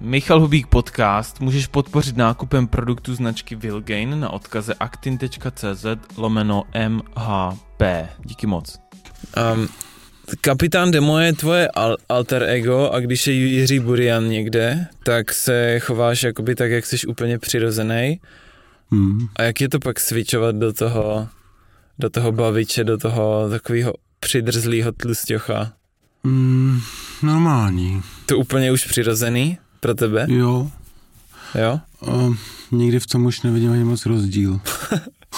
Michal 0.00 0.40
Hubík 0.40 0.66
podcast 0.66 1.40
můžeš 1.40 1.66
podpořit 1.66 2.16
nákupem 2.16 2.66
produktu 2.66 3.14
značky 3.14 3.56
Vilgain 3.56 4.20
na 4.20 4.30
odkaze 4.30 4.74
actin.cz 4.74 5.86
lomeno 6.16 6.64
MHP. 6.88 7.82
Díky 8.24 8.46
moc. 8.46 8.78
Um, 9.54 9.68
kapitán 10.40 10.90
Demo 10.90 11.18
je 11.18 11.32
tvoje 11.32 11.68
al- 11.68 11.96
alter 12.08 12.42
ego 12.42 12.90
a 12.90 13.00
když 13.00 13.26
je 13.26 13.32
Jiří 13.34 13.78
Burian 13.80 14.28
někde, 14.28 14.86
tak 15.04 15.32
se 15.32 15.80
chováš 15.80 16.22
jakoby 16.22 16.54
tak, 16.54 16.70
jak 16.70 16.86
jsi 16.86 17.06
úplně 17.06 17.38
přirozený. 17.38 18.20
Hmm. 18.90 19.28
A 19.36 19.42
jak 19.42 19.60
je 19.60 19.68
to 19.68 19.78
pak 19.78 20.00
switchovat 20.00 20.56
do 20.56 20.72
toho, 20.72 21.28
do 21.98 22.10
toho 22.10 22.32
baviče, 22.32 22.84
do 22.84 22.98
toho 22.98 23.50
takového 23.50 23.92
přidrzlého 24.20 24.92
tlustěcha? 24.92 25.72
Mm, 26.24 26.80
normální. 27.22 28.02
To 28.26 28.38
úplně 28.38 28.72
už 28.72 28.86
přirozený 28.86 29.58
pro 29.80 29.94
tebe? 29.94 30.26
Jo. 30.28 30.70
Jo? 31.54 31.80
Uh, 32.00 32.36
nikdy 32.70 33.00
v 33.00 33.06
tom 33.06 33.26
už 33.26 33.42
nevidím 33.42 33.72
ani 33.72 33.84
moc 33.84 34.06
rozdíl. 34.06 34.60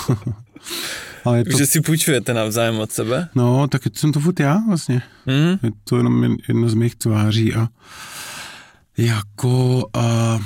Ale 1.25 1.39
je 1.39 1.45
to... 1.45 1.59
Že 1.59 1.67
si 1.67 1.81
půjčujete 1.81 2.35
navzájem 2.35 2.79
od 2.79 2.93
sebe? 2.93 3.29
No, 3.35 3.69
tak 3.69 3.83
jsem 3.95 4.13
to 4.13 4.21
furt 4.21 4.41
já 4.41 4.63
vlastně. 4.69 5.03
Mm. 5.27 5.59
Je 5.63 5.71
to 5.85 5.97
jenom 5.97 6.37
jedno 6.49 6.69
z 6.69 6.75
mých 6.75 6.95
tváří 6.95 7.55
a 7.55 7.69
jako 8.97 9.87
a 9.95 10.39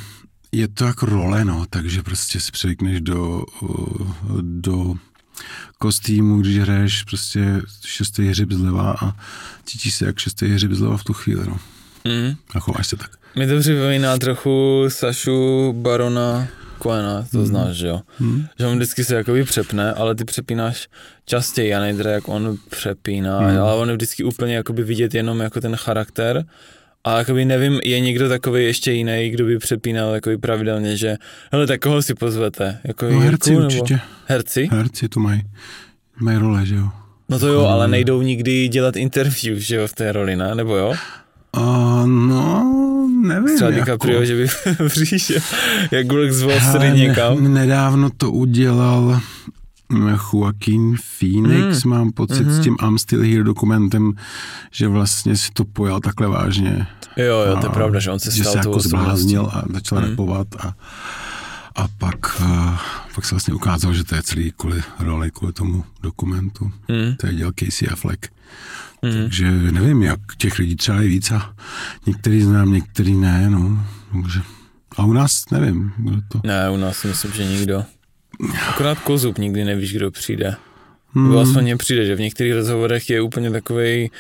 je 0.53 0.69
to 0.69 0.85
jako 0.85 1.07
role, 1.07 1.45
no, 1.45 1.67
takže 1.71 2.03
prostě 2.03 2.41
si 2.41 2.53
převykneš 2.53 3.01
do, 3.01 3.45
do 4.41 4.95
kostýmu, 5.79 6.41
když 6.41 6.59
hraješ 6.59 7.03
prostě 7.03 7.63
šestý 7.85 8.29
hřib 8.29 8.53
zleva 8.53 8.97
a 9.01 9.17
cítíš 9.65 9.95
se 9.95 10.07
jak 10.07 10.19
šestý 10.19 10.47
hřib 10.47 10.73
zleva 10.73 10.97
v 10.97 11.05
tu 11.05 11.13
chvíli, 11.13 11.47
no. 11.47 11.59
Mm. 12.05 12.37
A 12.55 12.61
chováš 12.61 12.87
se 12.87 12.97
tak. 12.97 13.11
Mi 13.37 13.47
to 13.47 13.61
připomíná 13.61 14.19
trochu 14.19 14.85
Sašu 14.89 15.73
Barona 15.73 16.49
Koena, 16.79 17.27
to 17.33 17.39
mm. 17.39 17.47
znáš, 17.47 17.77
že 17.77 17.87
jo? 17.87 18.01
Mm. 18.21 18.47
Že 18.59 18.67
on 18.67 18.77
vždycky 18.77 19.05
se 19.05 19.15
jakoby 19.15 19.45
přepne, 19.45 19.93
ale 19.93 20.15
ty 20.15 20.25
přepínáš 20.25 20.89
častěji 21.27 21.75
a 21.75 21.81
nejde 21.81 22.11
jak 22.11 22.29
on 22.29 22.57
přepíná, 22.71 23.41
mm. 23.41 23.59
ale 23.59 23.75
on 23.75 23.89
je 23.89 23.95
vždycky 23.95 24.25
úplně 24.25 24.55
jakoby 24.55 24.83
vidět 24.83 25.15
jenom 25.15 25.41
jako 25.41 25.61
ten 25.61 25.77
charakter 25.77 26.45
a 27.05 27.19
jakoby 27.19 27.45
nevím, 27.45 27.81
je 27.85 28.01
někdo 28.01 28.29
takový 28.29 28.65
ještě 28.65 28.93
jiný, 28.93 29.31
kdo 29.31 29.45
by 29.45 29.59
přepínal 29.59 30.15
jakoby 30.15 30.39
pravidelně, 30.39 30.97
že 30.97 31.17
hele, 31.53 31.67
tak 31.67 31.81
koho 31.81 32.03
si 32.03 32.15
pozvete? 32.15 32.79
Jako 32.85 33.11
no 33.11 33.21
herci 33.21 33.51
Jirku, 33.51 33.65
určitě. 33.65 34.01
Herci? 34.27 34.69
Herci 34.73 35.09
to 35.09 35.21
mají, 35.21 35.43
mají 36.21 36.39
role, 36.39 36.67
že 36.67 36.75
jo? 36.75 36.89
No 37.29 37.39
to 37.39 37.47
jo, 37.47 37.67
ale 37.67 37.89
nejdou 37.89 38.23
nikdy 38.23 38.69
dělat 38.69 38.97
interview, 38.97 39.59
že 39.59 39.77
jo, 39.77 39.87
v 39.87 39.93
té 39.93 40.13
roli, 40.13 40.37
ne? 40.37 40.55
Nebo 40.55 40.77
jo? 40.77 40.95
Uh, 41.57 42.07
no, 42.07 42.75
nevím. 43.23 43.57
Třeba 43.57 43.71
jako. 43.71 43.85
DiCaprio, 43.85 44.25
že 44.25 44.37
by 44.37 44.49
přišel 44.89 45.41
jak 45.91 46.07
Gulek 46.07 46.33
z 46.33 46.43
Wall 46.43 46.61
Street 46.61 46.97
někam. 46.97 47.55
Nedávno 47.55 48.11
to 48.17 48.31
udělal 48.31 49.21
Joaquin 50.33 50.97
Phoenix, 51.19 51.85
mm. 51.85 51.91
mám 51.91 52.13
pocit, 52.13 52.47
mm-hmm. 52.47 52.61
s 52.61 52.65
tím 52.65 52.77
I'm 52.83 52.99
Still 52.99 53.23
Here 53.23 53.45
dokumentem, 53.45 54.13
že 54.71 54.89
vlastně 54.89 55.37
si 55.37 55.51
to 55.53 55.65
pojal 55.65 56.01
takhle 56.01 56.29
vážně. 56.29 56.87
Jo, 57.17 57.41
jo, 57.49 57.57
to 57.61 57.67
je 57.67 57.71
pravda, 57.71 58.01
že 58.01 58.11
on 58.11 58.19
se 58.19 58.31
stal 58.31 58.45
že 58.45 58.51
se 58.51 58.59
jako 58.59 58.81
zbláznil 58.81 59.51
a 59.53 59.65
začal 59.73 59.99
mm. 59.99 60.05
repovat 60.05 60.47
a, 60.59 60.75
a 61.77 61.89
pak, 61.99 62.41
uh, 62.41 62.79
pak 63.15 63.25
se 63.25 63.35
vlastně 63.35 63.55
ukázalo, 63.55 63.95
že 63.95 64.05
to 64.05 64.15
je 64.15 64.23
celý 64.23 64.53
kvůli 64.57 64.83
roli, 64.99 65.31
kvůli 65.31 65.53
tomu 65.53 65.85
dokumentu. 66.03 66.73
Mm. 66.89 67.17
To 67.17 67.27
je 67.27 67.35
děl 67.35 67.53
Casey 67.61 67.89
Affleck. 67.93 68.27
Mm. 69.05 69.23
Takže 69.23 69.51
nevím, 69.51 70.03
jak 70.03 70.21
těch 70.39 70.59
lidí 70.59 70.77
třeba 70.77 71.01
je 71.01 71.09
víc 71.09 71.31
a 71.31 71.55
některý 72.07 72.43
znám, 72.43 72.73
některý 72.73 73.15
ne, 73.15 73.51
no. 73.51 73.87
Takže, 74.13 74.41
a 74.97 75.05
u 75.05 75.13
nás 75.13 75.51
nevím, 75.51 75.93
kdo 75.97 76.17
to. 76.29 76.41
Ne, 76.45 76.71
u 76.71 76.77
nás 76.77 77.05
myslím, 77.05 77.33
že 77.33 77.45
nikdo. 77.45 77.85
Akorát 78.69 78.99
Kozub 78.99 79.39
nikdy 79.39 79.65
nevíš, 79.65 79.93
kdo 79.93 80.11
přijde. 80.11 80.57
Hmm. 81.13 81.29
Nebo 81.29 81.41
aspoň 81.41 81.63
mě 81.63 81.77
přijde, 81.77 82.07
že 82.07 82.15
v 82.15 82.21
některých 82.21 82.55
rozhovorech 82.55 83.11
je 83.11 83.21
úplně 83.21 83.51
takový, 83.51 84.11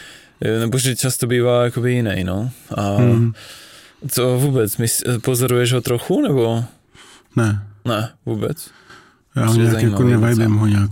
eh, 0.41 0.58
nebo 0.60 0.78
že 0.78 0.97
často 0.97 1.26
bývá 1.26 1.64
jakoby 1.64 1.92
jiný, 1.92 2.25
no. 2.25 2.50
A 2.76 2.97
hmm. 2.97 3.32
co 4.08 4.38
vůbec, 4.38 4.76
pozoruješ 5.22 5.72
ho 5.72 5.81
trochu, 5.81 6.22
nebo? 6.22 6.64
Ne. 7.37 7.66
Ne, 7.84 8.10
vůbec. 8.26 8.70
Já 9.37 9.47
ho 9.47 9.54
nějak 9.54 9.82
jako 9.82 10.03
nevajbím 10.03 10.54
ho 10.54 10.66
nějak. 10.66 10.91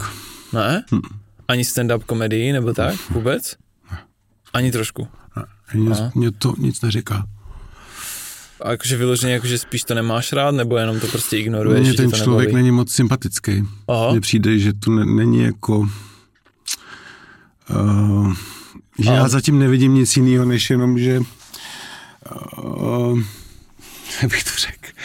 Ne? 0.52 0.84
Hmm. 0.90 1.02
Ani 1.48 1.62
stand-up 1.62 2.02
komedii, 2.06 2.52
nebo 2.52 2.72
tak, 2.72 3.10
vůbec? 3.10 3.56
Ani 4.52 4.72
trošku? 4.72 5.08
Ne. 5.36 5.44
Ani 5.68 6.10
mě 6.14 6.30
to 6.30 6.54
nic 6.58 6.80
neříká. 6.80 7.26
A 8.60 8.70
jakože 8.70 8.96
vyloženě, 8.96 9.32
jakože 9.32 9.58
spíš 9.58 9.84
to 9.84 9.94
nemáš 9.94 10.32
rád, 10.32 10.50
nebo 10.50 10.76
jenom 10.76 11.00
to 11.00 11.06
prostě 11.06 11.36
ignoruješ? 11.38 11.88
Mně 11.88 11.94
ten 11.94 12.10
to 12.10 12.16
člověk 12.16 12.48
nebaví? 12.48 12.62
není 12.62 12.76
moc 12.76 12.92
sympatický. 12.92 13.64
Mně 14.10 14.20
přijde, 14.20 14.58
že 14.58 14.72
to 14.72 14.90
ne, 14.90 15.04
není 15.04 15.42
jako... 15.42 15.88
Uh, 17.70 18.34
že 18.98 19.10
já 19.10 19.28
zatím 19.28 19.58
nevidím 19.58 19.94
nic 19.94 20.16
jiného, 20.16 20.44
než 20.44 20.70
jenom, 20.70 20.98
že... 20.98 21.20
Uh, 22.62 23.20
jak 24.22 24.30
bych 24.30 24.44
to 24.44 24.50
řekl? 24.58 24.98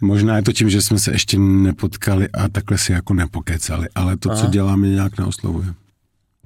Možná 0.00 0.36
je 0.36 0.42
to 0.42 0.52
tím, 0.52 0.70
že 0.70 0.82
jsme 0.82 0.98
se 0.98 1.12
ještě 1.12 1.38
nepotkali 1.38 2.28
a 2.28 2.48
takhle 2.48 2.78
si 2.78 2.92
jako 2.92 3.14
nepokecali, 3.14 3.86
ale 3.94 4.16
to, 4.16 4.30
Aha. 4.30 4.40
co 4.40 4.46
děláme, 4.46 4.88
nějak 4.88 5.18
neoslovuje. 5.18 5.74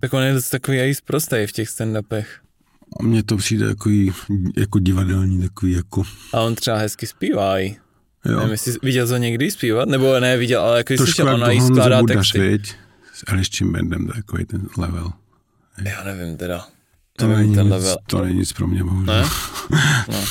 Tak 0.01 0.13
on 0.13 0.23
je 0.23 0.33
dost 0.33 0.51
takový 0.51 0.79
i 0.79 0.95
prostý 1.05 1.37
v 1.47 1.53
těch 1.53 1.69
stand-upech. 1.69 2.27
A 3.01 3.03
mně 3.03 3.23
to 3.23 3.37
přijde 3.37 3.67
jako, 3.67 3.91
jako 4.57 4.79
divadelní, 4.79 5.43
takový 5.43 5.73
jako... 5.73 6.03
A 6.33 6.41
on 6.41 6.55
třeba 6.55 6.77
hezky 6.77 7.07
zpívá 7.07 7.61
i. 7.61 7.77
Jo. 8.25 8.37
Nevím, 8.37 8.51
jestli 8.51 8.75
viděl 8.83 9.09
to 9.09 9.17
někdy 9.17 9.51
zpívat, 9.51 9.89
nebo 9.89 10.21
ne, 10.21 10.37
viděl, 10.37 10.61
ale 10.61 10.79
jako 10.79 10.97
slyšel, 10.97 11.35
ona 11.35 11.51
jí 11.51 11.61
skládá 11.61 12.03
texty. 12.03 12.39
Viď? 12.39 12.75
S 13.15 13.25
Aleščím 13.27 13.73
Bandem, 13.73 14.07
takový 14.07 14.45
ten 14.45 14.69
level. 14.79 15.13
Já 15.85 16.05
nevím 16.05 16.37
teda. 16.37 16.67
To, 17.17 17.27
nevím, 17.27 17.43
není, 17.43 17.55
ten 17.55 17.73
level. 17.73 17.91
Nic, 17.91 17.99
to 18.07 18.25
není 18.25 18.39
nic 18.39 18.53
pro 18.53 18.67
mě, 18.67 18.85
bohužel. 18.85 19.15
Ne? 19.15 19.29
No. 20.09 20.25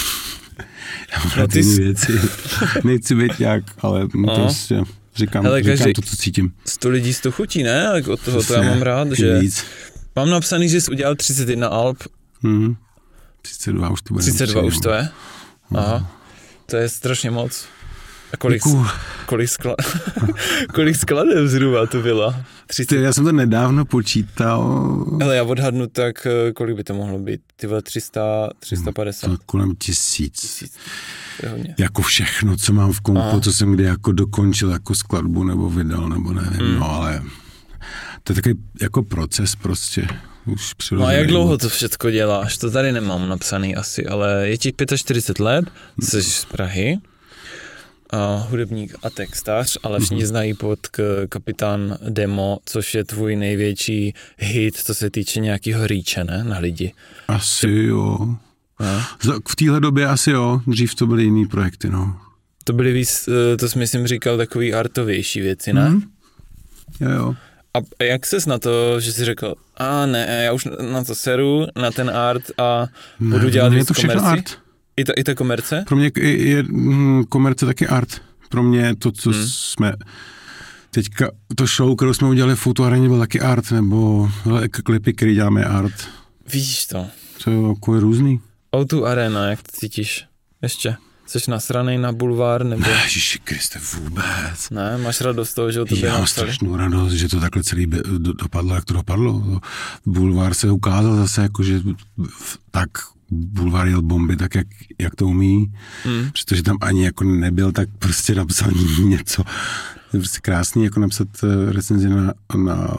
Já 1.12 1.20
mám 1.24 1.32
no, 1.38 1.48
ty 1.48 1.64
jsi... 1.64 1.82
věci. 1.82 2.20
Nechci 2.84 3.16
být 3.16 3.40
nějak, 3.40 3.64
ale 3.80 4.08
no. 4.16 4.36
prostě 4.36 4.82
říkám, 5.16 5.44
Hele, 5.44 5.64
říkám 5.64 5.94
to, 5.94 6.02
co 6.02 6.16
cítím. 6.16 6.54
100 6.66 6.90
lidí 6.90 7.14
to 7.22 7.32
chutí, 7.32 7.64
ne? 7.64 7.90
Tak 7.92 8.08
od 8.08 8.20
toho 8.22 8.44
to 8.44 8.54
já 8.54 8.62
mám 8.62 8.82
rád, 8.82 9.12
že... 9.12 9.40
Víc. 9.40 9.64
Mám 10.16 10.30
napsaný, 10.30 10.70
že 10.70 10.82
jsi 10.82 10.92
udělal 10.92 11.16
31 11.16 11.68
alb 11.68 11.98
Mm. 12.42 12.76
32 13.42 13.90
už 13.90 14.02
to 14.02 14.14
bude. 14.14 14.22
32 14.24 14.62
už 14.62 14.78
to 14.78 14.90
je? 14.92 15.10
Aha. 15.76 16.12
To 16.66 16.78
je 16.78 16.90
strašně 16.90 17.32
moc. 17.32 17.66
A 18.36 18.38
kolik, 18.38 18.64
kolik, 19.26 19.50
skla, 19.50 19.76
kolik 20.74 20.96
skladeb 20.96 21.48
zhruba 21.48 21.86
to 21.86 22.02
byla? 22.02 22.46
30. 22.68 22.96
Já 22.96 23.14
jsem 23.14 23.24
to 23.24 23.32
nedávno 23.32 23.86
počítal. 23.86 24.62
Ale 25.22 25.36
já 25.36 25.44
odhadnu 25.44 25.88
tak, 25.88 26.28
eh, 26.28 26.54
kolik 26.54 26.76
by 26.76 26.84
to 26.84 26.94
mohlo 26.94 27.20
být? 27.20 27.42
Ty 27.56 27.68
300, 27.84 28.50
350? 28.60 29.28
To 29.28 29.38
kolem 29.46 29.76
tisíc. 29.76 30.42
tisíc. 30.42 30.78
Jako 31.78 32.02
všechno, 32.02 32.58
co 32.58 32.74
mám 32.74 32.92
v 32.92 33.02
kompu, 33.02 33.40
co 33.40 33.54
jsem 33.54 33.72
kdy 33.72 33.84
jako 33.84 34.12
dokončil 34.12 34.72
jako 34.72 34.96
skladbu 34.96 35.44
nebo 35.44 35.70
vydal, 35.70 36.10
nebo 36.10 36.34
nevím, 36.34 36.68
mm. 36.68 36.80
no 36.80 36.92
ale 36.92 37.22
to 38.24 38.32
je 38.32 38.36
takový 38.36 38.56
jako 38.82 39.04
proces 39.04 39.56
prostě. 39.56 40.08
Už 40.46 40.76
no 40.92 41.06
a 41.06 41.12
jak 41.12 41.28
dlouho 41.28 41.58
to 41.58 41.70
všechno 41.70 42.12
děláš? 42.12 42.58
To 42.58 42.72
tady 42.72 42.92
nemám 42.92 43.30
napsaný 43.30 43.76
asi, 43.76 44.06
ale 44.06 44.50
je 44.50 44.58
ti 44.58 44.74
45 44.96 45.40
let, 45.40 45.66
jsi 46.02 46.24
z 46.24 46.46
Prahy, 46.46 46.98
a 48.10 48.48
hudebník 48.50 48.96
a 49.04 49.10
textař, 49.10 49.78
ale 49.84 50.00
všichni 50.00 50.24
mm-hmm. 50.24 50.28
znají 50.28 50.54
pod 50.54 50.88
k, 50.88 51.26
kapitán 51.30 51.98
Demo, 52.10 52.60
což 52.66 52.96
je 52.96 53.04
tvůj 53.04 53.36
největší 53.36 54.14
hit, 54.38 54.78
co 54.78 54.96
se 54.96 55.10
týče 55.10 55.40
nějakého 55.40 55.88
rýče, 55.88 56.24
ne, 56.24 56.44
na 56.44 56.60
lidi. 56.60 56.94
Asi 57.28 57.70
jo. 57.70 58.18
A? 58.80 59.08
V 59.48 59.56
téhle 59.56 59.80
době 59.80 60.08
asi 60.08 60.32
jo, 60.32 60.62
dřív 60.68 60.96
to 60.96 61.08
byly 61.08 61.24
jiný 61.24 61.48
projekty, 61.48 61.90
no. 61.90 62.20
To 62.64 62.74
byly 62.74 62.94
víc, 62.94 63.30
eh, 63.54 63.58
to 63.58 63.70
jsi 63.70 63.80
myslím 63.80 64.08
říkal, 64.08 64.38
takový 64.38 64.74
artovější 64.74 65.42
věci, 65.42 65.74
ne? 65.74 65.90
Mm. 65.90 66.02
Jo, 67.00 67.10
jo. 67.10 67.36
A 67.74 68.04
jak 68.04 68.26
ses 68.26 68.46
na 68.46 68.60
to, 68.60 69.00
že 69.00 69.14
jsi 69.14 69.26
řekl, 69.26 69.56
a 69.78 70.06
ne, 70.06 70.44
já 70.46 70.54
už 70.54 70.68
na 70.92 71.04
to 71.04 71.16
seru, 71.16 71.66
na 71.76 71.92
ten 71.92 72.10
art 72.10 72.44
a 72.58 72.88
ne, 73.20 73.38
budu 73.38 73.50
dělat 73.50 73.74
víc 73.74 73.88
to 73.88 73.94
komerci? 73.94 74.26
art. 74.26 74.65
I 74.98 75.04
ta, 75.04 75.14
I 75.18 75.24
ta 75.24 75.36
komerce? 75.36 75.84
Pro 75.88 75.96
mě 75.96 76.12
je, 76.18 76.48
je 76.48 76.64
hm, 76.64 77.24
komerce 77.30 77.66
taky 77.66 77.88
art. 77.88 78.22
Pro 78.50 78.64
mě 78.64 78.96
to, 78.96 79.12
co 79.12 79.30
hmm. 79.30 79.48
jsme 79.48 79.94
teďka, 80.90 81.32
to 81.56 81.66
show, 81.66 81.96
kterou 81.96 82.14
jsme 82.14 82.28
udělali 82.28 82.56
v 82.56 82.60
Futuareně, 82.60 83.08
byl 83.08 83.20
taky 83.20 83.40
art, 83.40 83.72
nebo 83.72 84.30
klipy, 84.70 85.14
který 85.14 85.34
děláme 85.34 85.66
art. 85.66 85.94
Vidíš 86.54 86.86
to. 86.86 87.08
To 87.44 87.52
je 87.52 87.68
jako 87.70 88.00
různý. 88.00 88.40
O2 88.74 89.06
Arena, 89.06 89.50
jak 89.50 89.62
to 89.62 89.72
cítíš? 89.72 90.26
Ještě? 90.62 90.96
Jsi 91.28 91.52
nasranej 91.52 91.98
na 91.98 92.12
bulvár? 92.12 92.66
Nebo... 92.66 92.82
Ne, 92.82 93.02
Ježiši 93.04 93.40
Kriste, 93.40 93.80
vůbec. 93.94 94.70
Ne, 94.72 94.98
máš 94.98 95.22
radost 95.22 95.54
toho, 95.54 95.72
že 95.72 95.82
o 95.82 95.86
tobě 95.86 96.06
Já 96.06 96.18
mám 96.18 96.28
strašnou 96.28 96.78
radost, 96.78 97.14
že 97.14 97.30
to 97.30 97.40
takhle 97.40 97.64
celý 97.64 97.86
do, 98.18 98.34
dopadlo, 98.34 98.76
jak 98.76 98.86
to 98.86 98.94
dopadlo. 98.94 99.62
Bulvár 100.06 100.54
se 100.54 100.72
ukázal 100.72 101.16
zase 101.16 101.42
jako, 101.42 101.64
že 101.64 101.80
tak 102.72 102.90
bulvár 103.32 103.88
jel 103.88 104.02
bomby 104.02 104.36
tak, 104.36 104.56
jak, 104.56 104.68
jak 105.00 105.16
to 105.16 105.28
umí, 105.28 105.74
mm. 106.06 106.32
přestože 106.32 106.64
tam 106.64 106.78
ani 106.82 107.06
jako 107.06 107.24
nebyl, 107.24 107.72
tak 107.72 107.90
prostě 108.00 108.36
napsal 108.36 108.72
něco. 109.04 109.44
Je 110.14 110.20
prostě 110.20 110.40
krásný 110.42 110.84
jako 110.84 111.00
napsat 111.00 111.28
eh, 111.44 111.72
recenzi 111.72 112.10
na, 112.10 112.34
na 112.58 112.96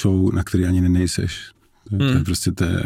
show, 0.00 0.34
na 0.34 0.44
který 0.44 0.66
ani 0.66 0.80
nejseš. 0.80 1.50
To, 1.88 1.94
mm. 1.94 1.98
to 1.98 2.04
je 2.04 2.14
hmm. 2.14 2.24
prostě 2.24 2.52
to 2.52 2.64
je, 2.64 2.82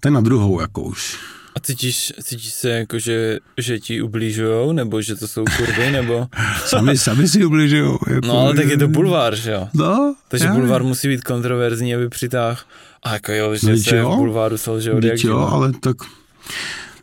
to 0.00 0.08
je 0.08 0.12
na 0.12 0.20
druhou 0.20 0.60
jako 0.60 0.82
už. 0.82 1.18
A 1.56 1.60
cítíš, 1.60 2.12
cítíš 2.22 2.52
se 2.52 2.70
jako, 2.70 2.98
že, 2.98 3.38
že 3.58 3.78
ti 3.78 4.02
ubližujou, 4.02 4.72
nebo 4.72 5.02
že 5.02 5.16
to 5.16 5.28
jsou 5.28 5.44
kurvy, 5.56 5.90
nebo... 5.90 6.26
sami, 6.64 6.98
sami 6.98 7.28
si 7.28 7.44
ubližujou. 7.44 7.98
Jako... 8.08 8.26
No 8.26 8.38
ale 8.38 8.54
tak 8.54 8.66
je 8.66 8.76
to 8.76 8.88
bulvár, 8.88 9.36
že 9.36 9.50
jo? 9.52 9.68
No. 9.74 10.14
Takže 10.28 10.48
bulvár 10.48 10.82
musí 10.82 11.08
být 11.08 11.24
kontroverzní, 11.24 11.94
aby 11.94 12.08
přitáhl. 12.08 12.58
A 13.02 13.12
jako 13.12 13.32
jo, 13.32 13.56
že 13.56 13.70
no, 13.70 13.78
se 13.78 13.96
jo? 13.96 14.10
v 14.10 14.16
bulváru 14.16 14.58
selžou, 14.58 15.00
jak 15.04 15.24
jo, 15.24 15.38
ale 15.38 15.72
tak 15.72 15.96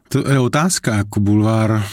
to 0.09 0.31
je 0.31 0.39
otázka, 0.39 0.95
jako 0.95 1.19
bulvár 1.19 1.83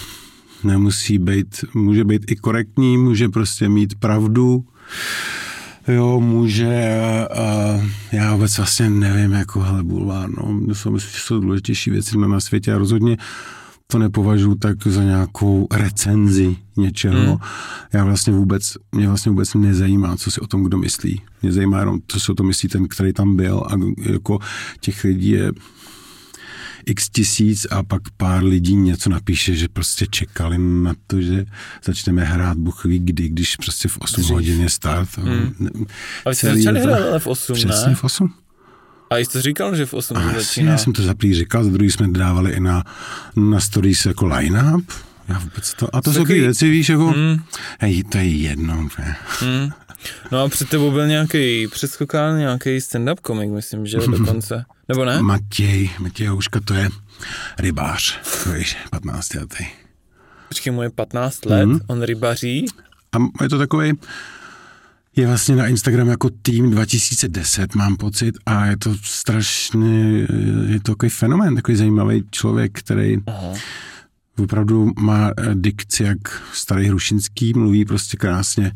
nemusí 0.64 1.18
být, 1.18 1.64
může 1.74 2.04
být 2.04 2.30
i 2.30 2.36
korektní, 2.36 2.98
může 2.98 3.28
prostě 3.28 3.68
mít 3.68 3.94
pravdu, 3.94 4.64
jo, 5.94 6.20
může, 6.20 7.00
uh, 7.74 7.84
já 8.12 8.34
vůbec 8.34 8.56
vlastně 8.56 8.90
nevím, 8.90 9.32
jako 9.32 9.60
hele, 9.60 9.82
bulvár, 9.82 10.30
no, 10.30 10.52
myslím, 10.52 10.98
že 10.98 11.06
jsou 11.10 11.40
důležitější 11.40 11.90
věci 11.90 12.18
na 12.18 12.40
světě 12.40 12.72
a 12.72 12.78
rozhodně 12.78 13.16
to 13.90 13.98
nepovažuji 13.98 14.54
tak 14.54 14.86
za 14.86 15.02
nějakou 15.02 15.66
recenzi 15.70 16.56
něčeho. 16.76 17.26
Hmm. 17.26 17.36
Já 17.92 18.04
vlastně 18.04 18.32
vůbec, 18.32 18.72
mě 18.92 19.08
vlastně 19.08 19.30
vůbec 19.30 19.54
nezajímá, 19.54 20.16
co 20.16 20.30
si 20.30 20.40
o 20.40 20.46
tom 20.46 20.64
kdo 20.64 20.78
myslí. 20.78 21.22
Mě 21.42 21.52
zajímá 21.52 21.78
jenom, 21.78 21.98
co 22.06 22.20
si 22.20 22.32
o 22.32 22.34
tom 22.34 22.46
myslí 22.46 22.68
ten, 22.68 22.88
který 22.88 23.12
tam 23.12 23.36
byl 23.36 23.64
a 23.66 23.74
jako 24.12 24.38
těch 24.80 25.04
lidí 25.04 25.30
je 25.30 25.52
x 26.90 27.08
tisíc 27.08 27.66
a 27.70 27.82
pak 27.82 28.02
pár 28.16 28.44
lidí 28.44 28.76
něco 28.76 29.10
napíše, 29.10 29.54
že 29.54 29.68
prostě 29.68 30.06
čekali 30.10 30.58
na 30.58 30.94
to, 31.06 31.20
že 31.20 31.44
začneme 31.84 32.24
hrát 32.24 32.58
Bůh 32.58 32.84
ví 32.84 32.98
kdy, 32.98 33.28
když 33.28 33.56
prostě 33.56 33.88
v 33.88 33.98
8 33.98 34.20
Dřív. 34.20 34.32
hodin 34.32 34.60
je 34.60 34.68
start. 34.68 35.18
Hmm. 35.18 35.54
A 36.24 36.28
vy 36.28 36.34
jste 36.34 36.56
začali 36.56 36.80
hrát 36.80 37.08
ale 37.08 37.18
v 37.18 37.26
8, 37.26 37.54
Přesně 37.54 37.88
ne? 37.88 37.94
v 37.94 38.04
8. 38.04 38.34
A 39.10 39.16
jsi 39.18 39.32
to 39.32 39.42
říkal, 39.42 39.76
že 39.76 39.86
v 39.86 39.94
8 39.94 40.16
a 40.16 40.32
začíná? 40.32 40.72
Já 40.72 40.78
jsem 40.78 40.92
to 40.92 41.02
za 41.02 41.14
říkal, 41.32 41.64
za 41.64 41.70
druhý 41.70 41.90
jsme 41.90 42.08
dávali 42.08 42.52
i 42.52 42.60
na, 42.60 42.84
na 43.36 43.60
stories 43.60 44.06
jako 44.06 44.26
line-up. 44.26 44.92
Já 45.28 45.38
vůbec 45.38 45.74
to, 45.74 45.96
a 45.96 46.02
to 46.02 46.12
jsou 46.12 46.20
takový 46.20 46.40
věci, 46.40 46.70
víš, 46.70 46.88
jako, 46.88 47.12
mm. 47.16 47.42
hej, 47.80 48.04
to 48.04 48.18
je 48.18 48.24
jedno. 48.24 48.88
Mm. 49.42 49.70
No 50.32 50.42
a 50.42 50.48
před 50.48 50.68
tebou 50.68 50.90
byl 50.90 51.06
nějaký 51.06 51.68
přeskokán, 51.68 52.38
nějaký 52.38 52.78
stand-up 52.78 53.16
komik, 53.22 53.50
myslím, 53.50 53.86
že 53.86 53.98
dokonce. 53.98 54.64
Nebo 54.88 55.04
ne? 55.04 55.22
Matěj, 55.22 55.90
Matěj 55.98 56.26
Houška, 56.26 56.60
to 56.64 56.74
je 56.74 56.88
rybář, 57.58 58.18
to 58.44 58.52
je 58.52 58.64
15 58.90 59.34
letý. 59.34 59.64
Počkej, 60.48 60.72
mu 60.72 60.82
je 60.82 60.90
15 60.90 61.46
let, 61.46 61.66
mm. 61.66 61.80
on 61.86 62.02
rybaří. 62.02 62.66
A 63.12 63.42
je 63.42 63.48
to 63.48 63.58
takový, 63.58 63.92
je 65.16 65.26
vlastně 65.26 65.56
na 65.56 65.66
Instagram 65.66 66.08
jako 66.08 66.30
tým 66.42 66.70
2010, 66.70 67.74
mám 67.74 67.96
pocit, 67.96 68.34
a 68.46 68.66
je 68.66 68.76
to 68.76 68.94
strašně, 69.02 70.26
je 70.66 70.80
to 70.82 70.92
takový 70.92 71.10
fenomén, 71.10 71.54
takový 71.54 71.76
zajímavý 71.76 72.24
člověk, 72.30 72.78
který 72.78 73.16
Aha. 73.26 73.54
opravdu 74.38 74.92
má 74.98 75.30
dikci 75.54 76.02
jak 76.02 76.18
starý 76.52 76.88
Hrušinský, 76.88 77.52
mluví 77.52 77.84
prostě 77.84 78.16
krásně 78.16 78.72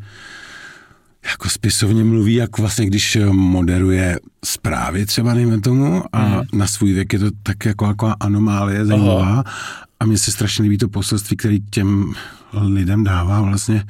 jako 1.30 1.48
spisovně 1.48 2.04
mluví, 2.04 2.34
jak 2.34 2.58
vlastně 2.58 2.86
když 2.86 3.18
moderuje 3.30 4.20
zprávy 4.44 5.06
třeba, 5.06 5.34
nejme 5.34 5.60
tomu, 5.60 6.02
a 6.12 6.28
mm. 6.28 6.42
na 6.52 6.66
svůj 6.66 6.92
věk 6.92 7.12
je 7.12 7.18
to 7.18 7.30
tak 7.42 7.64
jako, 7.64 7.86
jako 7.86 8.14
anomálie 8.20 8.86
zajímavá. 8.86 9.22
Aha. 9.22 9.44
A 10.00 10.04
mně 10.04 10.18
se 10.18 10.32
strašně 10.32 10.62
líbí 10.62 10.78
to 10.78 10.88
poselství, 10.88 11.36
který 11.36 11.60
těm 11.70 12.12
lidem 12.52 13.04
dává 13.04 13.40
vlastně 13.40 13.84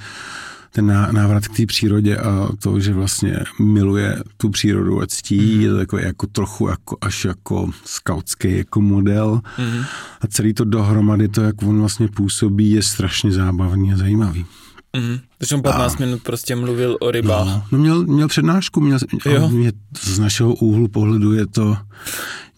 ten 0.71 0.87
návrat 1.13 1.49
k 1.49 1.57
té 1.57 1.67
přírodě 1.67 2.17
a 2.17 2.49
to, 2.59 2.81
že 2.81 2.93
vlastně 2.93 3.39
miluje 3.61 4.23
tu 4.37 4.51
přírodu 4.51 5.03
a 5.03 5.07
ctí, 5.07 5.55
mm. 5.55 5.61
je 5.61 5.71
to 5.71 5.77
takový 5.77 6.03
jako 6.03 6.27
trochu 6.27 6.69
jako 6.69 6.97
až 7.01 7.25
jako 7.25 7.71
skautský 7.85 8.57
jako 8.57 8.81
model 8.81 9.41
mm. 9.59 9.85
a 10.21 10.27
celý 10.27 10.55
to 10.55 10.65
dohromady, 10.65 11.29
to, 11.29 11.43
jak 11.43 11.63
on 11.63 11.81
vlastně 11.81 12.09
působí, 12.09 12.71
je 12.71 12.83
strašně 12.83 13.33
zábavný 13.33 13.93
a 13.93 13.97
zajímavý. 13.97 14.47
Mm. 14.97 15.19
Takže 15.39 15.55
on 15.55 15.63
15 15.63 15.95
a, 15.95 16.05
minut 16.05 16.23
prostě 16.23 16.57
mluvil 16.57 16.97
o 17.01 17.11
rybách. 17.11 17.47
No, 17.47 17.65
no 17.73 17.79
měl, 17.79 18.05
měl 18.05 18.29
přednášku, 18.29 18.81
měl, 18.81 18.99
jo. 19.27 19.49
Mě, 19.49 19.73
z 20.03 20.19
našeho 20.19 20.55
úhlu 20.55 20.89
pohledu 20.89 21.33
je 21.33 21.47
to 21.47 21.77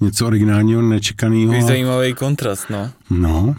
něco 0.00 0.26
originálního, 0.26 0.82
nečekaného. 0.82 1.52
Je 1.52 1.62
zajímavý 1.62 2.14
kontrast, 2.14 2.70
no. 2.70 2.90
No, 3.10 3.56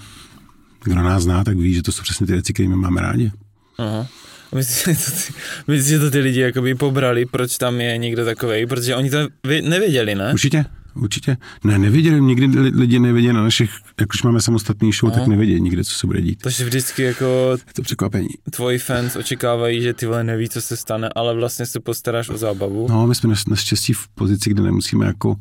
kdo 0.83 0.95
nás 0.95 1.24
zná, 1.24 1.44
tak 1.44 1.57
ví, 1.57 1.74
že 1.74 1.81
to 1.81 1.91
jsou 1.91 2.03
přesně 2.03 2.27
ty 2.27 2.33
věci, 2.33 2.53
které 2.53 2.69
my 2.69 2.75
máme 2.75 3.01
rádi. 3.01 3.31
Aha. 3.77 4.07
Myslím, 4.56 4.95
že 4.95 5.06
to 5.06 5.12
ty, 5.12 5.33
myslím, 5.68 5.89
že 5.89 6.00
to 6.00 6.12
ty 6.12 6.19
lidi 6.19 6.39
jakoby 6.39 6.75
pobrali, 6.75 7.25
proč 7.25 7.57
tam 7.57 7.81
je 7.81 7.97
někdo 7.97 8.25
takový, 8.25 8.65
protože 8.65 8.95
oni 8.95 9.09
to 9.09 9.18
nevěděli, 9.62 10.15
ne? 10.15 10.33
Určitě, 10.33 10.65
určitě. 10.98 11.38
Ne, 11.64 11.80
nevěděli, 11.80 12.22
nikdy 12.22 12.60
lidi 12.60 13.00
nevěděli 13.00 13.34
na 13.34 13.44
našich, 13.44 13.70
jak 14.00 14.14
už 14.14 14.24
máme 14.24 14.42
samostatný 14.42 14.92
show, 14.92 15.12
Aha. 15.12 15.20
tak 15.20 15.28
nevěděli 15.28 15.62
nikdy, 15.62 15.84
co 15.84 15.94
se 15.94 16.08
bude 16.08 16.22
dít. 16.22 16.42
Takže 16.42 16.66
vždycky 16.66 17.04
jako... 17.04 17.26
Je 17.68 17.74
to 17.74 17.82
překvapení. 17.82 18.30
Tvoji 18.52 18.80
fans 18.80 19.16
očekávají, 19.16 19.82
že 19.82 19.94
ty 19.94 20.06
vole 20.06 20.24
neví, 20.24 20.50
co 20.50 20.62
se 20.62 20.78
stane, 20.78 21.10
ale 21.16 21.36
vlastně 21.36 21.66
se 21.66 21.80
postaráš 21.80 22.30
o 22.30 22.38
zábavu. 22.38 22.88
No, 22.90 23.08
my 23.08 23.16
jsme 23.16 23.34
naštěstí 23.48 23.94
v 23.94 24.08
pozici, 24.08 24.50
kde 24.50 24.64
nemusíme 24.64 25.06
jako 25.06 25.36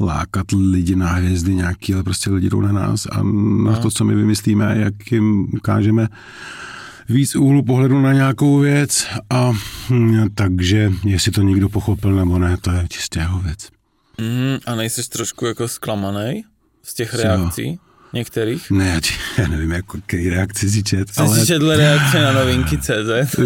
lákat 0.00 0.46
lidi 0.70 0.96
na 0.96 1.08
hvězdy 1.08 1.54
nějaký, 1.54 1.94
ale 1.94 2.02
prostě 2.02 2.30
lidi 2.30 2.50
jdou 2.50 2.60
na 2.60 2.72
nás 2.72 3.06
a 3.06 3.22
na 3.64 3.70
Aha. 3.70 3.80
to, 3.80 3.90
co 3.90 4.04
my 4.04 4.14
vymyslíme, 4.14 4.76
jak 4.78 5.12
jim 5.12 5.48
ukážeme 5.54 6.08
víc 7.08 7.36
úhlu 7.36 7.62
pohledu 7.62 8.00
na 8.00 8.12
nějakou 8.12 8.58
věc 8.58 9.06
a 9.30 9.52
hm, 9.90 10.28
takže 10.34 10.92
jestli 11.04 11.32
to 11.32 11.42
někdo 11.42 11.68
pochopil 11.68 12.14
nebo 12.14 12.38
ne, 12.38 12.56
to 12.60 12.70
je 12.70 12.86
čistě 12.88 13.18
jeho 13.18 13.38
věc. 13.38 13.68
Mm, 14.18 14.58
a 14.66 14.74
nejsi 14.74 15.08
trošku 15.08 15.46
jako 15.46 15.68
zklamaný 15.68 16.44
z 16.82 16.94
těch 16.94 17.10
Co? 17.10 17.16
reakcí? 17.16 17.80
Některých? 18.12 18.70
Ne, 18.70 18.88
já, 18.88 19.00
já 19.42 19.48
nevím, 19.48 19.72
jako 19.72 19.96
jaký 19.96 20.28
reakci 20.28 20.70
si 20.70 20.82
čet, 20.82 21.08
Jsi 21.08 21.20
ale... 21.20 21.46
četl 21.46 21.76
reakce 21.76 22.22
na 22.22 22.32
novinky 22.32 22.78
CZ 22.78 22.88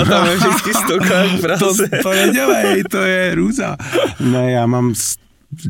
a 0.00 0.04
tam 0.04 0.26
je 0.26 0.36
vždycky 0.36 0.74
stokrát 0.74 1.40
práce. 1.40 1.88
To, 1.88 2.02
to 2.02 2.10
nedělej, 2.10 2.84
to 2.90 2.96
je 2.96 3.34
růza. 3.34 3.76
Ne, 4.20 4.50
já 4.50 4.66
mám 4.66 4.94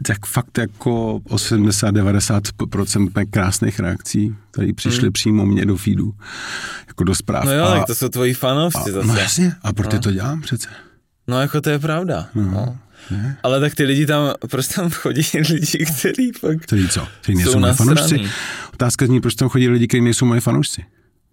tak 0.07 0.27
fakt 0.27 0.59
jako 0.59 1.19
80-90% 1.19 3.31
krásných 3.31 3.81
reakcí, 3.81 4.35
které 4.51 4.73
přišly 4.73 5.03
hmm. 5.03 5.13
přímo 5.13 5.47
mě 5.47 5.67
do 5.67 5.77
feedu, 5.77 6.15
jako 6.89 7.05
do 7.05 7.15
zpráv. 7.15 7.45
No 7.45 7.53
jo, 7.53 7.65
a, 7.65 7.75
tak 7.75 7.87
to 7.87 7.95
jsou 7.95 8.09
tvoji 8.09 8.35
fanovci 8.35 8.93
zase. 8.93 9.07
No 9.07 9.17
jasně, 9.17 9.55
a 9.63 9.73
proto 9.73 9.97
no. 9.97 10.03
to 10.03 10.13
dělám 10.13 10.41
přece. 10.41 10.69
No 11.29 11.41
jako 11.41 11.61
to 11.61 11.71
je 11.71 11.79
pravda. 11.79 12.29
No. 12.35 12.43
no. 12.43 12.79
Ne? 13.11 13.37
Ale 13.43 13.61
tak 13.61 13.75
ty 13.75 13.85
lidi 13.85 14.07
tam, 14.07 14.33
proč 14.51 14.67
tam 14.67 14.91
chodí 14.91 15.23
lidi, 15.51 15.87
kteří 15.99 16.33
fakt 16.33 16.61
Který 16.61 16.89
co? 16.89 17.09
Který 17.21 17.39
nejsou 17.39 17.59
moje 17.59 17.73
fanoušci? 17.73 18.21
Otázka 18.75 19.07
zní, 19.07 19.21
proč 19.21 19.35
tam 19.35 19.49
chodí 19.49 19.69
lidi, 19.69 19.89
kteří 19.89 20.01
nejsou 20.01 20.27
moje 20.27 20.41
fanoušci. 20.41 20.85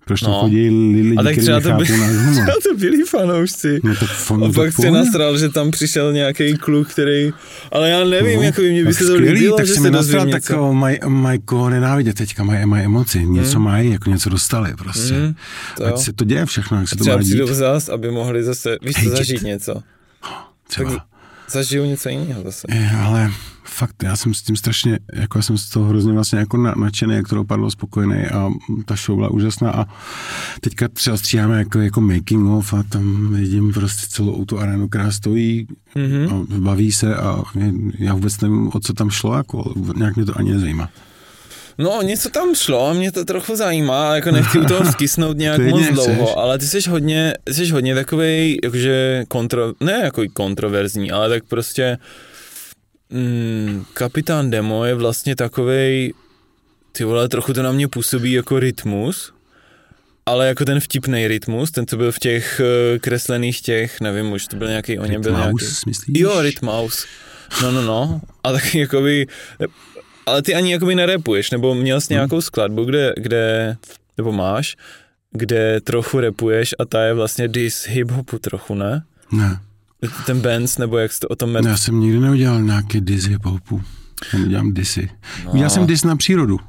Proč 0.05 0.21
no. 0.21 0.41
chodí 0.41 0.69
lidi, 0.69 1.15
a 1.17 1.23
tak 1.23 1.37
třeba 1.37 1.59
to, 1.59 1.73
by, 1.73 1.83
třeba 2.31 2.53
to 2.63 2.77
byli 2.77 3.03
fanoušci. 3.03 3.79
No 3.83 3.95
to 3.95 4.05
fan, 4.05 4.43
a 4.43 4.51
pak 4.53 4.73
se 4.73 4.91
nastral, 4.91 5.37
že 5.37 5.49
tam 5.49 5.71
přišel 5.71 6.13
nějaký 6.13 6.53
kluk, 6.57 6.89
který... 6.89 7.33
Ale 7.71 7.89
já 7.89 8.03
nevím, 8.03 8.39
no, 8.39 8.43
jako 8.43 8.61
by 8.61 8.71
mě 8.71 8.85
by 8.85 8.93
se 8.93 9.05
to 9.05 9.15
líbilo, 9.15 9.57
tak 9.57 9.67
že 9.67 9.73
se 9.73 9.79
mi 9.79 9.91
nastral, 9.91 10.27
tak 10.29 10.51
mají 10.71 10.99
maj 11.07 11.39
koho 11.39 11.69
nenávidět 11.69 12.15
teďka, 12.15 12.43
mají 12.43 12.65
maj 12.65 12.83
emoci, 12.83 13.25
něco 13.25 13.55
hmm. 13.55 13.63
mají, 13.63 13.91
jako 13.91 14.09
něco 14.09 14.29
dostali 14.29 14.73
prostě. 14.77 15.13
Hmm, 15.13 15.35
to 15.77 15.85
Ať 15.85 15.97
se 15.97 16.13
to 16.13 16.23
děje 16.23 16.45
všechno, 16.45 16.79
jak 16.79 16.89
se 16.89 16.95
to 16.95 17.03
má 17.03 17.15
dít. 17.15 17.47
zás, 17.47 17.89
aby 17.89 18.11
mohli 18.11 18.43
zase, 18.43 18.77
víš, 18.81 18.95
to 19.03 19.09
zažít 19.09 19.41
něco. 19.41 19.83
Třeba. 20.67 20.91
Tak 20.91 21.10
zažiju 21.51 21.85
něco 21.85 22.09
jiného 22.09 22.43
zase. 22.43 22.67
Je, 22.73 22.89
ale 22.89 23.31
fakt, 23.63 24.03
já 24.03 24.15
jsem 24.15 24.33
s 24.33 24.41
tím 24.41 24.55
strašně, 24.55 24.99
jako 25.13 25.37
já 25.37 25.41
jsem 25.41 25.57
z 25.57 25.69
toho 25.69 25.85
hrozně 25.85 26.13
vlastně 26.13 26.39
jako 26.39 26.57
nadšený, 26.57 27.15
jak 27.15 27.27
to 27.27 27.35
dopadlo 27.35 27.71
spokojený 27.71 28.25
a 28.25 28.49
ta 28.85 28.95
show 28.95 29.17
byla 29.17 29.29
úžasná 29.29 29.71
a 29.71 29.85
teďka 30.61 30.87
třeba 30.87 31.17
stříháme 31.17 31.57
jako, 31.57 31.79
jako 31.79 32.01
making 32.01 32.47
of 32.47 32.73
a 32.73 32.83
tam 32.83 33.33
vidím 33.33 33.73
prostě 33.73 34.07
celou 34.09 34.45
tu 34.45 34.59
arénu, 34.59 34.87
která 34.87 35.11
stojí 35.11 35.67
mm-hmm. 35.95 36.45
a 36.55 36.59
baví 36.59 36.91
se 36.91 37.15
a 37.15 37.43
já 37.99 38.13
vůbec 38.13 38.41
nevím, 38.41 38.69
o 38.73 38.79
co 38.79 38.93
tam 38.93 39.09
šlo, 39.09 39.35
jako 39.35 39.73
nějak 39.95 40.15
mě 40.15 40.25
to 40.25 40.37
ani 40.37 40.51
nezajímá. 40.51 40.89
No, 41.81 42.01
něco 42.01 42.29
tam 42.29 42.55
šlo 42.55 42.87
a 42.87 42.93
mě 42.93 43.11
to 43.11 43.25
trochu 43.25 43.55
zajímá, 43.55 44.15
jako 44.15 44.31
nechci 44.31 44.59
u 44.59 44.65
toho 44.65 44.91
skysnout 44.91 45.37
nějak 45.37 45.59
moc 45.61 45.87
dlouho, 45.87 46.25
chceš. 46.25 46.35
ale 46.37 46.57
ty 46.59 46.65
jsi 46.65 46.89
hodně, 46.89 47.33
jsi 47.49 47.69
hodně 47.69 47.95
takový, 47.95 48.59
jakože 48.63 49.23
kontro, 49.27 49.73
ne 49.79 50.01
jako 50.03 50.23
kontroverzní, 50.33 51.11
ale 51.11 51.29
tak 51.29 51.43
prostě 51.43 51.97
mm, 53.09 53.85
kapitán 53.93 54.49
Demo 54.49 54.85
je 54.85 54.95
vlastně 54.95 55.35
takovej, 55.35 56.13
ty 56.91 57.03
vole, 57.03 57.29
trochu 57.29 57.53
to 57.53 57.63
na 57.63 57.71
mě 57.71 57.87
působí 57.87 58.31
jako 58.31 58.59
rytmus, 58.59 59.33
ale 60.25 60.47
jako 60.47 60.65
ten 60.65 60.79
vtipný 60.79 61.27
rytmus, 61.27 61.71
ten, 61.71 61.87
co 61.87 61.97
byl 61.97 62.11
v 62.11 62.19
těch 62.19 62.61
uh, 62.93 62.99
kreslených 62.99 63.61
těch, 63.61 64.01
nevím 64.01 64.31
už, 64.31 64.47
to 64.47 64.55
byl 64.55 64.67
nějaký, 64.67 64.99
o 64.99 65.05
něm 65.05 65.21
byl 65.21 65.31
nějaký. 65.31 65.65
myslíš? 65.87 66.19
Jo, 66.19 66.41
Rytmaus. 66.41 67.05
No, 67.61 67.71
no, 67.71 67.81
no. 67.81 68.21
A 68.43 68.51
tak 68.51 68.75
jakoby 68.75 69.27
ale 70.25 70.41
ty 70.41 70.55
ani 70.55 70.71
jakoby 70.71 70.95
nerepuješ, 70.95 71.51
nebo 71.51 71.75
měl 71.75 72.01
jsi 72.01 72.13
nějakou 72.13 72.41
skladbu, 72.41 72.85
kde, 72.85 73.13
kde, 73.17 73.77
nebo 74.17 74.31
máš, 74.31 74.75
kde 75.31 75.81
trochu 75.81 76.19
repuješ 76.19 76.75
a 76.79 76.85
ta 76.85 77.03
je 77.03 77.13
vlastně 77.13 77.47
dis 77.47 77.87
hip-hopu 77.87 78.39
trochu, 78.39 78.75
ne? 78.75 79.03
Ne. 79.31 79.59
Ten 80.25 80.39
Benz, 80.41 80.77
nebo 80.77 80.97
jak 80.97 81.11
jsi 81.13 81.19
to 81.19 81.27
o 81.27 81.35
tom 81.35 81.53
Ne, 81.53 81.69
já 81.69 81.77
jsem 81.77 81.99
nikdy 81.99 82.19
neudělal 82.19 82.61
nějaký 82.61 83.01
dis 83.01 83.25
hip-hopu. 83.27 83.81
Já 84.33 84.39
nedělám 84.39 84.73
disy. 84.73 85.09
No. 85.45 85.51
Udělal 85.51 85.69
jsem 85.69 85.87
dis 85.87 86.03
na 86.03 86.15
přírodu. 86.15 86.59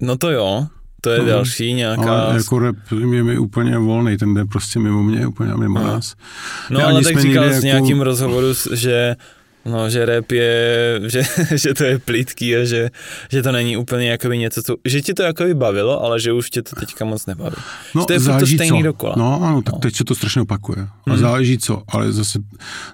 No 0.00 0.16
to 0.16 0.30
jo, 0.30 0.66
to 1.00 1.10
je 1.10 1.18
No. 1.18 1.24
další 1.26 1.72
nějaká... 1.72 2.22
Ale 2.22 2.36
jako 2.36 2.58
rap 2.58 2.76
je 3.12 3.22
mi 3.22 3.38
úplně 3.38 3.78
volný, 3.78 4.16
ten 4.18 4.34
jde 4.34 4.44
prostě 4.44 4.78
mimo 4.78 5.02
mě, 5.02 5.26
úplně 5.26 5.54
mimo 5.54 5.78
No. 5.80 5.86
nás. 5.86 6.14
No 6.70 6.86
ale 6.86 7.02
tak 7.02 7.20
říkal 7.20 7.44
jsi 7.44 7.50
v 7.50 7.54
jako- 7.54 7.64
nějakým 7.66 8.00
rozhovoru, 8.00 8.46
že 8.72 9.16
No, 9.70 9.90
že 9.90 10.06
rap 10.06 10.32
je, 10.32 11.00
že, 11.06 11.22
že 11.54 11.74
to 11.74 11.84
je 11.84 11.98
plítký 11.98 12.56
a 12.56 12.64
že, 12.64 12.90
že 13.30 13.42
to 13.42 13.52
není 13.52 13.76
úplně 13.76 14.10
jakoby 14.10 14.38
něco, 14.38 14.62
co, 14.62 14.76
že 14.84 15.02
ti 15.02 15.14
to 15.14 15.22
jakoby 15.22 15.54
bavilo, 15.54 16.02
ale 16.04 16.20
že 16.20 16.32
už 16.32 16.50
tě 16.50 16.62
to 16.62 16.76
teďka 16.80 17.04
moc 17.04 17.26
nebaví. 17.26 17.56
No, 17.94 18.02
že 18.02 18.06
to 18.06 18.12
je 18.12 18.18
furt 18.18 18.24
to 18.24 18.32
záleží 18.32 18.54
stejný 18.56 18.78
co. 18.80 18.84
dokola. 18.84 19.14
No 19.18 19.42
ano, 19.42 19.62
tak 19.62 19.74
No. 19.74 19.80
teď 19.80 19.96
se 19.96 20.04
to 20.04 20.14
strašně 20.14 20.42
opakuje. 20.42 20.78
A 21.06 21.10
Hmm. 21.10 21.18
záleží 21.20 21.58
co, 21.58 21.82
ale 21.88 22.12
zase 22.12 22.38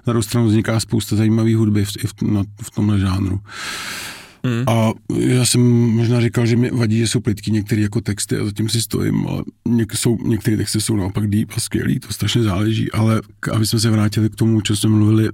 na 0.07 0.11
druhou 0.13 0.21
stranu 0.23 0.47
vzniká 0.47 0.79
spousta 0.79 1.15
zajímavých 1.15 1.57
hudby 1.57 1.85
v, 1.85 1.89
v, 2.05 2.21
no, 2.21 2.43
v 2.63 2.71
tomhle 2.71 2.99
žánru. 2.99 3.39
Hmm. 4.45 4.63
A 4.67 4.91
já 5.17 5.45
jsem 5.45 5.61
možná 5.71 6.21
říkal, 6.21 6.45
že 6.45 6.55
mi 6.55 6.69
vadí, 6.71 6.99
že 6.99 7.07
jsou 7.07 7.19
plitký 7.19 7.51
některé 7.51 7.81
jako 7.81 8.01
texty 8.01 8.37
a 8.37 8.45
zatím 8.45 8.69
si 8.69 8.81
stojím, 8.81 9.27
ale 9.27 9.43
něk, 9.67 9.93
jsou, 9.95 10.17
některé 10.27 10.57
texty 10.57 10.81
jsou 10.81 10.95
naopak 10.95 11.27
deep 11.27 11.49
a 11.57 11.59
skvělý, 11.59 11.99
to 11.99 12.13
strašně 12.13 12.43
záleží, 12.43 12.91
ale 12.91 13.21
aby 13.51 13.65
jsme 13.65 13.79
se 13.79 13.89
vrátili 13.89 14.29
k 14.29 14.35
tomu, 14.35 14.61
co 14.61 14.75
jsme 14.75 14.89
mluvili, 14.89 15.29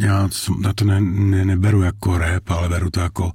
já 0.00 0.28
na 0.60 0.72
to 0.72 0.84
ne, 0.84 1.00
ne, 1.00 1.44
neberu 1.44 1.82
jako 1.82 2.18
rap, 2.18 2.50
ale 2.50 2.68
beru 2.68 2.90
to 2.90 3.00
jako, 3.00 3.32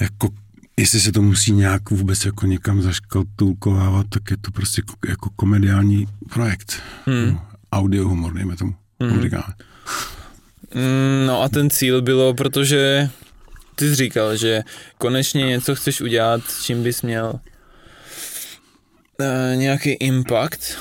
jako 0.00 0.28
jestli 0.76 1.00
se 1.00 1.12
to 1.12 1.22
musí 1.22 1.52
nějak 1.52 1.90
vůbec 1.90 2.24
jako 2.24 2.46
někam 2.46 2.82
zaškatulkovávat, 2.82 4.06
tak 4.08 4.30
je 4.30 4.36
to 4.40 4.50
prostě 4.50 4.82
ko- 4.82 5.08
jako 5.10 5.30
komediální 5.36 6.06
projekt. 6.32 6.82
Hmm. 7.06 7.26
No, 7.32 7.46
audio 7.72 8.08
humor, 8.08 8.32
dejme 8.34 8.56
tomu. 8.56 8.74
Hmm. 9.00 9.22
Říkáme. 9.22 9.54
Mm, 10.74 11.26
No 11.26 11.42
a 11.42 11.48
ten 11.48 11.70
cíl 11.70 12.02
bylo, 12.02 12.34
protože 12.34 13.10
ty 13.74 13.88
jsi 13.88 13.94
říkal, 13.94 14.36
že 14.36 14.62
konečně 14.98 15.46
něco 15.46 15.74
chceš 15.74 16.00
udělat, 16.00 16.40
čím 16.62 16.82
bys 16.82 17.02
měl 17.02 17.32
uh, 19.20 19.56
nějaký 19.56 19.90
impact, 19.90 20.76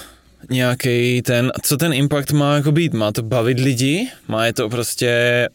nějaký 0.50 1.22
ten, 1.22 1.52
co 1.62 1.78
ten 1.78 1.94
impact 1.94 2.32
má 2.32 2.56
jako 2.56 2.72
být? 2.72 2.94
Má 2.94 3.12
to 3.12 3.24
bavit 3.24 3.60
lidi? 3.60 4.08
Má 4.28 4.46
je 4.46 4.54
to 4.54 4.70
prostě 4.70 5.50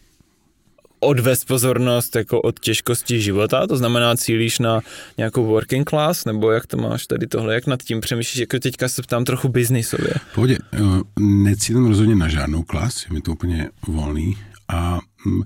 odvést 1.01 1.45
pozornost 1.45 2.17
jako 2.17 2.41
od 2.41 2.61
těžkosti 2.61 3.21
života, 3.21 3.67
to 3.67 3.77
znamená 3.77 4.17
cílíš 4.17 4.59
na 4.59 4.81
nějakou 5.19 5.47
working 5.47 5.91
class, 5.91 6.25
nebo 6.25 6.51
jak 6.51 6.67
to 6.67 6.77
máš 6.77 7.07
tady 7.07 7.27
tohle, 7.27 7.55
jak 7.55 7.67
nad 7.67 7.83
tím 7.83 8.01
přemýšlíš, 8.01 8.41
jako 8.41 8.59
teďka 8.59 8.89
se 8.89 9.03
ptám 9.03 9.25
trochu 9.25 9.49
biznisově. 9.49 10.15
Pohodě, 10.35 10.59
necílím 11.19 11.87
rozhodně 11.87 12.17
na 12.17 12.29
žádnou 12.29 12.63
klas, 12.63 13.07
je 13.09 13.15
mi 13.15 13.21
to 13.21 13.33
úplně 13.33 13.69
volný 13.89 14.37
a 14.69 14.99
mm, 15.25 15.43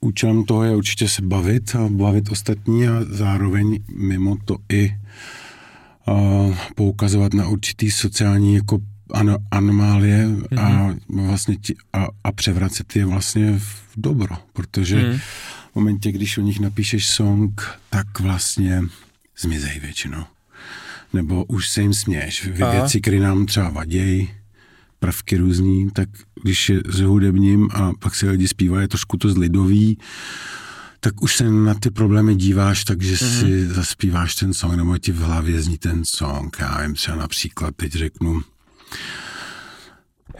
účelem 0.00 0.44
toho 0.44 0.64
je 0.64 0.76
určitě 0.76 1.08
se 1.08 1.22
bavit 1.22 1.74
a 1.74 1.88
bavit 1.90 2.30
ostatní 2.30 2.88
a 2.88 3.04
zároveň 3.10 3.78
mimo 3.96 4.36
to 4.44 4.56
i 4.72 4.92
poukazovat 6.74 7.34
na 7.34 7.48
určitý 7.48 7.90
sociální 7.90 8.54
jako 8.54 8.78
ano, 9.12 9.36
anomálie 9.50 10.26
mm-hmm. 10.28 10.60
a 10.60 10.94
vlastně 11.26 11.56
ti, 11.56 11.74
a, 11.92 12.06
a 12.24 12.32
převracet 12.32 12.96
je 12.96 13.04
vlastně 13.04 13.58
v 13.58 13.82
dobro, 13.96 14.36
protože 14.52 14.96
Mhm. 14.96 15.06
mm. 15.12 15.18
v 15.72 15.74
momentě, 15.74 16.12
když 16.12 16.38
o 16.38 16.40
nich 16.40 16.60
napíšeš 16.60 17.08
song, 17.08 17.62
tak 17.90 18.20
vlastně 18.20 18.82
zmizej 19.38 19.78
většinou. 19.80 20.24
Nebo 21.12 21.44
už 21.44 21.68
se 21.68 21.82
jim 21.82 21.94
směješ. 21.94 22.48
Aha. 22.62 22.72
věci, 22.72 23.00
které 23.00 23.18
nám 23.18 23.46
třeba 23.46 23.70
vadějí, 23.70 24.30
prvky 24.98 25.36
různý, 25.36 25.90
tak 25.90 26.08
když 26.42 26.68
je 26.68 26.80
s 26.88 27.00
hudebním 27.00 27.68
a 27.74 27.92
pak 27.98 28.14
se 28.14 28.30
lidi 28.30 28.48
zpívají, 28.48 28.84
je 28.84 28.88
trošku 28.88 29.16
to 29.16 29.28
zlidový, 29.28 29.98
tak 31.04 31.22
už 31.22 31.36
se 31.36 31.50
na 31.50 31.74
ty 31.74 31.90
problémy 31.90 32.34
díváš, 32.34 32.84
takže 32.84 33.14
mm-hmm. 33.14 33.40
si 33.40 33.66
zaspíváš 33.66 34.34
ten 34.34 34.54
song, 34.54 34.74
nebo 34.74 34.98
ti 34.98 35.12
v 35.12 35.18
hlavě 35.18 35.62
zní 35.62 35.78
ten 35.78 36.04
song. 36.04 36.56
Já 36.60 36.82
vím, 36.82 36.94
třeba 36.94 37.16
například 37.16 37.76
teď 37.76 37.92
řeknu, 37.92 38.42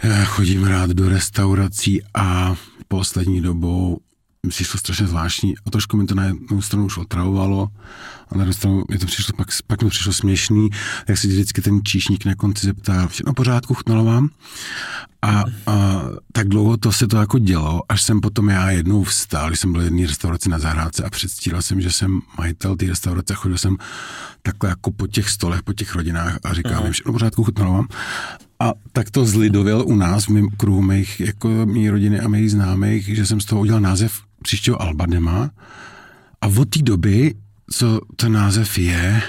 já 0.02 0.25
chodím 0.25 0.64
rád 0.64 0.90
do 0.90 1.09
restaurací 1.09 2.02
a 2.14 2.54
poslední 2.88 3.40
dobou 3.40 3.99
mi 4.47 4.50
přišlo 4.50 4.78
strašně 4.78 5.07
zvláštní 5.07 5.54
a 5.66 5.71
trošku 5.71 5.97
mi 5.97 6.07
to 6.07 6.14
na 6.14 6.25
jednu 6.25 6.62
stranu 6.62 6.87
už 6.87 6.99
otravovalo 6.99 7.69
a 8.41 8.45
na 8.45 8.53
stranu 8.53 8.85
mi 8.91 8.99
to 8.99 9.07
přišlo, 9.07 9.35
pak, 9.37 9.49
pak 9.67 9.83
mi 9.83 9.89
přišlo 9.89 10.12
směšný, 10.12 10.69
jak 11.09 11.19
se 11.19 11.27
vždycky 11.27 11.62
ten 11.62 11.81
číšník 11.85 12.25
na 12.25 12.35
konci 12.35 12.67
zeptá, 12.67 13.09
všechno 13.09 13.35
pořádku, 13.35 13.75
chutnalo 13.75 14.05
vám? 14.05 14.29
A, 15.23 15.45
a 15.67 16.03
tak 16.33 16.49
dlouho 16.49 16.77
to 16.77 16.93
se 16.93 17.07
to 17.07 17.17
jako 17.17 17.39
dělo, 17.39 17.83
až 17.89 18.03
jsem 18.03 18.21
potom 18.21 18.49
já 18.49 18.71
jednou 18.71 19.03
vstal, 19.03 19.49
když 19.49 19.61
jsem 19.61 19.73
byl 19.73 19.81
v 19.81 19.85
jedné 19.85 20.07
restauraci 20.07 20.49
na 20.49 20.59
zahrádce 20.59 21.05
a 21.05 21.11
předstíral 21.11 21.62
jsem, 21.62 21.81
že 21.81 21.93
jsem 21.93 22.21
majitel 22.39 22.77
té 22.77 22.87
restaurace, 22.87 23.35
chodil 23.35 23.59
jsem 23.59 23.77
takhle 24.43 24.71
jako 24.71 24.91
po 24.91 25.07
těch 25.07 25.31
stolech, 25.31 25.62
po 25.62 25.73
těch 25.73 25.95
rodinách 25.95 26.39
a 26.45 26.55
říkám 26.55 26.85
jim, 26.85 26.93
všechno 26.93 27.12
pořádku, 27.12 27.45
chutnalo 27.45 27.73
vám? 27.73 27.87
A 28.61 28.73
tak 28.93 29.11
to 29.11 29.27
zlidověl 29.27 29.83
u 29.87 29.97
nás 29.97 30.25
v 30.25 30.29
mém 30.29 30.49
kruhu 30.49 30.83
mých, 30.83 31.21
jako 31.21 31.67
mý 31.67 31.91
rodiny 31.91 32.21
a 32.21 32.29
mých 32.29 32.51
známých, 32.51 33.17
že 33.17 33.27
jsem 33.27 33.41
z 33.41 33.45
toho 33.45 33.61
udělal 33.61 33.81
název 33.81 34.21
příštího 34.43 34.83
Alba 34.83 35.07
Dema. 35.07 35.51
A 36.41 36.47
od 36.47 36.69
té 36.69 36.83
doby, 36.83 37.35
co 37.73 38.00
ten 38.17 38.33
název 38.33 38.79
je, 38.79 39.23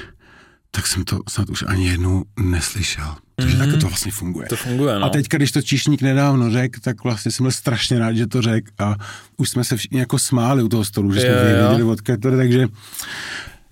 tak 0.72 0.88
jsem 0.88 1.04
to 1.04 1.20
snad 1.30 1.50
už 1.50 1.64
ani 1.68 1.88
jednou 1.88 2.24
neslyšel. 2.40 3.16
Takže 3.36 3.58
mm-hmm. 3.58 3.72
tak 3.72 3.82
to 3.82 3.88
vlastně 3.88 4.12
funguje. 4.12 4.48
To 4.48 4.56
funguje, 4.56 5.00
no. 5.00 5.06
A 5.06 5.10
teďka, 5.10 5.38
když 5.38 5.52
to 5.52 5.62
číšník 5.62 6.02
nedávno 6.02 6.52
řekl, 6.52 6.80
tak 6.80 7.04
vlastně 7.04 7.32
jsem 7.32 7.44
byl 7.44 7.52
strašně 7.52 8.00
rád, 8.00 8.14
že 8.14 8.28
to 8.28 8.42
řekl 8.42 8.72
a 8.80 8.96
už 9.38 9.50
jsme 9.50 9.64
se 9.64 9.78
všichni 9.78 10.00
jako 10.00 10.20
smáli 10.20 10.64
u 10.64 10.70
toho 10.70 10.86
stolu, 10.86 11.14
že 11.14 11.20
jsme 11.20 11.30
jo. 11.30 11.60
věděli 11.60 11.84
odkud 11.84 12.22
to 12.22 12.38
takže 12.38 12.68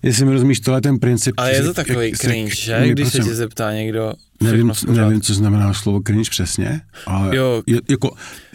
jestli 0.02 0.24
mi 0.24 0.32
rozumíš, 0.32 0.60
tohle 0.60 0.76
je 0.78 0.82
ten 0.82 0.98
princip. 0.98 1.34
Ale 1.36 1.52
je 1.54 1.62
to 1.62 1.74
takový 1.74 2.06
jak 2.06 2.16
se- 2.16 2.26
cringe, 2.28 2.54
že? 2.54 2.88
Když 2.88 3.08
se 3.08 3.18
prosím- 3.18 3.30
tě 3.30 3.34
zeptá 3.36 3.72
někdo, 3.72 4.12
Nevím, 4.40 4.72
nevím, 4.88 5.20
co 5.20 5.34
znamená 5.34 5.72
slovo 5.74 6.00
cringe 6.06 6.30
přesně, 6.30 6.80
ale 7.06 7.36
Jo. 7.36 7.62
je, 7.66 7.80
jako, 7.90 8.10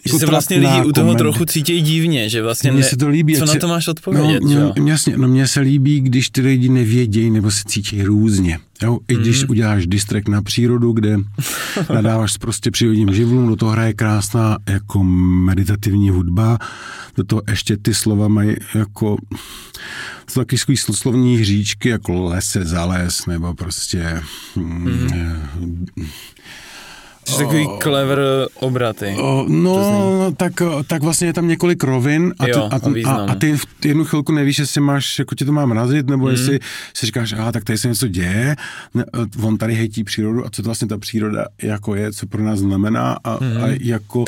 Že 0.06 0.10
jako 0.14 0.20
se 0.20 0.26
vlastně 0.26 0.58
lidi 0.58 0.86
u 0.86 0.92
toho 0.92 1.16
trochu 1.16 1.46
cítí 1.46 1.82
divně, 1.82 2.30
že 2.30 2.42
vlastně 2.42 2.72
Mně 2.72 2.80
ne, 2.82 2.88
se 2.88 2.98
to 2.98 3.08
líbí. 3.08 3.36
co 3.36 3.46
na 3.46 3.54
se- 3.54 3.60
to 3.60 3.68
máš 3.68 3.88
No, 3.88 3.92
odpovědět, 3.92 4.44
že 4.50 4.56
jo? 4.56 4.74
mě, 4.80 4.92
jasně, 4.92 5.18
no 5.18 5.28
mně 5.28 5.48
se 5.48 5.60
líbí, 5.60 6.00
když 6.02 6.30
ty 6.30 6.42
lidi 6.42 6.70
nevědějí 6.70 7.30
nebo 7.30 7.52
se 7.52 7.64
cítí 7.68 8.04
různě. 8.04 8.60
Jo? 8.84 9.00
I 9.08 9.16
když 9.16 9.42
Mhm. 9.42 9.50
uděláš 9.52 9.88
distrek 9.88 10.28
na 10.28 10.42
přírodu, 10.42 10.92
kde 10.92 11.18
nadáváš 11.94 12.38
prostě 12.38 12.72
přírodním 12.72 13.14
živlům, 13.14 13.48
do 13.48 13.56
toho 13.56 13.72
hraje 13.72 13.94
krásná 13.94 14.58
jako 14.70 15.04
meditativní 15.04 16.10
hudba, 16.10 16.58
do 17.18 17.24
toho 17.24 17.42
ještě 17.50 17.78
ty 17.78 17.94
slova 17.94 18.28
mají 18.28 18.56
jako 18.76 19.18
jsou 20.38 20.42
taky 20.42 20.58
takový 20.58 20.78
sl- 20.78 20.94
slovní 20.94 21.38
hříčky, 21.38 21.90
jako 21.90 22.24
lese 22.24 22.66
za 22.66 22.86
les, 22.86 23.26
nebo 23.26 23.54
prostě 23.54 24.22
mm, 24.56 25.48
eh, 27.28 27.32
Jsi 27.32 27.38
takový 27.38 27.68
clever 27.82 28.20
obraty. 28.56 29.16
O, 29.20 29.46
no, 29.48 29.76
no, 30.20 30.32
tak, 30.38 30.54
tak 30.88 31.04
vlastně 31.04 31.28
je 31.28 31.34
tam 31.34 31.48
několik 31.48 31.84
rovin 31.84 32.34
a, 32.40 32.48
Jo, 32.48 32.70
ty, 32.94 33.06
a 33.06 33.10
a, 33.10 33.14
a, 33.14 33.32
a 33.32 33.36
ty 33.36 33.58
v 33.58 33.86
jednu 33.86 34.06
chvilku 34.06 34.32
nevíš, 34.32 34.60
jestli 34.60 34.82
máš, 34.82 35.20
jako 35.20 35.36
tě 35.36 35.46
to 35.46 35.52
má 35.52 35.66
mrazit, 35.66 36.08
nebo 36.08 36.26
mm. 36.26 36.32
jestli 36.32 36.60
si 36.94 37.06
říkáš, 37.06 37.34
aha, 37.34 37.52
tak 37.52 37.64
tady 37.64 37.78
se 37.78 37.88
něco 37.88 38.08
děje, 38.08 38.56
ne, 38.94 39.06
on 39.44 39.58
tady 39.58 39.76
hejtí 39.76 40.04
přírodu 40.04 40.46
a 40.46 40.50
co 40.50 40.62
to 40.62 40.66
vlastně 40.66 40.88
ta 40.88 40.98
příroda 40.98 41.46
jako 41.62 41.96
je, 41.96 42.12
co 42.12 42.28
pro 42.28 42.44
nás 42.44 42.60
znamená 42.60 43.18
a, 43.24 43.44
mm. 43.44 43.64
a 43.64 43.68
jako 43.80 44.26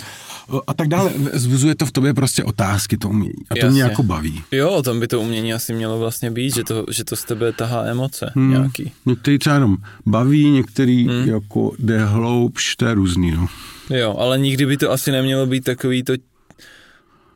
a 0.67 0.73
tak 0.73 0.87
dále. 0.87 1.11
Zbuzuje 1.33 1.75
to 1.75 1.85
v 1.85 1.91
tobě 1.91 2.13
prostě 2.13 2.43
otázky, 2.43 2.97
to 2.97 3.09
umění. 3.09 3.33
A 3.49 3.55
to 3.55 3.57
Jasně. 3.57 3.71
mě 3.71 3.81
jako 3.81 4.03
baví. 4.03 4.43
Jo, 4.51 4.69
o 4.69 4.83
tom 4.83 4.99
by 4.99 5.07
to 5.07 5.21
umění 5.21 5.53
asi 5.53 5.73
mělo 5.73 5.99
vlastně 5.99 6.31
být, 6.31 6.55
že 6.55 6.63
to, 6.63 6.85
že 6.91 7.03
to 7.03 7.15
z 7.15 7.23
tebe 7.23 7.51
tahá 7.53 7.83
emoce 7.83 8.31
hmm. 8.35 8.49
nějaký. 8.49 8.91
Některý 9.05 9.39
třeba 9.39 9.53
jenom 9.53 9.77
baví, 10.05 10.49
některý 10.49 11.07
mm. 11.07 11.29
jako 11.29 11.71
jde 11.79 12.05
hloubš, 12.05 12.75
to 12.75 12.85
je 12.89 12.95
různý, 12.95 13.31
no. 13.31 13.47
Jo, 13.89 14.15
ale 14.19 14.39
nikdy 14.39 14.65
by 14.65 14.77
to 14.77 14.91
asi 14.91 15.11
nemělo 15.11 15.45
být 15.45 15.63
takový 15.63 16.03
to 16.03 16.13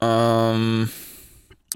um, 0.01 0.88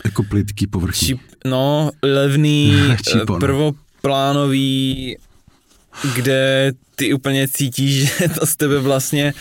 Jako 0.05 0.23
plitký 0.23 0.67
povrchní. 0.67 1.07
čip, 1.07 1.19
no, 1.45 1.91
levný, 2.03 2.73
Čípo, 3.11 3.33
no. 3.33 3.37
eh, 3.37 3.39
prvoplánový, 3.39 5.17
kde 6.15 6.71
ty 6.95 7.13
úplně 7.13 7.47
cítíš, 7.47 8.17
že 8.17 8.29
to 8.39 8.45
z 8.45 8.55
tebe 8.55 8.79
vlastně 8.79 9.33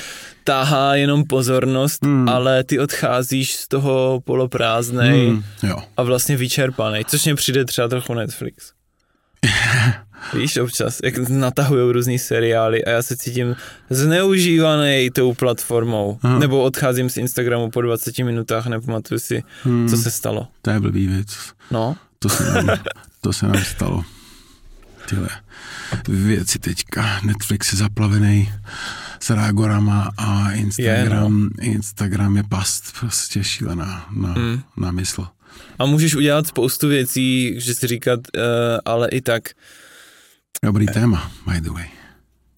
táhá 0.44 0.94
jenom 0.94 1.24
pozornost, 1.24 2.04
Hmm. 2.04 2.28
ale 2.28 2.64
ty 2.64 2.78
odcházíš 2.78 3.52
z 3.56 3.68
toho 3.68 4.20
poloprázdnej 4.24 5.28
Hmm, 5.28 5.42
jo. 5.62 5.76
a 5.96 6.02
vlastně 6.02 6.36
vyčerpaný, 6.36 7.04
což 7.04 7.24
mě 7.24 7.34
přijde 7.34 7.64
třeba 7.64 7.88
trochu 7.88 8.14
Netflix. 8.14 8.72
Víš, 10.34 10.56
občas, 10.56 11.00
jak 11.04 11.28
natahujou 11.28 11.92
různý 11.92 12.18
seriály 12.18 12.84
a 12.84 12.90
já 12.90 13.02
se 13.02 13.16
cítím 13.16 13.56
zneužívaný 13.90 15.10
tou 15.10 15.34
platformou. 15.34 16.18
Aha. 16.22 16.38
Nebo 16.38 16.62
odcházím 16.62 17.10
z 17.10 17.16
Instagramu 17.16 17.70
po 17.70 17.80
20 17.82 18.18
minutách, 18.18 18.66
nepamatuju 18.66 19.20
si, 19.20 19.42
Hmm. 19.62 19.88
co 19.88 19.96
se 19.96 20.10
stalo. 20.10 20.48
To 20.62 20.70
je 20.70 20.80
blbý 20.80 21.06
věc. 21.06 21.28
No, 21.70 21.96
to 22.18 22.28
se 22.28 22.44
nám, 22.52 22.78
to 23.20 23.32
se 23.32 23.46
nám 23.46 23.64
stalo. 23.64 24.04
Tyhle 25.08 25.28
věci 26.08 26.58
teďka. 26.58 27.20
Netflix 27.24 27.72
je 27.72 27.78
zaplavený 27.78 28.52
s 29.20 29.30
rágorama 29.30 30.10
a 30.16 30.52
Instagram, 30.52 31.50
je, 31.62 31.68
no. 31.68 31.72
Instagram 31.72 32.36
je 32.36 32.42
past 32.42 32.84
prostě 33.00 33.44
šílená 33.44 34.06
na, 34.16 34.34
mm. 34.38 34.60
na 34.76 34.90
mysl. 34.90 35.26
A 35.78 35.86
můžeš 35.86 36.14
udělat 36.14 36.46
spoustu 36.46 36.88
věcí, 36.88 37.54
že 37.60 37.74
si 37.74 37.86
říkat, 37.86 38.20
uh, 38.36 38.42
ale 38.84 39.08
i 39.08 39.20
tak. 39.20 39.42
Dobrý 40.64 40.86
téma, 40.86 41.30
by 41.46 41.60
the 41.60 41.70
way. 41.70 41.84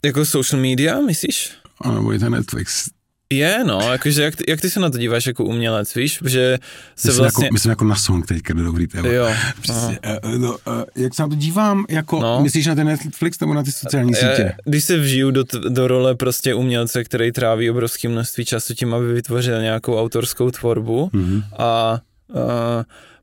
Jako 0.05 0.25
social 0.25 0.63
media, 0.63 1.01
myslíš? 1.01 1.53
A 1.81 1.93
nebo 1.93 2.13
i 2.13 2.19
ten 2.19 2.33
Netflix. 2.33 2.91
Je, 3.33 3.65
no, 3.65 3.93
jakože 3.93 4.23
jak, 4.23 4.37
ty, 4.37 4.45
jak 4.49 4.61
ty 4.61 4.71
se 4.71 4.81
na 4.81 4.91
to 4.91 4.99
díváš 4.99 5.27
jako 5.27 5.45
umělec, 5.45 5.95
víš, 5.95 6.19
že 6.27 6.59
se 6.97 7.09
myslím 7.09 7.23
vlastně... 7.23 7.45
Jako, 7.45 7.53
myslím 7.53 7.71
jako 7.71 7.85
na 7.85 7.97
song 7.97 8.27
teďka, 8.27 8.55
do 8.55 8.65
dobrý 8.65 8.87
téma. 8.87 9.09
Jo. 9.09 9.29
Přesně, 9.61 9.99
uh, 10.25 10.39
no, 10.39 10.51
uh, 10.53 10.83
jak 10.97 11.15
se 11.15 11.23
na 11.23 11.29
to 11.29 11.35
dívám, 11.35 11.85
jako, 11.89 12.21
no. 12.21 12.43
myslíš 12.43 12.67
na 12.67 12.75
ten 12.75 12.87
Netflix 12.87 13.41
nebo 13.41 13.55
na 13.55 13.63
ty 13.63 13.73
sociální 13.73 14.15
sítě? 14.15 14.55
Když 14.65 14.85
se 14.85 14.99
vžiju 14.99 15.31
do, 15.31 15.45
do 15.69 15.89
role 15.89 16.15
prostě 16.15 16.55
umělce, 16.55 17.05
který 17.05 17.33
tráví 17.33 17.71
obrovské 17.71 18.09
množství 18.09 18.45
času 18.45 18.75
tím, 18.75 18.95
aby 18.95 19.13
vytvořil 19.13 19.63
nějakou 19.63 20.01
autorskou 20.01 20.51
tvorbu 20.51 21.11
mm-hmm. 21.15 21.43
a 21.59 22.01
uh, 22.29 22.41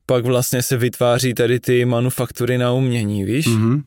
pak 0.05 0.25
vlastně 0.25 0.62
se 0.62 0.77
vytváří 0.77 1.34
tady 1.34 1.60
ty 1.60 1.86
manufaktury 1.86 2.58
na 2.58 2.72
umění, 2.72 3.24
víš? 3.24 3.48
Mm-hmm 3.48 3.84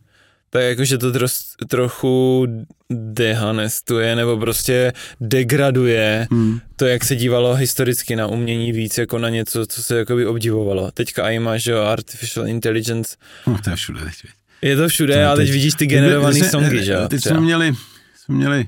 tak 0.50 0.62
jakože 0.62 0.98
to 0.98 1.12
tro, 1.12 1.26
trochu 1.68 2.46
dehanestuje 2.90 4.16
nebo 4.16 4.36
prostě 4.36 4.92
degraduje 5.20 6.26
hmm. 6.30 6.60
to, 6.76 6.86
jak 6.86 7.04
se 7.04 7.16
dívalo 7.16 7.54
historicky 7.54 8.16
na 8.16 8.26
umění 8.26 8.72
víc 8.72 8.98
jako 8.98 9.18
na 9.18 9.28
něco, 9.28 9.66
co 9.66 9.82
se 9.82 9.98
jakoby 9.98 10.26
obdivovalo. 10.26 10.90
Teďka 10.90 11.30
i 11.30 11.38
máš, 11.38 11.66
jo, 11.66 11.82
artificial 11.82 12.48
intelligence. 12.48 13.16
No, 13.46 13.58
to 13.64 13.70
je 13.70 13.76
všude 13.76 14.00
teď. 14.00 14.14
Je 14.62 14.76
to 14.76 14.88
všude, 14.88 15.14
to 15.14 15.28
ale 15.28 15.36
teď, 15.36 15.46
teď 15.46 15.52
vidíš 15.52 15.74
ty 15.74 15.86
generované 15.86 16.50
songy, 16.50 16.84
že 16.84 16.92
jo? 16.92 17.08
Teď 17.08 17.22
jsme 17.22 17.40
měli, 17.40 17.72
jsme 18.16 18.34
měli 18.34 18.66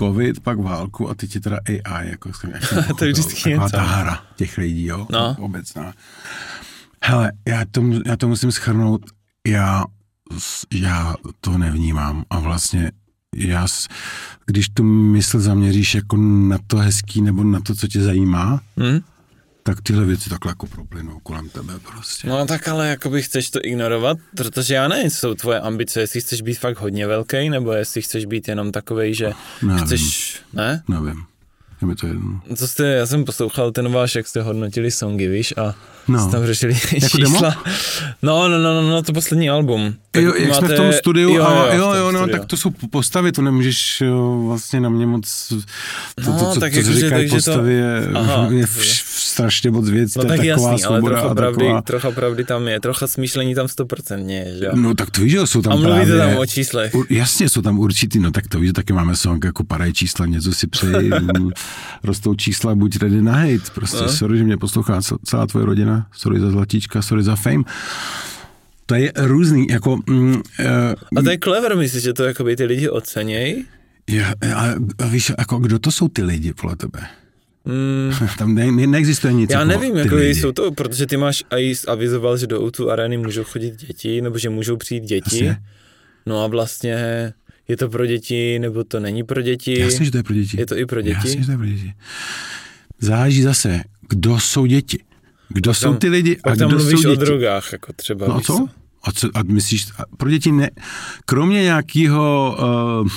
covid, 0.00 0.40
pak 0.40 0.58
válku 0.58 1.10
a 1.10 1.14
teď 1.14 1.34
je 1.34 1.40
teda 1.40 1.58
AI, 1.68 2.10
jako, 2.10 2.30
jako 2.52 2.94
to 2.98 3.04
je 3.04 3.12
vždycky 3.12 3.50
něco. 3.50 3.68
ta 3.70 3.82
hra 3.82 4.22
těch 4.36 4.58
lidí, 4.58 4.86
jo, 4.86 5.06
no. 5.10 5.36
obecná. 5.38 5.94
Hele, 7.04 7.32
já 7.48 7.64
to, 7.70 7.82
já 8.06 8.16
to 8.16 8.28
musím 8.28 8.52
schrnout, 8.52 9.02
já 9.46 9.84
já 10.74 11.14
to 11.40 11.58
nevnímám 11.58 12.24
a 12.30 12.38
vlastně 12.38 12.92
já, 13.36 13.66
když 14.46 14.68
tu 14.68 14.82
mysl 14.84 15.40
zaměříš 15.40 15.94
jako 15.94 16.16
na 16.16 16.58
to 16.66 16.76
hezký 16.76 17.20
nebo 17.20 17.44
na 17.44 17.60
to, 17.60 17.74
co 17.74 17.88
tě 17.88 18.00
zajímá, 18.02 18.60
hmm? 18.76 19.00
tak 19.62 19.80
tyhle 19.80 20.04
věci 20.04 20.30
takhle 20.30 20.50
jako 20.50 20.66
proplynou 20.66 21.18
kolem 21.22 21.48
tebe 21.48 21.78
prostě. 21.78 22.28
No 22.28 22.46
tak 22.46 22.68
ale 22.68 22.88
jakoby 22.88 23.22
chceš 23.22 23.50
to 23.50 23.60
ignorovat, 23.62 24.18
protože 24.36 24.74
já 24.74 24.88
nevím, 24.88 25.10
co 25.10 25.16
jsou 25.16 25.34
tvoje 25.34 25.60
ambice, 25.60 26.00
jestli 26.00 26.20
chceš 26.20 26.42
být 26.42 26.58
fakt 26.58 26.80
hodně 26.80 27.06
velký, 27.06 27.48
nebo 27.50 27.72
jestli 27.72 28.02
chceš 28.02 28.24
být 28.24 28.48
jenom 28.48 28.72
takovej, 28.72 29.14
že 29.14 29.32
nevím. 29.62 29.84
chceš, 29.84 30.36
ne? 30.52 30.82
Nevím. 30.88 31.24
Je 31.80 31.86
mi 31.86 31.94
to 31.94 32.06
jedno. 32.06 32.40
Co 32.56 32.68
jste, 32.68 32.86
já 32.86 33.06
jsem 33.06 33.24
poslouchal 33.24 33.72
ten 33.72 33.92
váš, 33.92 34.14
jak 34.14 34.26
jste 34.26 34.42
hodnotili 34.42 34.90
songy, 34.90 35.28
víš, 35.28 35.54
a 35.56 35.74
no. 36.08 36.20
jste 36.20 36.30
tam 36.30 36.46
řešili 36.46 36.72
jako 36.92 37.08
čísla. 37.08 37.40
Demo? 37.40 37.40
No, 38.22 38.48
no, 38.48 38.58
no, 38.58 38.82
no, 38.82 38.90
no, 38.90 39.02
to 39.02 39.12
poslední 39.12 39.50
album. 39.50 39.94
Tak 40.10 40.22
jo, 40.22 40.32
jak 40.38 40.48
máte... 40.48 40.66
jsme 40.66 40.74
v 40.74 40.76
tom 40.76 40.92
studiu, 40.92 41.30
jo, 41.30 41.44
a, 41.44 41.74
jo, 41.74 41.94
jo, 41.94 41.94
jo, 41.94 42.12
no, 42.12 42.28
tak 42.28 42.44
to 42.44 42.56
jsou 42.56 42.70
postavy, 42.90 43.32
to 43.32 43.42
nemůžeš 43.42 44.00
jo, 44.00 44.44
vlastně 44.46 44.80
na 44.80 44.88
mě 44.88 45.06
moc, 45.06 45.48
to, 45.48 46.30
no, 46.30 46.38
to, 46.38 46.52
co, 46.54 46.60
tak 46.60 46.72
to, 46.72 46.82
co 46.82 46.88
jako, 46.88 47.00
říkají 47.00 47.30
postavy, 47.30 47.58
to... 47.58 47.66
je, 47.66 48.08
Aha, 48.14 48.48
je 48.50 48.66
strašně 49.06 49.70
moc 49.70 49.88
věcí, 49.88 50.18
no, 50.18 50.24
to 50.24 50.32
je 50.32 50.38
tak 50.38 50.46
taková 50.46 50.70
jasný, 50.70 50.84
ale 50.84 51.02
trocha 51.02 51.34
pravdy, 51.34 51.58
taková... 51.58 51.82
trocha 51.82 52.10
pravdy 52.10 52.44
tam 52.44 52.68
je, 52.68 52.80
trocha 52.80 53.06
smýšlení 53.06 53.54
tam 53.54 53.66
100% 53.66 54.28
je, 54.28 54.58
že 54.58 54.64
jo? 54.64 54.72
No 54.74 54.94
tak 54.94 55.10
to 55.10 55.20
víš, 55.20 55.32
že 55.32 55.46
jsou 55.46 55.62
tam 55.62 55.72
A 55.72 55.76
mluvíte 55.76 56.16
právě, 56.16 56.34
tam 56.34 56.36
o 56.36 56.46
číslech. 56.46 56.94
U, 56.94 57.04
jasně, 57.10 57.48
jsou 57.48 57.62
tam 57.62 57.78
určitý, 57.78 58.18
no 58.18 58.30
tak 58.30 58.48
to 58.48 58.60
víš, 58.60 58.72
taky 58.72 58.92
máme 58.92 59.16
song 59.16 59.44
jako 59.44 59.64
padají 59.64 59.92
čísla, 59.92 60.26
něco 60.26 60.52
si 60.52 60.66
přeji, 60.66 61.10
rostou 62.04 62.34
čísla, 62.34 62.74
buď 62.74 62.96
ready 62.96 63.22
na 63.22 63.32
hate, 63.32 63.70
prostě, 63.74 64.02
no. 64.02 64.08
sorry, 64.08 64.38
že 64.38 64.44
mě 64.44 64.56
poslouchá 64.56 65.00
celá 65.24 65.46
tvoje 65.46 65.66
rodina, 65.66 66.06
sorry 66.12 66.40
za 66.40 66.50
zlatíčka, 66.50 67.02
sorry 67.02 67.22
za 67.22 67.36
fame. 67.36 67.62
To 68.86 68.94
je 68.94 69.12
různý, 69.16 69.66
jako... 69.70 69.98
Mm, 70.06 70.30
uh, 70.30 70.40
a 71.16 71.22
to 71.24 71.30
je 71.30 71.38
clever, 71.44 71.76
myslíš, 71.76 72.02
že 72.02 72.12
to 72.12 72.24
jakoby 72.24 72.56
ty 72.56 72.64
lidi 72.64 72.88
ocenějí? 72.88 73.64
Ja, 74.10 74.34
a, 74.54 74.74
a 74.98 75.06
víš, 75.06 75.32
jako 75.38 75.58
kdo 75.58 75.78
to 75.78 75.90
jsou 75.90 76.08
ty 76.08 76.22
lidi 76.22 76.54
podle 76.54 76.76
tebe? 76.76 77.00
Mm. 77.64 78.28
Tam 78.38 78.54
ne, 78.54 78.72
ne, 78.72 78.86
neexistuje 78.86 79.32
nic. 79.32 79.50
Já 79.50 79.58
jako 79.58 79.68
nevím, 79.68 79.96
jako 79.96 80.18
jsou 80.18 80.52
to, 80.52 80.72
protože 80.72 81.06
ty 81.06 81.16
máš 81.16 81.44
i 81.56 81.74
avizoval, 81.88 82.36
že 82.36 82.46
do 82.46 82.60
o 82.60 82.88
areny 82.88 83.16
můžou 83.16 83.44
chodit 83.44 83.76
děti, 83.76 84.20
nebo 84.20 84.38
že 84.38 84.50
můžou 84.50 84.76
přijít 84.76 85.04
děti. 85.04 85.44
Jasně. 85.44 85.62
No 86.26 86.44
a 86.44 86.46
vlastně 86.46 86.96
je 87.70 87.76
to 87.76 87.88
pro 87.88 88.06
děti, 88.06 88.58
nebo 88.58 88.84
to 88.84 89.00
není 89.00 89.22
pro 89.22 89.42
děti. 89.42 89.80
Jasně, 89.80 90.04
že 90.04 90.10
to 90.10 90.16
je 90.16 90.22
pro 90.22 90.34
děti. 90.34 90.60
Je 90.60 90.66
to 90.66 90.78
i 90.78 90.86
pro 90.86 91.02
děti. 91.02 91.16
Jasně, 91.16 91.40
že 91.40 91.46
to 91.46 91.52
je 91.52 91.58
pro 91.58 91.66
děti. 91.66 91.94
Záleží 93.00 93.42
zase, 93.42 93.82
kdo 94.08 94.40
jsou 94.40 94.66
děti. 94.66 94.98
Kdo 95.48 95.74
jsou 95.74 95.94
ty 95.94 96.08
lidi 96.08 96.38
a 96.44 96.54
kdo 96.54 96.68
mluvíš 96.68 97.00
jsou 97.00 97.10
děti. 97.10 97.22
o 97.22 97.24
drogách, 97.24 97.72
jako 97.72 97.92
třeba. 97.92 98.28
No 98.28 98.36
a 98.36 98.40
co? 98.40 98.68
A, 99.02 99.12
co? 99.12 99.28
a 99.34 99.42
myslíš, 99.42 99.86
a 99.98 100.16
pro 100.16 100.30
děti 100.30 100.52
ne, 100.52 100.70
kromě 101.24 101.62
nějakého 101.62 102.56
uh, 103.02 103.08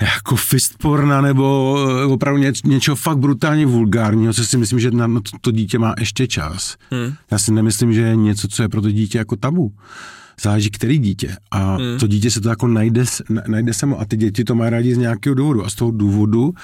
jako 0.00 0.36
fistporna 0.36 1.20
nebo 1.20 1.76
uh, 2.04 2.12
opravdu 2.12 2.40
něč, 2.40 2.62
něčeho 2.62 2.96
fakt 2.96 3.18
brutálně 3.18 3.66
vulgárního, 3.66 4.32
co 4.32 4.44
si 4.44 4.56
myslím, 4.56 4.80
že 4.80 4.90
na 4.90 5.08
to, 5.08 5.38
to 5.40 5.50
dítě 5.50 5.78
má 5.78 5.94
ještě 5.98 6.26
čas. 6.26 6.76
Hmm. 6.90 7.14
Já 7.30 7.38
si 7.38 7.52
nemyslím, 7.52 7.92
že 7.92 8.00
je 8.00 8.16
něco, 8.16 8.48
co 8.48 8.62
je 8.62 8.68
pro 8.68 8.82
to 8.82 8.90
dítě 8.90 9.18
jako 9.18 9.36
tabu. 9.36 9.72
Záleží, 10.42 10.70
který 10.70 10.98
dítě. 10.98 11.36
A 11.50 11.76
hmm. 11.76 11.98
to 11.98 12.06
dítě 12.06 12.30
se 12.30 12.40
to 12.40 12.48
jako 12.48 12.66
najde, 12.66 13.04
najde 13.46 13.74
samo. 13.74 14.00
A 14.00 14.04
ty 14.04 14.16
děti 14.16 14.44
to 14.44 14.54
mají 14.54 14.70
rádi 14.70 14.94
z 14.94 14.98
nějakého 14.98 15.34
důvodu. 15.34 15.64
A 15.64 15.70
z 15.70 15.74
toho 15.74 15.90
důvodu 15.90 16.54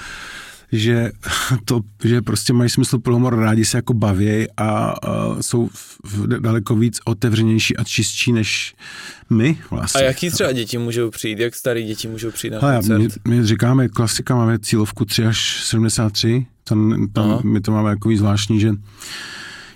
že 0.71 1.11
to, 1.65 1.81
že 2.03 2.21
prostě 2.21 2.53
mají 2.53 2.69
smysl 2.69 2.99
pro 2.99 3.13
humor, 3.13 3.39
rádi 3.39 3.65
se 3.65 3.77
jako 3.77 3.93
baví 3.93 4.47
a, 4.57 4.63
a 4.67 4.95
jsou 5.41 5.69
v, 6.03 6.27
daleko 6.27 6.75
víc 6.75 6.99
otevřenější 7.05 7.77
a 7.77 7.83
čistší 7.83 8.31
než 8.31 8.75
my 9.29 9.57
vlastně. 9.71 10.01
A 10.01 10.03
jaký 10.03 10.29
třeba 10.29 10.51
děti 10.51 10.77
můžou 10.77 11.09
přijít, 11.09 11.39
jak 11.39 11.55
starý 11.55 11.83
děti 11.83 12.07
můžou 12.07 12.31
přijít 12.31 12.51
na 12.51 12.59
Hele, 12.59 12.73
koncert? 12.73 12.99
My, 12.99 13.35
my 13.35 13.45
říkáme, 13.45 13.89
klasika, 13.89 14.35
máme 14.35 14.59
cílovku 14.59 15.05
3 15.05 15.25
až 15.25 15.63
73, 15.63 16.45
tam, 16.63 17.07
tam 17.13 17.41
my 17.43 17.61
to 17.61 17.71
máme 17.71 17.89
jako 17.89 18.09
zvláštní, 18.15 18.59
že 18.59 18.71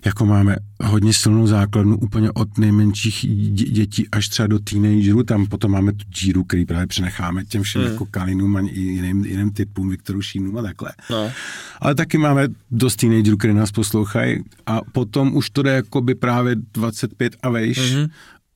jako 0.06 0.26
máme 0.26 0.56
hodně 0.84 1.14
silnou 1.14 1.48
základnu 1.48 1.98
úplně 1.98 2.32
od 2.32 2.58
nejmenších 2.58 3.26
dětí 3.52 4.08
až 4.12 4.30
třeba 4.30 4.48
do 4.48 4.60
teenagerů, 4.60 5.24
tam 5.24 5.48
potom 5.48 5.72
máme 5.72 5.92
tu 5.92 6.06
díru, 6.22 6.44
který 6.44 6.66
právě 6.66 6.88
přenecháme 6.88 7.46
těm 7.46 7.64
všem 7.64 7.82
hmm. 7.82 7.92
jako 7.92 8.06
kalinům 8.06 8.56
a 8.56 8.60
jiným, 8.60 9.26
jiným 9.26 9.52
typům, 9.52 9.90
Viktoru 9.90 10.22
Šínům 10.22 10.58
a 10.58 10.62
takhle. 10.62 10.92
No. 11.10 11.32
Ale 11.80 11.96
taky 11.96 12.18
máme 12.18 12.48
dost 12.72 12.96
teenagerů, 12.96 13.38
který 13.38 13.54
nás 13.54 13.72
poslouchají 13.72 14.44
a 14.66 14.82
potom 14.92 15.36
už 15.36 15.50
to 15.50 15.64
jde 15.64 15.72
jako 15.72 16.02
by 16.02 16.16
právě 16.16 16.56
25 16.74 17.36
a 17.44 17.50
vejš 17.50 17.78
mm-hmm. 17.78 18.10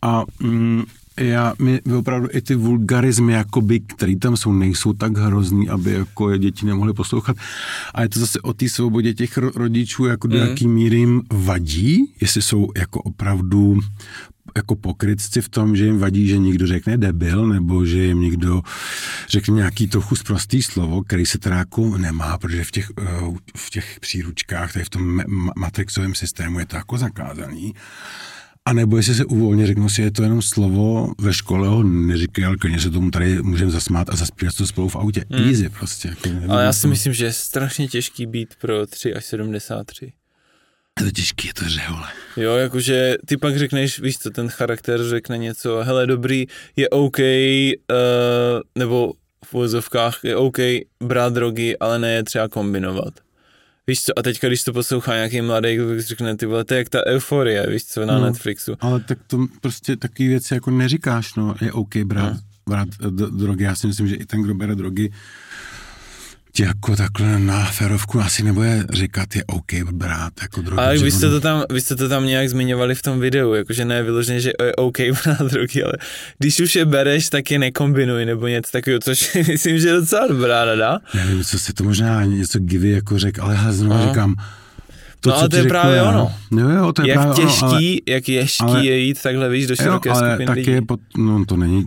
a 0.03 0.23
mm, 0.39 0.83
já, 1.19 1.53
my, 1.61 1.81
my 1.85 1.93
opravdu 1.93 2.27
i 2.31 2.41
ty 2.41 2.55
vulgarizmy, 2.55 3.33
jakoby, 3.33 3.79
které 3.79 4.15
tam 4.15 4.37
jsou, 4.37 4.53
nejsou 4.53 4.93
tak 4.93 5.17
hrozný, 5.17 5.69
aby 5.69 5.91
jako 5.91 6.29
je 6.29 6.37
děti 6.37 6.65
nemohly 6.65 6.93
poslouchat. 6.93 7.37
A 7.93 8.01
je 8.01 8.09
to 8.09 8.19
zase 8.19 8.41
o 8.41 8.53
té 8.53 8.69
svobodě 8.69 9.13
těch 9.13 9.37
rodičů, 9.37 10.05
jako 10.05 10.27
do 10.27 10.37
mm. 10.37 10.47
jaký 10.47 10.67
míry 10.67 10.97
jim 10.97 11.21
vadí, 11.33 12.13
jestli 12.21 12.41
jsou 12.41 12.67
jako 12.77 13.01
opravdu 13.01 13.79
jako 14.55 14.75
pokrytci 14.75 15.41
v 15.41 15.49
tom, 15.49 15.75
že 15.75 15.85
jim 15.85 15.99
vadí, 15.99 16.27
že 16.27 16.37
někdo 16.37 16.67
řekne 16.67 16.97
debil, 16.97 17.47
nebo 17.47 17.85
že 17.85 18.03
jim 18.03 18.21
někdo 18.21 18.61
řekne 19.29 19.55
nějaký 19.55 19.87
trochu 19.87 20.15
zprostý 20.15 20.61
slovo, 20.61 21.03
který 21.03 21.25
se 21.25 21.37
teda 21.37 21.57
jako 21.57 21.97
nemá, 21.97 22.37
protože 22.37 22.63
v 22.63 22.71
těch, 22.71 22.91
eh, 23.01 23.03
v 23.57 23.69
těch 23.69 23.97
příručkách, 23.99 24.73
tady 24.73 24.85
v 24.85 24.89
tom 24.89 25.21
matrixovém 25.57 26.15
systému 26.15 26.59
je 26.59 26.65
to 26.65 26.75
jako 26.75 26.97
zakázaný. 26.97 27.73
A 28.67 28.73
nebo 28.73 28.97
jestli 28.97 29.15
se 29.15 29.25
uvolně 29.25 29.67
řeknu 29.67 29.89
si, 29.89 30.01
je 30.01 30.11
to 30.11 30.23
jenom 30.23 30.41
slovo, 30.41 31.13
ve 31.21 31.33
škole 31.33 31.67
ho 31.67 31.83
neříkají, 31.83 32.45
ale 32.45 32.57
klidně 32.57 32.79
se 32.79 32.89
tomu 32.89 33.11
tady 33.11 33.41
můžeme 33.41 33.71
zasmát 33.71 34.09
a 34.09 34.15
zaspívat 34.15 34.55
to 34.55 34.67
spolu 34.67 34.89
v 34.89 34.95
autě. 34.95 35.25
Hmm. 35.31 35.49
Easy 35.49 35.69
prostě. 35.69 36.07
Jako 36.07 36.29
ale 36.49 36.63
já 36.63 36.73
si 36.73 36.87
myslím, 36.87 37.13
že 37.13 37.25
je 37.25 37.33
strašně 37.33 37.87
těžký 37.87 38.25
být 38.25 38.55
pro 38.61 38.87
3 38.87 39.13
až 39.13 39.25
73. 39.25 40.13
Je 40.99 41.05
to 41.05 41.11
těžký, 41.11 41.47
je 41.47 41.53
to 41.53 41.69
řehole. 41.69 42.07
Jo, 42.37 42.55
jakože 42.55 43.15
ty 43.25 43.37
pak 43.37 43.57
řekneš, 43.57 43.99
víš 43.99 44.17
co, 44.17 44.29
ten 44.29 44.49
charakter 44.49 45.03
řekne 45.03 45.37
něco, 45.37 45.83
hele 45.83 46.07
dobrý, 46.07 46.45
je 46.75 46.89
OK, 46.89 47.19
uh, 47.19 47.25
nebo 48.75 49.13
v 49.45 49.53
úvozovkách 49.53 50.19
je 50.23 50.35
OK 50.35 50.57
brát 51.03 51.33
drogy, 51.33 51.77
ale 51.79 51.99
ne 51.99 52.13
je 52.13 52.23
třeba 52.23 52.47
kombinovat. 52.47 53.13
Víš 53.87 54.03
co, 54.03 54.19
a 54.19 54.21
teďka, 54.21 54.47
když 54.47 54.63
to 54.63 54.73
poslouchá 54.73 55.15
nějaký 55.15 55.41
mladý, 55.41 55.77
tak 55.77 55.99
řekne, 55.99 56.37
ty 56.37 56.45
vole, 56.45 56.63
to 56.63 56.73
je 56.73 56.77
jak 56.77 56.89
ta 56.89 57.05
euforie, 57.05 57.67
víš 57.69 57.85
co, 57.85 58.05
na 58.05 58.19
no, 58.19 58.25
Netflixu. 58.25 58.75
Ale 58.79 58.99
tak 58.99 59.19
to 59.27 59.47
prostě 59.61 59.95
taky 59.95 60.27
věci 60.27 60.53
jako 60.53 60.71
neříkáš, 60.71 61.35
no, 61.35 61.55
je 61.61 61.71
OK 61.71 61.95
brát, 61.95 62.33
no. 62.33 62.39
brát 62.69 62.87
drogy, 63.37 63.63
já 63.63 63.75
si 63.75 63.87
myslím, 63.87 64.07
že 64.07 64.15
i 64.15 64.25
ten, 64.25 64.41
kdo 64.41 64.53
bere 64.53 64.75
drogy, 64.75 65.11
ti 66.55 66.63
jako 66.63 66.95
takhle 66.95 67.39
na 67.39 67.65
ferovku 67.65 68.21
asi 68.21 68.43
nebude 68.43 68.83
říkat, 68.93 69.35
je 69.35 69.43
OK 69.45 69.73
brát 69.91 70.33
jako 70.41 70.61
drogy. 70.61 70.81
Ale 70.81 70.97
vy 70.97 71.11
jste, 71.11 71.29
to 71.29 71.39
tam, 71.39 71.63
vy 71.69 71.81
jste 71.81 71.95
to 71.95 72.09
tam 72.09 72.25
nějak 72.25 72.49
zmiňovali 72.49 72.95
v 72.95 73.01
tom 73.01 73.19
videu, 73.19 73.53
jakože 73.53 73.85
ne 73.85 74.03
vyloženě, 74.03 74.39
že 74.39 74.51
je 74.63 74.75
OK 74.75 74.97
brát 75.23 75.51
drogy, 75.51 75.83
ale 75.83 75.93
když 76.39 76.59
už 76.59 76.75
je 76.75 76.85
bereš, 76.85 77.29
tak 77.29 77.51
je 77.51 77.59
nekombinuj 77.59 78.25
nebo 78.25 78.47
něco 78.47 78.71
takového, 78.71 78.99
což 78.99 79.33
myslím, 79.47 79.79
že 79.79 79.87
je 79.87 79.93
docela 79.93 80.27
dobrá 80.27 80.65
rada. 80.65 80.99
Nevím, 81.13 81.43
co 81.43 81.59
si 81.59 81.73
to 81.73 81.83
možná 81.83 82.25
něco 82.25 82.59
Givy 82.59 82.89
jako 82.89 83.19
řek, 83.19 83.39
ale 83.39 83.55
já 83.55 83.71
znovu 83.71 84.07
říkám, 84.07 84.35
to, 85.19 85.29
no 85.29 85.37
ale 85.37 85.49
to 85.49 85.55
je 85.55 85.63
právě 85.63 85.97
já. 85.97 86.09
ono. 86.09 86.31
Jo, 86.51 86.69
jo, 86.69 86.93
to 86.93 87.01
je 87.01 87.07
jak 87.09 87.17
právě 87.17 87.35
těžký, 87.35 87.63
ono, 87.63 87.71
ale, 87.71 87.95
jak 88.07 88.23
těžký 88.23 88.63
ale, 88.63 88.85
je 88.85 88.97
jít 88.97 89.21
takhle, 89.21 89.49
víš, 89.49 89.67
do 89.67 89.75
široké 89.75 90.09
jo, 90.09 90.15
ale 90.15 90.29
skupiny 90.29 90.47
taky 90.47 90.59
lidí. 90.59 90.71
je 90.71 90.81
pod, 90.81 90.99
no 91.17 91.45
to 91.45 91.57
není 91.57 91.85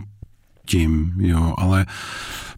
tím, 0.65 1.13
jo, 1.17 1.53
ale 1.57 1.85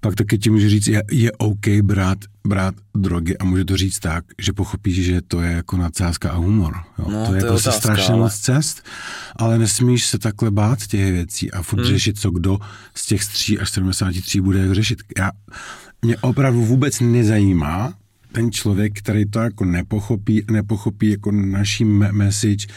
pak 0.02 0.16
taky 0.16 0.38
ti 0.38 0.50
může 0.50 0.70
říct, 0.70 0.88
je, 0.88 1.04
je 1.12 1.32
OK 1.32 1.68
brát, 1.82 2.18
brát 2.48 2.76
drogy 2.96 3.38
a 3.38 3.44
může 3.46 3.66
to 3.66 3.78
říct 3.78 4.00
tak, 4.00 4.26
že 4.42 4.54
pochopíš, 4.54 5.06
že 5.06 5.22
to 5.28 5.42
je 5.42 5.52
jako 5.52 5.78
nadsázka 5.78 6.30
a 6.32 6.36
humor. 6.36 6.74
Jo. 7.00 7.06
No, 7.12 7.26
to 7.28 7.34
je 7.36 7.40
to 7.40 7.46
je 7.46 7.52
prostě 7.52 7.70
otázka, 7.70 7.82
strašně 7.94 8.14
ale- 8.14 8.22
moc 8.24 8.36
cest, 8.38 8.84
ale 9.36 9.58
nesmíš 9.58 10.06
se 10.06 10.20
takhle 10.20 10.52
bát 10.52 10.88
těch 10.88 11.12
věcí 11.12 11.52
a 11.52 11.62
furt 11.62 11.80
Hmm. 11.80 11.90
řešit, 11.90 12.20
co 12.20 12.32
kdo 12.32 12.60
z 12.96 13.06
těch 13.06 13.26
3 13.26 13.60
až 13.60 13.70
73 13.70 14.42
bude 14.42 14.76
řešit. 14.76 15.00
Já, 15.18 15.32
mě 16.02 16.18
opravdu 16.18 16.66
vůbec 16.66 17.00
nezajímá 17.00 17.94
ten 18.32 18.52
člověk, 18.52 18.98
který 19.00 19.26
to 19.30 19.40
jako 19.40 19.66
nepochopí, 19.66 20.44
nepochopí 20.52 21.10
jako 21.10 21.32
naší 21.32 21.86
me- 21.86 22.12
message, 22.12 22.68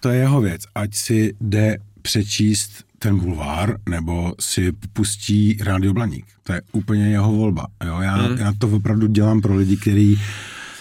to 0.00 0.08
je 0.08 0.18
jeho 0.18 0.40
věc. 0.40 0.62
Ať 0.74 0.94
si 0.94 1.34
jde 1.40 1.78
přečíst 2.02 2.84
ten 2.98 3.18
bulvár, 3.18 3.76
nebo 3.88 4.34
si 4.40 4.72
pustí 4.92 5.58
rádio 5.60 5.92
Blaník. 5.92 6.26
To 6.42 6.52
je 6.52 6.62
úplně 6.72 7.08
jeho 7.08 7.32
volba. 7.32 7.66
Jo? 7.84 8.00
Já, 8.00 8.14
Hmm. 8.16 8.38
já 8.38 8.52
to 8.58 8.68
opravdu 8.68 9.06
dělám 9.06 9.40
pro 9.40 9.54
lidi, 9.56 9.76
který, 9.76 10.20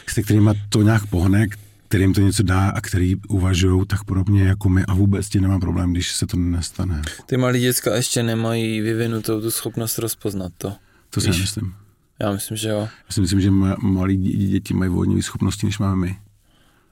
se 0.10 0.24
kterými 0.24 0.50
to 0.70 0.82
nějak 0.82 1.06
pohne, 1.06 1.48
kterým 1.88 2.14
to 2.14 2.22
něco 2.22 2.44
dá 2.44 2.70
a 2.70 2.82
který 2.82 3.16
uvažují 3.16 3.86
tak 3.88 4.04
podobně 4.04 4.44
jako 4.44 4.70
my 4.70 4.86
a 4.86 4.94
vůbec 4.94 5.30
ti 5.30 5.42
nemá 5.42 5.60
problém, 5.60 5.92
když 5.92 6.12
se 6.12 6.28
to 6.28 6.38
nestane. 6.38 7.02
Ty 7.26 7.38
malí 7.38 7.60
děcka 7.62 7.96
ještě 7.96 8.24
nemají 8.24 8.82
vyvinutou 8.82 9.42
tu 9.42 9.52
schopnost 9.52 9.98
rozpoznat 9.98 10.52
to. 10.58 10.74
To 11.10 11.22
si 11.22 11.28
myslím. 11.30 11.74
Já 12.20 12.32
myslím, 12.32 12.58
že 12.58 12.70
jo. 12.70 12.80
Já 12.80 12.90
si 13.12 13.22
myslím, 13.22 13.42
že 13.42 13.52
ma- 13.52 13.76
malí 13.82 14.18
dě- 14.18 14.50
děti 14.50 14.74
mají 14.74 14.92
vodní 14.92 15.22
schopnosti, 15.22 15.66
než 15.66 15.80
máme 15.80 15.96
my. 15.96 16.18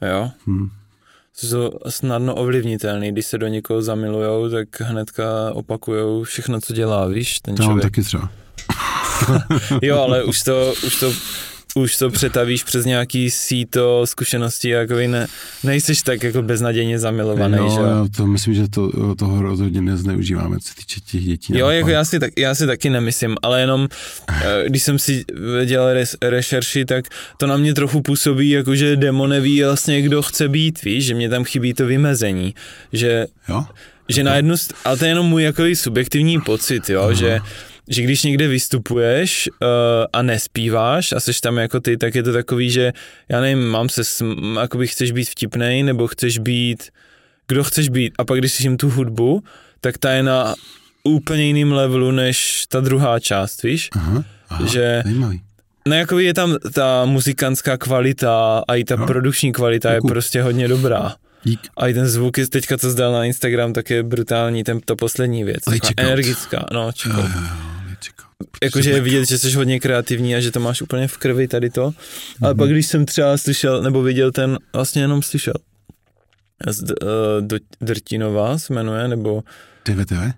Jo? 0.09 0.31
Hm. 0.47 0.69
To 1.41 1.47
jsou 1.47 1.71
snadno 1.89 2.35
ovlivnitelný, 2.35 3.11
když 3.11 3.25
se 3.25 3.37
do 3.37 3.47
někoho 3.47 3.81
zamilujou, 3.81 4.49
tak 4.49 4.81
hnedka 4.81 5.25
opakujou 5.53 6.23
všechno, 6.23 6.61
co 6.61 6.73
dělá, 6.73 7.07
víš, 7.07 7.39
ten 7.39 7.55
To 7.55 7.63
člověk. 7.63 7.83
taky 7.83 8.03
třeba. 8.03 8.29
Jo, 9.81 9.99
ale 10.01 10.23
už 10.23 10.43
to, 10.43 10.73
už 10.87 10.99
to, 10.99 11.13
už 11.75 11.97
to 11.97 12.09
přetavíš 12.09 12.63
přes 12.63 12.85
nějaký 12.85 13.31
síto 13.31 14.07
zkušeností, 14.07 14.69
jako 14.69 14.93
ne, 15.07 15.27
nejseš 15.63 16.01
tak 16.01 16.23
jako 16.23 16.41
beznadějně 16.41 16.99
zamilovaný, 16.99 17.57
jo, 17.57 17.69
že 17.69 17.81
jo? 17.81 18.07
to 18.17 18.27
myslím, 18.27 18.53
že 18.53 18.67
to, 18.67 19.15
toho 19.15 19.41
rozhodně 19.41 19.81
nezneužíváme, 19.81 20.59
co 20.59 20.73
týče 20.75 20.99
těch 20.99 21.23
dětí. 21.23 21.57
Jo, 21.57 21.69
jako 21.69 21.89
já 21.89 22.05
si, 22.05 22.19
tak, 22.19 22.31
já 22.37 22.55
si 22.55 22.67
taky 22.67 22.89
nemyslím, 22.89 23.35
ale 23.41 23.61
jenom, 23.61 23.87
eh, 24.29 24.63
když 24.67 24.83
jsem 24.83 24.99
si 24.99 25.25
dělal 25.65 25.93
res, 25.93 26.15
rešerši, 26.21 26.85
tak 26.85 27.05
to 27.37 27.47
na 27.47 27.57
mě 27.57 27.73
trochu 27.73 28.01
působí, 28.01 28.49
jako 28.49 28.75
že 28.75 28.95
demo 28.95 29.27
neví 29.27 29.63
vlastně, 29.63 30.01
kdo 30.01 30.21
chce 30.21 30.49
být, 30.49 30.83
víš, 30.83 31.05
že 31.05 31.15
mě 31.15 31.29
tam 31.29 31.43
chybí 31.43 31.73
to 31.73 31.85
vymezení, 31.85 32.55
že, 32.93 33.27
Jo? 33.49 33.65
že 34.09 34.23
na 34.23 34.35
jednu, 34.35 34.55
ale 34.85 34.97
to 34.97 35.05
je 35.05 35.11
jenom 35.11 35.25
můj 35.25 35.43
jako 35.43 35.63
subjektivní 35.73 36.41
pocit, 36.41 36.89
jo, 36.89 37.13
že 37.13 37.39
že 37.89 38.01
když 38.01 38.23
někde 38.23 38.47
vystupuješ 38.47 39.49
uh, 39.61 39.67
a 40.13 40.21
nespíváš 40.21 41.11
a 41.11 41.19
seš 41.19 41.41
tam 41.41 41.57
jako 41.57 41.79
ty, 41.79 41.97
tak 41.97 42.15
je 42.15 42.23
to 42.23 42.33
takový, 42.33 42.71
že 42.71 42.93
já 43.29 43.41
nevím, 43.41 43.67
mám 43.67 43.89
se, 43.89 44.01
sm- 44.01 44.59
jakoby 44.61 44.87
chceš 44.87 45.11
být 45.11 45.29
vtipnej, 45.29 45.83
nebo 45.83 46.07
chceš 46.07 46.37
být, 46.37 46.83
kdo 47.47 47.63
chceš 47.63 47.89
být 47.89 48.13
a 48.17 48.25
pak 48.25 48.39
když 48.39 48.53
slyším 48.53 48.77
tu 48.77 48.89
hudbu, 48.89 49.43
tak 49.81 49.97
ta 49.97 50.11
je 50.11 50.23
na 50.23 50.55
úplně 51.03 51.43
jiným 51.45 51.71
levelu 51.71 52.11
než 52.11 52.65
ta 52.67 52.79
druhá 52.79 53.19
část, 53.19 53.63
víš? 53.63 53.89
Aha, 53.95 54.23
aha 54.49 54.65
Že- 54.67 55.01
zajímavý. 55.05 55.41
No 55.87 55.95
jako 55.95 56.19
je 56.19 56.33
tam 56.33 56.57
ta 56.73 57.05
muzikantská 57.05 57.77
kvalita 57.77 58.63
a 58.67 58.75
i 58.75 58.83
ta 58.83 58.95
Jo. 58.99 59.05
produkční 59.07 59.51
kvalita 59.51 59.89
je 59.91 59.95
Děkuju. 59.97 60.09
prostě 60.13 60.41
hodně 60.41 60.67
dobrá. 60.67 61.15
Dík. 61.43 61.59
A 61.77 61.87
i 61.87 61.93
ten 61.93 62.07
zvuk, 62.07 62.37
je 62.37 62.47
teďka 62.47 62.77
co 62.77 62.89
zdal 62.91 63.11
na 63.13 63.25
Instagram, 63.25 63.73
tak 63.73 63.89
je 63.89 64.03
brutální, 64.03 64.63
ten, 64.63 64.79
ta 64.85 64.95
poslední 64.95 65.43
věc. 65.43 65.59
Energická, 65.97 66.65
no, 66.73 66.91
čekal. 66.91 67.29
Jakože 68.63 68.91
je 68.91 69.01
vidět, 69.01 69.27
že 69.29 69.37
jsi 69.37 69.51
hodně 69.51 69.79
kreativní 69.79 70.35
a 70.35 70.39
že 70.39 70.51
to 70.51 70.59
máš 70.59 70.81
úplně 70.81 71.07
v 71.07 71.17
krvi 71.17 71.47
tady 71.47 71.69
to. 71.69 71.93
Ale 72.41 72.55
pak, 72.55 72.69
když 72.69 72.85
jsem 72.85 73.05
třeba 73.05 73.37
slyšel, 73.37 73.81
nebo 73.81 74.01
viděl 74.01 74.31
ten, 74.31 74.59
vlastně 74.73 75.01
jenom 75.01 75.21
slyšel, 75.21 75.53
z, 76.67 76.81
uh, 76.81 76.87
do, 77.39 77.57
Drtinová 77.81 78.57
se 78.57 78.73
jmenuje, 78.73 79.07
nebo 79.07 79.43
TVTV? 79.83 80.33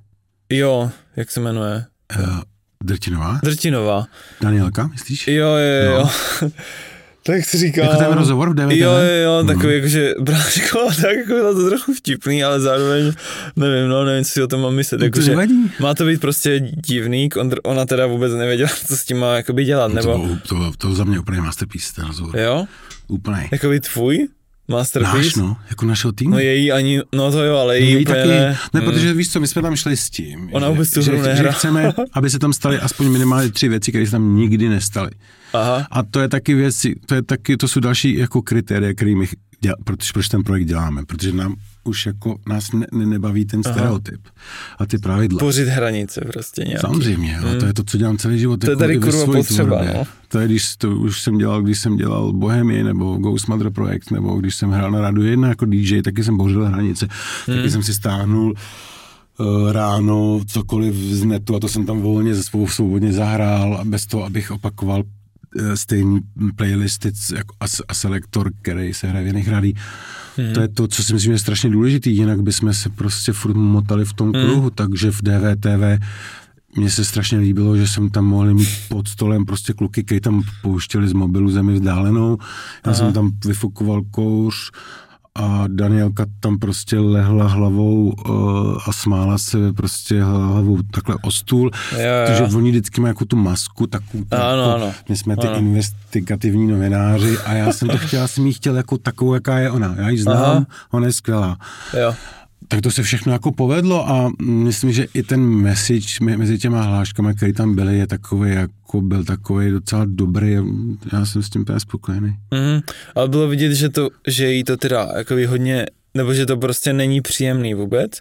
jo, 0.49 0.91
jak 1.15 1.31
se 1.31 1.39
jmenuje? 1.39 1.85
Uh, 2.19 2.39
Drtinová? 2.83 3.39
Drtinová. 3.43 4.05
Danielka, 4.41 4.87
myslíš? 4.87 5.27
Jo, 5.27 5.47
jo, 5.47 5.91
jo. 5.91 6.09
No. 6.41 6.49
tak 7.25 7.45
si 7.45 7.57
říkám... 7.57 7.85
Jako 7.85 7.97
ten 7.97 8.13
rozhovor 8.13 8.49
v 8.49 8.53
DVTV? 8.53 8.71
Jo, 8.77 8.91
jo, 8.91 9.23
jo, 9.23 9.37
Mhm. 9.43 9.47
takový 9.47 9.75
jakože 9.75 10.13
bráško, 10.19 10.79
tak 11.01 11.15
jako 11.17 11.33
bylo 11.33 11.53
to 11.55 11.69
trochu 11.69 11.93
vtipný, 11.93 12.43
ale 12.43 12.59
zároveň 12.59 13.11
nevím, 13.55 13.89
no, 13.89 14.05
nevím, 14.05 14.25
co 14.25 14.31
si 14.31 14.43
o 14.43 14.47
tom 14.47 14.61
mám 14.61 14.73
myslet, 14.75 14.97
To 14.97 15.03
jakože 15.03 15.29
nevadí. 15.31 15.71
má 15.79 15.93
to 15.93 16.05
být 16.05 16.21
prostě 16.21 16.59
divný, 16.87 17.29
kontr- 17.29 17.59
ona 17.63 17.85
teda 17.85 18.05
vůbec 18.05 18.33
nevěděla, 18.33 18.69
co 18.87 18.97
s 18.97 19.03
tím 19.05 19.17
má 19.17 19.35
jakoby 19.35 19.65
dělat, 19.65 19.87
To, 19.87 19.95
nebo, 19.95 20.17
bylo- 20.17 20.37
to, 20.47 20.71
to, 20.77 20.95
za 20.95 21.03
mě 21.03 21.19
úplně 21.19 21.41
masterpiece, 21.41 21.93
ten 21.95 22.05
rozhovor. 22.05 22.37
jo, 22.39 22.65
Úplně. 23.07 23.49
jakoby 23.51 23.79
tvůj 23.79 24.27
masterpiece, 24.67 25.17
Náš, 25.17 25.35
no, 25.35 25.57
jako 25.69 25.85
našeho 25.85 26.11
týmu. 26.11 26.31
no 26.31 26.39
její 26.39 26.71
ani, 26.71 27.01
no 27.13 27.31
to 27.31 27.43
jo, 27.43 27.55
ale 27.57 27.79
její, 27.79 27.91
Její 27.93 28.05
úplně 28.05 28.17
taky, 28.17 28.29
ne, 28.29 28.57
ne, 28.73 28.81
protože 28.81 29.13
víš 29.13 29.31
co, 29.31 29.39
my 29.39 29.47
jsme 29.47 29.61
tam 29.61 29.75
šli 29.75 29.97
s 29.97 30.09
tím, 30.09 30.49
Ona 30.51 30.67
že, 30.67 30.71
vůbec 30.71 30.91
tu 30.91 31.01
že, 31.01 31.11
že 31.17 31.21
nehra. 31.23 31.51
chceme, 31.51 31.93
aby 32.13 32.29
se 32.29 32.39
tam 32.39 32.53
staly 32.53 32.77
aspoň 32.79 33.07
minimálně 33.11 33.49
tři 33.51 33.69
věci, 33.69 33.91
které 33.91 34.05
se 34.05 34.11
tam 34.11 34.35
nikdy 34.35 34.69
nestaly. 34.69 35.09
Aha, 35.55 35.87
A 35.91 36.03
to 36.03 36.19
je 36.19 36.27
taky 36.29 36.53
věci, 36.53 36.95
to 37.05 37.15
je 37.15 37.21
taky, 37.21 37.57
to 37.57 37.67
jsou 37.67 37.79
další 37.79 38.17
jako 38.17 38.41
kritéria, 38.41 38.93
který 38.93 39.15
my 39.15 39.25
děl, 39.61 39.75
proč, 39.83 40.11
proč 40.11 40.27
ten 40.27 40.43
projekt 40.43 40.65
děláme, 40.65 41.05
protože 41.05 41.31
nám 41.31 41.55
už 41.83 42.05
jako 42.05 42.35
nás 42.47 42.71
ne, 42.71 42.87
ne, 42.91 43.05
nebaví 43.05 43.45
ten 43.45 43.63
stereotyp 43.63 44.21
a 44.79 44.85
ty 44.85 44.97
pravidla. 44.97 45.39
pořit 45.39 45.67
hranice 45.67 46.21
prostě 46.21 46.63
nějak. 46.63 46.81
Samozřejmě, 46.81 47.39
jo, 47.41 47.59
to 47.59 47.65
je 47.65 47.73
to, 47.73 47.83
co 47.83 47.97
dělám 47.97 48.17
celý 48.17 48.39
život. 48.39 48.59
To 48.59 48.65
je 48.65 48.71
jako 48.71 48.79
tady 48.79 48.99
kurva 48.99 49.25
potřeba, 49.25 49.77
tvorbě. 49.77 49.93
no. 49.97 50.03
To 50.27 50.39
je, 50.39 50.47
když 50.47 50.75
to 50.75 50.95
už 50.95 51.21
jsem 51.21 51.37
dělal, 51.37 51.61
když 51.61 51.79
jsem 51.79 51.97
dělal 51.97 52.33
Bohemie 52.33 52.83
nebo 52.83 53.17
Ghost 53.17 53.47
Mother 53.47 53.69
projekt, 53.69 54.11
nebo 54.11 54.35
když 54.35 54.55
jsem 54.55 54.71
hrál 54.71 54.91
na 54.91 55.01
Radu 55.01 55.23
1 55.23 55.47
jako 55.47 55.65
DJ, 55.65 56.01
taky 56.01 56.23
jsem 56.23 56.37
bořil 56.37 56.65
hranice. 56.65 57.07
Hmm. 57.47 57.57
Taky 57.57 57.71
jsem 57.71 57.83
si 57.83 57.93
stáhnul 57.93 58.53
uh, 59.39 59.71
ráno 59.71 60.39
cokoliv 60.47 60.95
z 60.95 61.23
netu 61.23 61.55
a 61.55 61.59
to 61.59 61.67
jsem 61.67 61.85
tam 61.85 62.01
volně 62.01 62.35
svou 62.35 62.67
svobodně 62.67 63.13
zahrál 63.13 63.73
a 63.73 63.83
bez 63.83 64.05
toho, 64.05 64.25
abych 64.25 64.51
opakoval 64.51 65.03
eh, 65.03 65.14
stejný 65.75 66.19
playlisty 66.55 67.11
jako 67.35 67.55
a, 67.87 67.93
selektor, 67.93 68.51
který 68.61 68.93
se 68.93 69.07
hraje 69.07 69.23
v 69.23 69.27
jiných. 69.27 69.47
Hmm. 69.47 70.53
To 70.53 70.61
je 70.61 70.67
to, 70.67 70.87
co 70.87 71.03
si 71.03 71.13
myslím, 71.13 71.31
že 71.31 71.33
je 71.33 71.39
strašně 71.39 71.69
důležitý, 71.69 72.15
jinak 72.15 72.41
bychom 72.41 72.73
se 72.73 72.89
prostě 72.89 73.33
furt 73.33 73.53
motali 73.53 74.05
v 74.05 74.13
tom 74.13 74.31
kruhu, 74.31 74.69
takže 74.69 75.11
v 75.11 75.21
DVTV 75.21 76.05
mně 76.77 76.89
se 76.89 77.05
strašně 77.05 77.37
líbilo, 77.37 77.77
že 77.77 77.87
jsem 77.87 78.09
tam 78.09 78.25
mohl 78.25 78.53
mít 78.53 78.69
pod 78.89 79.07
stolem 79.07 79.45
prostě 79.45 79.73
kluky, 79.73 80.03
kteří 80.03 80.21
tam 80.21 80.41
pouštěli 80.61 81.07
z 81.07 81.13
mobilu 81.13 81.51
zemi 81.51 81.73
vzdálenou. 81.73 82.37
Já 82.85 82.93
jsem 82.93 83.13
tam 83.13 83.31
vyfukoval 83.45 84.01
kouř 84.11 84.71
a 85.35 85.63
Danielka 85.67 86.25
tam 86.39 86.59
prostě 86.59 86.99
lehla 86.99 87.47
hlavou 87.47 88.13
uh, 88.29 88.77
a 88.87 88.91
smála 88.93 89.37
se 89.37 89.73
prostě 89.73 90.23
hlavou 90.23 90.79
takhle 90.91 91.15
o 91.21 91.31
stůl, 91.31 91.71
Jo, 91.91 91.99
jo. 91.99 92.05
protože 92.27 92.57
oni 92.57 92.69
vždycky 92.69 93.01
mají 93.01 93.09
jako 93.09 93.25
tu 93.25 93.35
masku, 93.35 93.87
takovou, 93.87 94.23
Ano, 94.31 94.41
jako, 94.61 94.75
ano. 94.83 94.93
my 95.09 95.17
jsme 95.17 95.37
ty 95.37 95.47
Ano. 95.47 95.57
investigativní 95.57 96.67
novináři 96.67 97.37
a 97.45 97.53
já 97.53 97.71
jsem 97.73 97.87
to 97.87 97.97
chtěl, 97.97 98.19
já 98.21 98.27
jsem 98.27 98.47
jí 98.47 98.53
chtěl 98.53 98.75
jako 98.77 98.97
takovou, 98.97 99.33
jaká 99.33 99.59
je 99.59 99.71
ona. 99.71 99.95
Já 99.97 100.09
ji 100.09 100.17
znám, 100.21 100.37
Aha. 100.37 100.65
ona 100.91 101.05
je 101.07 101.13
skvělá 101.13 101.57
Jo. 102.01 102.13
Tak 102.67 102.81
to 102.81 102.91
se 102.91 103.03
všechno 103.03 103.33
jako 103.33 103.51
povedlo 103.51 104.09
a 104.09 104.31
myslím, 104.41 104.91
že 104.91 105.07
i 105.13 105.23
ten 105.23 105.41
message 105.41 106.07
me- 106.21 106.37
mezi 106.37 106.57
těma 106.57 106.81
hláškama, 106.81 107.33
které 107.33 107.53
tam 107.53 107.75
byly, 107.75 107.97
je 107.97 108.07
takový, 108.07 108.51
jako 108.51 109.01
byl 109.01 109.23
takový 109.23 109.71
docela 109.71 110.05
dobrý. 110.05 110.57
Já 111.13 111.25
jsem 111.25 111.43
s 111.43 111.49
tím 111.49 111.61
úplně 111.61 111.79
spokojený. 111.79 112.35
Mhm. 112.51 112.81
Ale 113.15 113.27
bylo 113.27 113.47
vidět, 113.47 113.73
že, 113.73 113.89
to, 113.89 114.09
že 114.27 114.51
jí 114.51 114.63
to 114.63 114.77
teda 114.77 115.09
jako 115.17 115.35
hodně, 115.47 115.85
nebo 116.13 116.33
že 116.33 116.45
to 116.45 116.57
prostě 116.57 116.93
není 116.93 117.21
příjemný 117.21 117.73
vůbec, 117.73 118.11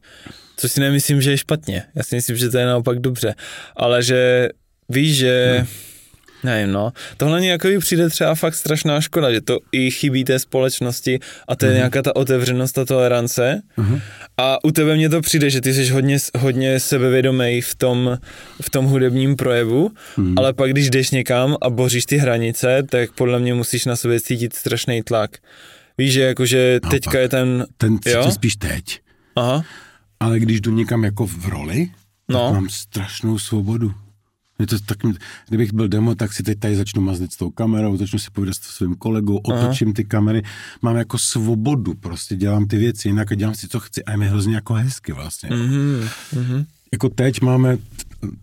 což 0.57 0.72
si 0.72 0.80
nemyslím, 0.80 1.20
že 1.20 1.30
je 1.30 1.38
špatně. 1.38 1.83
Já 1.94 2.02
si 2.02 2.16
myslím, 2.16 2.37
že 2.37 2.48
to 2.48 2.59
je 2.59 2.66
naopak 2.66 2.98
dobře. 2.98 3.35
Ale 3.76 4.02
že 4.02 4.48
víš, 4.88 5.16
že 5.16 5.66
Nevím, 6.44 6.72
no. 6.72 6.92
Tohle 7.16 7.40
nějaký 7.40 7.78
přijde 7.78 8.09
třeba 8.09 8.35
fakt 8.35 8.54
strašná 8.54 9.00
škoda, 9.00 9.33
že 9.33 9.40
to 9.40 9.59
i 9.72 9.90
chybí 9.90 10.24
té 10.24 10.38
společnosti 10.38 11.18
a 11.48 11.57
to 11.57 11.66
je 11.66 11.72
uh-huh. 11.72 11.76
nějaká 11.76 12.02
ta 12.02 12.16
otevřenost 12.16 12.78
a 12.78 12.85
tolerance. 12.85 13.62
Uh-huh. 13.78 14.00
A 14.37 14.64
u 14.64 14.70
tebe 14.70 14.96
mně 14.96 15.09
to 15.09 15.20
přijde, 15.20 15.50
že 15.50 15.61
ty 15.61 15.74
jsi 15.74 15.88
hodně, 15.88 16.16
hodně 16.38 16.80
sebevědomý 16.80 17.61
v 17.61 17.74
tom, 17.74 18.18
v 18.62 18.70
tom 18.70 18.85
hudebním 18.85 19.37
projevu, 19.37 19.90
uh-huh. 20.16 20.35
ale 20.37 20.52
pak 20.52 20.70
když 20.70 20.90
jdeš 20.90 21.11
někam 21.11 21.57
a 21.62 21.70
boříš 21.70 22.04
ty 22.07 22.16
hranice, 22.16 22.83
tak 22.90 23.12
podle 23.12 23.38
mě 23.38 23.54
musíš 23.54 23.85
na 23.85 23.96
sobě 23.96 24.20
cítit 24.20 24.54
strašný 24.54 25.02
tlak. 25.02 25.30
Víš, 25.98 26.12
že 26.12 26.20
jakože 26.20 26.80
no, 26.85 26.90
teďka 26.90 27.18
je 27.18 27.28
ten... 27.28 27.66
Ten 27.76 27.98
cítím 27.98 28.33
spíš 28.33 28.57
teď. 28.57 29.00
Aha. 29.37 29.64
Ale 30.20 30.40
když 30.40 30.61
jdu 30.61 30.74
někam 30.74 31.04
jako 31.04 31.26
v 31.26 31.46
roli, 31.48 31.90
no. 32.28 32.44
tak 32.44 32.54
mám 32.54 32.68
strašnou 32.68 33.38
svobodu. 33.38 33.94
Je 34.59 34.67
to 34.67 34.77
tak, 34.87 34.99
kdybych 35.49 35.73
byl 35.73 35.88
demo, 35.88 36.14
tak 36.14 36.33
si 36.33 36.43
teď 36.43 36.59
tady 36.59 36.77
začnu 36.77 37.03
mazlit 37.03 37.33
s 37.33 37.37
tou 37.37 37.51
kamerou, 37.51 37.97
začnu 37.97 38.19
si 38.19 38.31
povídat 38.31 38.55
s 38.55 38.61
svým 38.61 38.95
kolegou, 38.95 39.37
otočím 39.37 39.88
Aha. 39.88 39.95
ty 39.95 40.05
kamery, 40.05 40.43
mám 40.83 40.97
jako 40.97 41.19
svobodu, 41.19 41.95
prostě 41.95 42.37
dělám 42.37 42.67
ty 42.67 42.77
věci 42.77 43.09
jinak 43.09 43.33
a 43.33 43.35
dělám 43.35 43.55
si, 43.55 43.69
co 43.69 43.81
chci 43.81 44.05
a 44.05 44.11
je 44.11 44.17
mi 44.17 44.29
hrozně 44.29 44.55
jako 44.55 44.75
hezky 44.75 45.12
vlastně. 45.12 45.51
Mm-hmm. 45.51 46.67
Jako 46.93 47.09
teď 47.09 47.40
máme 47.40 47.79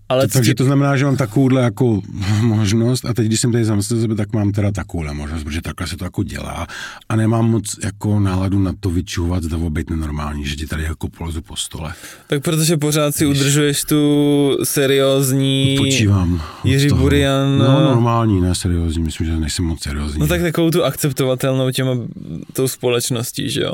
ale 0.10 0.28
to, 0.28 0.34
takže 0.34 0.56
to 0.56 0.64
znamená, 0.64 0.98
že 0.98 1.06
mám 1.06 1.18
takovouhle 1.18 1.62
jako 1.62 2.02
možnost 2.42 3.06
a 3.06 3.14
teď, 3.14 3.26
když 3.26 3.40
jsem 3.40 3.52
tady 3.52 3.66
zamyslel 3.66 4.02
sebe, 4.02 4.16
tak 4.16 4.34
mám 4.34 4.52
teda 4.52 4.72
takovouhle 4.72 5.14
možnost, 5.14 5.44
protože 5.44 5.62
takhle 5.62 5.88
se 5.88 5.98
to 5.98 6.04
jako 6.04 6.24
dělá 6.24 6.68
a 7.10 7.16
nemám 7.16 7.52
moc 7.52 7.76
jako 7.84 8.20
náladu 8.20 8.60
na 8.60 8.74
to 8.80 8.90
vyčuvat, 8.90 9.44
zda 9.44 9.58
být 9.70 9.90
nenormální, 9.90 10.46
že 10.46 10.56
ti 10.56 10.68
tady 10.68 10.84
jako 10.84 11.08
polezu 11.08 11.42
po 11.42 11.56
stole. 11.56 11.94
Tak 12.28 12.44
protože 12.44 12.78
pořád 12.78 13.16
si 13.16 13.26
Víš, 13.26 13.40
udržuješ 13.40 13.84
tu 13.84 14.58
seriózní 14.64 15.76
Počívám. 15.78 16.42
Jiří 16.64 16.90
Burian. 16.90 17.58
No 17.58 17.84
normální, 17.84 18.42
ne 18.42 18.56
seriózní, 18.56 19.04
myslím, 19.04 19.28
že 19.28 19.38
nejsem 19.38 19.66
moc 19.66 19.84
seriózní. 19.84 20.20
No 20.20 20.28
tak 20.28 20.42
takovou 20.42 20.72
tu 20.72 20.84
akceptovatelnou 20.84 21.72
těma 21.72 21.92
tou 22.54 22.68
společností, 22.68 23.50
že 23.50 23.62
jo? 23.62 23.74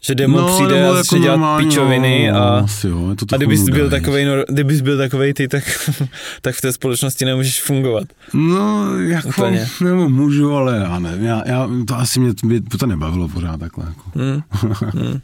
Že 0.00 0.14
demo 0.14 0.40
no, 0.40 0.54
přijde 0.54 0.88
a 0.88 0.94
začne 0.94 1.18
jako 1.18 1.24
dělat 1.24 1.58
pičoviny 1.58 2.30
a, 2.30 2.38
asi 2.64 2.88
jo, 2.88 3.10
je 3.10 3.16
to 3.16 3.26
a 3.32 3.36
kdybys 3.36 3.62
byl, 3.62 3.90
takovej, 3.90 4.24
no, 4.24 4.32
kdybys 4.48 4.80
byl 4.80 4.98
takovej 4.98 5.34
ty, 5.34 5.48
tak, 5.48 5.90
tak 6.42 6.54
v 6.54 6.60
té 6.60 6.72
společnosti 6.72 7.24
nemůžeš 7.24 7.62
fungovat. 7.62 8.04
No, 8.34 8.94
jako, 9.00 9.28
Úplně. 9.28 9.68
nebo 9.84 10.08
můžu, 10.08 10.54
ale 10.54 10.76
já 10.76 10.98
nevím, 10.98 11.24
já, 11.24 11.42
já, 11.46 11.68
to 11.86 11.96
asi 11.96 12.20
mě, 12.20 12.32
mě 12.44 12.60
to 12.78 12.86
nebavilo 12.86 13.28
pořád 13.28 13.60
takhle. 13.60 13.84
Jako. 13.86 14.10
Hmm. 14.14 15.20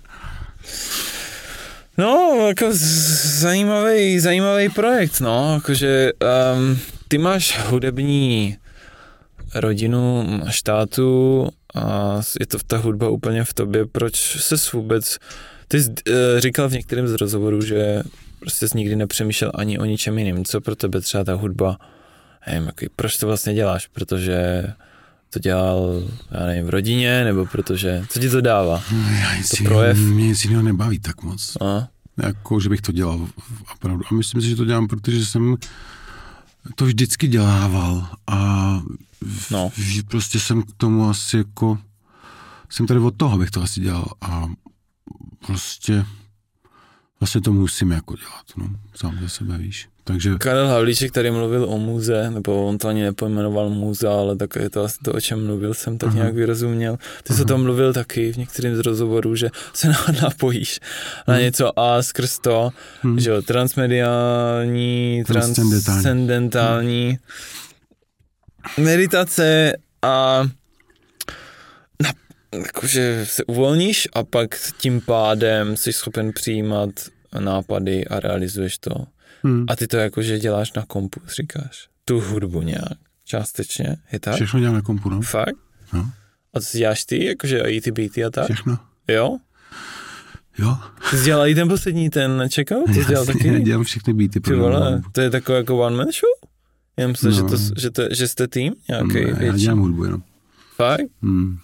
No, 1.98 2.36
jako 2.46 2.66
zajímavý, 3.40 4.20
zajímavý 4.20 4.68
projekt, 4.68 5.20
no, 5.20 5.54
jakože 5.54 6.12
um, 6.56 6.78
ty 7.08 7.18
máš 7.18 7.58
hudební 7.68 8.56
rodinu, 9.54 10.26
štátu 10.50 11.48
a 11.76 12.20
je 12.40 12.46
to 12.46 12.58
ta 12.66 12.76
hudba 12.76 13.08
úplně 13.08 13.44
v 13.44 13.54
tobě, 13.54 13.86
proč 13.86 14.36
se 14.40 14.56
vůbec, 14.72 15.18
ty 15.68 15.82
jsi 15.82 15.88
uh, 15.90 15.94
říkal 16.38 16.68
v 16.68 16.72
některém 16.72 17.08
z 17.08 17.12
rozhovorů, 17.12 17.62
že 17.62 18.02
prostě 18.40 18.68
jsi 18.68 18.78
nikdy 18.78 18.96
nepřemýšlel 18.96 19.52
ani 19.54 19.78
o 19.78 19.84
ničem 19.84 20.18
jiným, 20.18 20.44
co 20.44 20.60
pro 20.60 20.76
tebe 20.76 21.00
třeba 21.00 21.24
ta 21.24 21.34
hudba, 21.34 21.78
nevím, 22.46 22.66
jaký, 22.66 22.86
proč 22.96 23.16
to 23.16 23.26
vlastně 23.26 23.54
děláš, 23.54 23.86
protože 23.86 24.64
to 25.30 25.38
dělal, 25.38 26.02
já 26.30 26.46
nevím, 26.46 26.66
v 26.66 26.70
rodině, 26.70 27.24
nebo 27.24 27.46
protože, 27.46 28.04
co 28.08 28.20
ti 28.20 28.30
to 28.30 28.40
dává? 28.40 28.82
No, 28.92 29.10
já 29.10 29.36
nic 29.36 29.48
to 29.48 29.64
projev? 29.64 29.98
Mě 29.98 30.26
nic 30.26 30.44
jiného 30.44 30.62
nebaví 30.62 30.98
tak 30.98 31.22
moc. 31.22 31.56
A? 31.60 31.88
Jako, 32.22 32.60
že 32.60 32.68
bych 32.68 32.80
to 32.80 32.92
dělal 32.92 33.28
opravdu. 33.74 34.04
A 34.10 34.14
myslím 34.14 34.40
si, 34.40 34.48
že 34.48 34.56
to 34.56 34.64
dělám, 34.64 34.88
protože 34.88 35.26
jsem 35.26 35.56
to 36.74 36.84
vždycky 36.84 37.28
dělával 37.28 38.06
a 38.26 38.80
no. 39.50 39.72
prostě 40.08 40.40
jsem 40.40 40.62
k 40.62 40.72
tomu 40.76 41.08
asi 41.10 41.36
jako, 41.36 41.78
jsem 42.68 42.86
tady 42.86 43.00
od 43.00 43.16
toho, 43.16 43.34
abych 43.34 43.50
to 43.50 43.62
asi 43.62 43.80
dělal 43.80 44.06
a 44.20 44.48
prostě 45.46 46.04
vlastně 47.20 47.40
to 47.40 47.52
musím 47.52 47.90
jako 47.90 48.16
dělat, 48.16 48.44
no, 48.56 48.68
sám 48.94 49.18
za 49.22 49.28
sebe, 49.28 49.58
víš. 49.58 49.88
Takže... 50.06 50.34
Karel 50.38 50.68
Havlíček 50.68 51.12
tady 51.12 51.30
mluvil 51.30 51.64
o 51.64 51.78
muze, 51.78 52.30
nebo 52.30 52.66
on 52.66 52.78
to 52.78 52.88
ani 52.88 53.02
nepojmenoval 53.02 53.70
muza, 53.70 54.12
ale 54.12 54.36
tak 54.36 54.56
je 54.56 54.70
to 54.70 54.84
asi 54.84 54.98
to, 55.02 55.12
o 55.12 55.20
čem 55.20 55.46
mluvil, 55.46 55.74
jsem 55.74 55.98
tak 55.98 56.08
Aha. 56.08 56.16
nějak 56.16 56.34
vyrozuměl. 56.34 56.96
Ty 56.96 57.30
Aha. 57.30 57.38
se 57.38 57.44
tam 57.44 57.62
mluvil 57.62 57.92
taky 57.92 58.32
v 58.32 58.36
některým 58.36 58.76
z 58.76 58.78
rozhovorů, 58.78 59.36
že 59.36 59.50
se 59.72 59.88
napojíš 60.22 60.80
na 61.28 61.34
hmm. 61.34 61.42
něco 61.42 61.78
a 61.78 62.02
skrz 62.02 62.38
to, 62.38 62.70
hmm. 63.02 63.20
že 63.20 63.30
jo, 63.30 63.42
transmediální, 63.42 65.24
transcendentální 65.26 67.06
hmm. 67.06 67.18
Meditace 68.78 69.72
a 70.02 70.42
na, 72.02 72.12
jakože 72.52 73.26
se 73.28 73.44
uvolníš 73.44 74.08
a 74.12 74.24
pak 74.24 74.58
tím 74.78 75.00
pádem 75.00 75.76
jsi 75.76 75.92
schopen 75.92 76.32
přijímat 76.32 76.90
nápady 77.38 78.06
a 78.06 78.20
realizuješ 78.20 78.78
to. 78.78 79.06
Hmm. 79.42 79.64
A 79.68 79.76
ty 79.76 79.86
to 79.86 79.96
jakože 79.96 80.38
děláš 80.38 80.72
na 80.72 80.84
kompu, 80.86 81.20
říkáš. 81.36 81.88
Tu 82.04 82.20
hudbu 82.20 82.62
nějak, 82.62 82.98
částečně, 83.24 83.96
je 84.12 84.20
tak? 84.20 84.34
Všechno 84.34 84.60
dělám 84.60 84.74
na 84.74 84.82
kompu, 84.82 85.10
no. 85.10 85.20
Fakt? 85.20 85.56
No. 85.92 86.10
A 86.54 86.60
co 86.60 86.66
si 86.66 86.78
děláš 86.78 87.04
ty, 87.04 87.24
jakože 87.24 87.58
i 87.58 87.80
ty 87.80 87.90
beaty 87.90 88.24
a 88.24 88.30
tak? 88.30 88.44
Všechno. 88.44 88.78
Jo? 89.08 89.38
Jo. 90.58 90.76
Ty 91.10 91.18
jsi 91.18 91.24
dělal 91.24 91.46
i 91.48 91.54
ten 91.54 91.68
poslední, 91.68 92.10
ten 92.10 92.48
checkout? 92.54 92.86
Ty 92.86 92.94
jsi 92.94 93.04
dělal 93.04 93.26
taky? 93.26 93.48
Já 93.48 93.58
dělám 93.58 93.84
všechny 93.84 94.12
beaty. 94.14 94.40
Ty 94.40 94.54
vole, 94.54 95.02
to 95.12 95.20
je 95.20 95.30
takový 95.30 95.58
jako 95.58 95.78
one 95.78 95.96
man 95.96 96.06
show? 96.06 96.30
Já 96.98 97.08
myslím, 97.08 97.30
no. 97.30 97.36
že, 97.36 97.42
to, 97.42 97.56
že, 97.80 97.90
to, 97.90 98.02
že 98.10 98.28
jste 98.28 98.48
tým 98.48 98.72
nějaký 98.88 99.14
ne, 99.14 99.20
větší. 99.24 99.44
Já 99.44 99.52
dělám 99.52 99.78
hudbu 99.78 100.04
jenom. 100.04 100.22
Fakt? 100.76 101.06
Hmm. 101.22 101.58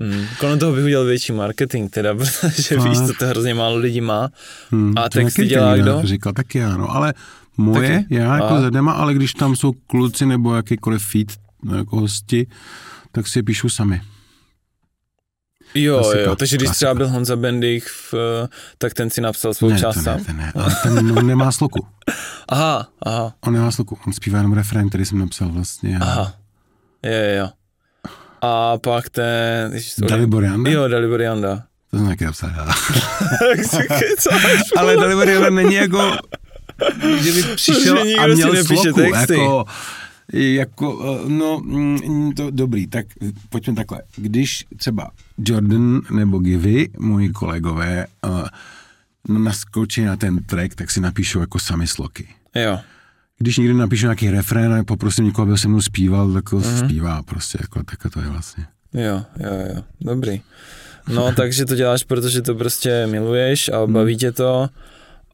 Hmm. 0.00 0.24
Kolem 0.40 0.58
toho 0.58 0.72
bych 0.72 0.84
udělal 0.84 1.06
větší 1.06 1.32
marketing, 1.32 1.90
teda, 1.90 2.14
protože 2.40 2.78
víš, 2.78 2.98
co 3.06 3.12
to 3.18 3.26
hrozně 3.26 3.54
málo 3.54 3.76
lidí 3.76 4.00
má. 4.00 4.28
Hmm, 4.70 4.94
a 4.96 5.08
texty 5.08 5.46
dělá 5.46 5.76
kdo? 5.76 6.00
Říkal 6.04 6.32
taky 6.32 6.64
ano, 6.64 6.90
ale 6.90 7.14
moje, 7.56 7.90
taky? 7.90 8.14
já 8.14 8.34
jako 8.34 8.54
a... 8.54 8.60
zadema, 8.60 8.92
ale 8.92 9.14
když 9.14 9.32
tam 9.32 9.56
jsou 9.56 9.72
kluci 9.72 10.26
nebo 10.26 10.54
jakýkoliv 10.54 11.02
feed, 11.02 11.32
no, 11.62 11.76
jako 11.76 12.00
hosti, 12.00 12.46
tak 13.12 13.28
si 13.28 13.38
je 13.38 13.42
píšu 13.42 13.68
sami. 13.68 14.00
Jo, 15.74 15.98
Asi 15.98 16.18
jo, 16.18 16.36
takže 16.36 16.56
když 16.56 16.70
třeba 16.70 16.94
byl 16.94 17.08
Honza 17.08 17.36
Bendich, 17.36 17.86
v, 18.12 18.14
tak 18.78 18.94
ten 18.94 19.10
si 19.10 19.20
napsal 19.20 19.54
svou 19.54 19.68
ne, 19.68 19.78
část 19.78 19.94
to 19.94 20.10
ne, 20.10 20.20
ten 20.26 20.36
ne, 20.36 20.52
ale 20.54 20.74
ten 20.82 21.06
no, 21.14 21.22
nemá 21.22 21.52
sloku. 21.52 21.86
aha, 22.48 22.88
aha. 23.02 23.34
On 23.40 23.52
nemá 23.52 23.70
sloku, 23.70 23.98
on 24.06 24.12
zpívá 24.12 24.38
jenom 24.38 24.52
refrén, 24.52 24.88
který 24.88 25.04
jsem 25.04 25.18
napsal 25.18 25.48
vlastně. 25.48 25.98
Aha, 26.00 26.32
jo, 27.02 27.12
jo, 27.12 27.38
jo. 27.38 27.48
A 28.42 28.78
pak 28.78 29.10
ten... 29.10 29.72
Dalibor 30.08 30.44
Janda? 30.44 30.70
Jo, 30.70 30.88
Dalibor 30.88 31.20
Janda. 31.20 31.62
To 31.90 31.96
jsem 31.98 32.06
taky 32.06 32.24
napsal 32.24 32.50
já. 32.56 32.66
Ale 34.76 34.96
Dalibor 34.96 35.28
Janda 35.28 35.50
není 35.50 35.74
jako, 35.74 36.16
že 37.20 37.32
by 37.32 37.42
přišel 37.42 37.98
a 38.18 38.26
měl 38.26 38.64
sloku, 38.64 38.82
texty. 38.92 39.38
jako, 39.38 39.64
jako, 40.32 41.18
no, 41.28 41.60
mm, 41.60 42.32
to 42.32 42.50
dobrý, 42.50 42.86
tak 42.86 43.06
pojďme 43.48 43.74
takhle. 43.74 44.02
Když 44.16 44.64
třeba 44.76 45.10
Jordan 45.38 46.00
nebo 46.10 46.38
Givy, 46.38 46.88
moji 46.98 47.28
kolegové, 47.28 48.06
uh, 48.26 49.38
naskočí 49.38 50.04
na 50.04 50.16
ten 50.16 50.44
track, 50.44 50.74
tak 50.74 50.90
si 50.90 51.00
napíšou 51.00 51.40
jako 51.40 51.58
sami 51.58 51.86
sloky. 51.86 52.28
Jo 52.54 52.78
když 53.42 53.58
někdo 53.58 53.74
napíše 53.74 54.06
nějaký 54.06 54.30
refrén 54.30 54.72
a 54.72 54.84
poprosím 54.84 55.24
někoho, 55.24 55.48
aby 55.48 55.58
se 55.58 55.68
mnou 55.68 55.80
zpíval, 55.80 56.32
tak 56.32 56.50
to 56.50 56.56
uh-huh. 56.56 56.84
zpívá 56.84 57.22
prostě, 57.22 57.58
jako, 57.60 57.82
tak 57.82 58.12
to 58.12 58.20
je 58.20 58.28
vlastně. 58.28 58.66
Jo, 58.94 59.22
jo, 59.38 59.50
jo, 59.74 59.82
dobrý. 60.00 60.40
No, 61.08 61.32
takže 61.36 61.64
to 61.64 61.74
děláš, 61.74 62.04
protože 62.04 62.42
to 62.42 62.54
prostě 62.54 63.06
miluješ 63.06 63.68
a 63.68 63.84
hmm. 63.84 63.92
baví 63.92 64.16
tě 64.16 64.32
to 64.32 64.68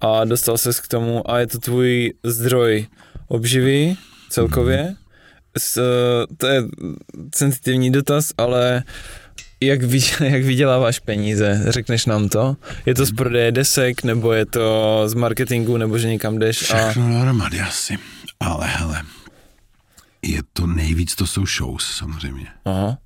a 0.01 0.25
dostal 0.25 0.59
ses 0.59 0.81
k 0.81 0.89
tomu 0.89 1.31
a 1.31 1.39
je 1.39 1.47
to 1.47 1.59
tvůj 1.59 2.13
zdroj 2.25 2.87
obživy 3.29 3.97
celkově. 4.29 4.95
S, 5.59 5.83
to 6.37 6.47
je 6.47 6.63
sensitivní 7.35 7.93
dotaz, 7.93 8.33
ale 8.39 8.83
jak, 9.61 9.83
vy, 9.83 10.01
jak 10.25 10.43
vyděláváš 10.43 10.99
peníze? 10.99 11.65
Řekneš 11.69 12.07
nám 12.07 12.29
to? 12.29 12.57
Je 12.87 12.95
to 12.95 13.07
z 13.07 13.13
prodeje 13.13 13.53
desek, 13.53 14.05
nebo 14.05 14.33
je 14.33 14.47
to 14.47 15.03
z 15.07 15.15
marketingu, 15.15 15.77
nebo 15.77 15.99
že 15.99 16.09
někam 16.09 16.39
jdeš? 16.39 16.63
Všechno 16.63 17.07
a... 17.07 17.11
dohromady 17.11 17.61
asi. 17.61 17.99
Ale 18.41 18.67
hele, 18.67 19.03
je 20.23 20.43
to 20.53 20.67
nejvíc, 20.67 21.15
to 21.15 21.27
jsou 21.27 21.47
shows 21.47 21.97
samozřejmě. 21.97 22.47
Aha. 22.65 22.99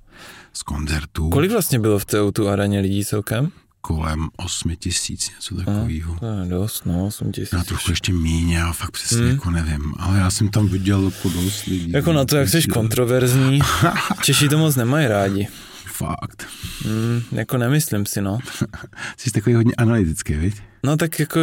Z 0.53 0.63
koncertů. 0.63 1.29
Kolik 1.29 1.51
vlastně 1.51 1.79
bylo 1.79 1.99
v 1.99 2.05
té 2.05 2.17
tu 2.33 2.49
areně 2.49 2.79
lidí 2.79 3.05
celkem? 3.05 3.51
Kolem 3.85 4.29
8 4.37 4.75
tisíc, 4.75 5.31
něco 5.35 5.55
takového. 5.55 6.15
To 6.19 6.25
je 6.25 6.49
dost, 6.49 6.85
no, 6.85 7.05
8 7.05 7.31
tisíc. 7.31 7.53
Já 7.53 7.63
trochu 7.63 7.91
ještě 7.91 8.13
míně, 8.13 8.57
já 8.57 8.73
fakt 8.73 8.91
přesně 8.91 9.17
hmm. 9.17 9.29
jako 9.29 9.49
nevím, 9.49 9.93
ale 9.99 10.19
já 10.19 10.29
jsem 10.29 10.49
tam 10.49 10.67
viděl 10.67 11.05
jako 11.05 11.29
dost 11.29 11.65
lidí. 11.65 11.91
Jako 11.91 12.13
na 12.13 12.25
to, 12.25 12.35
jak 12.37 12.49
jsi 12.49 12.61
kontroverzní, 12.67 13.59
Češi 14.21 14.49
to 14.49 14.57
moc 14.57 14.75
nemají 14.75 15.07
rádi. 15.07 15.47
Fakt. 15.85 16.47
Mm, 16.85 17.21
jako 17.31 17.57
nemyslím 17.57 18.05
si, 18.05 18.21
no. 18.21 18.39
Jsi 19.17 19.31
takový 19.31 19.55
hodně 19.55 19.73
analytický, 19.77 20.33
viď? 20.33 20.55
No 20.83 20.97
tak 20.97 21.19
jako 21.19 21.39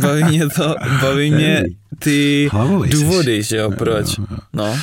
baví 0.00 0.24
mě 0.24 0.48
to, 0.48 0.74
baví 1.00 1.30
mě 1.30 1.64
ty 1.98 2.48
Hlavový 2.52 2.90
důvody, 2.90 3.36
jsi. 3.36 3.48
že 3.48 3.56
jo, 3.56 3.70
proč. 3.70 4.20
No. 4.52 4.78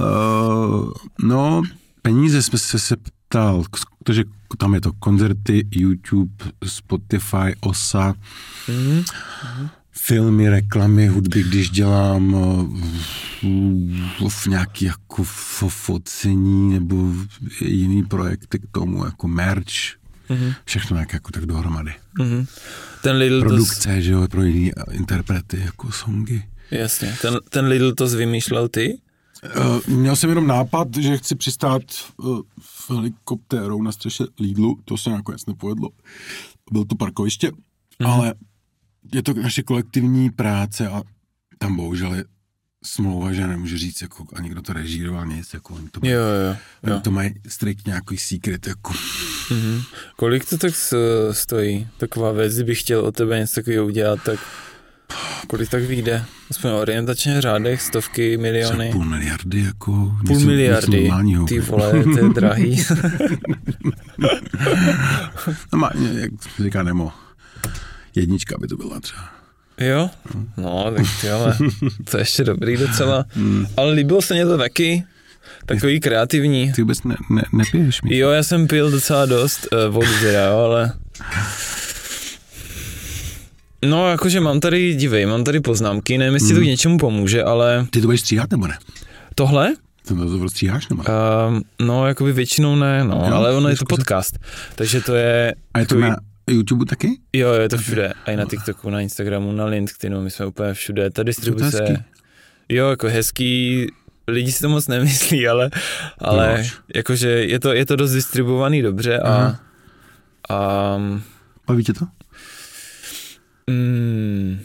Uh, 0.00 0.92
no, 1.22 1.62
peníze 2.02 2.42
jsme 2.42 2.58
se, 2.58 2.78
se 2.78 2.96
ptal, 3.28 3.64
protože 3.98 4.24
tam 4.58 4.74
je 4.74 4.80
to 4.80 4.92
koncerty, 4.92 5.66
YouTube, 5.70 6.44
Spotify, 6.64 7.54
OSA, 7.60 8.14
mm-hmm. 8.66 9.04
filmy, 9.92 10.48
reklamy, 10.48 11.06
hudby, 11.06 11.42
když 11.42 11.70
dělám 11.70 12.36
v 14.28 14.46
nějaký 14.46 14.84
jako 14.84 15.24
focení 15.68 16.72
nebo 16.72 17.12
jiný 17.60 18.02
projekty 18.02 18.58
k 18.58 18.62
tomu, 18.72 19.04
jako 19.04 19.28
merch, 19.28 19.96
mm-hmm. 20.30 20.54
všechno 20.64 20.96
nějak 20.96 21.12
jako 21.12 21.30
tak 21.30 21.46
dohromady. 21.46 21.94
Mm-hmm. 22.18 22.46
Ten 23.02 23.16
Lidl 23.16 23.40
Produkce, 23.40 23.94
to... 23.94 24.00
že 24.00 24.12
jo, 24.12 24.28
pro 24.30 24.42
jiný 24.42 24.72
interprety, 24.90 25.60
jako 25.64 25.92
songy. 25.92 26.42
Jasně, 26.70 27.16
ten, 27.22 27.38
ten 27.48 27.64
Lidl 27.64 27.94
to 27.94 28.08
vymýšlel 28.08 28.68
ty? 28.68 28.98
Uh, 29.56 29.94
měl 29.96 30.16
jsem 30.16 30.30
jenom 30.30 30.46
nápad, 30.46 30.96
že 30.96 31.18
chci 31.18 31.34
přistát 31.34 31.82
uh, 32.16 32.40
v 32.60 32.90
helikoptérou 32.90 33.82
na 33.82 33.92
střeše 33.92 34.24
Lidlu, 34.40 34.78
to 34.84 34.96
se 34.96 35.10
nakonec 35.10 35.46
nepovedlo. 35.46 35.90
Byl 36.72 36.84
to 36.84 36.94
parkoviště, 36.94 37.50
mm-hmm. 37.50 38.10
ale 38.12 38.34
je 39.14 39.22
to 39.22 39.34
naše 39.34 39.62
kolektivní 39.62 40.30
práce 40.30 40.88
a 40.88 41.02
tam 41.58 41.76
bohužel 41.76 42.14
je 42.14 42.24
smlouva, 42.84 43.32
že 43.32 43.46
nemůžu 43.46 43.76
říct, 43.76 44.02
jako, 44.02 44.26
a 44.32 44.40
někdo 44.40 44.62
to 44.62 44.72
režíroval, 44.72 45.26
nic, 45.26 45.54
jako 45.54 45.74
oni 45.74 45.88
to 45.88 46.00
mají, 46.00 46.12
jo, 46.12 46.20
jo, 46.20 46.56
jo. 46.92 47.00
To 47.00 47.10
mají 47.10 47.34
striktně 47.48 47.90
nějaký 47.90 48.16
secret, 48.18 48.66
jako. 48.66 48.92
Mm-hmm. 48.92 49.82
Kolik 50.16 50.48
to 50.48 50.58
tak 50.58 50.72
stojí? 51.32 51.88
Taková 51.96 52.32
věc, 52.32 52.54
kdybych 52.54 52.80
chtěl 52.80 53.00
o 53.00 53.12
tebe 53.12 53.38
něco 53.38 53.54
takového 53.54 53.86
udělat, 53.86 54.20
tak 54.24 54.38
Kolik 55.46 55.70
tak 55.70 55.82
vyjde? 55.82 56.24
Aspoň 56.50 56.70
orientačně 56.70 57.40
řádech, 57.40 57.82
stovky, 57.82 58.36
miliony. 58.36 58.90
Půl 58.92 59.04
miliardy, 59.04 59.62
jako 59.62 59.92
Půl 59.92 60.36
něco, 60.36 60.46
miliardy, 60.46 61.10
něco 61.22 61.44
ty 61.44 61.58
vole, 61.60 61.92
to 62.04 62.18
je 62.18 62.28
drahý. 62.34 62.84
no 65.72 65.78
má, 65.78 65.90
jak 66.12 66.30
říká 66.62 66.82
Nemo, 66.82 67.12
jednička 68.14 68.56
by 68.60 68.68
to 68.68 68.76
byla 68.76 69.00
třeba. 69.00 69.28
Jo? 69.80 70.10
No, 70.56 70.92
tak 70.96 71.06
ty 71.20 71.30
ale 71.30 71.56
to 72.10 72.16
je 72.16 72.20
ještě 72.20 72.44
dobrý 72.44 72.76
docela. 72.76 73.24
Hmm. 73.30 73.66
Ale 73.76 73.92
líbilo 73.92 74.22
se 74.22 74.34
mě 74.34 74.46
to 74.46 74.58
taky, 74.58 75.04
takový 75.66 76.00
kreativní. 76.00 76.72
Ty 76.72 76.82
vůbec 76.82 77.02
ne, 77.02 77.16
ne, 77.30 77.42
nepiješ 77.52 78.02
mi? 78.02 78.16
Jo, 78.16 78.30
já 78.30 78.42
jsem 78.42 78.66
pil 78.66 78.90
docela 78.90 79.26
dost 79.26 79.68
uh, 79.72 79.94
vody 79.94 80.10
teda, 80.20 80.54
ale 80.54 80.92
No, 83.84 84.08
jakože 84.08 84.40
mám 84.40 84.60
tady, 84.60 84.94
dívej, 84.94 85.26
mám 85.26 85.44
tady 85.44 85.60
poznámky, 85.60 86.18
nevím, 86.18 86.34
jestli 86.34 86.48
mm. 86.48 86.54
to 86.54 86.60
k 86.60 86.62
hmm. 86.62 86.70
něčemu 86.70 86.98
pomůže, 86.98 87.44
ale... 87.44 87.86
Ty 87.90 88.00
to 88.00 88.06
budeš 88.06 88.20
stříhat 88.20 88.50
nebo 88.50 88.66
ne? 88.66 88.78
Tohle? 89.34 89.74
To 90.08 90.14
to 90.14 90.48
stříháš 90.48 90.88
nebo 90.88 91.02
ne? 91.02 91.08
Uh, 91.08 91.60
no, 91.86 92.06
jakoby 92.06 92.32
většinou 92.32 92.76
ne, 92.76 93.04
no, 93.04 93.24
jo, 93.28 93.34
ale 93.34 93.52
ono 93.52 93.68
je 93.68 93.76
to 93.76 93.84
podcast, 93.84 94.38
takže 94.74 95.00
to 95.00 95.14
je... 95.14 95.54
A 95.74 95.78
je 95.78 95.86
to 95.86 96.00
na 96.00 96.16
YouTube 96.50 96.84
taky? 96.84 97.20
Jo, 97.32 97.52
je 97.52 97.68
to 97.68 97.78
všude, 97.78 98.12
i 98.26 98.36
na 98.36 98.44
TikToku, 98.44 98.90
na 98.90 99.00
Instagramu, 99.00 99.52
na 99.52 99.64
LinkedInu, 99.64 100.22
my 100.22 100.30
jsme 100.30 100.46
úplně 100.46 100.74
všude, 100.74 101.10
ta 101.10 101.22
distribuce... 101.22 102.04
Jo, 102.68 102.90
jako 102.90 103.08
hezký, 103.08 103.86
lidi 104.28 104.52
si 104.52 104.60
to 104.60 104.68
moc 104.68 104.88
nemyslí, 104.88 105.48
ale, 105.48 105.70
ale 106.18 106.64
jakože 106.94 107.28
je 107.28 107.60
to, 107.60 107.72
je 107.72 107.86
to 107.86 107.96
dost 107.96 108.12
distribuovaný 108.12 108.82
dobře 108.82 109.18
a, 109.18 109.34
Aha. 109.34 109.60
a... 110.48 110.98
Baví 111.66 111.84
tě 111.84 111.92
to? 111.92 112.06
Mm, 113.68 114.60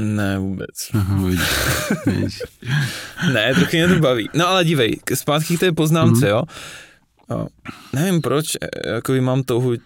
ne, 0.00 0.38
vůbec. 0.38 0.90
Aha, 0.94 1.26
vidíš, 1.26 1.48
vidíš. 2.06 2.42
ne, 3.32 3.54
trochu 3.54 3.76
mě 3.76 3.88
to 3.88 3.98
baví. 3.98 4.28
No 4.34 4.48
ale 4.48 4.64
dívej, 4.64 5.00
zpátky 5.14 5.56
k 5.56 5.60
té 5.60 5.72
poznámce, 5.72 6.26
mm-hmm. 6.26 6.30
jo. 6.30 6.42
A 7.30 7.46
nevím 7.92 8.20
proč, 8.20 8.54
e, 8.54 8.94
jakoby 8.94 9.20
mám 9.20 9.42
touhu 9.42 9.68
uh, 9.68 9.76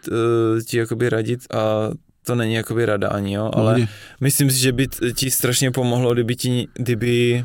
ti 0.67 0.79
jakoby 0.79 1.09
radit 1.09 1.41
a 1.55 1.91
to 2.27 2.35
není 2.35 2.55
jakoby 2.55 2.87
rada 2.87 3.09
ani, 3.09 3.35
jo, 3.35 3.51
ale 3.55 3.73
Pohodě. 3.73 3.89
myslím 4.21 4.51
si, 4.51 4.59
že 4.59 4.73
by 4.73 4.89
ti 5.15 5.31
strašně 5.31 5.71
pomohlo, 5.71 6.15
kdyby 6.15 6.37
ti, 6.37 6.69
kdyby 6.75 7.45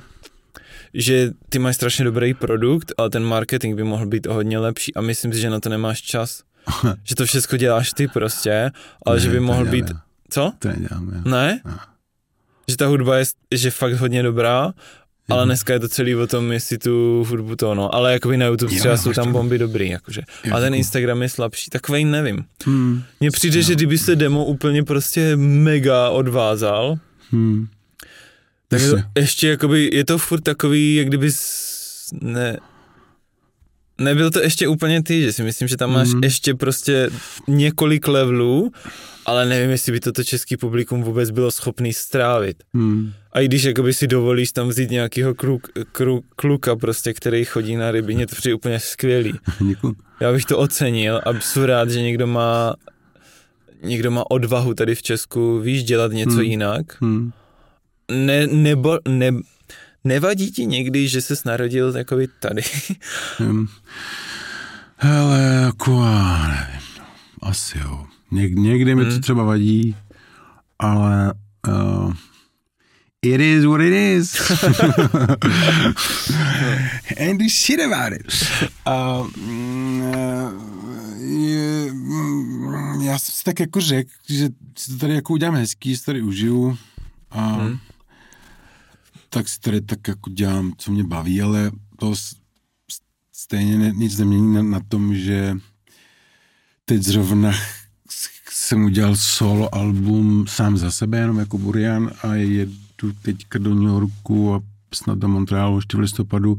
že 0.93 1.31
ty 1.49 1.59
máš 1.59 1.75
strašně 1.75 2.05
dobrý 2.05 2.33
produkt, 2.33 2.93
ale 2.97 3.09
ten 3.09 3.23
marketing 3.23 3.75
by 3.75 3.83
mohl 3.83 4.05
být 4.05 4.27
o 4.27 4.33
hodně 4.33 4.59
lepší 4.59 4.95
a 4.95 5.01
myslím 5.01 5.33
si, 5.33 5.39
že 5.39 5.49
na 5.49 5.59
to 5.59 5.69
nemáš 5.69 6.01
čas. 6.01 6.43
že 7.03 7.15
to 7.15 7.25
všechno 7.25 7.57
děláš 7.57 7.93
ty 7.93 8.07
prostě, 8.07 8.71
ale 9.05 9.15
ne, 9.15 9.21
že 9.21 9.29
by 9.29 9.39
mohl 9.39 9.65
být 9.65 9.85
co? 10.33 10.51
To 10.59 10.67
nedělám, 10.67 11.11
já. 11.15 11.31
Ne? 11.31 11.61
No. 11.65 11.77
Že 12.67 12.77
ta 12.77 12.87
hudba 12.87 13.17
je 13.17 13.25
že 13.51 13.71
fakt 13.71 13.93
hodně 13.93 14.23
dobrá, 14.23 14.73
ale 15.29 15.45
dneska 15.45 15.73
je 15.73 15.79
to 15.79 15.87
celý 15.87 16.15
o 16.15 16.27
tom, 16.27 16.51
jestli 16.51 16.77
tu 16.77 17.25
hudbu 17.29 17.55
to, 17.55 17.75
no. 17.75 17.95
Ale 17.95 18.13
jakoby 18.13 18.37
na 18.37 18.45
YouTube 18.45 18.75
třeba 18.75 18.93
jo, 18.93 18.97
jsou 18.97 19.13
tam 19.13 19.31
bomby 19.31 19.57
dobrý, 19.57 19.89
jakože. 19.89 20.21
Jo, 20.43 20.55
a 20.55 20.59
ten 20.59 20.73
Instagram 20.73 21.21
je 21.21 21.29
slabší, 21.29 21.69
takový 21.69 22.05
nevím. 22.05 22.45
Hmm. 22.65 23.03
Mně 23.19 23.31
přijde, 23.31 23.59
jo. 23.59 23.63
že 23.63 23.75
kdyby 23.75 23.97
se 23.97 24.15
demo 24.15 24.45
úplně 24.45 24.83
prostě 24.83 25.35
mega 25.35 26.09
odvázal, 26.09 26.97
hmm. 27.31 27.67
tak 28.67 28.81
je 28.81 28.89
to 28.89 28.97
ještě 29.17 29.47
jakoby, 29.47 29.89
je 29.93 30.05
to 30.05 30.17
furt 30.17 30.41
takový, 30.41 30.95
jak 30.95 31.07
kdyby 31.07 31.31
ne, 32.21 32.57
nebyl 34.01 34.31
to 34.31 34.41
ještě 34.41 34.67
úplně 34.67 35.03
ty, 35.03 35.21
že 35.21 35.33
si 35.33 35.43
myslím, 35.43 35.67
že 35.67 35.77
tam 35.77 35.91
máš 35.93 36.07
hmm. 36.07 36.23
ještě 36.23 36.53
prostě 36.53 37.09
několik 37.47 38.07
levelů 38.07 38.71
ale 39.25 39.45
nevím, 39.45 39.69
jestli 39.69 39.91
by 39.91 39.99
toto 39.99 40.23
český 40.23 40.57
publikum 40.57 41.03
vůbec 41.03 41.31
bylo 41.31 41.51
schopný 41.51 41.93
strávit. 41.93 42.63
Hmm. 42.73 43.13
A 43.31 43.39
i 43.39 43.45
když 43.45 43.63
jakoby 43.63 43.93
si 43.93 44.07
dovolíš 44.07 44.51
tam 44.51 44.67
vzít 44.67 44.91
nějakého 44.91 45.35
kluk, 45.35 45.67
kluk, 45.91 46.25
kluka 46.35 46.75
prostě, 46.75 47.13
který 47.13 47.45
chodí 47.45 47.75
na 47.75 47.91
ryby, 47.91 48.15
mě 48.15 48.27
to 48.27 48.35
přijde 48.35 48.55
úplně 48.55 48.79
skvělý. 48.79 49.33
Já 50.19 50.31
bych 50.31 50.45
to 50.45 50.57
ocenil 50.57 51.21
a 51.25 51.39
jsem 51.39 51.63
rád, 51.63 51.89
že 51.89 52.01
někdo 52.01 52.27
má 52.27 52.75
někdo 53.83 54.11
má 54.11 54.31
odvahu 54.31 54.73
tady 54.73 54.95
v 54.95 55.01
Česku, 55.01 55.59
víš, 55.59 55.83
dělat 55.83 56.11
něco 56.11 56.35
hmm. 56.35 56.41
jinak. 56.41 57.01
Hmm. 57.01 57.31
Ne, 58.11 58.47
nebo, 58.47 58.99
ne, 59.07 59.31
nevadí 60.03 60.51
ti 60.51 60.65
někdy, 60.65 61.07
že 61.07 61.21
jsi 61.21 61.33
narodil 61.45 61.93
takový 61.93 62.27
tady? 62.39 62.61
Hmm. 63.37 63.67
Hele, 64.97 65.39
jako, 65.63 66.05
nevím, 66.47 66.81
asi 67.41 67.77
jo. 67.77 68.05
Něk, 68.33 68.53
někdy 68.53 68.95
mi 68.95 69.05
to 69.05 69.11
hmm. 69.11 69.21
třeba 69.21 69.43
vadí, 69.43 69.95
ale 70.79 71.33
uh, 71.67 72.13
it 73.21 73.41
is 73.41 73.65
what 73.65 73.81
it 73.81 73.93
is. 73.93 74.51
And 77.19 77.37
do 77.37 77.45
shit 77.49 77.79
about 77.79 78.13
it. 78.13 78.33
Uh, 78.87 79.27
je, 81.19 81.93
já 83.01 83.19
jsem 83.19 83.35
si 83.35 83.43
tak 83.43 83.59
jako 83.59 83.81
řekl, 83.81 84.09
že 84.29 84.49
si 84.77 84.91
to 84.91 84.97
tady 84.97 85.13
jako 85.13 85.33
udělám 85.33 85.55
hezký, 85.55 85.97
si 85.97 86.05
tady 86.05 86.21
užiju 86.21 86.77
a 87.31 87.47
hmm. 87.47 87.79
tak 89.29 89.47
si 89.47 89.59
tady 89.59 89.81
tak 89.81 90.07
jako 90.07 90.29
dělám, 90.29 90.73
co 90.77 90.91
mě 90.91 91.03
baví, 91.03 91.41
ale 91.41 91.71
to 91.99 92.13
stejně 93.33 93.91
nic 93.95 94.17
nemění 94.17 94.53
na, 94.53 94.63
na 94.63 94.79
tom, 94.79 95.15
že 95.15 95.57
teď 96.85 97.01
zrovna 97.01 97.51
jsem 98.63 98.83
udělal 98.83 99.15
solo 99.15 99.75
album 99.75 100.45
sám 100.47 100.77
za 100.77 100.91
sebe, 100.91 101.17
jenom 101.17 101.39
jako 101.39 101.57
Burian 101.57 102.11
a 102.23 102.35
jedu 102.35 103.13
teďka 103.21 103.59
do 103.59 103.75
New 103.75 103.83
Yorku 103.83 104.53
a 104.53 104.61
snad 104.93 105.17
do 105.17 105.27
Montrealu 105.27 105.77
ještě 105.77 105.97
v 105.97 105.99
listopadu 105.99 106.57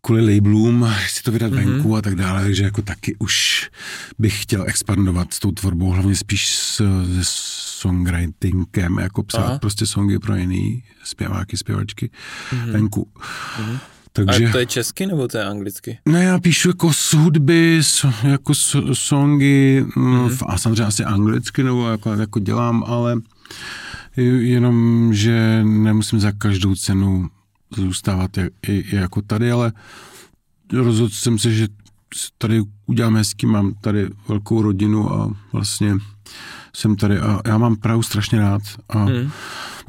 kvůli 0.00 0.34
labelům, 0.34 0.88
chci 0.96 1.22
to 1.22 1.32
vydat 1.32 1.52
mm-hmm. 1.52 1.72
venku 1.72 1.96
a 1.96 2.02
tak 2.02 2.14
dále, 2.14 2.42
takže 2.42 2.64
jako 2.64 2.82
taky 2.82 3.16
už 3.18 3.68
bych 4.18 4.42
chtěl 4.42 4.64
expandovat 4.66 5.34
s 5.34 5.38
tou 5.38 5.52
tvorbou, 5.52 5.90
hlavně 5.90 6.16
spíš 6.16 6.48
s, 6.48 6.76
se 7.22 7.24
songwritingem, 7.80 8.98
jako 8.98 9.22
psát 9.22 9.46
Aha. 9.46 9.58
prostě 9.58 9.86
songy 9.86 10.18
pro 10.18 10.36
jiný 10.36 10.82
zpěváky, 11.04 11.56
zpěvačky 11.56 12.10
mm-hmm. 12.50 12.72
venku. 12.72 13.08
Mm-hmm. 13.16 13.78
Takže, 14.16 14.46
a 14.46 14.52
to 14.52 14.58
je 14.58 14.66
česky 14.66 15.06
nebo 15.06 15.28
to 15.28 15.38
je 15.38 15.44
anglicky? 15.44 15.98
Ne, 16.08 16.24
já 16.24 16.40
píšu 16.40 16.68
jako 16.68 16.92
z 16.92 17.14
hudby, 17.14 17.80
jako 18.22 18.54
songy 18.92 19.84
mm-hmm. 19.96 20.44
a 20.46 20.58
samozřejmě 20.58 20.84
asi 20.84 21.04
anglicky, 21.04 21.62
nebo 21.62 21.88
jako, 21.88 22.14
jako 22.14 22.38
dělám, 22.38 22.84
ale 22.86 23.16
jenom, 24.40 25.10
že 25.14 25.64
nemusím 25.64 26.20
za 26.20 26.32
každou 26.32 26.74
cenu 26.74 27.28
zůstávat 27.76 28.36
jak, 28.36 28.52
i, 28.68 28.96
jako 28.96 29.22
tady, 29.22 29.50
ale 29.50 29.72
rozhodl 30.72 31.10
jsem 31.10 31.38
se, 31.38 31.52
že 31.52 31.68
tady 32.38 32.62
udělám 32.86 33.16
hezky, 33.16 33.46
mám 33.46 33.74
tady 33.80 34.08
velkou 34.28 34.62
rodinu 34.62 35.12
a 35.12 35.36
vlastně 35.52 35.94
jsem 36.74 36.96
tady 36.96 37.18
a 37.18 37.40
já 37.46 37.58
mám 37.58 37.76
Prahu 37.76 38.02
strašně 38.02 38.38
rád 38.38 38.62
a 38.88 39.04
mm. 39.04 39.30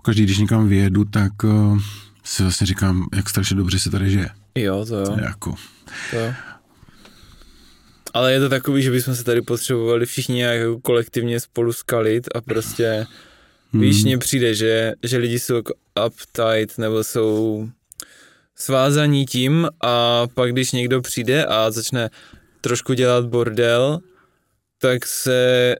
každý, 0.01 0.23
když 0.23 0.37
někam 0.37 0.67
vyjedu, 0.67 1.05
tak 1.05 1.43
uh, 1.43 1.79
si 2.27 2.43
vlastně 2.43 2.67
říkám, 2.67 3.07
jak 3.15 3.29
strašně 3.29 3.55
dobře 3.55 3.79
se 3.79 3.89
tady 3.89 4.09
žije. 4.09 4.29
Jo, 4.55 4.85
to 4.85 4.95
jo. 4.95 5.17
Jako. 5.21 5.55
To 6.11 6.17
jo. 6.17 6.33
Ale 8.13 8.33
je 8.33 8.39
to 8.39 8.49
takový, 8.49 8.83
že 8.83 8.91
bychom 8.91 9.15
se 9.15 9.23
tady 9.23 9.41
potřebovali 9.41 10.05
všichni 10.05 10.35
nějak 10.35 10.59
jako 10.59 10.79
kolektivně 10.79 11.39
spolu 11.39 11.73
skalit 11.73 12.27
a 12.35 12.41
prostě 12.41 13.05
hmm. 13.73 13.81
víš, 13.81 14.03
mně 14.03 14.17
přijde, 14.17 14.55
že, 14.55 14.93
že 15.03 15.17
lidi 15.17 15.39
jsou 15.39 15.55
jako 15.55 15.73
uptight 16.05 16.77
nebo 16.77 17.03
jsou 17.03 17.69
svázaní 18.55 19.25
tím 19.25 19.67
a 19.81 20.27
pak 20.33 20.51
když 20.51 20.71
někdo 20.71 21.01
přijde 21.01 21.45
a 21.45 21.71
začne 21.71 22.09
trošku 22.61 22.93
dělat 22.93 23.25
bordel, 23.25 23.99
tak 24.77 25.05
se 25.05 25.75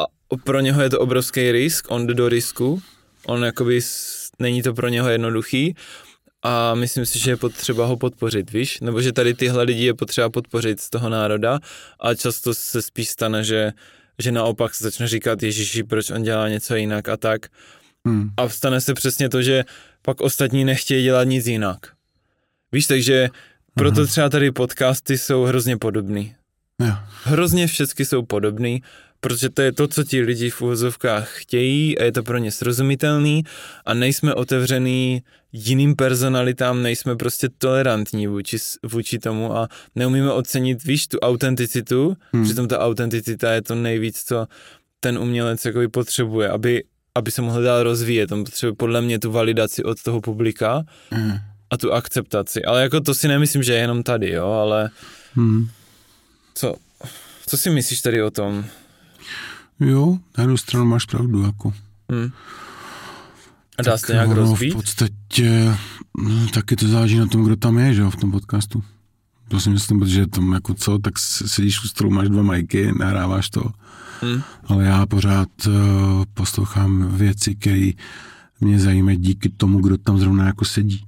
a 0.00 0.36
pro 0.44 0.60
něho 0.60 0.82
je 0.82 0.90
to 0.90 1.00
obrovský 1.00 1.52
risk, 1.52 1.90
on 1.90 2.06
jde 2.06 2.14
do 2.14 2.28
risku, 2.28 2.82
on 3.26 3.44
jakoby 3.44 3.80
není 4.38 4.62
to 4.62 4.74
pro 4.74 4.88
něho 4.88 5.08
jednoduchý 5.08 5.74
a 6.42 6.74
myslím 6.74 7.06
si, 7.06 7.18
že 7.18 7.30
je 7.30 7.36
potřeba 7.36 7.86
ho 7.86 7.96
podpořit, 7.96 8.52
víš? 8.52 8.80
Nebo 8.80 9.00
že 9.00 9.12
tady 9.12 9.34
tyhle 9.34 9.62
lidi 9.62 9.84
je 9.84 9.94
potřeba 9.94 10.30
podpořit 10.30 10.80
z 10.80 10.90
toho 10.90 11.08
národa 11.08 11.58
a 12.00 12.14
často 12.14 12.54
se 12.54 12.82
spíš 12.82 13.08
stane, 13.08 13.44
že, 13.44 13.72
že 14.18 14.32
naopak 14.32 14.74
se 14.74 14.84
začne 14.84 15.08
říkat 15.08 15.42
Ježíši, 15.42 15.82
proč 15.82 16.10
on 16.10 16.22
dělá 16.22 16.48
něco 16.48 16.74
jinak 16.74 17.08
a 17.08 17.16
tak. 17.16 17.46
Hmm. 18.06 18.30
A 18.36 18.48
stane 18.48 18.80
se 18.80 18.94
přesně 18.94 19.28
to, 19.28 19.42
že 19.42 19.64
pak 20.02 20.20
ostatní 20.20 20.64
nechtějí 20.64 21.02
dělat 21.02 21.24
nic 21.24 21.46
jinak. 21.46 21.78
Víš, 22.72 22.86
takže 22.86 23.28
proto 23.74 24.00
mhm. 24.00 24.08
třeba 24.08 24.28
tady 24.28 24.50
podcasty 24.50 25.18
jsou 25.18 25.42
hrozně 25.42 25.76
podobný. 25.76 26.34
Jo. 26.80 26.94
Hrozně 27.24 27.66
všechny 27.66 28.04
jsou 28.04 28.22
podobný 28.22 28.82
protože 29.26 29.50
to 29.50 29.62
je 29.62 29.72
to, 29.72 29.88
co 29.88 30.04
ti 30.04 30.20
lidi 30.20 30.50
v 30.50 30.62
úvozovkách 30.62 31.28
chtějí 31.28 31.98
a 31.98 32.04
je 32.04 32.12
to 32.12 32.22
pro 32.22 32.38
ně 32.38 32.52
srozumitelný 32.52 33.44
a 33.84 33.94
nejsme 33.94 34.34
otevřený 34.34 35.22
jiným 35.52 35.96
personalitám, 35.96 36.82
nejsme 36.82 37.16
prostě 37.16 37.48
tolerantní 37.58 38.26
vůči, 38.26 38.56
vůči 38.82 39.18
tomu 39.18 39.56
a 39.56 39.68
neumíme 39.94 40.32
ocenit, 40.32 40.84
víš, 40.84 41.06
tu 41.06 41.18
autenticitu, 41.18 42.16
hmm. 42.32 42.44
přitom 42.44 42.68
ta 42.68 42.78
autenticita 42.78 43.52
je 43.52 43.62
to 43.62 43.74
nejvíc, 43.74 44.24
co 44.24 44.46
ten 45.00 45.18
umělec 45.18 45.64
jakoby 45.64 45.88
potřebuje, 45.88 46.48
aby, 46.48 46.84
aby 47.14 47.30
se 47.30 47.42
mohl 47.42 47.62
dál 47.62 47.82
rozvíjet. 47.82 48.32
On 48.32 48.44
potřebuje 48.44 48.74
podle 48.76 49.02
mě 49.02 49.18
tu 49.18 49.30
validaci 49.30 49.84
od 49.84 50.02
toho 50.02 50.20
publika 50.20 50.82
hmm. 51.10 51.32
a 51.70 51.76
tu 51.76 51.92
akceptaci. 51.92 52.64
Ale 52.64 52.82
jako 52.82 53.00
to 53.00 53.14
si 53.14 53.28
nemyslím, 53.28 53.62
že 53.62 53.72
je 53.72 53.78
jenom 53.78 54.02
tady, 54.02 54.30
jo, 54.30 54.46
ale 54.46 54.90
hmm. 55.34 55.68
co, 56.54 56.74
co 57.46 57.56
si 57.56 57.70
myslíš 57.70 58.00
tady 58.00 58.22
o 58.22 58.30
tom? 58.30 58.64
Jo, 59.80 60.18
na 60.38 60.42
jednu 60.42 60.56
stranu 60.56 60.86
máš 60.86 61.04
pravdu, 61.04 61.42
jako. 61.42 61.72
Hmm. 62.10 62.30
A 63.78 63.82
dá 63.82 63.98
se 63.98 64.12
nějak 64.12 64.30
rozvíjet? 64.30 64.72
v 64.72 64.76
podstatě 64.76 65.76
no, 66.18 66.48
taky 66.54 66.76
to 66.76 66.88
záleží 66.88 67.18
na 67.18 67.26
tom, 67.26 67.44
kdo 67.44 67.56
tam 67.56 67.78
je, 67.78 67.94
že 67.94 68.00
jo, 68.00 68.10
v 68.10 68.16
tom 68.16 68.30
podcastu. 68.30 68.82
To 69.48 69.60
si 69.60 69.70
myslím, 69.70 69.98
protože 69.98 70.26
tam 70.26 70.52
jako 70.52 70.74
co, 70.74 70.98
tak 70.98 71.18
sedíš 71.18 71.84
u 71.84 71.88
stolu, 71.88 72.10
máš 72.10 72.28
dva 72.28 72.42
majky, 72.42 72.92
nahráváš 72.98 73.50
to. 73.50 73.70
Hmm. 74.20 74.42
Ale 74.64 74.84
já 74.84 75.06
pořád 75.06 75.48
uh, 75.66 75.74
poslouchám 76.34 77.16
věci, 77.16 77.54
které 77.54 77.90
mě 78.60 78.80
zajímají 78.80 79.16
díky 79.16 79.48
tomu, 79.48 79.80
kdo 79.80 79.98
tam 79.98 80.18
zrovna 80.18 80.46
jako 80.46 80.64
sedí. 80.64 81.04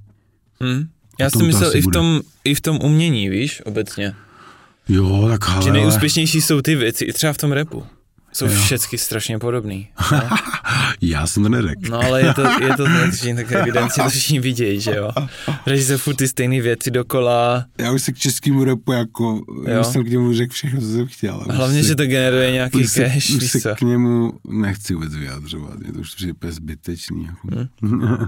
Hmm. 0.61 0.87
Já 1.19 1.29
si 1.29 1.43
myslel 1.43 1.75
i 1.75 1.81
v, 1.81 1.87
tom, 1.87 2.21
i 2.43 2.55
v 2.55 2.61
tom 2.61 2.79
umění, 2.83 3.29
víš, 3.29 3.61
obecně. 3.65 4.15
Jo, 4.89 5.27
tak 5.29 5.49
ale... 5.49 5.63
Že 5.63 5.71
nejúspěšnější 5.71 6.41
jsou 6.41 6.61
ty 6.61 6.75
věci, 6.75 7.05
i 7.05 7.13
třeba 7.13 7.33
v 7.33 7.37
tom 7.37 7.51
repu. 7.51 7.83
Jsou 8.33 8.45
jo. 8.45 8.61
všechny 8.61 8.97
strašně 8.97 9.39
podobný. 9.39 9.87
No? 10.11 10.21
Já 11.01 11.27
jsem 11.27 11.43
to 11.43 11.49
neřekl. 11.49 11.91
No 11.91 11.99
ale 11.99 12.21
je 12.21 12.33
to, 12.33 12.41
je 12.41 12.77
to 12.77 12.83
tak, 12.83 13.35
tak 13.35 13.51
evidentně 13.51 14.03
to 14.03 14.09
všichni 14.09 14.39
vidějí, 14.39 14.81
že 14.81 14.95
jo. 14.95 15.11
Řeší 15.67 15.83
se 15.83 15.97
furt 15.97 16.15
ty 16.15 16.27
stejné 16.27 16.61
věci 16.61 16.91
dokola. 16.91 17.65
Já 17.77 17.91
už 17.91 18.03
se 18.03 18.11
k 18.11 18.17
českému 18.17 18.63
repu 18.63 18.91
jako, 18.91 19.41
já 19.67 19.83
jsem 19.83 20.03
k 20.03 20.07
němu 20.09 20.33
řekl 20.33 20.53
všechno, 20.53 20.81
co 20.81 20.87
jsem 20.87 21.07
chtěl. 21.07 21.45
Hlavně, 21.49 21.81
se, 21.81 21.87
že 21.87 21.95
to 21.95 22.05
generuje 22.05 22.51
nějaký 22.51 22.77
už 22.77 22.91
cash, 22.91 23.25
se, 23.25 23.33
už 23.33 23.51
se 23.51 23.75
k 23.77 23.81
němu 23.81 24.33
nechci 24.49 24.93
vůbec 24.93 25.15
vyjadřovat, 25.15 25.73
je 25.85 25.93
to 25.93 25.99
už 25.99 26.15
přijde 26.15 26.33
zbytečný. 26.51 27.25
Jako. 27.25 27.67
Hmm. 27.81 28.27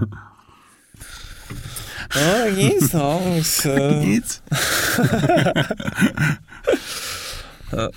no, 2.16 2.50
nic, 2.56 2.92
no. 2.92 3.34
Už, 3.40 3.66
nic. 4.00 4.42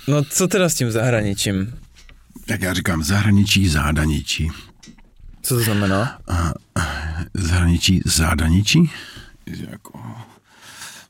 no, 0.08 0.24
co 0.24 0.48
teda 0.48 0.68
s 0.68 0.74
tím 0.74 0.90
zahraničím? 0.90 1.72
Jak 2.48 2.62
já 2.62 2.74
říkám, 2.74 3.02
zahraničí, 3.02 3.68
zádaničí. 3.68 4.50
Co 5.42 5.54
to 5.54 5.60
znamená? 5.60 6.18
A, 6.28 6.52
zahraničí, 7.34 8.00
zádaničí? 8.04 8.90
Že 9.46 9.66
jako, 9.70 10.00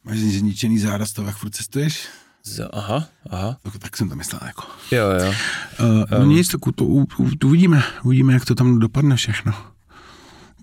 máš 0.05 0.19
zničený 0.19 0.79
záda 0.79 1.07
z 1.07 1.13
toho, 1.13 1.29
jak 1.29 1.37
furt 1.37 1.51
cestuješ? 1.51 2.09
Z, 2.45 2.69
aha, 2.73 3.09
aha. 3.31 3.57
Tak, 3.63 3.79
tak 3.79 3.97
jsem 3.97 4.09
to 4.09 4.17
myslel, 4.17 4.41
jako. 4.47 4.63
Jo, 4.91 5.05
jo. 5.11 5.35
Uh, 5.81 6.05
no 6.11 6.19
um. 6.19 6.29
nic, 6.29 6.49
tak 6.49 6.61
to, 6.61 6.73
to, 6.73 7.07
to 7.39 7.47
uvidíme, 7.47 7.83
uvidíme, 8.03 8.33
jak 8.33 8.45
to 8.45 8.55
tam 8.55 8.79
dopadne 8.79 9.17
všechno. 9.17 9.53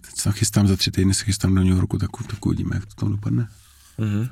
Teď 0.01 0.19
se 0.19 0.32
chystám 0.32 0.67
za 0.67 0.76
tři 0.76 0.91
týdny, 0.91 1.13
se 1.13 1.24
chystám 1.24 1.55
do 1.55 1.61
New 1.61 1.74
Yorku, 1.74 1.97
tak, 1.97 2.09
tak 2.28 2.45
uvidíme, 2.45 2.76
jak 2.76 2.86
to 2.86 2.95
tam 2.95 3.11
dopadne. 3.11 3.47
Mm-hmm. 3.99 4.30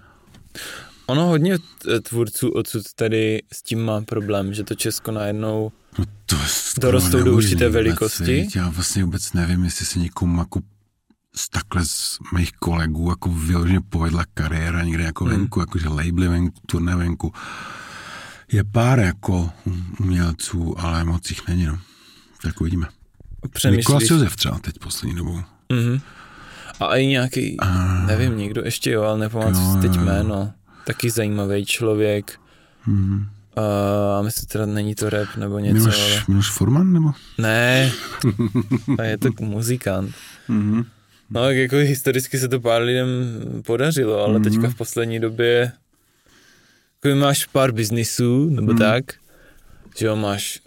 Ono 1.05 1.25
hodně 1.25 1.57
tvůrců 2.03 2.49
odsud 2.49 2.93
tady 2.95 3.41
s 3.53 3.61
tím 3.63 3.85
má 3.85 4.01
problém, 4.01 4.53
že 4.53 4.63
to 4.63 4.75
Česko 4.75 5.11
najednou 5.11 5.71
no 5.99 6.05
to 6.25 6.35
dorostou 6.81 7.23
do 7.23 7.33
určité 7.33 7.69
velikosti. 7.69 8.47
Já 8.55 8.69
vlastně 8.69 9.03
vůbec 9.03 9.33
nevím, 9.33 9.63
jestli 9.63 9.85
se 9.85 9.99
někomu 9.99 10.39
jako 10.39 10.61
z 11.35 11.49
takhle 11.49 11.85
z 11.85 12.17
mých 12.33 12.51
kolegů 12.51 13.09
jako 13.09 13.29
vyloženě 13.29 13.81
povedla 13.89 14.25
kariéra 14.33 14.83
někde 14.83 15.03
jako 15.03 15.25
hmm. 15.25 15.37
venku, 15.37 15.59
jakože 15.59 15.89
labely 15.89 16.27
venku, 16.27 16.61
turné 16.65 16.95
venku. 16.95 17.33
Je 18.51 18.63
pár 18.63 18.99
jako 18.99 19.49
umělců, 19.99 20.79
ale 20.79 21.03
moc 21.03 21.29
jich 21.29 21.47
není, 21.47 21.65
no. 21.65 21.79
Tak 22.43 22.61
uvidíme. 22.61 22.87
Nikolas 23.69 24.03
Josef 24.09 24.35
třeba 24.35 24.59
teď 24.59 24.79
poslední 24.79 25.15
dobou. 25.15 25.41
Mm-hmm. 25.69 26.01
A 26.79 26.95
i 26.95 27.05
nějaký, 27.05 27.59
a... 27.59 27.67
nevím, 28.05 28.37
někdo 28.37 28.61
ještě 28.61 28.91
jo, 28.91 29.03
ale 29.03 29.19
nepamatuji 29.19 29.73
si 29.73 29.81
teď 29.81 29.99
jméno 29.99 30.53
taky 30.85 31.09
zajímavý 31.09 31.65
člověk. 31.65 32.39
Hmm. 32.81 33.25
A 33.55 34.21
myslím, 34.21 34.47
teda 34.47 34.65
není 34.65 34.95
to 34.95 35.09
rap 35.09 35.35
nebo 35.35 35.59
něco. 35.59 35.79
Miloš, 35.79 35.99
ale... 35.99 36.23
Miloš 36.27 36.51
Forman 36.51 36.93
nebo? 36.93 37.11
Ne, 37.37 37.91
a 38.99 39.03
je 39.03 39.17
to 39.17 39.29
muzikant. 39.39 40.15
Mm-hmm. 40.49 40.85
No, 41.29 41.51
jako 41.51 41.75
historicky 41.75 42.39
se 42.39 42.47
to 42.47 42.59
pár 42.59 42.81
lidem 42.81 43.07
podařilo, 43.65 44.23
ale 44.23 44.39
mm-hmm. 44.39 44.43
teďka 44.43 44.69
v 44.69 44.75
poslední 44.75 45.19
době 45.19 45.71
jako 47.05 47.17
máš 47.17 47.45
pár 47.45 47.71
biznisů, 47.71 48.49
nebo 48.49 48.71
mm-hmm. 48.71 48.79
tak, 48.79 49.03
že 49.97 50.05
jo, 50.05 50.15
máš, 50.15 50.59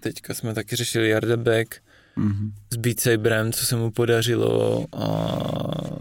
teďka 0.00 0.34
jsme 0.34 0.54
taky 0.54 0.76
řešili 0.76 1.08
Jardebek 1.08 1.82
mm-hmm. 2.18 2.50
s 2.70 2.76
Beat 2.76 3.00
Saberem, 3.00 3.52
co 3.52 3.66
se 3.66 3.76
mu 3.76 3.90
podařilo, 3.90 4.86
a, 4.92 5.06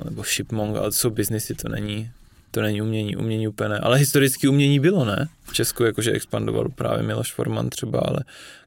nebo 0.05 0.23
Shipmong, 0.23 0.77
ale 0.77 0.85
to 0.87 0.91
jsou 0.91 1.09
biznisy, 1.09 1.53
to 1.53 1.69
není 1.69 2.11
to 2.53 2.61
není 2.61 2.81
umění, 2.81 3.15
umění 3.15 3.47
úplně 3.47 3.69
ne. 3.69 3.79
Ale 3.79 3.97
historicky 3.97 4.47
umění 4.47 4.79
bylo, 4.79 5.05
ne? 5.05 5.29
V 5.43 5.53
Česku 5.53 5.83
jakože 5.83 6.11
expandoval 6.11 6.69
právě 6.69 7.03
Miloš 7.03 7.33
Forman 7.33 7.69
třeba, 7.69 7.99
ale 7.99 8.19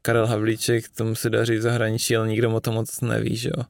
Karel 0.02 0.26
Havlíček, 0.26 0.88
tomu 0.88 1.14
se 1.14 1.30
daří 1.30 1.56
v 1.56 1.62
zahraničí, 1.62 2.16
ale 2.16 2.28
nikdo 2.28 2.50
o 2.50 2.60
tom 2.60 2.74
moc 2.74 3.00
neví, 3.00 3.36
že 3.36 3.50
jo? 3.56 3.64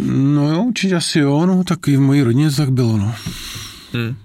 No 0.00 0.50
jo, 0.50 0.62
určitě 0.62 0.94
asi 0.94 1.18
jo, 1.18 1.46
no, 1.46 1.64
tak 1.64 1.88
i 1.88 1.96
v 1.96 2.00
mojí 2.00 2.22
rodině 2.22 2.50
tak 2.50 2.70
bylo, 2.70 2.96
no. 2.96 3.14
Hmm. 3.92 4.16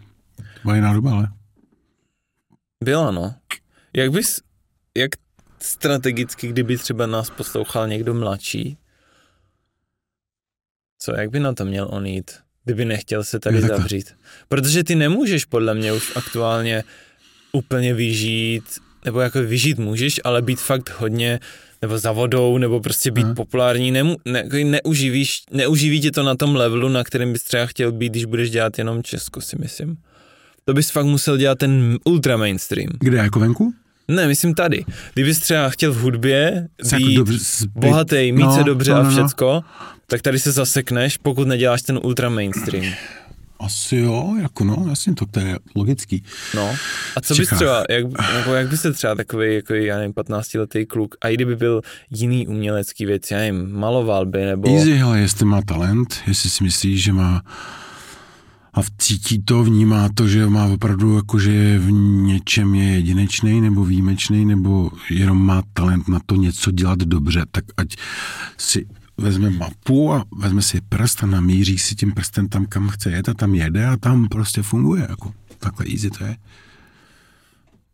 Byla 0.63 0.75
jiná 0.75 0.93
doba, 0.93 1.11
ale. 1.11 1.27
Byla, 2.83 3.11
no. 3.11 3.35
Jak 3.93 4.11
bys, 4.11 4.41
jak 4.97 5.11
strategicky, 5.61 6.47
kdyby 6.47 6.77
třeba 6.77 7.05
nás 7.05 7.29
poslouchal 7.29 7.87
někdo 7.87 8.13
mladší, 8.13 8.77
co, 10.99 11.11
jak 11.11 11.29
by 11.29 11.39
na 11.39 11.53
to 11.53 11.65
měl 11.65 11.87
on 11.91 12.05
jít? 12.05 12.42
Kdyby 12.65 12.85
nechtěl 12.85 13.23
se 13.23 13.39
tady 13.39 13.61
zavřít. 13.61 14.15
Protože 14.49 14.83
ty 14.83 14.95
nemůžeš 14.95 15.45
podle 15.45 15.73
mě 15.73 15.93
už 15.93 16.11
aktuálně 16.15 16.83
úplně 17.51 17.93
vyžít, 17.93 18.63
nebo 19.05 19.19
jako 19.19 19.41
vyžít 19.43 19.79
můžeš, 19.79 20.21
ale 20.23 20.41
být 20.41 20.59
fakt 20.59 20.89
hodně 20.99 21.39
nebo 21.81 21.97
za 21.97 22.11
vodou, 22.11 22.57
nebo 22.57 22.79
prostě 22.79 23.11
být 23.11 23.23
Aha. 23.23 23.35
populární, 23.35 23.91
Nemu, 23.91 24.17
ne, 24.25 24.39
jako 24.39 24.55
neuživíš, 24.57 25.43
neuživí 25.51 26.01
tě 26.01 26.11
to 26.11 26.23
na 26.23 26.35
tom 26.35 26.55
levelu, 26.55 26.89
na 26.89 27.03
kterém 27.03 27.33
bys 27.33 27.43
třeba 27.43 27.65
chtěl 27.65 27.91
být, 27.91 28.09
když 28.09 28.25
budeš 28.25 28.51
dělat 28.51 28.77
jenom 28.77 29.03
Česko, 29.03 29.41
si 29.41 29.55
myslím. 29.59 29.97
To 30.65 30.73
bys 30.73 30.89
fakt 30.89 31.05
musel 31.05 31.37
dělat 31.37 31.57
ten 31.57 31.97
ultra 32.03 32.37
mainstream. 32.37 32.89
Kde, 32.99 33.17
jako 33.17 33.39
venku? 33.39 33.73
Ne, 34.07 34.27
myslím 34.27 34.53
tady. 34.53 34.85
Kdybys 35.13 35.39
třeba 35.39 35.69
chtěl 35.69 35.93
v 35.93 35.97
hudbě 35.97 36.67
být 36.83 36.91
jako 36.91 37.13
dobře, 37.15 37.37
bohatý, 37.75 38.31
mít 38.31 38.43
no, 38.43 38.55
se 38.55 38.63
dobře 38.63 38.91
no, 38.91 39.03
no, 39.03 39.07
a 39.07 39.11
všecko, 39.11 39.45
no 39.45 39.63
tak 40.07 40.21
tady 40.21 40.39
se 40.39 40.51
zasekneš, 40.51 41.17
pokud 41.17 41.47
neděláš 41.47 41.81
ten 41.81 41.99
ultra 42.03 42.29
mainstream. 42.29 42.93
Asi 43.59 43.95
jo, 43.95 44.35
jako 44.41 44.63
no, 44.63 44.85
jasně, 44.89 45.13
to, 45.13 45.25
to 45.25 45.39
je 45.39 45.59
logický. 45.75 46.23
No, 46.55 46.75
a 47.15 47.21
co 47.21 47.35
bys 47.35 47.49
třeba, 47.49 47.83
jak, 47.89 48.05
jako 48.35 48.53
jak 48.53 48.69
by 48.69 48.77
se 48.77 48.93
třeba 48.93 49.15
takový, 49.15 49.55
jako 49.55 49.73
já 49.73 49.97
nevím, 49.97 50.13
15-letý 50.13 50.85
kluk, 50.85 51.15
a 51.21 51.27
i 51.27 51.33
kdyby 51.33 51.55
byl 51.55 51.81
jiný 52.11 52.47
umělecký 52.47 53.05
věc, 53.05 53.31
já 53.31 53.37
nevím, 53.37 53.71
maloval 53.71 54.25
by, 54.25 54.45
nebo... 54.45 54.77
Easy, 54.77 54.93
hele, 54.93 55.19
jestli 55.19 55.45
má 55.45 55.61
talent, 55.61 56.15
jestli 56.27 56.49
si 56.49 56.63
myslíš, 56.63 57.03
že 57.03 57.13
má 57.13 57.41
a 58.73 58.81
cítí 58.97 59.43
to, 59.43 59.63
vnímá 59.63 60.09
to, 60.15 60.27
že 60.27 60.47
má 60.47 60.65
opravdu 60.65 61.15
jako, 61.15 61.39
že 61.39 61.79
v 61.79 61.91
něčem 61.91 62.75
je 62.75 62.83
jedinečný 62.83 63.61
nebo 63.61 63.85
výjimečný, 63.85 64.45
nebo 64.45 64.91
jenom 65.09 65.45
má 65.45 65.63
talent 65.73 66.07
na 66.07 66.19
to 66.25 66.35
něco 66.35 66.71
dělat 66.71 66.99
dobře, 66.99 67.45
tak 67.51 67.65
ať 67.77 67.95
si 68.57 68.85
vezme 69.17 69.49
mapu 69.49 70.13
a 70.13 70.25
vezme 70.37 70.61
si 70.61 70.81
prst 70.81 71.23
a 71.23 71.27
namíří 71.27 71.77
si 71.77 71.95
tím 71.95 72.11
prstem 72.11 72.47
tam, 72.47 72.65
kam 72.65 72.89
chce 72.89 73.11
jet 73.11 73.29
a 73.29 73.33
tam 73.33 73.55
jede 73.55 73.85
a 73.85 73.97
tam 73.97 74.27
prostě 74.27 74.61
funguje. 74.61 75.07
Jako. 75.09 75.33
Takhle 75.59 75.85
easy 75.91 76.09
to 76.09 76.23
je. 76.23 76.37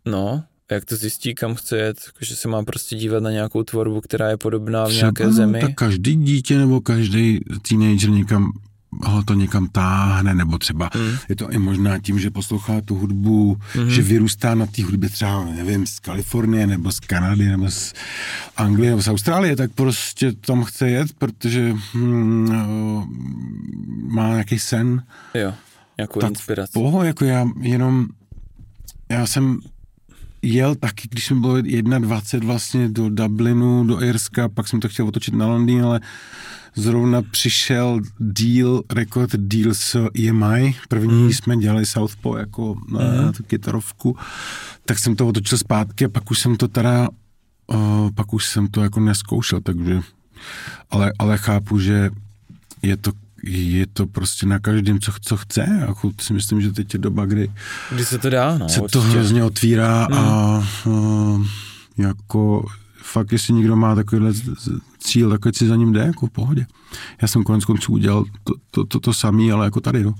No, 0.05 0.43
jak 0.71 0.85
to 0.85 0.95
zjistí, 0.95 1.35
kam 1.35 1.55
chce 1.55 1.77
jet, 1.77 1.97
že 2.21 2.35
se 2.35 2.47
má 2.47 2.63
prostě 2.63 2.95
dívat 2.95 3.23
na 3.23 3.31
nějakou 3.31 3.63
tvorbu, 3.63 4.01
která 4.01 4.29
je 4.29 4.37
podobná 4.37 4.87
v 4.87 4.91
nějaké 4.91 5.23
Třeba, 5.23 5.31
zemi. 5.31 5.61
Tak 5.61 5.73
každý 5.73 6.15
dítě 6.15 6.57
nebo 6.57 6.81
každý 6.81 7.39
teenager 7.67 8.09
někam 8.09 8.51
ho 9.05 9.23
to 9.23 9.33
někam 9.33 9.67
táhne, 9.67 10.33
nebo 10.33 10.57
třeba 10.57 10.89
mm. 10.95 11.17
je 11.29 11.35
to 11.35 11.49
i 11.51 11.57
možná 11.57 11.99
tím, 11.99 12.19
že 12.19 12.29
poslouchá 12.29 12.81
tu 12.81 12.95
hudbu, 12.95 13.57
mm. 13.75 13.89
že 13.89 14.01
vyrůstá 14.01 14.55
na 14.55 14.65
té 14.65 14.83
hudbě 14.83 15.09
třeba, 15.09 15.45
nevím, 15.45 15.87
z 15.87 15.99
Kalifornie, 15.99 16.67
nebo 16.67 16.91
z 16.91 16.99
Kanady, 16.99 17.45
nebo 17.45 17.71
z 17.71 17.93
Anglie, 18.57 18.89
nebo 18.89 19.01
z 19.01 19.07
Austrálie, 19.07 19.55
tak 19.55 19.71
prostě 19.71 20.31
tam 20.31 20.63
chce 20.63 20.89
jet, 20.89 21.13
protože 21.13 21.73
mm, 21.93 22.51
má 24.07 24.29
nějaký 24.29 24.59
sen. 24.59 25.03
Jo, 25.33 25.53
nějakou 25.97 26.19
tak 26.19 26.29
inspiraci. 26.29 26.71
Poho, 26.73 27.03
jako 27.03 27.25
já 27.25 27.45
jenom, 27.61 28.07
já 29.09 29.27
jsem 29.27 29.59
jel 30.41 30.75
taky, 30.75 31.07
když 31.11 31.25
jsem 31.25 31.41
byl 31.41 31.61
21 31.61 32.47
vlastně 32.47 32.89
do 32.89 33.09
Dublinu, 33.09 33.83
do 33.83 34.03
Irska, 34.03 34.49
pak 34.49 34.67
jsem 34.67 34.79
to 34.79 34.89
chtěl 34.89 35.07
otočit 35.07 35.33
na 35.33 35.47
Londýn, 35.47 35.83
ale 35.83 35.99
zrovna 36.75 37.21
přišel 37.21 37.99
deal, 38.19 38.83
rekord 38.93 39.35
deal 39.35 39.73
s 39.73 40.07
EMI. 40.19 40.75
První 40.87 41.23
mm. 41.23 41.33
jsme 41.33 41.57
dělali 41.57 41.85
Southpaw 41.85 42.37
jako 42.37 42.75
na 42.91 43.21
mm. 43.21 43.33
tu 43.33 43.43
kytarovku, 43.43 44.17
tak 44.85 44.99
jsem 44.99 45.15
to 45.15 45.27
otočil 45.27 45.57
zpátky 45.57 46.05
a 46.05 46.09
pak 46.09 46.31
už 46.31 46.39
jsem 46.39 46.55
to 46.55 46.67
teda, 46.67 47.09
uh, 47.67 48.11
pak 48.15 48.33
už 48.33 48.45
jsem 48.45 48.67
to 48.67 48.81
jako 48.81 48.99
neskoušel, 48.99 49.61
takže, 49.61 50.01
ale, 50.91 51.13
ale 51.19 51.37
chápu, 51.37 51.79
že 51.79 52.09
je 52.81 52.97
to 52.97 53.11
je 53.43 53.87
to 53.87 54.07
prostě 54.07 54.45
na 54.45 54.59
každém, 54.59 54.99
co, 54.99 55.11
co 55.21 55.37
chce. 55.37 55.79
Jako 55.87 56.11
si 56.21 56.33
myslím, 56.33 56.61
že 56.61 56.71
teď 56.71 56.93
je 56.93 56.99
doba, 56.99 57.25
kdy, 57.25 57.51
kdy 57.91 58.05
se 58.05 58.17
to 58.17 58.29
dá. 58.29 58.57
No, 58.57 58.69
se 58.69 58.81
určitě. 58.81 58.99
to 58.99 59.01
hrozně 59.01 59.43
otvírá 59.43 60.07
mm. 60.11 60.17
a 60.17 60.57
uh, 60.85 61.47
jako 61.97 62.65
fakt, 63.03 63.31
jestli 63.31 63.53
někdo 63.53 63.75
má 63.75 63.95
takovýhle 63.95 64.33
cíl, 64.99 65.29
tak 65.29 65.55
si 65.55 65.67
za 65.67 65.75
ním 65.75 65.93
jde, 65.93 65.99
jako 65.99 66.27
v 66.27 66.29
pohodě. 66.29 66.65
Já 67.21 67.27
jsem 67.27 67.43
konec 67.43 67.65
konců 67.65 67.93
udělal 67.93 68.25
to, 68.43 68.53
to, 68.71 68.85
to, 68.85 68.99
to 68.99 69.13
samé, 69.13 69.51
ale 69.51 69.65
jako 69.65 69.79
tady, 69.79 70.03
no. 70.03 70.13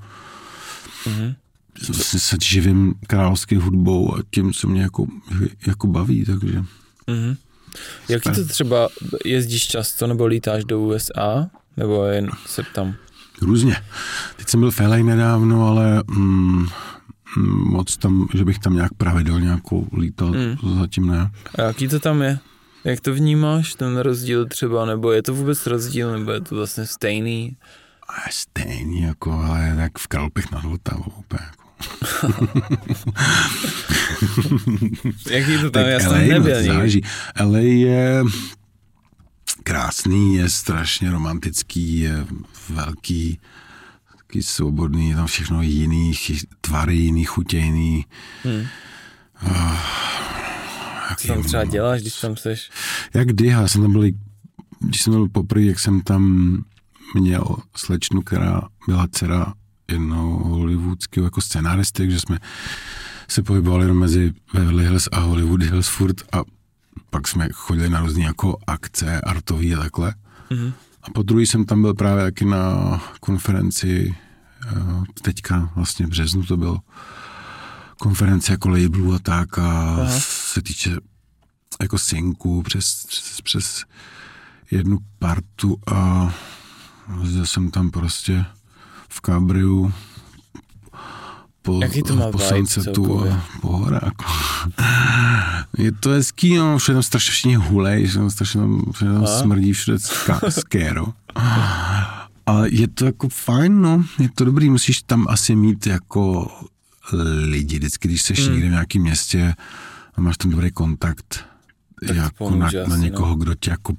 Mm-hmm. 1.05 1.35
Se 2.17 2.37
živím 2.43 2.93
královskou 3.07 3.59
hudbou 3.59 4.15
a 4.15 4.23
tím, 4.31 4.53
co 4.53 4.67
mě 4.67 4.81
jako, 4.81 5.07
jako 5.67 5.87
baví, 5.87 6.25
takže... 6.25 6.63
Mm-hmm. 7.07 7.37
Jaký 8.09 8.29
to 8.31 8.45
třeba, 8.45 8.89
jezdíš 9.25 9.67
často 9.67 10.07
nebo 10.07 10.25
lítáš 10.25 10.65
do 10.65 10.79
USA? 10.79 11.49
Nebo 11.77 12.05
jen 12.05 12.29
se 12.45 12.63
tam? 12.75 12.95
Různě. 13.41 13.75
Teď 14.37 14.49
jsem 14.49 14.59
byl 14.59 14.71
v 14.71 14.79
LA 14.79 14.97
nedávno, 14.97 15.67
ale 15.67 16.03
mm, 16.07 16.67
mm, 17.37 17.71
moc 17.71 17.97
tam, 17.97 18.27
že 18.33 18.45
bych 18.45 18.59
tam 18.59 18.75
nějak 18.75 18.93
pravidelně 18.93 19.45
nějakou 19.45 19.87
lítal, 19.97 20.27
mm. 20.27 20.79
zatím 20.79 21.07
ne. 21.07 21.31
A 21.57 21.61
jaký 21.61 21.87
to 21.87 21.99
tam 21.99 22.21
je? 22.21 22.39
Jak 22.83 22.99
to 22.99 23.13
vnímáš, 23.13 23.73
ten 23.73 23.97
rozdíl 23.97 24.45
třeba, 24.45 24.85
nebo 24.85 25.11
je 25.11 25.23
to 25.23 25.33
vůbec 25.33 25.67
rozdíl, 25.67 26.11
nebo 26.11 26.31
je 26.31 26.41
to 26.41 26.55
vlastně 26.55 26.85
stejný? 26.85 27.57
A 28.09 28.13
stejný, 28.31 29.01
jako, 29.01 29.31
ale 29.31 29.73
tak 29.75 29.99
v 29.99 30.07
Kralupech 30.07 30.51
nad 30.51 30.63
Vltavou 30.63 31.13
úplně, 31.17 31.39
jako. 31.45 31.69
Jaký 35.29 35.57
to 35.61 35.71
tam, 35.71 35.85
já 35.85 35.99
jsem 35.99 36.27
nebyl 36.27 36.63
záleží. 36.63 37.01
LA 37.41 37.59
je 37.59 38.23
krásný, 39.63 40.35
je 40.35 40.49
strašně 40.49 41.11
romantický, 41.11 41.99
je 41.99 42.25
velký, 42.69 43.39
taky 44.17 44.43
svobodný, 44.43 45.09
je 45.09 45.15
tam 45.15 45.27
všechno 45.27 45.61
jiný, 45.61 46.13
tvary 46.61 46.95
jiný, 46.95 47.25
chutě 47.25 47.57
jiný. 47.57 48.05
Hmm. 48.43 48.65
Uh, 49.47 49.77
co 51.17 51.27
tam 51.27 51.43
třeba 51.43 51.65
děláš, 51.65 52.01
když 52.01 52.19
tam 52.19 52.37
seš? 52.37 52.71
Jak 53.13 53.27
kdy, 53.27 53.47
já 53.47 53.67
jsem 53.67 53.81
tam 53.81 53.91
byl, 53.91 54.03
když 54.79 55.01
jsem 55.01 55.13
byl 55.13 55.29
poprvé, 55.29 55.65
jak 55.65 55.79
jsem 55.79 56.01
tam 56.01 56.63
měl 57.15 57.55
slečnu, 57.75 58.21
která 58.21 58.61
byla 58.87 59.07
dcera 59.07 59.53
jednoho 59.91 60.49
hollywoodského 60.49 61.23
jako 61.23 61.41
scenáristy, 61.41 61.97
takže 62.03 62.19
jsme 62.19 62.39
se 63.27 63.43
pohybovali 63.43 63.93
mezi 63.93 64.33
Beverly 64.53 64.83
Hills 64.83 65.09
a 65.11 65.19
Hollywood 65.19 65.63
Hills 65.63 65.87
furt 65.87 66.21
a 66.31 66.43
pak 67.09 67.27
jsme 67.27 67.49
chodili 67.51 67.89
na 67.89 67.99
různé 67.99 68.23
jako 68.23 68.57
akce 68.67 69.21
artový 69.21 69.75
a 69.75 69.79
takhle. 69.79 70.13
Mm-hmm. 70.51 70.73
A 71.03 71.11
po 71.13 71.23
druhý 71.23 71.45
jsem 71.45 71.65
tam 71.65 71.81
byl 71.81 71.93
právě 71.93 72.23
taky 72.23 72.45
na 72.45 73.01
konferenci, 73.19 74.15
eh, 74.67 74.73
teďka 75.21 75.71
vlastně 75.75 76.05
v 76.05 76.09
březnu 76.09 76.43
to 76.43 76.57
bylo, 76.57 76.79
konference 77.99 78.51
jako 78.51 78.69
labelů 78.69 79.13
a 79.13 79.19
tak 79.19 79.57
a 79.59 79.95
Aha. 80.01 80.19
se 80.19 80.61
týče 80.61 80.95
jako 81.81 81.97
synku 81.97 82.63
přes, 82.63 83.05
přes, 83.05 83.41
přes 83.41 83.85
jednu 84.71 84.97
partu 85.19 85.77
a 85.87 86.33
zde 87.23 87.45
jsem 87.45 87.71
tam 87.71 87.91
prostě 87.91 88.45
v 89.09 89.21
kabriu 89.21 89.93
po, 91.61 91.79
Jaký 91.81 92.03
to 92.03 92.15
má 92.15 92.31
po 92.31 92.39
sunsetu 92.39 93.29
a 93.29 93.45
po 93.61 93.77
horách. 93.77 94.13
Je 95.77 95.91
to 95.91 96.09
hezký, 96.09 96.55
no, 96.55 96.77
všude 96.77 96.95
tam 96.95 97.03
strašně 97.03 97.31
všichni 97.31 97.55
hulej, 97.55 98.07
všude 98.07 98.19
tam 98.19 98.29
strašně 98.29 98.61
všude 98.91 99.13
tam 99.13 99.27
smrdí, 99.27 99.73
všude 99.73 99.97
skéro. 100.49 101.05
Ale 102.45 102.69
je 102.71 102.87
to 102.87 103.05
jako 103.05 103.29
fajn, 103.29 103.81
no, 103.81 104.05
je 104.19 104.29
to 104.35 104.45
dobrý, 104.45 104.69
musíš 104.69 105.01
tam 105.01 105.25
asi 105.29 105.55
mít 105.55 105.87
jako 105.87 106.51
lidi, 107.41 107.77
vždycky, 107.77 108.07
když 108.07 108.21
jsi 108.21 108.33
hmm. 108.33 108.51
někde 108.51 108.67
v 108.67 108.71
nějakém 108.71 109.01
městě 109.01 109.55
a 110.15 110.21
máš 110.21 110.37
tam 110.37 110.51
dobrý 110.51 110.71
kontakt 110.71 111.45
tak 112.07 112.15
jako 112.15 112.55
na, 112.55 112.69
na 112.87 112.97
někoho, 112.97 113.29
no. 113.29 113.35
kdo 113.35 113.55
tě 113.55 113.69
jako 113.69 113.93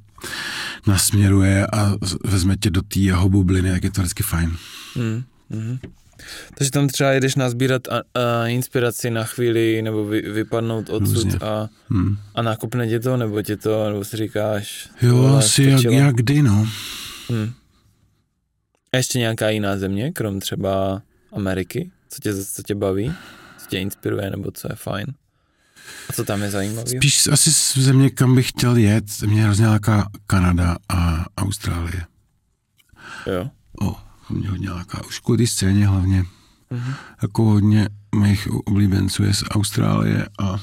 nasměruje 0.86 1.66
a 1.66 1.92
vezme 2.24 2.56
tě 2.56 2.70
do 2.70 2.82
té 2.82 2.98
jeho 2.98 3.28
bubliny, 3.28 3.68
jak 3.68 3.84
je 3.84 3.90
to 3.90 4.00
vždycky 4.00 4.22
fajn. 4.22 4.56
Hmm. 4.94 5.22
Hmm. 5.50 5.78
Takže 6.54 6.70
tam 6.70 6.88
třeba 6.88 7.12
jdeš 7.12 7.34
nazbírat 7.34 7.88
a, 7.88 8.02
a 8.20 8.46
inspiraci 8.46 9.10
na 9.10 9.24
chvíli, 9.24 9.82
nebo 9.82 10.04
vy, 10.04 10.20
vypadnout 10.20 10.90
odsud 10.90 11.42
a, 11.42 11.68
hmm. 11.90 12.16
a 12.34 12.42
nakopne 12.42 12.88
tě 12.88 13.00
to, 13.00 13.16
nebo 13.16 13.42
tě 13.42 13.56
to, 13.56 13.90
nebo 13.90 14.04
si 14.04 14.16
říkáš... 14.16 14.88
Jo, 15.02 15.34
asi 15.38 15.62
jak, 15.62 15.82
jak 15.82 16.14
kdy, 16.14 16.42
no. 16.42 16.68
Hmm. 17.28 17.52
A 18.92 18.96
ještě 18.96 19.18
nějaká 19.18 19.50
jiná 19.50 19.76
země, 19.76 20.12
krom 20.12 20.40
třeba 20.40 21.02
Ameriky? 21.32 21.90
Co 22.08 22.18
tě, 22.22 22.44
co 22.44 22.62
tě 22.62 22.74
baví? 22.74 23.14
Co 23.58 23.66
tě 23.68 23.78
inspiruje, 23.78 24.30
nebo 24.30 24.50
co 24.50 24.68
je 24.70 24.76
fajn? 24.76 25.06
A 26.08 26.12
co 26.12 26.24
tam 26.24 26.42
je 26.42 26.50
zajímavé? 26.50 26.88
Spíš 26.88 27.26
asi 27.26 27.52
z 27.52 27.78
země, 27.78 28.10
kam 28.10 28.34
bych 28.34 28.48
chtěl 28.48 28.76
jet, 28.76 29.04
mě 29.26 29.44
hrozně 29.44 29.66
láká 29.66 30.10
Kanada 30.26 30.76
a 30.88 31.24
Austrálie. 31.36 32.04
Jo. 33.26 33.50
O, 34.30 34.34
mě 34.34 34.50
hodně 34.50 34.70
láká. 34.70 35.04
Už 35.06 35.18
kvůli 35.18 35.46
scéně 35.46 35.86
hlavně. 35.86 36.22
Mm-hmm. 36.22 36.94
Jako 37.22 37.44
hodně 37.44 37.88
mých 38.14 38.48
oblíbenců 38.66 39.22
je 39.22 39.34
z 39.34 39.44
Austrálie 39.50 40.26
a 40.38 40.58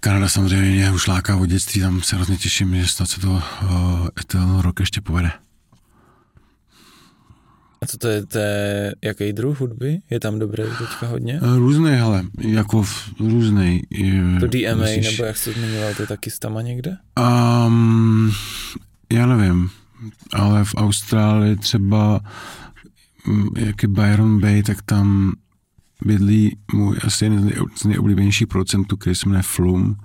Kanada 0.00 0.28
samozřejmě 0.28 0.70
mě 0.70 0.92
už 0.92 1.06
láká 1.06 1.36
od 1.36 1.46
dětství, 1.46 1.80
tam 1.80 2.02
se 2.02 2.16
hrozně 2.16 2.36
těším, 2.36 2.76
že 2.76 2.88
snad 2.88 3.06
se 3.06 3.20
to 3.20 3.30
uh, 3.30 4.08
ten 4.26 4.58
rok 4.58 4.80
ještě 4.80 5.00
povede. 5.00 5.30
A 7.82 7.86
co 7.86 7.98
to 7.98 8.08
je, 8.08 8.26
to 8.26 8.38
je 8.38 8.94
jaký 9.04 9.32
druh 9.32 9.60
hudby? 9.60 9.98
Je 10.10 10.20
tam 10.20 10.38
dobré 10.38 10.64
teďka 10.78 11.06
hodně? 11.06 11.40
Eh, 11.42 11.58
různý, 11.58 11.92
ale 11.92 12.24
jako 12.38 12.84
různý. 13.20 13.82
To 14.40 14.46
DMA, 14.46 14.74
musíš... 14.76 15.10
nebo 15.10 15.24
jak 15.24 15.36
jsi 15.36 15.52
zmiňoval, 15.52 15.94
to 15.94 16.02
je 16.02 16.06
taky 16.06 16.30
stama 16.30 16.62
někde? 16.62 16.96
Um, 17.66 18.32
já 19.12 19.26
nevím, 19.26 19.70
ale 20.32 20.64
v 20.64 20.74
Austrálii 20.74 21.56
třeba 21.56 22.20
mm, 23.26 23.48
jak 23.56 23.82
je 23.82 23.88
Byron 23.88 24.40
Bay, 24.40 24.62
tak 24.62 24.82
tam 24.82 25.32
bydlí 26.04 26.56
můj 26.72 26.98
asi 27.04 27.24
jeden 27.24 27.52
z 27.76 27.84
nejoblíbenějších 27.84 28.46
producentů, 28.46 28.96
který 28.96 29.16
se 29.16 29.28
jmenuje 29.28 29.42
Flum. 29.42 29.96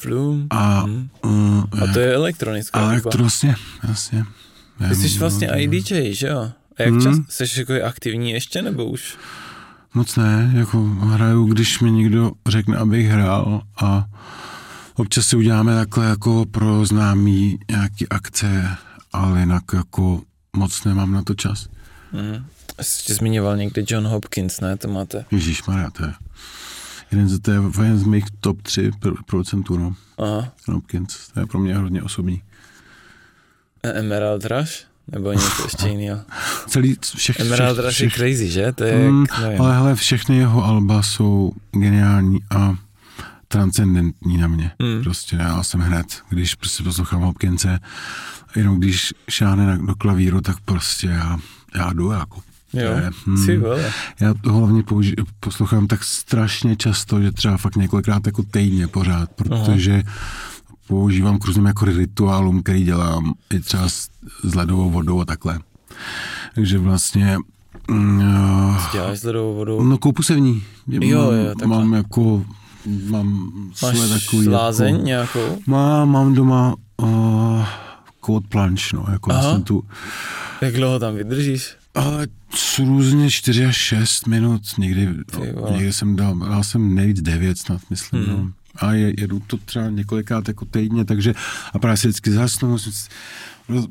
Flum? 0.00 0.46
A, 0.50 0.80
hmm. 0.80 1.08
uh, 1.24 1.64
a 1.82 1.92
to 1.92 2.00
je 2.00 2.14
elektronická 2.14 2.80
Elektro, 2.80 3.24
jasně, 3.24 3.56
jasně. 3.88 4.24
Ty 4.88 4.94
jsi 4.94 5.18
vlastně 5.18 5.48
i 5.48 5.68
DJ, 5.68 6.12
že 6.12 6.26
jo? 6.26 6.50
A 6.78 6.82
jak 6.82 6.90
hmm. 6.90 7.02
čas, 7.02 7.16
jsi 7.28 7.60
jako 7.60 7.72
aktivní 7.84 8.30
ještě, 8.30 8.62
nebo 8.62 8.84
už? 8.84 9.16
Moc 9.94 10.16
ne, 10.16 10.52
jako 10.54 10.84
hraju, 10.84 11.44
když 11.44 11.80
mi 11.80 11.90
někdo 11.90 12.32
řekne, 12.48 12.76
abych 12.76 13.06
hrál 13.06 13.62
a 13.76 14.06
občas 14.94 15.26
si 15.26 15.36
uděláme 15.36 15.74
takhle 15.74 16.06
jako 16.06 16.46
pro 16.50 16.86
známý 16.86 17.58
nějaký 17.70 18.08
akce, 18.08 18.76
ale 19.12 19.40
jinak 19.40 19.64
jako 19.74 20.22
moc 20.56 20.84
nemám 20.84 21.12
na 21.12 21.22
to 21.22 21.34
čas. 21.34 21.68
Mm. 22.12 22.46
Jste 22.80 23.14
zmiňoval 23.14 23.56
někdy 23.56 23.84
John 23.88 24.06
Hopkins, 24.06 24.60
ne? 24.60 24.76
To 24.76 24.88
máte. 24.88 25.24
Ježíš 25.30 25.64
Maria, 25.64 25.90
to 25.90 26.04
je 26.04 26.12
jeden 27.10 27.28
z, 27.28 27.38
to 27.38 27.50
je 27.50 27.60
jeden 27.78 27.98
z 27.98 28.04
mých 28.04 28.24
top 28.40 28.62
3 28.62 28.90
producentů, 29.26 29.78
no. 29.78 29.94
Aha. 30.18 30.52
John 30.68 30.74
Hopkins, 30.74 31.28
to 31.34 31.40
je 31.40 31.46
pro 31.46 31.58
mě 31.58 31.76
hodně 31.76 32.02
osobní. 32.02 32.42
E, 33.82 33.92
Emerald 33.92 34.44
Rush? 34.44 34.72
Nebo 35.08 35.32
něco 35.32 35.62
ještě 35.64 35.88
jiného? 35.88 36.20
Celý, 36.66 36.96
všech, 37.16 37.40
Emerald 37.40 37.76
všech, 37.76 37.84
Rush 37.84 37.94
všech, 37.94 38.04
je 38.04 38.10
crazy, 38.10 38.50
že? 38.50 38.72
To 38.72 38.84
je, 38.84 39.10
mm, 39.10 39.24
ale 39.58 39.74
hele, 39.74 39.94
všechny 39.94 40.36
jeho 40.36 40.64
alba 40.64 41.02
jsou 41.02 41.52
geniální 41.72 42.38
a 42.50 42.76
transcendentní 43.52 44.36
na 44.38 44.48
mě. 44.48 44.70
Mm. 44.78 45.02
Prostě 45.02 45.36
já 45.36 45.62
jsem 45.62 45.80
hned, 45.80 46.22
když 46.28 46.54
prostě 46.54 46.82
poslouchám 46.82 47.20
Hopkinse, 47.22 47.78
jenom 48.56 48.78
když 48.78 49.14
šáhne 49.30 49.78
do 49.78 49.94
klavíru, 49.94 50.40
tak 50.40 50.60
prostě 50.60 51.06
já, 51.06 51.38
já 51.74 51.92
jdu 51.92 52.10
jako 52.10 52.40
Jo, 52.72 52.90
hmm, 53.26 53.62
Já 54.20 54.34
to 54.34 54.52
hlavně 54.52 54.82
použi- 54.82 55.24
poslouchám 55.40 55.86
tak 55.86 56.04
strašně 56.04 56.76
často, 56.76 57.20
že 57.22 57.32
třeba 57.32 57.56
fakt 57.56 57.76
několikrát 57.76 58.26
jako 58.26 58.42
týdně 58.42 58.88
pořád, 58.88 59.30
protože 59.30 60.02
Aha. 60.06 60.14
používám 60.86 61.38
k 61.38 61.44
různým 61.44 61.66
jako 61.66 61.84
rituálům, 61.84 62.62
který 62.62 62.84
dělám 62.84 63.34
i 63.54 63.60
třeba 63.60 63.88
s, 63.88 64.08
s 64.44 64.54
ledovou 64.54 64.90
vodou 64.90 65.20
a 65.20 65.24
takhle. 65.24 65.58
Takže 66.54 66.78
vlastně 66.78 67.38
Uh, 67.90 68.76
děláš 68.92 69.18
s 69.18 69.24
ledovou 69.24 69.54
vodou? 69.54 69.82
No 69.82 69.98
koupu 69.98 70.22
se 70.22 70.34
v 70.34 70.40
ní. 70.40 70.62
Jo, 70.88 71.30
jo, 71.32 71.54
takhle. 71.58 71.66
Mám 71.78 71.92
jako, 71.92 72.44
mám 72.86 73.52
Máš 73.82 73.98
takový 74.08 74.48
lázeň 74.48 74.94
jako, 74.94 75.04
nějakou? 75.06 75.62
Mám, 75.66 76.10
mám 76.10 76.34
doma 76.34 76.74
uh, 76.96 77.64
cold 78.26 78.46
plunge, 78.48 78.84
no, 78.94 79.06
jako 79.12 79.32
Aha. 79.32 79.52
jsem 79.52 79.62
tu. 79.62 79.84
Jak 80.60 80.74
dlouho 80.74 80.98
tam 80.98 81.14
vydržíš? 81.14 81.76
Ale 81.94 82.26
různě 82.78 83.30
4 83.30 83.64
až 83.64 83.76
6 83.76 84.26
minut, 84.26 84.62
někdy, 84.78 85.08
někdy 85.70 85.92
jsem 85.92 86.16
dal, 86.16 86.38
dal 86.38 86.64
jsem 86.64 86.94
nejvíc 86.94 87.20
9 87.20 87.58
snad, 87.58 87.80
myslím, 87.90 88.24
hmm. 88.24 88.36
no. 88.36 88.52
A 88.76 88.92
je, 88.92 89.20
jedu 89.20 89.42
to 89.46 89.56
třeba 89.56 89.90
několikrát 89.90 90.48
jako 90.48 90.64
týdně, 90.64 91.04
takže 91.04 91.34
a 91.72 91.78
právě 91.78 91.96
si 91.96 92.08
vždycky 92.08 92.30
zasnu, 92.30 92.76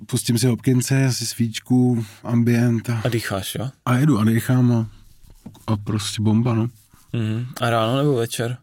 pustím 0.05 0.37
si 0.37 0.47
Hopkinse, 0.47 1.05
asi 1.05 1.25
svíčku, 1.25 2.05
ambient. 2.23 2.89
A, 2.89 3.01
a 3.05 3.09
dýcháš, 3.09 3.55
jo? 3.55 3.69
A 3.85 3.95
jedu 3.95 4.19
a 4.19 4.25
dýchám 4.25 4.71
a, 4.71 4.87
a 5.67 5.77
prostě 5.77 6.21
bomba, 6.21 6.53
no. 6.53 6.67
Hmm. 7.13 7.45
A 7.61 7.69
ráno 7.69 7.97
nebo 7.97 8.15
večer? 8.15 8.57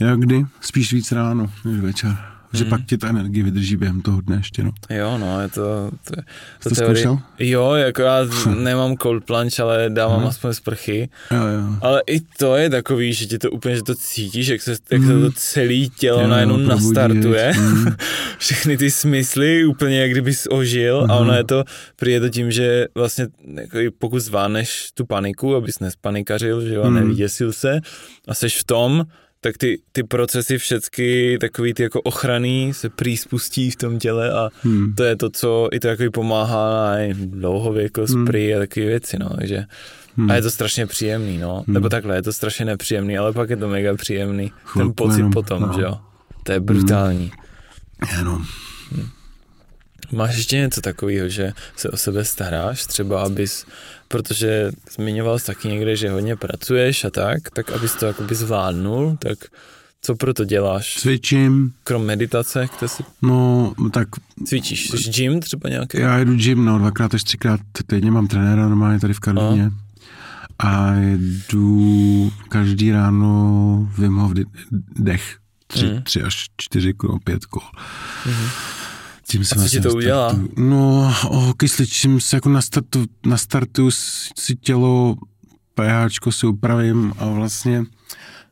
Jak 0.00 0.20
kdy? 0.20 0.46
Spíš 0.60 0.92
víc 0.92 1.12
ráno 1.12 1.52
než 1.64 1.80
večer 1.80 2.35
že 2.56 2.64
mm. 2.64 2.70
pak 2.70 2.84
ti 2.86 2.98
ta 2.98 3.08
energie 3.08 3.44
vydrží 3.44 3.76
během 3.76 4.02
toho 4.02 4.20
dne 4.20 4.36
ještě, 4.36 4.62
no. 4.62 4.72
Jo, 4.90 5.18
no, 5.18 5.40
je 5.40 5.48
to... 5.48 5.90
to, 6.04 6.14
to 6.62 6.70
Jste 6.70 6.74
teorie... 6.74 7.02
zkoušel? 7.02 7.18
Jo, 7.38 7.72
jako 7.74 8.02
já 8.02 8.18
nemám 8.58 8.96
cold 8.96 9.24
plunge, 9.24 9.62
ale 9.62 9.90
dávám 9.90 10.20
mm. 10.20 10.26
aspoň 10.26 10.54
sprchy. 10.54 11.08
Jo, 11.30 11.46
jo. 11.46 11.76
Ale 11.80 12.02
i 12.06 12.20
to 12.20 12.56
je 12.56 12.70
takový, 12.70 13.12
že 13.12 13.26
ti 13.26 13.38
to 13.38 13.50
úplně, 13.50 13.76
že 13.76 13.82
to 13.82 13.94
cítíš, 13.94 14.46
jak 14.46 14.62
se, 14.62 14.76
jak 14.90 15.02
se 15.02 15.20
to 15.20 15.32
celé 15.32 15.86
tělo 15.98 16.20
jo, 16.20 16.26
najednou 16.26 16.56
nastartuje. 16.56 17.52
Mm. 17.58 17.86
Všechny 18.38 18.76
ty 18.76 18.90
smysly 18.90 19.64
úplně, 19.64 20.00
jak 20.00 20.10
kdybys 20.10 20.46
ožil 20.50 21.02
mm. 21.04 21.10
a 21.10 21.16
ono 21.16 21.32
je 21.32 21.44
to, 21.44 21.64
prý 21.96 22.12
je 22.12 22.20
to 22.20 22.28
tím, 22.28 22.50
že 22.50 22.86
vlastně 22.94 23.26
jako 23.54 23.78
pokud 23.98 24.20
zváneš 24.20 24.90
tu 24.94 25.06
paniku, 25.06 25.56
abys 25.56 25.78
nespanikařil, 25.78 26.60
že 26.60 26.74
jo, 26.74 26.82
a 26.82 26.90
nevyděsil 26.90 27.52
se 27.52 27.80
a 28.28 28.34
seš 28.34 28.60
v 28.60 28.64
tom, 28.64 29.04
tak 29.40 29.58
ty, 29.58 29.80
ty 29.92 30.02
procesy 30.02 30.58
všechny 30.58 31.38
takový 31.40 31.74
ty 31.74 31.82
jako 31.82 32.00
ochranný 32.00 32.74
se 32.74 32.88
příspustí 32.88 33.70
v 33.70 33.76
tom 33.76 33.98
těle 33.98 34.32
a 34.32 34.48
hmm. 34.62 34.94
to 34.94 35.04
je 35.04 35.16
to, 35.16 35.30
co 35.30 35.68
i 35.72 35.80
to 35.80 35.88
jako 35.88 36.04
pomáhá 36.12 36.90
na 36.90 36.96
dlouhověkost, 37.14 38.14
hmm. 38.14 38.26
prý 38.26 38.54
a 38.54 38.58
takové 38.58 38.86
věci, 38.86 39.18
no, 39.18 39.30
takže 39.36 39.64
hmm. 40.16 40.30
a 40.30 40.34
je 40.34 40.42
to 40.42 40.50
strašně 40.50 40.86
příjemný, 40.86 41.38
no, 41.38 41.64
hmm. 41.66 41.74
nebo 41.74 41.88
takhle, 41.88 42.16
je 42.16 42.22
to 42.22 42.32
strašně 42.32 42.64
nepříjemný, 42.64 43.18
ale 43.18 43.32
pak 43.32 43.50
je 43.50 43.56
to 43.56 43.68
mega 43.68 43.96
příjemný, 43.96 44.52
Chvilku 44.64 44.88
ten 44.88 45.06
pocit 45.06 45.18
jenom, 45.18 45.32
potom, 45.32 45.62
no. 45.62 45.72
že 45.76 45.82
jo, 45.82 45.98
to 46.42 46.52
je 46.52 46.60
brutální. 46.60 47.32
Hmm. 47.98 48.18
Jenom. 48.18 48.44
Hmm. 48.92 49.08
Máš 50.12 50.36
ještě 50.36 50.56
něco 50.56 50.80
takového, 50.80 51.28
že 51.28 51.52
se 51.76 51.90
o 51.90 51.96
sebe 51.96 52.24
staráš, 52.24 52.86
třeba 52.86 53.22
abys, 53.22 53.66
protože 54.08 54.70
zmiňoval 54.96 55.38
jsi 55.38 55.46
taky 55.46 55.68
někde, 55.68 55.96
že 55.96 56.10
hodně 56.10 56.36
pracuješ 56.36 57.04
a 57.04 57.10
tak, 57.10 57.50
tak 57.50 57.70
abys 57.70 57.94
to 57.94 58.06
jakoby 58.06 58.34
zvládnul, 58.34 59.16
tak 59.18 59.38
co 60.00 60.14
pro 60.14 60.34
to 60.34 60.44
děláš? 60.44 60.94
Cvičím. 60.94 61.72
Krom 61.84 62.04
meditace, 62.04 62.68
kde 62.78 62.88
si... 62.88 63.04
No, 63.22 63.72
tak... 63.92 64.08
Cvičíš? 64.46 64.90
Jsi 64.90 65.10
gym 65.10 65.40
třeba 65.40 65.68
nějaký? 65.68 66.00
Já 66.00 66.18
jedu 66.18 66.34
gym, 66.34 66.64
no, 66.64 66.78
dvakrát 66.78 67.14
až 67.14 67.22
třikrát 67.22 67.60
týdně 67.86 68.10
mám 68.10 68.26
trenéra 68.26 68.68
normálně 68.68 69.00
tady 69.00 69.14
v 69.14 69.20
Karlíně. 69.20 69.70
A 70.58 70.92
jedu 70.92 72.32
každý 72.48 72.92
ráno 72.92 73.92
Wim 73.98 74.16
Hof 74.16 74.32
dech. 74.96 75.36
Tři, 75.66 75.86
mm. 75.86 76.02
tři 76.02 76.22
až 76.22 76.46
čtyři 76.56 76.92
kol, 76.92 77.18
pět 77.24 77.44
kol. 77.46 77.62
Mm. 78.26 78.48
Tím 79.28 79.44
se 79.44 79.54
a 79.54 79.62
co 79.62 79.68
ti 79.68 79.80
to 79.80 79.94
udělá? 79.94 80.38
No, 80.56 81.14
o 81.28 81.54
kysličím 81.54 82.20
se 82.20 82.36
jako 82.36 82.48
nastartu, 82.48 83.06
nastartuju 83.26 83.90
si 84.38 84.56
tělo, 84.60 85.16
pH 85.74 86.30
si 86.30 86.46
upravím 86.46 87.12
a 87.18 87.26
vlastně, 87.28 87.84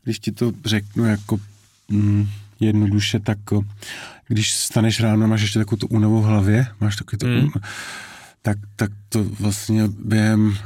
když 0.04 0.18
ti 0.18 0.32
to 0.32 0.52
řeknu 0.64 1.04
jako 1.04 1.40
mm, 1.88 2.28
jednoduše, 2.60 3.20
tak 3.20 3.38
když 4.28 4.52
staneš 4.52 5.00
ráno, 5.00 5.28
máš 5.28 5.40
ještě 5.40 5.58
takovou 5.58 5.78
tu 5.78 5.86
únavu 5.86 6.20
v 6.20 6.24
hlavě, 6.24 6.66
máš 6.80 6.96
takový 6.96 7.18
to, 7.18 7.26
mm. 7.26 7.50
tak, 8.42 8.58
tak 8.76 8.90
to 9.08 9.24
vlastně 9.24 9.88
během 9.88 10.56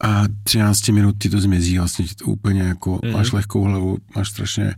a 0.00 0.24
13 0.42 0.88
minut 0.88 1.14
ti 1.18 1.30
to 1.30 1.40
zmizí, 1.40 1.78
vlastně 1.78 2.04
ti 2.04 2.14
to 2.14 2.24
úplně 2.24 2.62
jako, 2.62 3.00
mm. 3.04 3.12
máš 3.12 3.32
lehkou 3.32 3.64
hlavu, 3.64 3.98
máš 4.16 4.28
strašně 4.28 4.74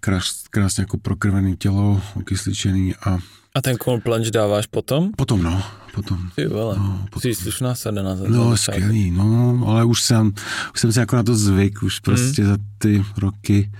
krás, 0.00 0.44
krásně 0.50 0.82
jako 0.82 0.98
prokrvený 0.98 1.56
tělo, 1.56 2.02
okysličený 2.14 2.94
a 2.94 3.18
a 3.54 3.60
ten 3.60 3.76
cold 3.84 4.02
plunge 4.02 4.30
dáváš 4.30 4.66
potom? 4.66 5.10
Potom, 5.16 5.42
no. 5.42 5.62
Potom. 5.94 6.30
Ty 6.34 6.46
vole, 6.46 6.76
no, 6.78 7.06
potom. 7.10 7.20
jsi 7.20 7.34
slušná 7.34 7.74
sadena 7.74 8.16
za 8.16 8.28
No, 8.28 8.56
skvělý, 8.56 9.10
no, 9.10 9.64
ale 9.66 9.84
už 9.84 10.02
jsem, 10.02 10.32
už 10.74 10.80
jsem 10.80 10.92
si 10.92 10.98
jako 10.98 11.16
na 11.16 11.22
to 11.22 11.34
zvyk, 11.34 11.82
už 11.82 12.00
prostě 12.00 12.42
mm. 12.42 12.48
za 12.48 12.56
ty 12.78 13.04
roky 13.16 13.70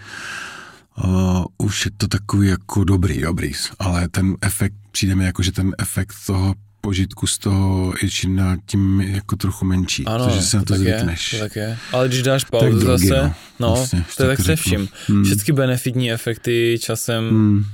uh, 1.04 1.44
už 1.58 1.84
je 1.84 1.90
to 1.96 2.08
takový 2.08 2.48
jako 2.48 2.84
dobrý, 2.84 3.20
dobrý, 3.20 3.52
ale 3.78 4.08
ten 4.08 4.36
efekt, 4.42 4.74
přijde 4.90 5.14
mi 5.14 5.24
jako, 5.24 5.42
že 5.42 5.52
ten 5.52 5.74
efekt 5.78 6.14
toho 6.26 6.54
požitku 6.80 7.26
z 7.26 7.38
toho 7.38 7.94
je 8.02 8.10
čím 8.10 8.36
dál 8.36 8.56
tím 8.66 9.00
jako 9.00 9.36
trochu 9.36 9.64
menší, 9.64 10.06
ano, 10.06 10.26
protože 10.26 10.42
se 10.42 10.56
na 10.56 10.62
to, 10.62 10.74
to 10.74 10.78
zvykneš. 10.78 11.32
Je, 11.32 11.38
to 11.38 11.44
tak 11.44 11.56
je. 11.56 11.78
Ale 11.92 12.08
když 12.08 12.22
dáš 12.22 12.44
pauzu 12.44 12.78
drogy, 12.78 13.08
zase, 13.08 13.22
no, 13.22 13.34
no 13.60 13.74
vlastně, 13.74 14.04
to 14.16 14.22
je 14.22 14.36
tak 14.36 14.46
se 14.46 14.56
vším. 14.56 14.88
Hmm. 15.08 15.24
Všechny 15.24 15.54
benefitní 15.54 16.12
efekty 16.12 16.78
časem 16.82 17.28
hmm 17.28 17.64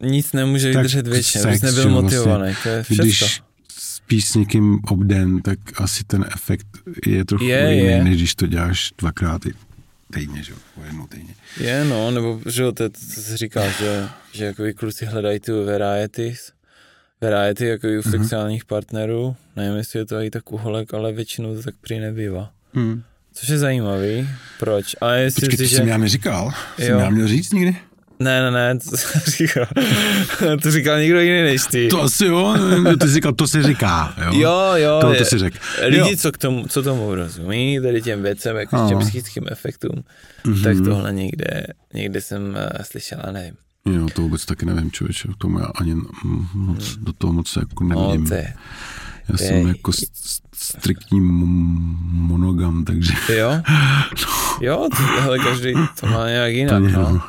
nic 0.00 0.32
nemůže 0.32 0.68
vydržet 0.68 1.06
věčně, 1.06 1.40
abys 1.42 1.62
nebyl 1.62 1.90
motivovaný, 1.90 2.44
vlastně, 2.44 2.62
to 2.62 2.68
je 2.68 2.82
všechno. 2.82 3.04
Když 3.04 3.42
spíš 3.78 4.28
s 4.28 4.34
někým 4.34 4.78
obden, 4.88 5.42
tak 5.42 5.58
asi 5.76 6.04
ten 6.04 6.24
efekt 6.34 6.66
je 7.06 7.24
trochu 7.24 7.44
je, 7.44 7.74
jiný, 7.74 7.88
je. 7.88 8.04
než 8.04 8.16
když 8.16 8.34
to 8.34 8.46
děláš 8.46 8.90
dvakrát 8.98 9.42
týdně, 10.14 10.42
že 10.42 10.52
jo, 10.52 10.58
jednou 10.86 11.06
týdně. 11.06 11.34
Je, 11.60 11.84
no, 11.84 12.10
nebo, 12.10 12.40
že 12.46 12.62
jo, 12.62 12.72
to, 12.72 12.88
to 12.88 12.98
se 13.00 13.36
říká, 13.36 13.70
že, 13.70 14.08
že 14.32 14.44
jako 14.44 14.62
kluci 14.76 15.06
hledají 15.06 15.40
tu 15.40 15.66
varieties, 15.66 16.52
variety 17.24 17.66
jako 17.66 17.86
u 17.86 17.90
uh-huh. 17.90 18.10
sexuálních 18.10 18.64
partnerů, 18.64 19.36
nevím, 19.56 19.76
jestli 19.76 19.98
je 19.98 20.04
to 20.04 20.20
i 20.20 20.30
tak 20.30 20.52
uholek, 20.52 20.94
ale 20.94 21.12
většinou 21.12 21.56
to 21.56 21.62
tak 21.62 21.74
prý 21.80 21.98
nebývá. 21.98 22.50
Hmm. 22.74 23.02
Což 23.34 23.48
je 23.48 23.58
zajímavý, 23.58 24.28
proč? 24.58 24.96
A 25.00 25.12
jestli 25.12 25.48
Počkej, 25.48 25.66
si, 25.66 25.70
že... 25.70 25.76
jsem 25.76 25.88
já 25.88 25.96
neříkal, 25.96 26.44
jo. 26.78 26.86
jsem 26.86 26.98
já 26.98 27.10
měl 27.10 27.28
říct 27.28 27.52
nikdy? 27.52 27.76
Ne, 28.18 28.42
ne, 28.42 28.50
ne, 28.50 28.78
to 28.78 28.96
říkal, 29.30 29.66
to 30.62 30.70
říkal 30.70 31.00
někdo 31.00 31.20
jiný 31.20 31.42
než 31.42 31.62
ty. 31.70 31.88
To 31.88 32.02
asi 32.02 32.26
jo, 32.26 32.56
ty 33.00 33.06
jsi 33.08 33.14
říkal, 33.14 33.32
to 33.32 33.48
se 33.48 33.62
říká, 33.62 34.14
jo. 34.24 34.32
Jo, 34.34 34.72
jo. 34.74 34.98
To, 35.00 35.14
to 35.14 35.24
si 35.24 35.38
řekl. 35.38 35.58
Lidi, 35.82 36.10
jo. 36.10 36.16
co, 36.16 36.32
k 36.32 36.38
tomu, 36.38 36.66
co 36.68 36.82
tomu 36.82 37.14
rozumí, 37.14 37.80
tady 37.82 38.02
těm 38.02 38.22
věcem, 38.22 38.56
jako 38.56 38.76
no. 38.76 38.88
těm 38.88 38.98
psychickým 38.98 39.44
efektům, 39.50 40.04
mm-hmm. 40.44 40.62
tak 40.62 40.76
tohle 40.84 41.12
někde, 41.12 41.66
někde 41.94 42.20
jsem 42.20 42.48
uh, 42.48 42.82
slyšel, 42.82 43.18
a 43.22 43.30
nevím. 43.30 43.54
Jo, 43.88 44.06
to 44.14 44.22
vůbec 44.22 44.46
taky 44.46 44.66
nevím, 44.66 44.90
člověče, 44.90 45.28
k 45.28 45.36
tomu 45.36 45.58
já 45.58 45.66
ani 45.66 45.96
moc, 46.54 46.96
do 46.96 47.12
toho 47.12 47.32
moc 47.32 47.56
jako 47.56 47.84
nevím. 47.84 48.24
No, 48.30 48.36
já 49.28 49.36
jsem 49.36 49.56
je... 49.56 49.68
jako 49.68 49.92
striktní 50.54 51.20
monogam, 51.20 52.84
takže... 52.84 53.12
Jo? 53.34 53.50
no. 53.50 53.62
Jo, 54.60 54.88
to, 54.96 55.22
ale 55.22 55.38
každý 55.38 55.72
to 56.00 56.06
má 56.06 56.28
nějak 56.28 56.52
jinak, 56.52 56.82
no. 56.82 57.22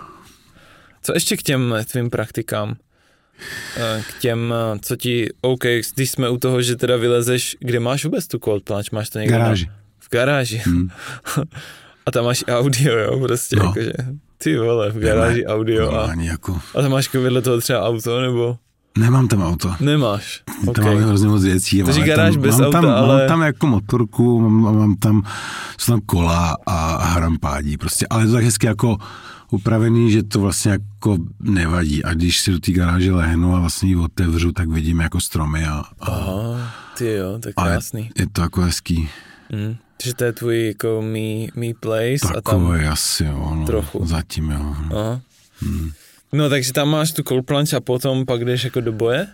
Co 1.02 1.14
ještě 1.14 1.38
k 1.38 1.44
těm 1.44 1.76
tvým 1.92 2.10
praktikám? 2.10 2.76
Eh, 3.78 4.04
k 4.10 4.20
těm, 4.20 4.54
eh, 4.54 4.80
co 4.80 4.96
ti, 4.96 5.30
OK, 5.42 5.64
když 5.96 6.12
jsme 6.12 6.30
u 6.30 6.38
toho, 6.38 6.62
že 6.62 6.76
teda 6.76 6.98
vylezeš, 6.98 7.58
kde 7.60 7.80
máš 7.80 8.06
vůbec 8.06 8.28
tu 8.28 8.40
cold 8.40 8.64
plunge? 8.64 8.90
Máš 8.92 9.10
to 9.10 9.20
někde? 9.20 9.36
V 9.36 9.40
garáži. 9.40 9.70
V 10.00 10.10
garáži. 10.10 10.58
Hmm. 10.58 10.90
a 12.06 12.12
tam 12.12 12.26
máš 12.26 12.44
audio, 12.48 12.98
jo, 12.98 13.20
prostě, 13.20 13.56
no. 13.56 13.66
jakože, 13.66 13.94
ty 14.46 14.58
vole, 14.58 14.92
v 14.94 15.02
garáži 15.02 15.42
ne, 15.42 15.54
audio. 15.54 15.90
a, 15.90 16.06
ani 16.06 16.28
jako... 16.28 16.62
a 16.76 16.82
tam 16.82 16.92
máš 16.92 17.14
vedle 17.14 17.42
toho 17.42 17.62
třeba 17.62 17.82
auto, 17.82 18.22
nebo? 18.22 18.58
Nemám 18.98 19.28
tam 19.28 19.42
auto. 19.42 19.74
Nemáš. 19.80 20.44
Tam 20.46 20.70
okay. 20.70 20.96
mám 20.96 21.04
hrozně 21.04 21.28
moc 21.28 21.44
věcí. 21.44 21.84
Takže 21.84 22.02
garáž 22.02 22.34
tam, 22.34 22.42
bez 22.42 22.58
mám 22.58 22.68
auta, 22.68 22.82
tam, 22.82 22.90
ale... 22.90 23.18
Mám 23.18 23.28
tam 23.28 23.42
jako 23.42 23.68
motorku, 23.68 24.42
mám, 24.42 24.78
mám 24.78 24.96
tam, 24.96 25.24
jsou 25.78 25.92
tam 25.92 26.02
kola 26.06 26.58
a 26.66 27.06
hrampádí 27.06 27.78
prostě, 27.78 28.08
ale 28.10 28.24
je 28.24 28.28
to 28.28 28.34
tak 28.34 28.44
hezky 28.44 28.68
jako 28.68 28.98
upravený, 29.52 30.12
že 30.12 30.24
to 30.24 30.40
vlastně 30.40 30.72
jako 30.72 31.18
nevadí. 31.40 32.04
A 32.04 32.14
když 32.14 32.40
si 32.40 32.52
do 32.52 32.60
té 32.60 32.72
garáže 32.72 33.12
lehnu 33.12 33.56
a 33.56 33.60
vlastně 33.60 33.90
ji 33.90 33.96
otevřu, 33.96 34.52
tak 34.52 34.70
vidím 34.70 35.00
jako 35.00 35.22
stromy 35.22 35.66
a... 35.66 35.84
a 36.00 36.12
Aha, 36.12 36.74
ty 36.98 37.14
jo, 37.14 37.40
tak 37.40 37.54
krásný. 37.54 38.10
Je 38.20 38.28
to 38.32 38.42
jako 38.42 38.62
hezký. 38.62 39.10
Mm. 39.52 39.76
Takže 39.98 40.14
to 40.14 40.24
je 40.24 40.34
tvůj 40.34 40.68
jako 40.68 41.02
me, 41.02 41.48
me 41.56 41.74
place 41.80 42.34
Takové 42.34 42.80
a 42.80 42.84
tam... 42.84 42.94
asi 42.94 43.24
jo, 43.24 43.56
no, 43.56 43.66
Trochu. 43.66 44.06
Zatím 44.06 44.52
jo. 44.52 44.60
No. 44.60 44.98
Aha. 44.98 45.22
Hmm. 45.62 45.92
No 46.34 46.50
takže 46.50 46.74
tam 46.74 46.90
máš 46.90 47.12
tu 47.12 47.24
cold 47.24 47.46
plunge 47.46 47.78
a 47.78 47.80
potom 47.80 48.26
pak 48.26 48.46
jdeš 48.46 48.64
jako 48.64 48.82
do 48.82 48.92
boje? 48.92 49.28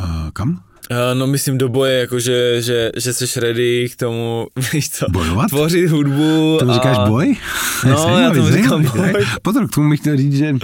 Uh, 0.00 0.30
kam? 0.32 0.50
Uh, 0.50 0.96
no 1.14 1.26
myslím 1.26 1.58
do 1.58 1.68
boje, 1.68 1.98
jako 2.00 2.20
že, 2.20 2.62
že, 2.62 2.90
že 2.96 3.12
jsi 3.12 3.40
ready 3.40 3.88
k 3.92 3.96
tomu, 3.96 4.46
víš 4.72 4.90
co, 4.90 5.06
Bojovat? 5.10 5.48
tvořit 5.48 5.90
hudbu. 5.90 6.56
To 6.58 6.70
a... 6.70 6.74
říkáš 6.74 6.96
boj? 7.08 7.36
No, 7.86 8.18
já 8.18 8.30
tomu 8.30 8.50
říkám 8.50 8.84
boj. 8.84 9.26
Potom 9.42 9.68
k 9.68 9.74
tomu 9.74 9.90
bych 9.90 10.00
chtěl 10.00 10.16
říct, 10.16 10.36
že 10.36 10.54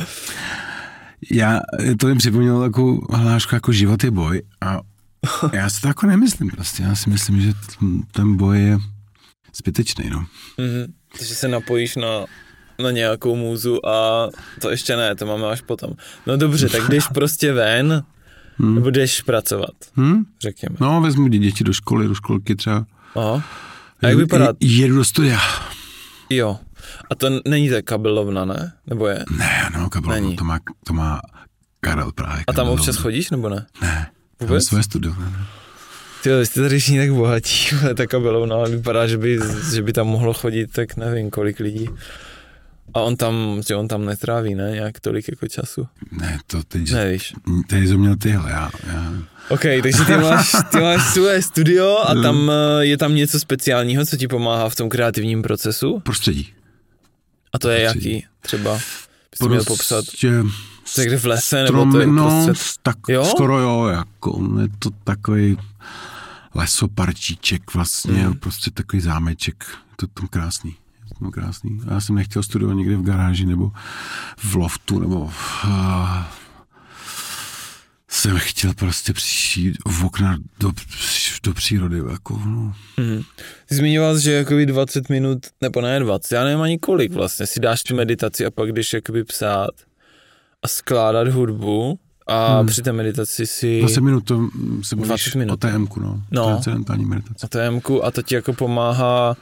já, 1.31 1.61
to 1.99 2.07
mi 2.07 2.15
připomnělo 2.15 2.63
takovou 2.63 3.07
hlášku 3.11 3.55
jako 3.55 3.73
život 3.73 4.05
je 4.05 4.11
boj 4.11 4.43
a 4.61 4.81
já 5.53 5.71
si 5.71 5.81
to 5.81 5.89
jako 5.89 6.07
nemyslím 6.07 6.51
prostě. 6.51 6.83
Já 6.83 6.95
si 6.95 7.11
myslím, 7.11 7.41
že 7.41 7.53
ten 8.13 8.37
boj 8.37 8.63
je 8.63 8.79
zbytečný, 9.57 10.11
no. 10.11 10.27
Mm-hmm. 10.59 10.87
Takže 11.19 11.35
se 11.35 11.49
napojíš 11.49 11.97
na, 11.97 12.25
na 12.83 12.91
nějakou 12.91 13.37
můzu 13.37 13.87
a 13.87 14.29
to 14.61 14.71
ještě 14.71 14.97
ne, 14.97 15.15
to 15.15 15.27
máme 15.27 15.47
až 15.47 15.61
potom. 15.61 15.91
No 16.27 16.37
dobře, 16.37 16.69
tak 16.69 16.89
jdeš 16.89 17.09
prostě 17.15 17.53
ven, 17.53 18.03
hmm. 18.59 18.75
nebo 18.75 18.91
jdeš 18.91 19.23
pracovat, 19.23 19.75
hmm? 19.97 20.25
řekněme. 20.41 20.77
No, 20.81 21.01
vezmu 21.01 21.29
děti 21.29 21.65
do 21.65 21.73
školy, 21.73 22.09
do 22.09 22.15
školky 22.15 22.57
třeba. 22.57 22.87
Aha. 23.15 23.45
A 24.03 24.07
jak 24.07 24.17
vypadá? 24.17 24.49
Jedu 24.61 24.97
do 24.97 25.05
studia. 25.05 25.41
Jo. 26.31 26.59
A 27.11 27.15
to 27.15 27.29
není 27.49 27.69
to 27.69 27.77
kabelovna, 27.85 28.45
ne? 28.45 28.73
Nebo 28.87 29.07
je? 29.07 29.25
Ne, 29.37 29.71
no, 29.79 29.91
kabelovna, 29.91 30.37
to 30.37 30.45
má, 30.45 30.59
to 30.87 30.93
má 30.93 31.21
Karel 31.81 32.13
právě. 32.13 32.45
A 32.47 32.53
tam 32.53 32.69
občas 32.69 32.97
chodíš, 32.97 33.31
nebo 33.31 33.49
ne? 33.49 33.67
Ne. 33.83 34.11
Vůbec? 34.41 34.65
Své 34.65 34.83
studio. 34.83 35.15
Ne, 35.19 35.25
ne. 35.25 35.47
Ty 36.25 36.31
jo, 36.31 36.41
jste 36.41 36.61
tady 36.61 36.79
všichni 36.79 36.99
tak 36.99 37.13
bohatí, 37.13 37.69
ta 37.97 38.07
kabelovna, 38.07 38.57
ale 38.57 38.71
vypadá, 38.71 39.07
že 39.07 39.19
by, 39.19 39.39
že 39.75 39.83
by 39.83 39.93
tam 39.93 40.07
mohlo 40.07 40.35
chodit 40.35 40.73
tak 40.73 40.97
nevím 40.97 41.31
kolik 41.31 41.61
lidí. 41.61 41.89
A 42.95 43.01
on 43.01 43.17
tam, 43.17 43.63
že 43.67 43.77
on 43.77 43.89
tam 43.89 44.05
netráví, 44.05 44.55
ne, 44.55 44.71
nějak 44.71 45.01
tolik 45.01 45.29
jako 45.29 45.49
času? 45.49 45.87
Ne, 46.11 46.39
to 46.47 46.63
teď, 46.63 46.93
Nevíš. 46.93 47.35
Teď 47.69 47.89
jsi 47.89 47.97
měl 47.97 48.17
tyhle, 48.17 48.51
já, 48.51 48.71
já. 48.87 49.13
OK, 49.49 49.61
takže 49.83 50.05
ty 50.07 50.17
máš, 50.17 50.53
ty 50.73 50.81
máš 50.81 51.13
své 51.13 51.43
studio 51.43 51.97
a 51.99 52.15
tam 52.23 52.51
eh, 52.51 52.87
je 52.87 52.97
tam 52.97 53.15
něco 53.15 53.41
speciálního, 53.41 54.07
co 54.07 54.17
ti 54.17 54.29
pomáhá 54.29 54.69
v 54.69 54.77
tom 54.77 54.89
kreativním 54.89 55.43
procesu? 55.43 56.01
Prostředí. 56.01 56.53
A 57.53 57.59
to 57.59 57.69
je 57.69 57.81
Prostředí. 57.81 58.15
jaký 58.15 58.27
třeba? 58.41 58.79
Byste 59.31 59.49
měl 59.49 59.65
popsat? 59.65 60.05
Někde 60.99 61.19
v 61.19 61.25
lese, 61.25 61.63
nebo 61.63 61.93
to 61.93 62.01
je 62.01 62.07
no, 62.07 62.47
tak 62.83 62.97
jo? 63.09 63.25
skoro 63.25 63.59
jo, 63.59 63.87
jako 63.87 64.41
je 64.61 64.69
to 64.79 64.91
takový 65.05 65.57
lesoparčíček 66.55 67.75
vlastně, 67.75 68.29
mm. 68.29 68.35
prostě 68.35 68.71
takový 68.71 69.03
zámeček, 69.03 69.65
je 69.69 69.97
to 69.97 70.07
tam 70.07 70.29
krásný. 70.29 70.77
To 71.19 71.31
krásný. 71.31 71.81
Já 71.91 72.01
jsem 72.01 72.15
nechtěl 72.15 72.43
studovat 72.43 72.75
někde 72.75 72.97
v 72.97 73.03
garáži 73.03 73.47
nebo 73.47 73.73
v 74.37 74.55
loftu, 74.55 74.99
nebo 74.99 75.21
uh, 75.21 75.33
jsem 78.09 78.39
chtěl 78.39 78.75
prostě 78.75 79.13
přijít 79.13 79.77
v 79.87 80.05
okna 80.05 80.39
do, 80.61 80.73
do 81.43 81.55
přírody. 81.55 82.01
Jako, 82.11 82.43
no. 82.45 82.75
mm. 82.97 83.23
Ty 83.69 83.75
zmiňoval, 83.75 84.19
že 84.19 84.33
jakoby 84.33 84.67
20 84.67 85.09
minut, 85.09 85.39
nebo 85.61 85.81
ne 85.81 86.01
20, 86.01 86.35
já 86.35 86.45
nevím 86.45 86.61
ani 86.61 86.79
kolik 86.79 87.13
vlastně, 87.13 87.47
si 87.47 87.61
dáš 87.61 87.83
tu 87.83 87.95
meditaci 87.95 88.47
a 88.47 88.51
pak 88.51 88.73
jdeš 88.73 88.93
jakoby 88.93 89.25
psát 89.25 89.71
a 90.63 90.69
skládat 90.69 91.29
hudbu 91.29 91.99
a 92.27 92.59
hmm. 92.59 92.67
při 92.67 92.83
té 92.83 92.93
meditaci 92.93 93.47
si... 93.47 93.81
20 93.81 94.01
minut, 94.01 94.25
to 94.25 94.49
se 94.83 94.97
bavíš 94.97 95.35
minut. 95.35 95.53
o 95.53 95.57
TMku, 95.57 96.01
no. 96.01 96.23
no. 96.31 96.47
Transcendentální 96.47 97.05
meditace. 97.05 97.47
O 97.47 97.49
TMku 97.49 98.05
a 98.05 98.11
to 98.11 98.23
ti 98.23 98.35
jako 98.35 98.53
pomáhá 98.53 99.37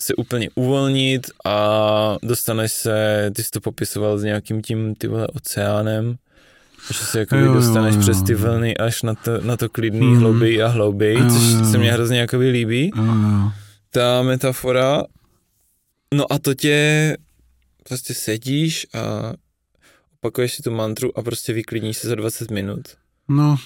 se 0.00 0.14
úplně 0.14 0.50
uvolnit 0.54 1.30
a 1.44 2.16
dostaneš 2.22 2.72
se, 2.72 3.30
ty 3.34 3.44
jsi 3.44 3.50
to 3.50 3.60
popisoval 3.60 4.18
s 4.18 4.22
nějakým 4.22 4.62
tím 4.62 4.94
ty 4.94 5.08
vole 5.08 5.26
oceánem, 5.26 6.16
že 6.92 6.98
se 6.98 7.18
jako 7.18 7.36
dostaneš 7.36 7.94
jo, 7.94 8.00
jo, 8.00 8.02
přes 8.02 8.22
ty 8.22 8.34
vlny 8.34 8.76
až 8.76 9.02
na 9.02 9.14
to, 9.14 9.40
na 9.40 9.56
to 9.56 9.68
klidný 9.68 10.06
hmm. 10.06 10.18
hlouběji 10.18 10.62
a 10.62 10.68
hlouběji, 10.68 11.18
což 11.30 11.42
jo, 11.42 11.58
jo. 11.58 11.70
se 11.70 11.78
mně 11.78 11.92
hrozně 11.92 12.18
jako 12.18 12.38
líbí. 12.38 12.90
Jo, 12.96 13.04
jo. 13.04 13.52
Ta 13.90 14.22
metafora. 14.22 15.02
No 16.14 16.32
a 16.32 16.38
to 16.38 16.54
tě 16.54 17.16
prostě 17.88 18.14
sedíš 18.14 18.86
a 18.94 19.32
opakuješ 20.20 20.54
si 20.54 20.62
tu 20.62 20.70
mantru 20.70 21.18
a 21.18 21.22
prostě 21.22 21.52
vyklidníš 21.52 21.96
se 21.96 22.08
za 22.08 22.14
20 22.14 22.50
minut. 22.50 22.88
No, 23.28 23.56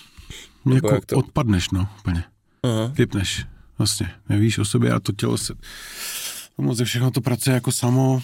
jako 0.74 1.00
to... 1.06 1.16
odpadneš, 1.16 1.70
no, 1.70 1.88
úplně. 1.98 2.24
Uh-huh. 2.62 2.92
Vypneš, 2.92 3.46
vlastně, 3.78 4.10
nevíš 4.28 4.58
o 4.58 4.64
sobě 4.64 4.92
a 4.92 5.00
to 5.00 5.12
tělo 5.12 5.38
se, 5.38 5.54
moc 6.58 6.82
všechno 6.82 7.10
to 7.10 7.20
pracuje 7.20 7.54
jako 7.54 7.72
samo 7.72 8.22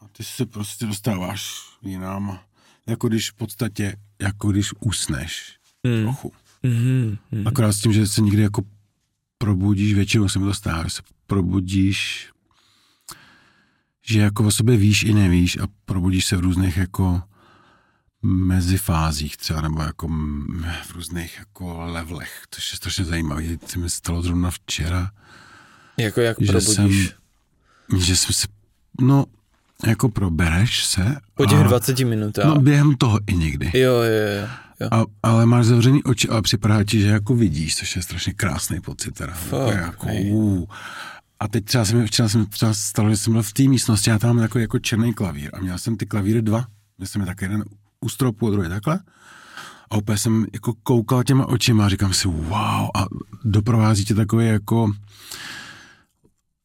a 0.00 0.08
ty 0.12 0.24
se 0.24 0.46
prostě 0.46 0.86
dostáváš 0.86 1.52
jinam, 1.82 2.38
jako 2.86 3.08
když 3.08 3.30
v 3.30 3.34
podstatě, 3.34 3.96
jako 4.20 4.52
když 4.52 4.70
usneš 4.80 5.58
mm. 5.82 6.02
trochu. 6.02 6.32
Mm-hmm. 6.64 7.18
Akorát 7.44 7.72
s 7.72 7.80
tím, 7.80 7.92
že 7.92 8.06
se 8.06 8.20
někdy 8.20 8.42
jako 8.42 8.62
probudíš, 9.38 9.94
většinou 9.94 10.28
se 10.28 10.38
mi 10.38 10.44
to 10.44 10.54
stává, 10.54 10.84
že 10.84 10.90
se 10.90 11.02
probudíš, 11.26 12.30
že 14.04 14.20
jako 14.20 14.44
o 14.44 14.50
sobě 14.50 14.76
víš 14.76 15.02
i 15.02 15.14
nevíš 15.14 15.58
a 15.58 15.66
probudíš 15.84 16.26
se 16.26 16.36
v 16.36 16.40
různých 16.40 16.76
jako 16.76 17.22
mezifázích 18.22 19.36
třeba, 19.36 19.60
nebo 19.60 19.82
jako 19.82 20.08
v 20.86 20.94
různých 20.94 21.38
jako 21.38 21.80
levelech, 21.80 22.42
to 22.50 22.56
je 22.72 22.76
strašně 22.76 23.04
zajímavé. 23.04 23.42
To 23.72 23.80
mi 23.80 23.90
stalo 23.90 24.22
zrovna 24.22 24.50
včera. 24.50 25.10
Jako 25.96 26.20
jak 26.20 26.36
že 26.40 26.52
probudíš? 26.52 27.14
Jsem, 27.90 28.00
že 28.00 28.16
jsem 28.16 28.32
se, 28.34 28.46
no, 29.00 29.24
jako 29.86 30.08
probereš 30.08 30.84
se. 30.84 31.16
Po 31.34 31.46
těch 31.46 31.58
a, 31.58 31.62
20 31.62 31.98
minutách. 31.98 32.44
No 32.44 32.60
během 32.60 32.94
toho 32.94 33.18
i 33.26 33.36
někdy. 33.36 33.66
Jo, 33.74 33.92
jo, 33.92 34.02
jo. 34.02 34.48
jo. 34.80 34.88
A, 34.90 35.04
ale 35.22 35.46
máš 35.46 35.66
zavřený 35.66 36.02
oči 36.02 36.28
a 36.28 36.42
připadá 36.42 36.84
ti, 36.84 37.00
že 37.00 37.08
jako 37.08 37.34
vidíš, 37.34 37.76
což 37.76 37.96
je 37.96 38.02
strašně 38.02 38.32
krásný 38.32 38.80
pocit. 38.80 39.14
Teda. 39.14 39.32
Fuck, 39.32 39.74
jako, 39.74 40.06
uh. 40.30 40.64
A 41.40 41.48
teď 41.48 41.64
třeba 41.64 41.84
jsem, 41.84 42.06
včera 42.06 42.28
jsem 42.28 42.46
třeba 42.46 42.74
stalo, 42.74 43.10
že 43.10 43.16
jsem 43.16 43.32
byl 43.32 43.42
v 43.42 43.52
té 43.52 43.62
místnosti, 43.62 44.10
já 44.10 44.18
tam 44.18 44.36
mám 44.36 44.42
jako, 44.42 44.58
jako 44.58 44.78
černý 44.78 45.14
klavír 45.14 45.50
a 45.52 45.60
měl 45.60 45.78
jsem 45.78 45.96
ty 45.96 46.06
klavíry 46.06 46.42
dva. 46.42 46.66
Měl 46.98 47.06
jsem 47.06 47.20
je 47.20 47.26
tak 47.26 47.42
jeden 47.42 47.64
u 48.00 48.08
stropu 48.08 48.48
a 48.48 48.50
druhý 48.50 48.68
takhle. 48.68 49.00
A 49.90 49.96
úplně 49.96 50.18
jsem 50.18 50.46
jako 50.52 50.74
koukal 50.82 51.24
těma 51.24 51.46
očima 51.46 51.86
a 51.86 51.88
říkám 51.88 52.12
si 52.12 52.28
wow 52.28 52.88
a 52.94 53.06
doprovází 53.44 54.04
tě 54.04 54.14
takový 54.14 54.46
jako, 54.46 54.92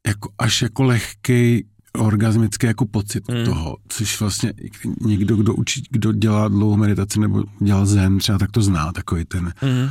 jako 0.07 0.29
až 0.37 0.61
jako 0.61 0.83
lehký 0.83 1.65
orgasmický 1.93 2.67
jako 2.67 2.85
pocit 2.85 3.27
mm. 3.27 3.45
toho, 3.45 3.77
což 3.87 4.19
vlastně 4.19 4.53
někdo, 5.01 5.35
kdo 5.35 5.53
učí, 5.53 5.83
kdo 5.89 6.11
dělá 6.11 6.47
dlouhou 6.47 6.77
meditaci 6.77 7.19
nebo 7.19 7.43
dělá 7.59 7.85
zen, 7.85 8.17
třeba 8.17 8.37
tak 8.37 8.51
to 8.51 8.61
zná, 8.61 8.91
takový 8.91 9.25
ten 9.25 9.53
mm. 9.61 9.89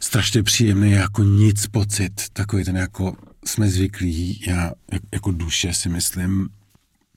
strašně 0.00 0.42
příjemný 0.42 0.90
jako 0.90 1.22
nic 1.22 1.66
pocit, 1.66 2.12
takový 2.32 2.64
ten 2.64 2.76
jako 2.76 3.16
jsme 3.44 3.70
zvyklí, 3.70 4.42
já 4.46 4.72
jako 5.12 5.32
duše 5.32 5.74
si 5.74 5.88
myslím, 5.88 6.48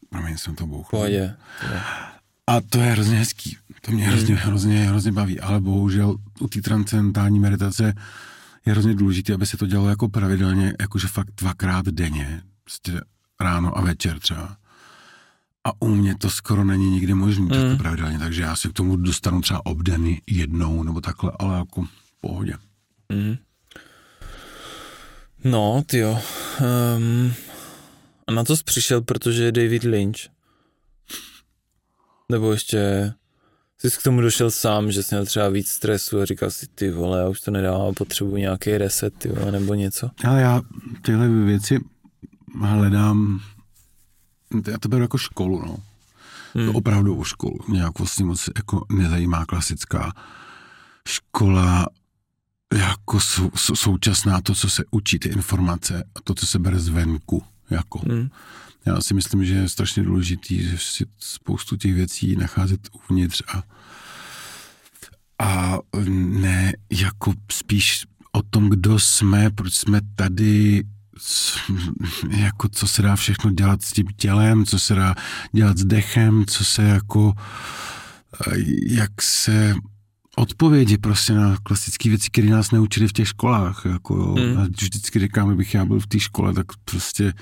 promiň, 0.10 0.38
jsem 0.38 0.56
to 0.56 0.68
bouchl. 0.68 0.90
Pohodě. 0.90 1.36
A 2.52 2.62
to 2.70 2.78
je 2.78 2.92
hrozně 2.92 3.18
hezký. 3.18 3.58
To 3.82 3.92
mě 3.92 4.04
hrozně, 4.04 4.36
hmm. 4.36 4.44
hrozně, 4.44 4.86
hrozně 4.86 5.12
baví. 5.12 5.40
Ale 5.40 5.62
bohužel 5.62 6.16
u 6.40 6.48
té 6.48 6.62
transcendentální 6.62 7.40
meditace 7.40 7.94
je 8.66 8.74
hrozně 8.74 8.96
důležité, 8.96 9.34
aby 9.34 9.46
se 9.46 9.58
to 9.58 9.68
dělalo 9.68 9.90
jako 9.90 10.10
pravidelně, 10.10 10.74
jakože 10.82 11.08
fakt 11.08 11.32
dvakrát 11.38 11.86
denně. 11.86 12.42
Prostě 12.64 13.02
ráno 13.40 13.78
a 13.78 13.82
večer 13.82 14.20
třeba. 14.20 14.58
A 15.64 15.82
u 15.82 15.88
mě 15.88 16.16
to 16.18 16.30
skoro 16.30 16.64
není 16.64 16.90
nikdy 16.90 17.14
možné 17.14 17.44
mm. 17.44 17.50
tak 17.50 17.78
pravidelně, 17.78 18.20
takže 18.20 18.42
já 18.42 18.56
si 18.56 18.70
k 18.70 18.74
tomu 18.74 18.96
dostanu 18.96 19.42
třeba 19.42 19.66
obdeny 19.66 20.22
jednou 20.28 20.84
nebo 20.84 21.02
takhle, 21.02 21.32
ale 21.40 21.58
jako 21.58 21.84
v 21.84 22.22
pohodě. 22.22 22.54
Mm. 23.10 23.38
No, 25.44 25.84
ty 25.86 25.98
jo. 25.98 26.20
Um, 26.98 27.34
a 28.28 28.32
na 28.32 28.44
to 28.44 28.58
jsi 28.58 28.64
přišel, 28.64 29.02
protože 29.02 29.44
je 29.44 29.52
David 29.52 29.84
Lynch. 29.84 30.41
Nebo 32.32 32.52
ještě 32.52 33.14
jsi 33.78 33.98
k 34.00 34.04
tomu 34.04 34.22
došel 34.22 34.52
sám, 34.52 34.92
že 34.92 35.04
jsi 35.04 35.16
měl 35.16 35.26
třeba 35.26 35.50
víc 35.50 35.70
stresu 35.70 36.22
a 36.22 36.26
říkal 36.26 36.52
si, 36.52 36.68
ty 36.76 36.92
vole, 36.92 37.20
já 37.20 37.28
už 37.28 37.42
to 37.42 37.52
nedávám, 37.52 37.94
potřebuji 37.94 38.36
nějaký 38.36 38.78
reset, 38.78 39.14
ty 39.18 39.30
vole, 39.30 39.52
nebo 39.52 39.74
něco. 39.74 40.10
Ale 40.24 40.42
já 40.42 40.62
tyhle 41.02 41.30
věci 41.30 41.80
hledám, 42.62 43.42
já 44.72 44.78
to 44.78 44.90
beru 44.90 45.02
jako 45.02 45.18
školu, 45.18 45.66
no. 45.66 45.78
Hmm. 46.54 46.66
To 46.66 46.74
opravdu 46.74 47.16
o 47.16 47.24
školu. 47.24 47.60
Nějak 47.70 48.00
vlastně 48.00 48.26
moc 48.26 48.50
jako 48.56 48.86
nezajímá 48.92 49.46
klasická 49.46 50.14
škola 51.08 51.88
jako 52.74 53.20
sou, 53.20 53.52
sou, 53.56 53.76
současná 53.76 54.42
to, 54.42 54.56
co 54.56 54.70
se 54.70 54.84
učí, 54.92 55.20
ty 55.20 55.30
informace 55.30 56.04
a 56.16 56.22
to, 56.24 56.34
co 56.34 56.48
se 56.48 56.60
bere 56.60 56.80
zvenku. 56.80 57.44
Jako. 57.70 58.00
Hmm. 58.00 58.30
Já 58.86 59.02
si 59.02 59.14
myslím, 59.14 59.46
že 59.46 59.54
je 59.54 59.70
strašně 59.70 60.04
důležitý 60.04 60.64
že 60.64 60.78
si 60.78 61.06
spoustu 61.20 61.76
těch 61.78 61.94
věcí 61.94 62.36
nacházet 62.36 62.80
uvnitř 62.92 63.44
a, 63.48 63.64
a 65.40 65.78
ne 66.10 66.74
jako 66.92 67.34
spíš 67.52 68.06
o 68.32 68.42
tom, 68.42 68.70
kdo 68.70 69.00
jsme, 69.00 69.50
proč 69.50 69.74
jsme 69.74 70.02
tady, 70.16 70.84
jako 72.30 72.70
co 72.70 72.88
se 72.88 73.02
dá 73.02 73.16
všechno 73.16 73.52
dělat 73.52 73.82
s 73.82 73.92
tím 73.92 74.08
tělem, 74.16 74.66
co 74.66 74.80
se 74.80 74.96
dá 74.96 75.16
dělat 75.54 75.78
s 75.78 75.86
dechem, 75.86 76.46
co 76.46 76.66
se 76.66 76.84
jako, 76.84 77.34
jak 78.88 79.22
se 79.22 79.76
odpovědi 80.36 80.98
prostě 80.98 81.34
na 81.34 81.58
klasické 81.64 82.10
věci, 82.10 82.30
které 82.32 82.50
nás 82.50 82.72
neučili 82.72 83.08
v 83.08 83.14
těch 83.14 83.28
školách. 83.28 83.86
Jako, 83.86 84.16
mm. 84.16 84.68
Vždycky 84.82 85.20
říkám, 85.20 85.48
kdybych 85.48 85.74
já 85.74 85.86
byl 85.86 86.00
v 86.00 86.08
té 86.08 86.20
škole, 86.20 86.54
tak 86.54 86.66
prostě 86.86 87.34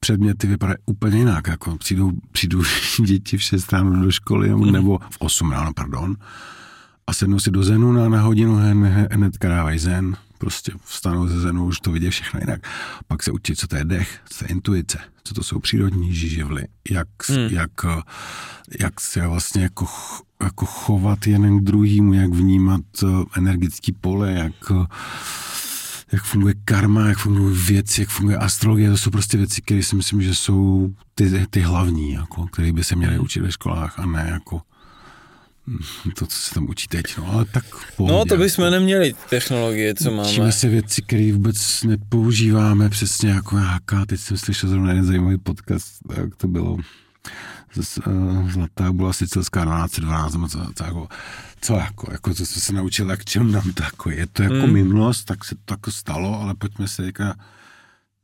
předměty 0.00 0.46
vypadají 0.46 0.76
úplně 0.86 1.18
jinak. 1.18 1.48
Jako 1.48 1.76
přijdou, 1.76 2.12
přijdou 2.32 2.62
děti 3.04 3.36
v 3.36 3.42
6 3.42 3.72
ráno 3.72 4.04
do 4.04 4.10
školy, 4.10 4.54
mm. 4.54 4.72
nebo 4.72 4.98
v 5.10 5.16
8 5.18 5.50
ráno, 5.50 5.72
pardon, 5.74 6.16
a 7.06 7.12
sednou 7.12 7.38
si 7.38 7.50
do 7.50 7.62
zenu 7.62 7.92
na, 7.92 8.08
na 8.08 8.20
hodinu, 8.20 8.56
hned 9.10 9.32
dávají 9.42 9.78
zen, 9.78 10.16
prostě 10.38 10.72
vstanou 10.84 11.28
ze 11.28 11.40
zenu, 11.40 11.64
už 11.64 11.80
to 11.80 11.92
vidí 11.92 12.10
všechno 12.10 12.40
jinak. 12.40 12.66
Pak 13.06 13.22
se 13.22 13.32
učí, 13.32 13.56
co 13.56 13.66
to 13.66 13.76
je 13.76 13.84
dech, 13.84 14.20
co 14.28 14.38
to 14.38 14.44
je 14.44 14.48
intuice, 14.48 14.98
co 15.24 15.34
to 15.34 15.42
jsou 15.42 15.58
přírodní 15.58 16.14
živly, 16.14 16.64
jak, 16.90 17.08
hmm. 17.28 17.48
jak, 17.50 17.70
jak 18.80 19.00
se 19.00 19.26
vlastně 19.26 19.62
jako, 19.62 19.86
jako 20.42 20.66
chovat 20.66 21.26
jeden 21.26 21.58
k 21.58 21.62
druhému, 21.62 22.14
jak 22.14 22.30
vnímat 22.30 22.80
eh, 23.02 23.06
energický 23.36 23.92
pole, 23.92 24.32
jak 24.32 24.72
jak 26.12 26.22
funguje 26.22 26.54
karma, 26.64 27.08
jak 27.08 27.18
fungují 27.18 27.56
věci, 27.56 28.00
jak 28.00 28.10
funguje 28.10 28.36
astrologie, 28.36 28.90
to 28.90 28.96
jsou 28.96 29.10
prostě 29.10 29.36
věci, 29.36 29.62
které 29.62 29.82
si 29.82 29.96
myslím, 29.96 30.22
že 30.22 30.34
jsou 30.34 30.90
ty, 31.14 31.46
ty 31.50 31.60
hlavní, 31.60 32.12
jako, 32.12 32.46
které 32.46 32.72
by 32.72 32.84
se 32.84 32.96
měly 32.96 33.14
hmm. 33.14 33.24
učit 33.24 33.40
ve 33.40 33.52
školách 33.52 33.98
a 33.98 34.06
ne 34.06 34.28
jako 34.32 34.60
to, 36.18 36.26
co 36.26 36.38
se 36.38 36.54
tam 36.54 36.68
učí 36.68 36.86
teď, 36.88 37.04
no, 37.18 37.32
ale 37.32 37.44
tak 37.44 37.64
pohodě, 37.96 38.14
No, 38.14 38.24
to 38.24 38.36
bychom 38.36 38.64
jako. 38.64 38.72
neměli 38.72 39.14
technologie, 39.30 39.94
co 39.94 40.10
máme. 40.10 40.28
Učíme 40.28 40.52
se 40.52 40.68
věci, 40.68 41.02
které 41.02 41.32
vůbec 41.32 41.82
nepoužíváme, 41.82 42.90
přesně 42.90 43.30
jako 43.30 43.58
nějaká, 43.58 44.06
teď 44.06 44.20
jsem 44.20 44.36
slyšel 44.36 44.70
zrovna 44.70 44.90
jeden 44.90 45.04
zajímavý 45.04 45.38
podcast, 45.38 45.86
jak 46.16 46.36
to 46.36 46.48
bylo, 46.48 46.72
uh, 48.06 48.50
Zlatá 48.50 48.92
byla 48.92 49.12
sicilská 49.12 49.64
1212, 49.64 50.32
nebo 50.32 50.48
co, 50.48 50.58
co, 50.74 50.84
jako, 50.84 51.08
co 51.60 51.74
jako, 51.74 52.12
jako 52.12 52.34
co 52.34 52.46
se 52.46 52.72
naučil, 52.72 53.10
jak 53.10 53.24
čem 53.24 53.52
nám 53.52 53.72
to 53.72 53.82
jako 53.82 54.10
je, 54.10 54.26
to 54.26 54.42
jako 54.42 54.54
hmm. 54.54 54.72
minulost, 54.72 55.24
tak 55.24 55.44
se 55.44 55.54
to 55.64 55.74
jako 55.74 55.90
stalo, 55.90 56.40
ale 56.40 56.54
pojďme 56.54 56.88
se 56.88 57.06
jako 57.06 57.24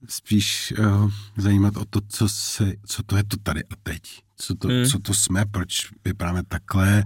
spíš 0.08 0.74
uh, 0.78 1.10
zajímat 1.36 1.76
o 1.76 1.84
to, 1.84 2.00
co, 2.08 2.28
se, 2.28 2.72
co 2.86 3.02
to 3.02 3.16
je 3.16 3.24
to 3.24 3.36
tady 3.36 3.64
a 3.64 3.74
teď 3.82 4.02
co 4.36 4.54
to, 4.54 4.68
hmm. 4.68 4.86
co 4.86 4.98
to 4.98 5.14
jsme, 5.14 5.44
proč 5.46 5.90
vypadáme 6.04 6.42
takhle, 6.48 7.04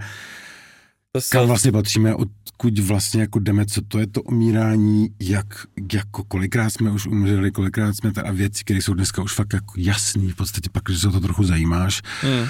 to 1.12 1.20
kam 1.30 1.46
vlastně 1.46 1.72
patříme, 1.72 2.14
odkud 2.14 2.78
vlastně 2.78 3.20
jako 3.20 3.38
jdeme, 3.38 3.66
co 3.66 3.80
to 3.88 3.98
je 3.98 4.06
to 4.06 4.22
umírání, 4.22 5.08
jak, 5.20 5.66
jako 5.92 6.24
kolikrát 6.24 6.70
jsme 6.70 6.90
už 6.90 7.06
umřeli, 7.06 7.50
kolikrát 7.50 7.96
jsme 7.96 8.12
tady 8.12 8.28
a 8.28 8.32
věci, 8.32 8.64
které 8.64 8.82
jsou 8.82 8.94
dneska 8.94 9.22
už 9.22 9.32
fakt 9.32 9.52
jako 9.52 9.74
jasný, 9.76 10.30
v 10.30 10.36
podstatě 10.36 10.70
pak, 10.72 10.82
když 10.84 11.00
se 11.00 11.08
o 11.08 11.12
to 11.12 11.20
trochu 11.20 11.44
zajímáš, 11.44 12.02
hmm. 12.22 12.48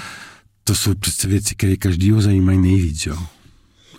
to 0.63 0.75
jsou 0.75 0.95
přece 0.95 1.27
věci, 1.27 1.55
které 1.55 1.75
každýho 1.75 2.21
zajímají 2.21 2.57
nejvíc, 2.57 3.05
jo. 3.05 3.27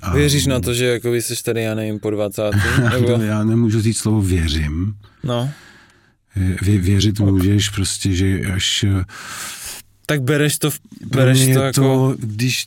A, 0.02 0.14
Věříš 0.14 0.46
na 0.46 0.60
to, 0.60 0.74
že 0.74 0.86
jako 0.86 1.14
jsi 1.14 1.42
tady, 1.42 1.62
já 1.62 1.74
nevím, 1.74 2.00
po 2.00 2.10
20. 2.10 2.42
Nebo... 2.92 3.12
já 3.12 3.44
nemůžu 3.44 3.82
říct 3.82 3.98
slovo 3.98 4.22
věřím. 4.22 4.94
No. 5.24 5.50
Vě, 6.62 6.78
věřit 6.78 7.20
můžeš 7.20 7.68
prostě, 7.68 8.12
že 8.12 8.40
až 8.54 8.84
tak 10.06 10.22
bereš 10.22 10.58
to, 10.58 10.70
bereš 11.06 11.46
to, 11.46 11.54
to 11.54 11.62
jako... 11.62 12.14
když 12.18 12.66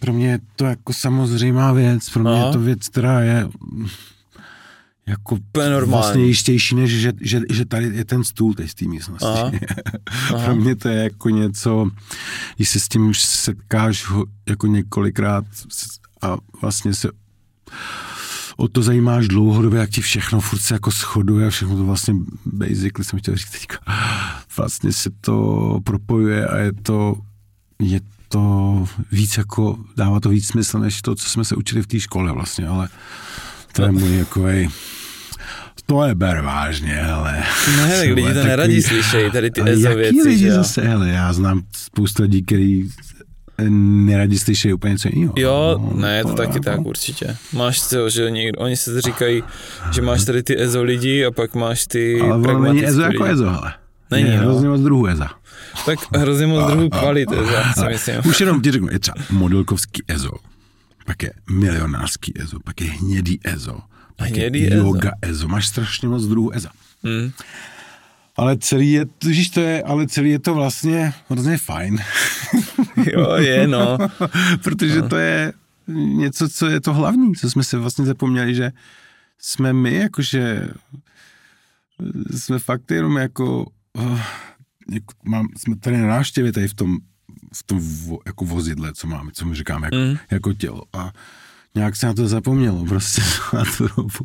pro 0.00 0.12
mě 0.12 0.30
je 0.30 0.38
to 0.56 0.64
jako 0.64 0.92
samozřejmá 0.92 1.72
věc, 1.72 2.10
pro 2.10 2.22
mě 2.22 2.32
Aha. 2.32 2.46
je 2.46 2.52
to 2.52 2.60
věc, 2.60 2.88
která 2.88 3.20
je 3.20 3.48
jako 5.06 5.38
vlastně 5.84 6.24
jistější, 6.24 6.74
než 6.74 6.90
že, 6.90 7.12
že, 7.20 7.40
že 7.50 7.64
tady 7.64 7.90
je 7.94 8.04
ten 8.04 8.24
stůl 8.24 8.54
teď 8.54 8.70
z 8.70 8.74
té 8.74 8.84
místnosti. 8.84 9.26
Aha. 9.26 9.50
Aha. 10.34 10.44
pro 10.44 10.56
mě 10.56 10.76
to 10.76 10.88
je 10.88 11.02
jako 11.02 11.28
něco, 11.28 11.90
když 12.56 12.68
se 12.68 12.80
s 12.80 12.88
tím 12.88 13.08
už 13.08 13.22
setkáš 13.22 14.06
jako 14.48 14.66
několikrát 14.66 15.44
a 16.24 16.36
vlastně 16.62 16.94
se 16.94 17.08
o 18.56 18.68
to 18.68 18.82
zajímáš 18.82 19.28
dlouhodobě, 19.28 19.80
jak 19.80 19.90
ti 19.90 20.00
všechno 20.00 20.40
furt 20.40 20.58
se 20.58 20.74
jako 20.74 20.90
shoduje, 20.90 21.50
všechno 21.50 21.76
to 21.76 21.84
vlastně 21.84 22.14
basically 22.46 23.04
jsem 23.04 23.18
chtěl 23.18 23.36
říct 23.36 23.50
teďka, 23.50 23.78
vlastně 24.56 24.92
se 24.92 25.10
to 25.20 25.78
propojuje 25.84 26.46
a 26.46 26.58
je 26.58 26.72
to, 26.72 27.16
je 27.82 28.00
to 28.28 28.84
víc 29.12 29.36
jako, 29.36 29.78
dává 29.96 30.20
to 30.20 30.28
víc 30.28 30.46
smysl, 30.46 30.78
než 30.78 31.02
to, 31.02 31.14
co 31.14 31.28
jsme 31.28 31.44
se 31.44 31.56
učili 31.56 31.82
v 31.82 31.86
té 31.86 32.00
škole 32.00 32.32
vlastně, 32.32 32.68
ale 32.68 32.88
to 33.72 33.82
je 33.82 33.92
můj 33.92 34.18
takovej, 34.18 34.68
to 35.86 36.04
je 36.04 36.14
ber 36.14 36.40
vážně, 36.40 37.02
ale... 37.02 37.44
Ne, 37.76 37.98
tak 37.98 38.10
lidi 38.10 38.34
to 38.34 38.44
neradí 38.44 38.82
slyšejí, 38.82 39.30
tady 39.30 39.50
ty 39.50 39.62
ezo 39.70 39.94
věci, 39.94 40.28
lidi 40.28 40.50
zase, 40.50 40.82
hele, 40.82 41.08
já 41.08 41.32
znám 41.32 41.62
spoustu 41.76 42.22
lidí, 42.22 42.42
který 42.42 42.88
neradi 44.04 44.38
slyší 44.38 44.72
úplně 44.72 44.92
něco 44.92 45.08
jiného. 45.12 45.34
Jo, 45.36 45.78
no, 45.94 46.00
ne, 46.00 46.22
to, 46.22 46.28
to 46.28 46.34
taky 46.34 46.48
jako... 46.48 46.64
tak 46.64 46.80
určitě. 46.80 47.36
Máš 47.52 47.88
to, 47.88 48.10
že 48.10 48.30
někdo, 48.30 48.58
oni 48.58 48.76
se 48.76 49.00
říkají, 49.00 49.42
že 49.92 50.02
máš 50.02 50.24
tady 50.24 50.42
ty 50.42 50.62
EZO 50.62 50.82
lidi 50.82 51.24
a 51.24 51.30
pak 51.30 51.54
máš 51.54 51.86
ty 51.86 52.20
Ale 52.20 52.34
ono 52.34 52.62
není 52.62 52.86
EZO 52.86 53.02
jako 53.02 53.24
EZO, 53.24 53.48
ale. 53.48 53.74
Není, 54.10 54.28
je 54.28 54.36
no. 54.36 54.42
hrozně 54.42 54.68
moc 54.68 54.80
druhů 54.80 55.06
EZA. 55.06 55.30
Tak 55.86 55.98
hrozně 56.16 56.46
moc 56.46 56.72
druhů 56.72 56.88
kvalit 56.88 57.32
EZA, 57.32 57.72
si 57.74 57.86
myslím. 57.88 58.16
Už 58.30 58.40
jenom 58.40 58.62
ti 58.62 58.70
řeknu, 58.70 58.88
je 58.90 58.98
třeba 58.98 59.16
modelkovský 59.30 60.02
EZO, 60.08 60.32
pak 61.06 61.22
je 61.22 61.32
milionářský 61.50 62.32
EZO, 62.42 62.58
pak 62.64 62.80
je 62.80 62.90
hnědý 62.90 63.40
EZO, 63.44 63.78
pak 64.16 64.28
hnědý 64.28 64.62
je 64.62 64.74
yoga 64.74 65.10
EZO. 65.22 65.32
EZO. 65.32 65.48
Máš 65.48 65.66
strašně 65.66 66.08
moc 66.08 66.26
druhů 66.26 66.54
EZA. 66.54 66.70
Hmm. 67.04 67.30
Ale 68.36 68.58
celý 68.58 68.92
je, 68.92 69.06
totiž 69.06 69.50
to 69.50 69.60
je, 69.60 69.82
ale 69.82 70.06
celý 70.06 70.30
je 70.30 70.38
to 70.38 70.54
vlastně 70.54 71.14
hrozně 71.28 71.58
fajn. 71.58 71.98
jo, 73.12 73.36
je, 73.36 73.66
no. 73.66 73.98
Protože 74.62 75.02
no. 75.02 75.08
to 75.08 75.16
je 75.16 75.52
něco, 75.88 76.48
co 76.48 76.66
je 76.66 76.80
to 76.80 76.94
hlavní, 76.94 77.34
co 77.34 77.50
jsme 77.50 77.64
se 77.64 77.78
vlastně 77.78 78.04
zapomněli, 78.04 78.54
že 78.54 78.72
jsme 79.38 79.72
my, 79.72 79.94
jakože 79.94 80.68
jsme 82.30 82.58
fakt 82.58 82.90
jenom 82.90 83.16
jako, 83.16 83.66
uh, 83.92 84.20
jako 84.90 85.14
mám, 85.24 85.48
jsme 85.56 85.76
tady 85.76 85.96
na 85.98 86.06
návštěvě 86.06 86.52
tady 86.52 86.68
v 86.68 86.74
tom, 86.74 86.96
v 87.54 87.62
tom 87.62 87.80
vo, 87.80 88.18
jako 88.26 88.44
vozidle, 88.44 88.92
co 88.92 89.06
máme, 89.06 89.30
co 89.32 89.46
my 89.46 89.54
říkáme 89.54 89.86
jako, 89.86 89.96
mm. 89.96 90.16
jako 90.30 90.52
tělo. 90.52 90.82
A 90.92 91.12
nějak 91.74 91.96
se 91.96 92.06
na 92.06 92.14
to 92.14 92.28
zapomnělo 92.28 92.84
prostě 92.84 93.22
na 93.52 93.64
tu 93.76 93.88
dobu. 93.96 94.24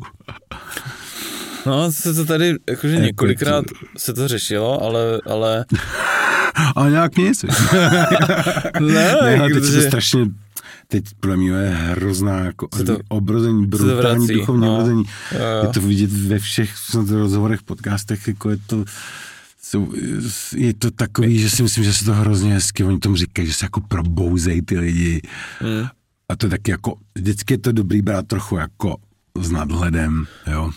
No, 1.66 1.92
se 1.92 2.14
to 2.14 2.24
tady, 2.24 2.54
jakože 2.70 2.94
jako 2.94 3.06
několikrát 3.06 3.64
se 3.98 4.14
to 4.14 4.28
řešilo, 4.28 4.82
ale, 4.82 5.20
ale... 5.26 5.64
A 6.76 6.88
nějak 6.88 7.16
nic. 7.16 7.42
ne, 8.80 9.14
ne 9.22 9.38
teď 9.38 9.52
protože... 9.52 9.72
se 9.72 9.82
to 9.82 9.86
strašně, 9.86 10.26
teď 10.88 11.04
pro 11.20 11.36
mě 11.36 11.50
je 11.50 11.70
hrozná 11.70 12.38
jako 12.38 12.68
to, 12.86 12.98
obrození, 13.08 13.66
brutální 13.66 14.26
duchovní 14.26 14.66
no. 14.66 14.74
obrození. 14.74 15.04
Je 15.62 15.68
to 15.68 15.80
vidět 15.80 16.12
ve 16.12 16.38
všech 16.38 16.74
rozhovorech, 17.10 17.62
podcastech, 17.62 18.28
jako 18.28 18.50
je 18.50 18.56
to 18.66 18.84
je 20.56 20.74
to 20.74 20.90
takový, 20.90 21.38
že 21.38 21.50
si 21.50 21.62
myslím, 21.62 21.84
že 21.84 21.94
se 21.94 22.04
to 22.04 22.14
hrozně 22.14 22.54
hezky, 22.54 22.84
oni 22.84 22.98
tomu 22.98 23.16
říkají, 23.16 23.48
že 23.48 23.54
se 23.54 23.64
jako 23.64 23.80
probouzej 23.80 24.62
ty 24.62 24.78
lidi. 24.78 25.22
Mm. 25.62 25.86
A 26.28 26.36
to 26.36 26.46
je 26.46 26.50
taky 26.50 26.70
jako, 26.70 26.94
vždycky 27.14 27.54
je 27.54 27.58
to 27.58 27.72
dobrý 27.72 28.02
brát 28.02 28.26
trochu 28.26 28.56
jako 28.56 28.96
s 29.40 29.50
nadhledem, 29.50 30.26
jo. 30.52 30.70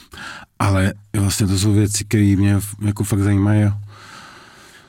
Ale 0.64 0.94
vlastně 1.14 1.48
to 1.48 1.60
jsou 1.60 1.74
věci, 1.74 2.06
které 2.06 2.36
mě 2.38 2.56
jako 2.86 3.04
fakt 3.04 3.20
zajímají. 3.20 3.72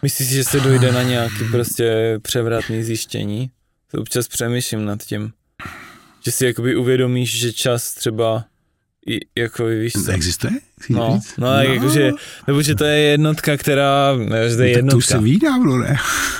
Myslíš, 0.03 0.29
že 0.29 0.45
se 0.45 0.61
dojde 0.61 0.93
na 0.93 1.03
nějaký 1.03 1.45
prostě 1.51 2.18
převratný 2.22 2.83
zjištění? 2.83 3.51
To 3.91 4.01
občas 4.01 4.29
přemýšlím 4.29 4.85
nad 4.85 5.03
tím. 5.03 5.33
Že 6.25 6.33
si 6.33 6.47
jakoby 6.47 6.77
uvědomíš, 6.77 7.39
že 7.39 7.53
čas 7.53 7.95
třeba 7.95 8.45
jako 9.39 9.67
víš 9.67 9.93
co? 9.93 10.13
Existuje? 10.13 10.53
No, 10.91 11.21
no, 11.39 11.47
no. 11.47 11.53
jakože, 11.53 12.11
nebo 12.47 12.63
že 12.63 12.75
to 12.75 12.85
je 12.85 12.99
jednotka, 12.99 13.57
která, 13.57 14.17
ne, 14.17 14.51
že 14.51 14.57
to 14.57 14.63
je 14.63 14.69
no, 14.73 14.77
jednotka. 14.77 14.91
to 14.91 14.99
už 14.99 15.07
se 15.07 15.19
ví 15.19 15.39
dávno, 15.39 15.79
ne? 15.79 15.97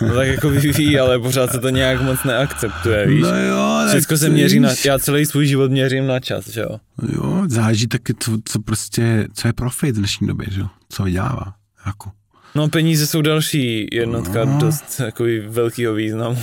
No 0.09 0.15
tak 0.15 0.29
jako 0.29 0.51
ví, 0.51 0.99
ale 0.99 1.19
pořád 1.19 1.53
se 1.53 1.59
to 1.59 1.69
nějak 1.69 2.03
moc 2.03 2.25
neakceptuje, 2.25 3.07
víš? 3.07 3.23
No 3.23 3.37
jo, 3.37 3.81
Všechno 3.89 4.19
se 4.19 4.29
měří 4.29 4.61
na, 4.61 4.71
já 4.85 4.99
celý 4.99 5.27
svůj 5.27 5.47
život 5.47 5.71
měřím 5.71 6.07
na 6.07 6.21
čas, 6.21 6.49
že 6.49 6.61
jo? 6.61 6.81
Jo, 7.17 7.43
záleží 7.49 7.87
taky, 7.87 8.15
co, 8.19 8.39
co 8.45 8.61
prostě, 8.61 9.27
co 9.35 9.49
je 9.49 9.53
profit 9.53 9.95
v 9.95 9.99
dnešní 9.99 10.27
době, 10.27 10.47
že 10.51 10.61
jo? 10.61 10.67
Co 10.89 11.03
vydělává, 11.03 11.55
jako. 11.87 12.11
No 12.57 12.69
peníze 12.69 13.07
jsou 13.07 13.23
další 13.23 13.87
jednotka 13.93 14.45
no. 14.45 14.59
dost 14.59 14.97
takový 14.97 15.39
velkýho 15.49 15.95
významu, 15.95 16.39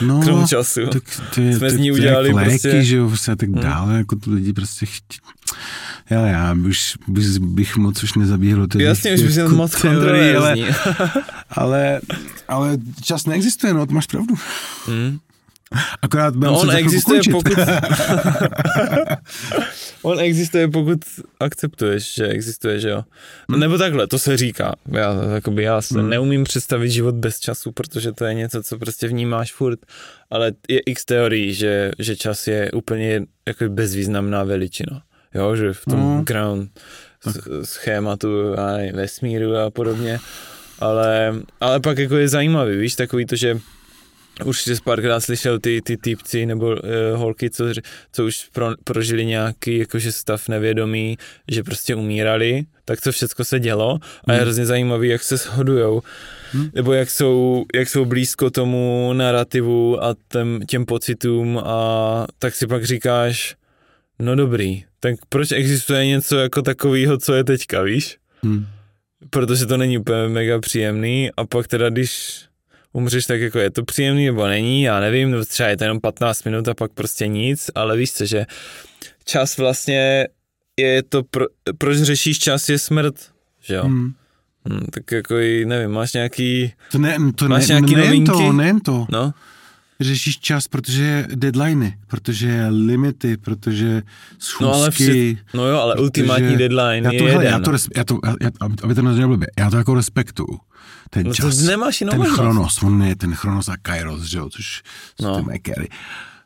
no, 0.00 0.20
krom 0.20 0.46
času. 0.46 0.86
Tak 0.86 1.02
je, 1.38 1.56
Jsme 1.56 1.70
z 1.70 1.76
ní 1.76 1.92
udělali 1.92 2.32
léky, 2.32 2.50
prostě... 2.50 2.84
že 2.84 2.96
jo, 2.96 3.08
prostě 3.08 3.32
a 3.32 3.36
tak 3.36 3.48
hmm. 3.48 3.62
dále, 3.62 3.88
hmm. 3.88 3.98
jako 3.98 4.16
to 4.16 4.30
lidi 4.30 4.52
prostě 4.52 4.86
chtí. 4.86 5.18
Já, 6.10 6.26
já 6.26 6.56
už 6.68 6.94
bych, 7.08 7.38
bych 7.38 7.76
moc 7.76 8.02
už 8.02 8.14
nezabíhal 8.14 8.66
ty 8.66 8.82
Jasně, 8.82 9.14
už 9.14 9.22
bych 9.22 9.36
jako 9.36 9.54
moc 9.54 9.74
kontroverzní. 9.74 10.64
Ale, 10.64 10.70
ale, 11.50 12.00
ale 12.48 12.78
čas 13.02 13.26
neexistuje, 13.26 13.74
no, 13.74 13.86
to 13.86 13.92
máš 13.92 14.06
pravdu. 14.06 14.34
Hmm. 14.86 15.18
Akorát 16.02 16.34
no 16.34 16.60
on 16.60 16.70
existuje, 16.70 17.20
pokud... 17.30 17.58
on 20.02 20.20
existuje, 20.20 20.68
pokud 20.68 20.98
akceptuješ, 21.40 22.14
že 22.14 22.26
existuje, 22.26 22.80
že 22.80 22.88
jo. 22.88 23.04
Hmm. 23.48 23.60
Nebo 23.60 23.78
takhle, 23.78 24.06
to 24.06 24.18
se 24.18 24.36
říká. 24.36 24.74
Já, 24.92 25.14
jakoby, 25.34 25.62
já 25.62 25.82
se 25.82 26.00
hmm. 26.00 26.10
neumím 26.10 26.44
představit 26.44 26.90
život 26.90 27.14
bez 27.14 27.40
času, 27.40 27.72
protože 27.72 28.12
to 28.12 28.24
je 28.24 28.34
něco, 28.34 28.62
co 28.62 28.78
prostě 28.78 29.08
vnímáš 29.08 29.52
furt. 29.52 29.78
Ale 30.30 30.52
je 30.68 30.80
x 30.80 31.04
teorií, 31.04 31.54
že, 31.54 31.92
že 31.98 32.16
čas 32.16 32.46
je 32.46 32.70
úplně 32.72 33.22
jako 33.46 33.68
bezvýznamná 33.68 34.44
veličina. 34.44 35.02
Jo, 35.34 35.56
že 35.56 35.72
v 35.72 35.84
tom 35.84 36.00
hmm. 36.00 36.24
ground 36.24 36.80
schématu 37.62 38.58
a 38.58 38.92
vesmíru 38.92 39.56
a 39.56 39.70
podobně. 39.70 40.18
Ale, 40.78 41.34
ale 41.60 41.80
pak 41.80 41.98
jako 41.98 42.16
je 42.16 42.28
zajímavý, 42.28 42.76
víš, 42.76 42.94
takový 42.94 43.26
to, 43.26 43.36
že 43.36 43.58
už 44.44 44.62
jsi 44.62 44.74
párkrát 44.84 45.20
slyšel 45.20 45.58
ty, 45.58 45.82
ty 45.82 45.96
typci 45.96 46.46
nebo 46.46 46.66
uh, 46.66 46.78
holky, 47.14 47.50
co, 47.50 47.64
co 48.12 48.24
už 48.24 48.48
pro, 48.52 48.70
prožili 48.84 49.26
nějaký 49.26 49.78
jakože 49.78 50.12
stav 50.12 50.48
nevědomí, 50.48 51.18
že 51.48 51.62
prostě 51.62 51.94
umírali, 51.94 52.64
tak 52.84 53.00
to 53.00 53.12
všechno 53.12 53.44
se 53.44 53.60
dělo 53.60 53.98
a 54.26 54.32
je 54.32 54.38
hmm. 54.38 54.42
hrozně 54.42 54.66
zajímavý, 54.66 55.08
jak 55.08 55.22
se 55.22 55.36
shodujou, 55.36 56.02
hmm. 56.52 56.70
nebo 56.74 56.92
jak 56.92 57.10
jsou, 57.10 57.64
jak 57.74 57.88
jsou 57.88 58.04
blízko 58.04 58.50
tomu 58.50 59.12
narrativu 59.12 60.04
a 60.04 60.14
těm, 60.28 60.60
těm 60.68 60.86
pocitům 60.86 61.60
a 61.64 62.26
tak 62.38 62.54
si 62.54 62.66
pak 62.66 62.84
říkáš, 62.84 63.56
no 64.18 64.36
dobrý, 64.36 64.84
tak 65.04 65.14
proč 65.28 65.52
existuje 65.52 66.06
něco 66.06 66.36
jako 66.36 66.62
takového, 66.62 67.18
co 67.18 67.34
je 67.34 67.44
teďka, 67.44 67.82
víš? 67.82 68.16
Hmm. 68.42 68.66
Protože 69.30 69.66
to 69.66 69.76
není 69.76 69.98
úplně 69.98 70.28
mega 70.28 70.60
příjemný 70.60 71.30
a 71.36 71.44
pak 71.44 71.68
teda, 71.68 71.90
když 71.90 72.42
umřeš, 72.92 73.26
tak 73.26 73.40
jako 73.40 73.58
je 73.58 73.70
to 73.70 73.84
příjemný 73.84 74.26
nebo 74.26 74.46
není, 74.46 74.82
já 74.82 75.00
nevím, 75.00 75.30
nebo 75.30 75.44
třeba 75.44 75.68
je 75.68 75.76
to 75.76 75.84
jenom 75.84 76.00
15 76.00 76.44
minut 76.44 76.68
a 76.68 76.74
pak 76.74 76.92
prostě 76.92 77.26
nic, 77.26 77.70
ale 77.74 77.96
víš 77.96 78.12
co, 78.12 78.26
že 78.26 78.46
čas 79.24 79.56
vlastně 79.56 80.28
je 80.76 81.02
to, 81.02 81.22
pro, 81.22 81.46
proč 81.78 81.98
řešíš 81.98 82.38
čas, 82.38 82.68
je 82.68 82.78
smrt, 82.78 83.14
že 83.60 83.74
jo? 83.74 83.84
Hmm. 83.84 84.12
Hmm, 84.68 84.86
tak 84.90 85.12
jako 85.12 85.38
i, 85.38 85.64
nevím, 85.66 85.90
máš 85.90 86.12
nějaký, 86.12 86.72
to 86.92 86.98
ne, 86.98 87.16
to 87.34 87.48
máš 87.48 87.68
ne, 87.68 87.74
nějaký 87.74 87.94
nejen 87.94 88.08
novinky? 88.08 88.32
to, 88.32 88.52
nejen 88.52 88.80
to. 88.80 89.06
No? 89.10 89.32
Řešíš 90.00 90.38
čas, 90.38 90.68
protože 90.68 91.26
deadliny, 91.34 91.98
protože 92.06 92.66
limity, 92.68 93.36
protože 93.36 94.02
schůzky. 94.38 94.64
No, 94.64 94.74
ale 94.74 94.90
vši, 94.90 95.38
no 95.54 95.66
jo, 95.66 95.78
ale 95.78 95.94
ultimátní 95.94 96.56
deadline 96.56 97.04
já 97.04 97.10
to, 97.10 97.24
je 97.26 97.32
hele, 97.32 97.44
jeden. 97.44 97.52
Já 97.52 97.60
to, 97.60 97.70
já 97.96 98.04
to, 98.04 98.18
já, 98.40 98.50
aby 98.82 98.94
to 98.94 99.02
neznalo 99.02 99.28
blbě, 99.28 99.48
já 99.58 99.70
to 99.70 99.76
jako 99.76 99.94
respektuju 99.94 100.60
ten 101.10 101.26
no 101.26 101.34
čas, 101.34 101.58
nemáš 101.58 101.98
ten 101.98 102.08
možnost. 102.08 102.34
chronos, 102.34 102.82
on 102.82 103.02
je 103.02 103.16
ten 103.16 103.34
chronos 103.34 103.68
a 103.68 103.76
kairos, 103.76 104.22
že 104.22 104.38
jo, 104.38 104.50
což 104.50 104.82
no. 105.22 105.36
ty 105.36 105.42
mekery. 105.42 105.88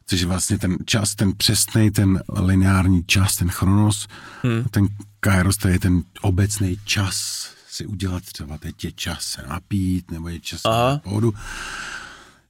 Což 0.06 0.20
je 0.20 0.26
vlastně 0.26 0.58
ten 0.58 0.76
čas, 0.84 1.14
ten 1.14 1.32
přesný, 1.36 1.90
ten 1.90 2.22
lineární 2.38 3.04
čas, 3.04 3.36
ten 3.36 3.48
chronos, 3.48 4.08
hmm. 4.42 4.64
ten 4.70 4.88
kairos, 5.20 5.56
to 5.56 5.68
je 5.68 5.78
ten 5.78 6.02
obecný 6.20 6.78
čas 6.84 7.48
si 7.78 7.86
udělat 7.86 8.22
třeba 8.22 8.58
teď 8.58 8.84
je 8.84 8.92
čas 8.92 9.22
se 9.22 9.42
napít, 9.48 10.10
nebo 10.10 10.28
je 10.28 10.40
čas 10.40 10.60
Aha. 10.64 10.90
na 10.90 10.98
pohodu. 10.98 11.34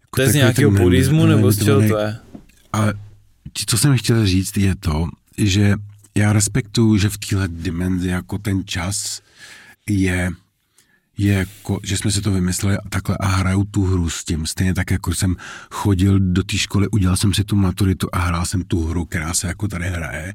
Jako 0.09 0.17
to 0.17 0.23
je 0.23 0.31
z 0.31 0.35
nějakého 0.35 0.71
buddhismu, 0.71 1.27
nebo 1.27 1.53
z 1.53 1.65
čeho 1.65 1.89
to 1.89 1.99
je? 1.99 2.17
Ale 2.73 2.95
co 3.67 3.79
jsem 3.79 3.97
chtěl 3.97 4.27
říct 4.27 4.57
je 4.57 4.75
to, 4.77 5.09
že 5.39 5.75
já 6.15 6.33
respektuju, 6.33 6.97
že 6.97 7.09
v 7.09 7.19
téhle 7.19 7.49
dimenzi 7.49 8.09
jako 8.09 8.39
ten 8.39 8.63
čas 8.67 9.23
je 9.89 10.31
je 11.19 11.33
jako, 11.33 11.81
že 11.83 11.97
jsme 11.97 12.11
si 12.11 12.21
to 12.21 12.33
vymysleli 12.33 12.77
a 12.77 12.89
takhle 12.89 13.17
a 13.21 13.27
hraju 13.27 13.65
tu 13.65 13.85
hru 13.85 14.11
s 14.11 14.25
tím. 14.25 14.47
Stejně 14.47 14.75
tak, 14.75 14.91
jako 14.91 15.15
jsem 15.15 15.37
chodil 15.71 16.21
do 16.21 16.43
té 16.43 16.59
školy, 16.59 16.89
udělal 16.89 17.17
jsem 17.17 17.35
si 17.35 17.45
tu 17.45 17.57
maturitu 17.57 18.09
a 18.13 18.19
hrál 18.19 18.47
jsem 18.47 18.63
tu 18.63 18.85
hru, 18.85 19.05
která 19.05 19.35
se 19.35 19.47
jako 19.47 19.69
tady 19.69 19.89
hraje. 19.89 20.35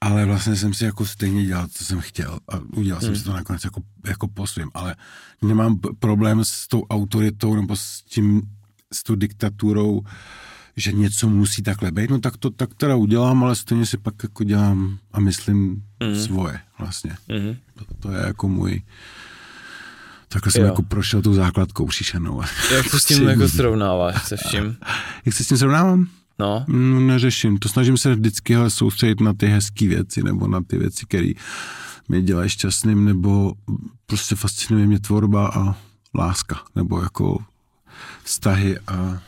Ale 0.00 0.26
vlastně 0.26 0.56
jsem 0.56 0.74
si 0.74 0.84
jako 0.84 1.06
stejně 1.06 1.46
dělal, 1.46 1.66
co 1.68 1.84
jsem 1.84 2.00
chtěl 2.00 2.38
a 2.48 2.58
udělal 2.76 3.00
hmm. 3.00 3.06
jsem 3.06 3.16
si 3.16 3.24
to 3.24 3.32
nakonec 3.32 3.64
jako, 3.64 3.80
jako 4.06 4.28
po 4.28 4.46
svým. 4.46 4.70
Ale 4.74 4.96
nemám 5.42 5.78
problém 5.98 6.44
s 6.44 6.68
tou 6.68 6.82
autoritou 6.82 7.56
nebo 7.56 7.76
s 7.76 8.02
tím, 8.02 8.42
s 8.92 9.02
tou 9.02 9.14
diktaturou, 9.14 10.02
že 10.76 10.92
něco 10.92 11.28
musí 11.28 11.62
takhle 11.62 11.92
být, 11.92 12.10
no 12.10 12.20
tak 12.20 12.36
to 12.36 12.50
tak 12.50 12.74
teda 12.74 12.96
udělám, 12.96 13.44
ale 13.44 13.56
stejně 13.56 13.86
si 13.86 13.98
pak 13.98 14.14
jako 14.22 14.44
dělám 14.44 14.98
a 15.12 15.20
myslím 15.20 15.82
mm. 16.02 16.16
svoje 16.16 16.60
vlastně. 16.78 17.16
Mm. 17.28 17.56
To, 17.74 17.94
to 18.00 18.10
je 18.10 18.26
jako 18.26 18.48
můj, 18.48 18.82
Takhle 20.32 20.52
jsem 20.52 20.62
jo. 20.62 20.68
jako 20.68 20.82
prošel 20.82 21.22
tu 21.22 21.34
základkou 21.34 21.90
šíšenou. 21.90 22.42
Jak 22.74 22.90
to 22.90 22.98
s 22.98 23.04
tím 23.04 23.22
jako 23.28 23.48
srovnáváš 23.48 24.24
se 24.24 24.36
vším? 24.36 24.76
Jak 25.26 25.34
se 25.34 25.44
s 25.44 25.48
tím 25.48 25.58
srovnávám? 25.58 26.06
No. 26.38 26.64
no. 26.68 27.00
Neřeším. 27.00 27.58
To 27.58 27.68
snažím 27.68 27.96
se 27.96 28.14
vždycky 28.14 28.56
ale 28.56 28.70
soustředit 28.70 29.20
na 29.20 29.32
ty 29.32 29.46
hezké 29.46 29.88
věci 29.88 30.22
nebo 30.22 30.48
na 30.48 30.60
ty 30.62 30.78
věci, 30.78 31.06
které 31.06 31.32
mě 32.08 32.22
dělají 32.22 32.48
šťastným, 32.48 33.04
nebo 33.04 33.54
prostě 34.06 34.34
fascinuje 34.34 34.86
mě 34.86 35.00
tvorba 35.00 35.48
a 35.48 35.76
láska, 36.14 36.60
nebo 36.74 37.02
jako 37.02 37.38
vztahy 38.24 38.78
a 38.86 39.22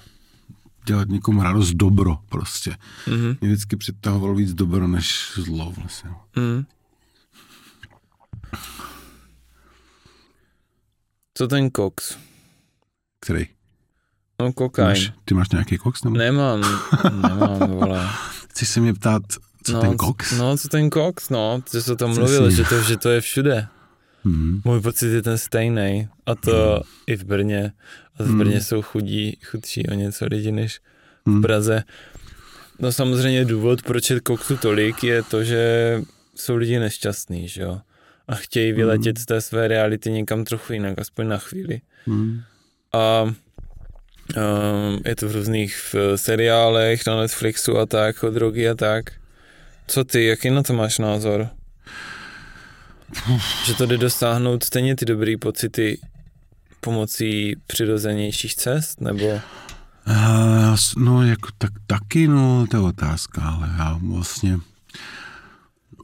dělat 0.86 1.08
někomu 1.08 1.42
radost 1.42 1.72
dobro 1.72 2.18
prostě. 2.28 2.76
Mm-hmm. 3.06 3.36
Mě 3.40 3.50
vždycky 3.50 3.76
přitahovalo 3.76 4.34
víc 4.34 4.54
dobro 4.54 4.88
než 4.88 5.32
zlo 5.34 5.72
vlastně. 5.76 6.10
Mm. 6.36 6.64
Co 11.34 11.48
ten 11.48 11.70
koks? 11.70 12.18
Který? 13.20 13.46
No 14.40 14.52
kokain. 14.52 14.88
Máš, 14.88 15.12
ty 15.24 15.34
máš 15.34 15.50
nějaký 15.50 15.78
koks? 15.78 16.04
Nebo? 16.04 16.16
Nemám, 16.16 16.60
nemám, 17.22 17.70
vole. 17.70 18.08
Chceš 18.50 18.68
se 18.68 18.80
mě 18.80 18.94
ptát, 18.94 19.22
co 19.64 19.72
no, 19.72 19.80
ten 19.80 19.96
koks? 19.96 20.32
No, 20.32 20.56
co 20.56 20.68
ten 20.68 20.90
koks, 20.90 21.28
no, 21.28 21.62
ty 21.70 21.82
jsi 21.82 21.92
o 21.92 21.96
tom 21.96 22.14
mluvil, 22.14 22.50
že 22.50 22.64
to, 22.64 22.82
že 22.82 22.96
to 22.96 23.08
je 23.08 23.20
všude. 23.20 23.68
Mm-hmm. 24.26 24.60
Můj 24.64 24.80
pocit 24.80 25.06
je 25.06 25.22
ten 25.22 25.38
stejný 25.38 26.08
a 26.26 26.34
to 26.34 26.76
mm. 26.76 26.82
i 27.06 27.16
v 27.16 27.24
Brně. 27.24 27.72
A 28.18 28.22
v 28.22 28.36
Brně 28.36 28.54
mm. 28.54 28.60
jsou 28.60 28.82
chudí, 28.82 29.38
chudší 29.44 29.86
o 29.88 29.94
něco 29.94 30.26
lidi 30.26 30.52
než 30.52 30.80
v 31.26 31.30
mm. 31.30 31.42
Praze. 31.42 31.82
No 32.78 32.92
samozřejmě 32.92 33.44
důvod, 33.44 33.82
proč 33.82 34.10
je 34.10 34.20
koksu 34.20 34.56
tolik, 34.56 35.04
je 35.04 35.22
to, 35.22 35.44
že 35.44 36.02
jsou 36.34 36.56
lidi 36.56 36.78
nešťastní, 36.78 37.48
že 37.48 37.62
jo 37.62 37.80
a 38.28 38.34
chtějí 38.34 38.72
vyletět 38.72 39.16
mm. 39.18 39.22
z 39.22 39.26
té 39.26 39.40
své 39.40 39.68
reality 39.68 40.10
někam 40.10 40.44
trochu 40.44 40.72
jinak, 40.72 40.98
aspoň 40.98 41.28
na 41.28 41.38
chvíli. 41.38 41.80
A 42.92 43.22
um, 43.22 45.00
je 45.04 45.16
to 45.16 45.28
v 45.28 45.32
různých 45.32 45.76
v 45.76 46.16
seriálech 46.16 47.06
na 47.06 47.20
Netflixu 47.20 47.78
a 47.78 47.86
tak, 47.86 48.22
o 48.22 48.30
drogy 48.30 48.68
a 48.68 48.74
tak. 48.74 49.12
Co 49.86 50.04
ty, 50.04 50.26
jaký 50.26 50.50
na 50.50 50.62
to 50.62 50.72
máš 50.72 50.98
názor? 50.98 51.48
Že 53.64 53.74
to 53.74 53.86
jde 53.86 53.98
dosáhnout 53.98 54.64
stejně 54.64 54.96
ty 54.96 55.04
dobrý 55.04 55.36
pocity 55.36 56.00
pomocí 56.80 57.56
přirozenějších 57.66 58.54
cest, 58.54 59.00
nebo? 59.00 59.26
Uh, 60.06 60.76
no, 60.96 61.22
jako 61.22 61.48
tak, 61.58 61.72
taky, 61.86 62.28
no, 62.28 62.66
to 62.70 62.76
je 62.76 62.82
otázka, 62.82 63.42
ale 63.42 63.68
já 63.78 63.98
vlastně 64.02 64.58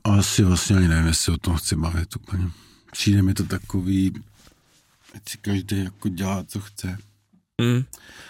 asi 0.05 0.43
vlastně 0.43 0.77
ani 0.77 0.89
nevím, 0.89 1.07
jestli 1.07 1.33
o 1.33 1.37
tom 1.37 1.57
chci 1.57 1.77
bavit 1.77 2.17
úplně. 2.17 2.45
Přijde 2.93 3.23
mi 3.23 3.35
to 3.35 3.45
takový, 3.45 4.13
ať 5.15 5.29
si 5.29 5.39
každý 5.39 5.85
jako 5.85 6.09
dělá, 6.09 6.45
co 6.49 6.61
chce. 6.61 6.99
Mm. 7.63 7.85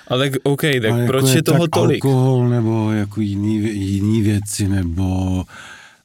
Ale 0.08 0.30
tak 0.30 0.40
OK, 0.42 0.60
tak 0.60 0.92
Ale 0.92 1.06
proč 1.06 1.24
jako 1.24 1.36
je 1.36 1.42
toho 1.42 1.68
tolik? 1.68 2.04
alkohol 2.04 2.48
nebo 2.48 2.92
jako 2.92 3.20
jiný, 3.20 3.56
jiný 3.78 4.22
věci 4.22 4.68
nebo 4.68 5.44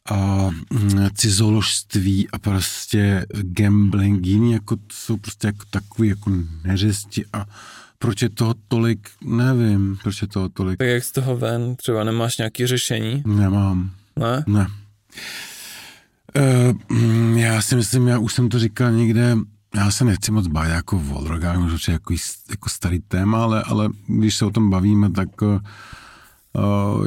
a 0.09 0.49
mm, 0.73 1.09
cizoložství 1.13 2.29
a 2.29 2.39
prostě 2.39 3.25
gambling, 3.41 4.25
jiný 4.25 4.51
jako 4.51 4.77
jsou 4.91 5.17
prostě 5.17 5.47
jako 5.47 5.65
takový 5.69 6.09
jako 6.09 6.31
neřesti 6.63 7.25
a 7.33 7.45
proč 7.99 8.21
je 8.21 8.29
toho 8.29 8.55
tolik, 8.67 9.09
nevím, 9.23 9.97
proč 10.03 10.21
je 10.21 10.27
toho 10.27 10.49
tolik. 10.49 10.77
Tak 10.77 10.87
jak 10.87 11.03
z 11.03 11.11
toho 11.11 11.37
ven? 11.37 11.75
Třeba 11.75 12.03
nemáš 12.03 12.37
nějaké 12.37 12.67
řešení? 12.67 13.23
Nemám. 13.25 13.91
Ne? 14.19 14.43
Ne. 14.47 14.67
Uh, 16.39 17.39
já 17.39 17.61
si 17.61 17.75
myslím, 17.75 18.07
já 18.07 18.19
už 18.19 18.33
jsem 18.33 18.49
to 18.49 18.59
říkal 18.59 18.91
někde, 18.91 19.37
já 19.75 19.91
se 19.91 20.05
nechci 20.05 20.31
moc 20.31 20.47
bavit 20.47 20.71
jako 20.71 21.03
o 21.13 21.23
drogách, 21.23 21.57
možná 21.57 21.93
jako, 21.93 22.13
jako 22.49 22.69
starý 22.69 22.99
téma, 22.99 23.43
ale, 23.43 23.63
ale 23.63 23.89
když 24.07 24.35
se 24.35 24.45
o 24.45 24.51
tom 24.51 24.69
bavíme, 24.69 25.11
tak 25.11 25.41
uh, 25.41 25.59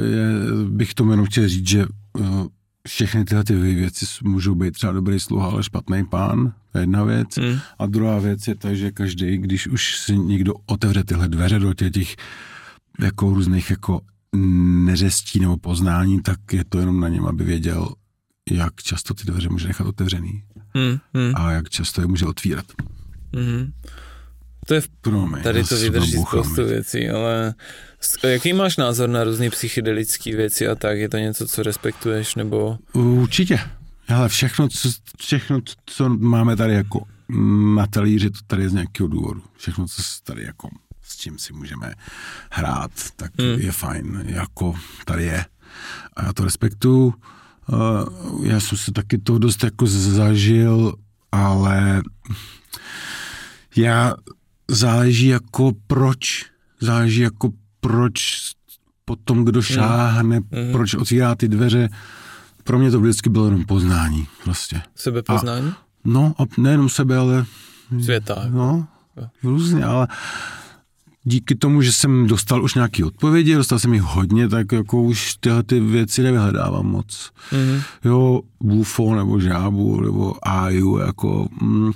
je, 0.01 0.27
bych 0.69 0.93
tomu 0.93 1.11
jenom 1.11 1.25
chtěl 1.25 1.49
říct, 1.49 1.67
že 1.67 1.85
uh, 2.13 2.47
všechny 2.87 3.25
tyhle 3.25 3.43
ty 3.43 3.55
věci 3.55 4.05
můžou 4.23 4.55
být 4.55 4.71
třeba 4.71 4.93
dobrý 4.93 5.19
sluha, 5.19 5.47
ale 5.47 5.63
špatný 5.63 6.05
pán, 6.05 6.53
to 6.71 6.77
je 6.77 6.81
jedna 6.83 7.03
věc. 7.03 7.37
Mm. 7.37 7.59
A 7.79 7.85
druhá 7.85 8.19
věc 8.19 8.47
je 8.47 8.55
ta, 8.55 8.73
že 8.73 8.91
každý, 8.91 9.37
když 9.37 9.67
už 9.67 9.97
si 9.97 10.17
někdo 10.17 10.53
otevře 10.65 11.03
tyhle 11.03 11.27
dveře 11.27 11.59
do 11.59 11.73
těch, 11.73 11.91
těch 11.91 12.15
jako 12.99 13.29
různých 13.29 13.69
jako 13.69 14.01
neřestí 14.85 15.39
nebo 15.39 15.57
poznání, 15.57 16.21
tak 16.21 16.53
je 16.53 16.63
to 16.69 16.79
jenom 16.79 16.99
na 16.99 17.07
něm, 17.07 17.25
aby 17.25 17.43
věděl, 17.43 17.89
jak 18.51 18.75
často 18.75 19.13
ty 19.13 19.23
dveře 19.25 19.49
může 19.49 19.67
nechat 19.67 19.87
otevřený 19.87 20.43
mm, 20.73 21.21
mm. 21.21 21.33
a 21.35 21.51
jak 21.51 21.69
často 21.69 22.01
je 22.01 22.07
může 22.07 22.25
otvírat. 22.25 22.65
Mm. 23.35 23.71
To 24.65 24.73
je 24.73 24.81
v... 24.81 24.89
Promiň, 25.01 25.43
tady 25.43 25.63
to 25.63 25.77
vydrží 25.77 26.11
spoustu 26.11 26.65
věcí, 26.65 27.09
ale 27.09 27.53
jaký 28.23 28.53
máš 28.53 28.77
názor 28.77 29.09
na 29.09 29.23
různé 29.23 29.49
psychedelické 29.49 30.35
věci 30.35 30.67
a 30.67 30.75
tak? 30.75 30.97
Je 30.97 31.09
to 31.09 31.17
něco, 31.17 31.47
co 31.47 31.63
respektuješ, 31.63 32.35
nebo? 32.35 32.77
Určitě. 32.93 33.59
Ale 34.07 34.29
všechno, 34.29 34.69
co, 34.69 34.89
všechno, 35.19 35.59
co 35.85 36.09
máme 36.09 36.55
tady 36.55 36.73
jako 36.73 37.05
na 37.75 37.87
talíři, 37.87 38.29
to 38.29 38.39
tady 38.47 38.63
je 38.63 38.69
z 38.69 38.73
nějakého 38.73 39.07
důvodu. 39.07 39.43
Všechno, 39.57 39.87
co 39.87 40.01
tady 40.23 40.43
jako 40.43 40.69
s 41.09 41.17
čím 41.17 41.37
si 41.37 41.53
můžeme 41.53 41.93
hrát, 42.51 42.91
tak 43.15 43.31
hmm. 43.39 43.59
je 43.59 43.71
fajn, 43.71 44.23
jako 44.25 44.75
tady 45.05 45.23
je. 45.23 45.45
A 46.13 46.25
já 46.25 46.33
to 46.33 46.43
respektuju. 46.43 47.13
Já 48.43 48.59
jsem 48.59 48.77
se 48.77 48.91
taky 48.91 49.17
to 49.17 49.37
dost 49.37 49.63
jako 49.63 49.87
zažil, 49.87 50.93
ale 51.31 52.01
já 53.75 54.15
záleží 54.67 55.27
jako 55.27 55.71
proč, 55.87 56.45
záleží 56.79 57.21
jako 57.21 57.49
proč 57.79 58.51
po 59.05 59.15
tom, 59.15 59.45
kdo 59.45 59.61
šáhne, 59.61 60.39
mm. 60.39 60.71
proč 60.71 60.93
otvírá 60.93 61.35
ty 61.35 61.47
dveře. 61.47 61.89
Pro 62.63 62.79
mě 62.79 62.91
to 62.91 62.99
vždycky 62.99 63.29
bylo 63.29 63.45
jenom 63.45 63.65
poznání 63.65 64.27
prostě. 64.43 64.81
Sebepoznání? 64.95 65.67
A, 65.67 65.75
no, 66.05 66.33
a 66.37 66.43
nejenom 66.57 66.89
sebe, 66.89 67.17
ale... 67.17 67.45
Světa. 68.03 68.45
No, 68.49 68.87
různě, 69.43 69.85
ale 69.85 70.07
díky 71.29 71.55
tomu, 71.55 71.81
že 71.81 71.93
jsem 71.93 72.27
dostal 72.27 72.63
už 72.63 72.75
nějaké 72.75 73.05
odpovědi, 73.05 73.55
dostal 73.55 73.79
jsem 73.79 73.93
jich 73.93 74.01
hodně, 74.01 74.49
tak 74.49 74.71
jako 74.71 75.01
už 75.01 75.35
tyhle 75.39 75.63
ty 75.63 75.79
věci 75.79 76.23
nevyhledávám 76.23 76.85
moc. 76.85 77.31
Mm-hmm. 77.51 77.81
Jo, 78.05 78.41
bufo 78.59 79.15
nebo 79.15 79.39
žábu 79.39 80.01
nebo 80.01 80.35
áju, 80.47 80.97
jako... 80.97 81.47
Mm, 81.61 81.91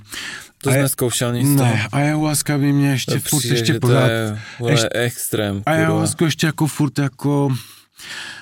to 0.57 0.71
jsme 0.71 0.89
zkoušel 0.89 1.33
nic 1.33 1.49
Ne, 1.49 1.87
ayahuasca 1.91 2.57
by 2.57 2.73
mě 2.73 2.89
ještě 2.89 3.11
to 3.11 3.29
furt 3.29 3.39
přijde, 3.39 3.55
ještě 3.55 3.79
pořád... 3.79 4.07
Je, 4.07 4.39
vole, 4.59 4.71
ještě, 4.71 4.89
extrém. 4.91 5.63
Ayahuasca 5.65 6.25
ještě 6.25 6.47
jako 6.47 6.67
furt 6.67 6.99
jako... 6.99 7.55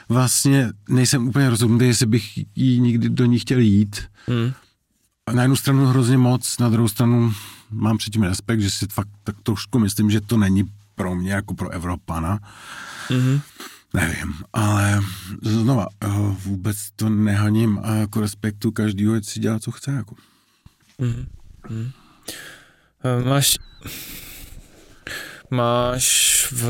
Vlastně 0.10 0.70
nejsem 0.90 1.28
úplně 1.28 1.50
rozumný, 1.50 1.88
jestli 1.88 2.06
bych 2.06 2.38
jí 2.56 2.80
nikdy 2.80 3.10
do 3.10 3.26
ní 3.26 3.40
chtěl 3.40 3.60
jít. 3.60 4.02
Hmm. 4.28 4.52
Na 5.34 5.42
jednu 5.42 5.56
stranu 5.56 5.86
hrozně 5.86 6.18
moc, 6.18 6.58
na 6.60 6.70
druhou 6.70 6.88
stranu 6.88 7.34
mám 7.72 7.98
předtím 7.98 8.24
respekt, 8.24 8.60
že 8.60 8.70
si 8.70 8.88
fakt 8.88 9.08
tak 9.24 9.36
trošku 9.44 9.80
myslím, 9.80 10.12
že 10.12 10.22
to 10.22 10.38
není 10.38 10.64
pro 11.02 11.16
mě 11.16 11.34
jako 11.34 11.54
pro 11.54 11.70
Evropana. 11.70 12.40
Mm-hmm. 13.10 13.42
Nevím, 13.94 14.34
ale 14.54 15.00
znova, 15.42 15.88
eh, 16.04 16.08
vůbec 16.44 16.78
to 16.96 17.10
nehaním 17.10 17.80
a 17.84 17.96
jako 17.96 18.22
respektu 18.22 18.72
každýho, 18.72 19.16
ať 19.16 19.26
si 19.26 19.40
dělá, 19.40 19.60
co 19.60 19.72
chce. 19.72 19.92
Jako. 19.92 20.16
Mm-hmm. 21.00 21.92
Máš, 23.26 23.58
máš 25.50 26.48
v, 26.52 26.66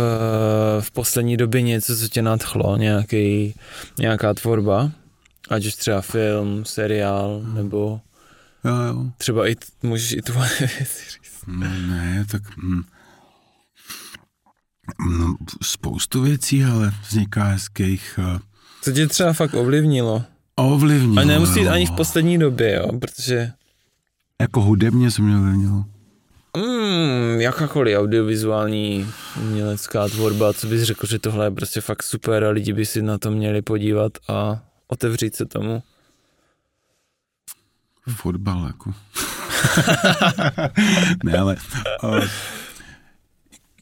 v 0.80 0.92
poslední 0.92 1.38
době 1.38 1.62
něco, 1.62 1.98
co 1.98 2.08
tě 2.08 2.22
nadchlo, 2.22 2.78
nějaký, 2.78 3.56
nějaká 4.00 4.34
tvorba? 4.34 4.92
Ať 5.50 5.66
už 5.66 5.76
třeba 5.76 6.02
film, 6.02 6.66
seriál, 6.66 7.42
nebo 7.54 8.02
jo, 8.66 8.76
jo. 8.76 9.12
třeba 9.18 9.50
i, 9.50 9.56
můžeš 9.84 10.12
i 10.12 10.22
tvoje 10.22 10.50
věci 10.60 11.04
říct. 11.12 11.44
No, 11.48 11.70
ne, 11.70 12.26
tak 12.32 12.42
hm, 12.58 12.84
no, 15.20 15.36
spoustu 15.62 16.22
věcí, 16.22 16.64
ale 16.64 16.94
vzniká 17.10 17.44
hezkých... 17.44 18.20
Uh, 18.34 18.40
co 18.82 18.92
tě 18.92 19.08
třeba 19.08 19.34
fakt 19.34 19.54
ovlivnilo? 19.54 20.24
Ovlivnilo, 20.56 21.22
A 21.22 21.26
nemusí 21.26 21.60
jít 21.60 21.68
ani 21.68 21.86
v 21.86 21.92
poslední 21.92 22.38
době, 22.38 22.76
jo, 22.76 23.00
protože... 23.00 23.52
Jako 24.42 24.62
hudebně 24.62 25.12
se 25.12 25.22
mě 25.22 25.38
ovlivnilo. 25.38 25.86
Mm, 26.58 27.42
jakákoliv 27.42 27.98
audiovizuální 27.98 29.08
umělecká 29.42 30.08
tvorba, 30.08 30.54
co 30.54 30.68
bys 30.68 30.82
řekl, 30.82 31.08
že 31.08 31.20
tohle 31.20 31.46
je 31.46 31.52
prostě 31.52 31.82
fakt 31.82 32.04
super 32.04 32.44
a 32.44 32.50
lidi 32.50 32.74
by 32.74 32.86
si 32.86 33.02
na 33.02 33.18
to 33.18 33.32
měli 33.32 33.62
podívat 33.62 34.12
a 34.28 34.60
otevřít 34.88 35.36
se 35.36 35.46
tomu? 35.46 35.84
Fotbal, 38.16 38.68
jako. 38.68 38.94
ne, 41.24 41.38
ale 41.38 41.56
uh, 42.04 42.24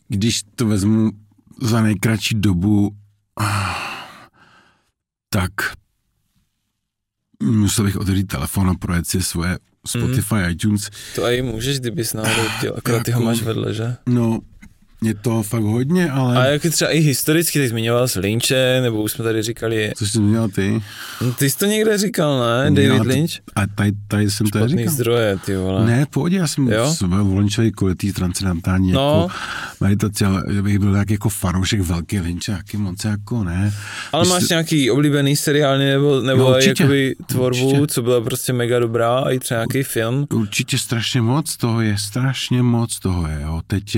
když 0.10 0.41
to 0.55 0.68
vezmu 0.68 1.12
za 1.62 1.82
nejkratší 1.82 2.36
dobu, 2.36 2.88
uh, 3.41 3.45
tak 5.30 5.51
musel 7.43 7.86
bych 7.86 7.97
otevřít 7.97 8.24
telefon 8.28 8.70
a 8.70 8.74
projet 8.74 9.07
si 9.07 9.22
svoje 9.22 9.60
Spotify, 9.88 10.36
mm. 10.36 10.49
iTunes. 10.49 10.89
To 11.16 11.28
i 11.28 11.41
můžeš, 11.41 11.80
kdybys 11.80 12.14
náhodou 12.14 12.49
chtěl, 12.57 12.74
akorát 12.78 12.97
jako, 12.97 13.03
ty 13.03 13.12
ho 13.12 13.20
jako 13.20 13.26
máš 13.26 13.41
vedle, 13.41 13.74
že? 13.74 13.95
No, 14.05 14.39
je 15.02 15.14
to 15.14 15.43
fakt 15.43 15.64
hodně, 15.64 16.12
ale... 16.12 16.38
A 16.38 16.45
jak 16.45 16.62
třeba 16.62 16.91
i 16.91 17.00
historicky, 17.00 17.60
tak 17.60 17.70
zmiňoval 17.70 18.08
jsi 18.08 18.20
Lynche, 18.20 18.80
nebo 18.82 19.02
už 19.02 19.12
jsme 19.12 19.24
tady 19.24 19.41
říkali... 19.41 19.91
Co 19.95 20.06
jsi 20.06 20.18
zmiňoval 20.18 20.50
ty? 20.50 20.82
No, 21.22 21.34
ty 21.34 21.50
jsi 21.50 21.58
to 21.58 21.66
někde 21.66 21.97
říkal, 21.97 22.39
ne? 22.39 22.72
David 22.72 22.97
já, 22.97 23.02
Lynch? 23.02 23.32
A 23.56 23.68
tady, 23.76 23.91
tady 24.08 24.32
jsem 24.32 24.47
to 24.47 24.68
říkal. 24.68 24.93
zdroje, 24.93 25.38
ty 25.45 25.56
vole. 25.56 25.86
Ne, 25.86 26.06
pohodě, 26.10 26.38
já 26.38 26.47
jsem 26.47 26.66
byl 27.10 27.26
volničový 27.26 27.72
kvůli 27.72 27.95
té 27.95 28.08
transcendentální 28.14 28.91
no. 28.91 29.22
jako 29.22 29.36
meditaci, 29.82 30.26
ale 30.26 30.43
bych 30.62 30.80
byl 30.80 30.93
tak 30.93 31.12
jako 31.12 31.30
fanoušek 31.30 31.82
velký 31.82 32.20
Lynche, 32.20 32.52
jaký 32.52 32.78
moc 32.78 33.06
jako 33.06 33.43
ne. 33.43 33.74
Ale 34.12 34.28
máš 34.28 34.43
jsi... 34.43 34.47
nějaký 34.50 34.91
oblíbený 34.91 35.36
seriál 35.36 35.78
nebo, 35.78 36.22
nebo 36.22 36.43
no, 36.43 36.56
určitě, 36.56 36.84
jakoby 36.84 37.16
tvorbu, 37.26 37.66
určitě. 37.66 37.88
co 37.88 38.02
byla 38.02 38.22
prostě 38.22 38.54
mega 38.54 38.80
dobrá, 38.80 39.20
a 39.20 39.30
i 39.30 39.39
třeba 39.39 39.58
nějaký 39.58 39.84
film? 39.84 40.28
Určitě 40.34 40.78
strašně 40.78 41.22
moc 41.22 41.58
toho 41.58 41.82
je, 41.82 41.97
strašně 41.97 42.64
moc 42.64 43.00
toho 43.00 43.28
je, 43.28 43.39
jo. 43.41 43.62
Teď 43.68 43.97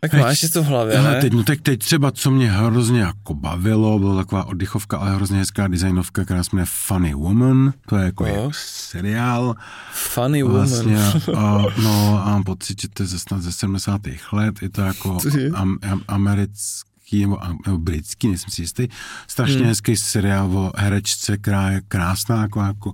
tak 0.00 0.12
máš 0.12 0.40
to 0.52 0.62
v 0.62 0.66
hlavě, 0.66 1.02
ne? 1.02 1.20
Teď, 1.20 1.32
no 1.32 1.44
tak 1.44 1.60
teď 1.60 1.80
třeba, 1.80 2.10
co 2.10 2.30
mě 2.30 2.50
hrozně 2.50 3.00
jako 3.00 3.34
bavilo, 3.34 3.98
byla 3.98 4.16
taková 4.16 4.44
oddechovka, 4.44 4.98
ale 4.98 5.14
hrozně 5.14 5.38
hezká 5.38 5.68
designovka, 5.68 6.24
která 6.24 6.44
se 6.44 6.50
jmenuje 6.52 6.66
Funny 6.68 7.14
Woman, 7.14 7.72
to 7.86 7.96
je 7.96 8.04
jako, 8.04 8.26
jako 8.26 8.50
seriál. 8.52 9.54
Funny 9.92 10.42
vlastně, 10.42 10.96
Woman. 11.26 11.44
a, 11.44 11.64
no 11.82 12.22
a 12.26 12.30
mám 12.30 12.44
pocit, 12.44 12.80
že 12.80 12.88
to 12.88 13.02
je 13.02 13.06
ze, 13.06 13.18
snad 13.18 13.42
ze 13.42 13.52
70. 13.52 14.00
let, 14.32 14.62
je 14.62 14.68
to 14.68 14.80
jako 14.80 15.18
am, 15.54 15.78
am, 15.90 16.02
americký 16.08 17.20
nebo, 17.20 17.38
nebo 17.66 17.78
britský, 17.78 18.28
nejsem 18.28 18.50
si 18.50 18.62
jistý, 18.62 18.88
strašně 19.28 19.56
hmm. 19.56 19.66
hezký 19.66 19.96
seriál 19.96 20.58
o 20.58 20.72
herečce, 20.76 21.38
která 21.38 21.70
je 21.70 21.80
krásná 21.88 22.42
jako, 22.42 22.60
jako 22.60 22.92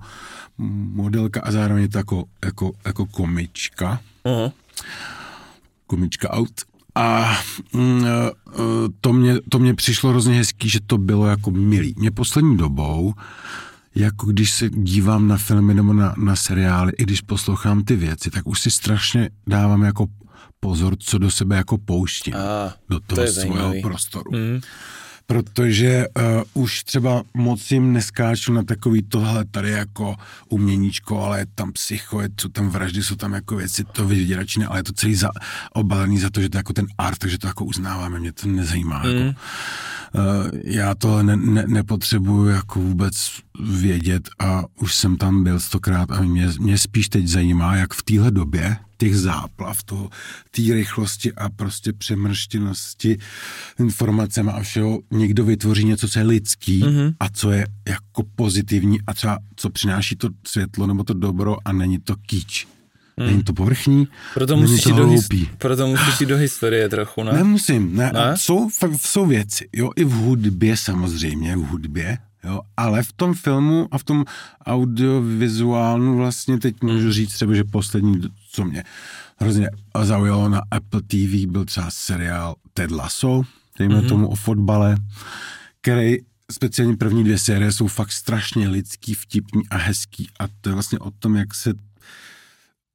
modelka 0.59 1.40
a 1.40 1.50
zároveň 1.50 1.82
je 1.82 1.88
to 1.88 1.98
jako, 1.98 2.24
jako, 2.44 2.72
jako 2.84 3.07
komička. 3.07 4.00
Uh-huh. 4.24 4.52
Komička 5.86 6.34
out. 6.34 6.74
A 6.95 7.38
mm, 7.72 8.05
e, 8.07 8.30
to 9.01 9.12
mě, 9.12 9.40
to 9.49 9.59
mě 9.59 9.74
přišlo 9.74 10.11
hrozně 10.11 10.34
hezký, 10.34 10.68
že 10.68 10.80
to 10.86 10.99
bylo 10.99 11.26
jako 11.26 11.51
milý. 11.51 11.95
Mě 11.99 12.11
poslední 12.11 12.57
dobou, 12.57 13.14
jako 13.95 14.26
když 14.26 14.51
se 14.51 14.70
dívám 14.70 15.28
na 15.28 15.36
filmy 15.36 15.74
nebo 15.74 15.92
na, 15.92 16.14
na 16.18 16.36
seriály, 16.36 16.92
i 16.99 17.03
když 17.03 17.20
poslouchám 17.20 17.84
ty 17.84 17.97
věci, 17.97 18.30
tak 18.30 18.47
už 18.47 18.61
si 18.61 18.70
strašně 18.70 19.30
dávám 19.47 19.82
jako 19.82 20.07
pozor, 20.61 20.97
co 20.99 21.18
do 21.18 21.30
sebe 21.30 21.57
jako 21.57 21.78
pouštím. 21.78 22.34
A, 22.34 22.74
do 22.88 23.01
toho 23.01 23.26
to 23.26 23.32
svého 23.32 23.57
zajímavý. 23.57 23.82
prostoru. 23.82 24.30
Mm 24.32 24.61
protože 25.27 26.07
uh, 26.55 26.62
už 26.62 26.85
třeba 26.85 27.22
moc 27.35 27.70
jim 27.70 27.93
neskáču 27.93 28.53
na 28.53 28.62
takový 28.62 29.03
tohle 29.03 29.45
tady 29.45 29.70
jako 29.70 30.16
uměníčko, 30.48 31.23
ale 31.23 31.39
je 31.39 31.47
tam 31.55 31.73
psycho, 31.73 32.20
je, 32.20 32.28
jsou 32.40 32.48
tam 32.48 32.69
vraždy, 32.69 33.03
jsou 33.03 33.15
tam 33.15 33.32
jako 33.32 33.57
věci, 33.57 33.85
to 33.85 34.09
vyděračné, 34.09 34.66
ale 34.66 34.78
je 34.78 34.82
to 34.82 34.93
celý 34.93 35.15
za, 35.15 35.31
obalený 35.73 36.19
za 36.19 36.31
to, 36.31 36.40
že 36.40 36.48
to 36.48 36.57
je 36.57 36.59
jako 36.59 36.73
ten 36.73 36.86
art, 36.98 37.19
takže 37.19 37.39
to 37.39 37.47
jako 37.47 37.65
uznáváme, 37.65 38.20
mě 38.20 38.32
to 38.32 38.48
nezajímá. 38.48 39.03
Mm. 39.03 39.11
Jako. 39.11 39.40
Uh, 40.15 40.61
já 40.65 40.94
to 40.94 41.23
ne, 41.23 41.36
ne, 41.36 41.65
nepotřebuju 41.66 42.47
jako 42.47 42.81
vůbec 42.81 43.31
vědět 43.61 44.28
a 44.39 44.65
už 44.81 44.94
jsem 44.94 45.16
tam 45.16 45.44
byl 45.44 45.61
stokrát 45.61 46.11
a 46.11 46.23
mě, 46.23 46.48
mě 46.59 46.78
spíš 46.78 47.09
teď 47.09 47.27
zajímá, 47.27 47.77
jak 47.77 47.94
v 47.94 48.03
téhle 48.03 48.31
době 48.31 48.77
těch 49.05 49.16
záplav, 49.16 49.82
toho, 49.82 50.10
té 50.51 50.62
rychlosti 50.62 51.32
a 51.32 51.48
prostě 51.48 51.93
přemrštěnosti 51.93 53.18
informacemi 53.78 54.51
a 54.51 54.60
všeho 54.60 55.01
někdo 55.10 55.44
vytvoří 55.44 55.85
něco, 55.85 56.09
co 56.09 56.18
je 56.18 56.24
lidský 56.24 56.82
mm-hmm. 56.82 57.14
a 57.20 57.28
co 57.28 57.51
je 57.51 57.66
jako 57.89 58.22
pozitivní 58.36 58.98
a 59.06 59.14
třeba 59.14 59.39
co 59.56 59.70
přináší 59.70 60.16
to 60.16 60.28
světlo 60.47 60.86
nebo 60.86 61.05
to 61.05 61.14
dobro 61.14 61.56
a 61.64 61.72
není 61.72 61.98
to 61.98 62.16
kýč. 62.16 62.66
Hmm. 63.18 63.26
Není 63.26 63.43
to 63.43 63.52
povrchní, 63.52 64.09
proto 64.35 64.56
musíš 64.56 64.82
to 64.82 64.90
do 64.90 65.06
his- 65.06 65.48
Proto 65.59 65.86
musíš 65.86 66.20
jít 66.20 66.26
do 66.26 66.36
historie 66.36 66.89
trochu, 66.89 67.22
ne? 67.22 67.32
Nemusím, 67.32 67.97
ne. 67.97 68.10
ne? 68.14 68.35
Jsou, 68.36 68.70
jsou 68.97 69.26
věci, 69.26 69.68
jo, 69.72 69.90
i 69.97 70.05
v 70.05 70.10
hudbě 70.10 70.76
samozřejmě, 70.76 71.56
v 71.56 71.60
hudbě, 71.60 72.18
Jo, 72.44 72.60
ale 72.76 73.02
v 73.02 73.12
tom 73.12 73.35
filmu 73.35 73.89
a 73.90 73.98
v 73.98 74.05
tom 74.05 74.24
audiovizuálnu 74.66 76.16
vlastně 76.16 76.59
teď 76.59 76.82
můžu 76.82 77.12
říct 77.12 77.32
třeba, 77.32 77.55
že 77.55 77.64
poslední, 77.64 78.20
co 78.55 78.64
mě 78.64 78.85
hrozně 79.39 79.70
zaujalo 80.02 80.48
na 80.48 80.62
Apple 80.70 81.02
TV, 81.02 81.47
byl 81.47 81.64
třeba 81.64 81.90
seriál 81.90 82.55
Ted 82.74 82.90
Lasso, 82.90 83.43
dejme 83.78 83.94
mm-hmm. 83.94 84.09
tomu 84.09 84.28
o 84.28 84.35
fotbale, 84.35 84.97
který 85.81 86.16
speciálně 86.52 86.97
první 86.97 87.24
dvě 87.24 87.39
série 87.39 87.72
jsou 87.72 87.86
fakt 87.86 88.12
strašně 88.12 88.68
lidský, 88.68 89.14
vtipný 89.14 89.62
a 89.70 89.76
hezký 89.76 90.28
a 90.40 90.44
to 90.60 90.68
je 90.68 90.72
vlastně 90.72 90.98
o 90.98 91.10
tom, 91.10 91.36
jak 91.36 91.55
se 91.55 91.72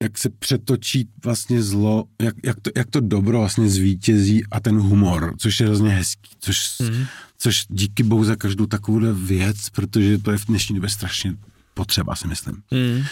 jak 0.04 0.18
se 0.18 0.30
přetočí 0.30 1.10
vlastně 1.24 1.64
zlo, 1.64 2.06
jak, 2.22 2.36
jak, 2.44 2.60
to, 2.60 2.72
jak 2.76 2.90
to 2.90 3.00
dobro 3.00 3.40
vlastně 3.40 3.70
zvítězí 3.70 4.44
a 4.52 4.60
ten 4.60 4.80
humor, 4.80 5.36
což 5.38 5.60
je 5.60 5.66
hrozně 5.66 5.90
hezký, 5.90 6.32
což, 6.40 6.58
mm-hmm. 6.80 7.08
což 7.38 7.66
díky 7.70 8.04
bohu 8.04 8.24
za 8.24 8.36
každou 8.36 8.66
takovou 8.66 9.00
věc, 9.14 9.70
protože 9.70 10.18
to 10.18 10.32
je 10.32 10.38
v 10.38 10.46
dnešní 10.46 10.76
době 10.76 10.90
strašně 10.90 11.36
potřeba, 11.74 12.16
si 12.16 12.28
myslím. 12.28 12.56
Mm. 12.72 13.04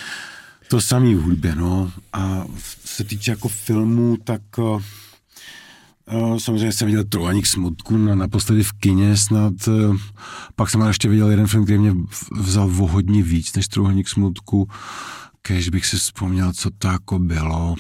To 0.69 0.81
samý 0.81 1.15
v 1.15 1.21
hudbě, 1.21 1.55
no. 1.55 1.91
A 2.13 2.45
se 2.85 3.03
týče 3.03 3.31
jako 3.31 3.47
filmů, 3.47 4.17
tak 4.23 4.41
uh, 4.57 4.81
samozřejmě 6.37 6.71
jsem 6.71 6.85
viděl 6.85 7.03
Trovaník 7.03 7.47
smutku 7.47 7.97
na, 7.97 8.15
naposledy 8.15 8.63
v 8.63 8.71
kině 8.71 9.17
snad. 9.17 9.53
Uh, 9.67 9.97
pak 10.55 10.69
jsem 10.69 10.81
ještě 10.81 11.09
viděl 11.09 11.29
jeden 11.29 11.47
film, 11.47 11.63
který 11.63 11.79
mě 11.79 11.93
vzal 12.31 12.67
o 12.67 12.87
hodně 12.87 13.23
víc 13.23 13.55
než 13.55 13.67
Trovaník 13.67 14.09
smutku. 14.09 14.69
Kež 15.41 15.69
bych 15.69 15.85
si 15.85 15.97
vzpomněl, 15.97 16.53
co 16.53 16.69
to 16.77 16.87
jako 16.87 17.19
bylo. 17.19 17.75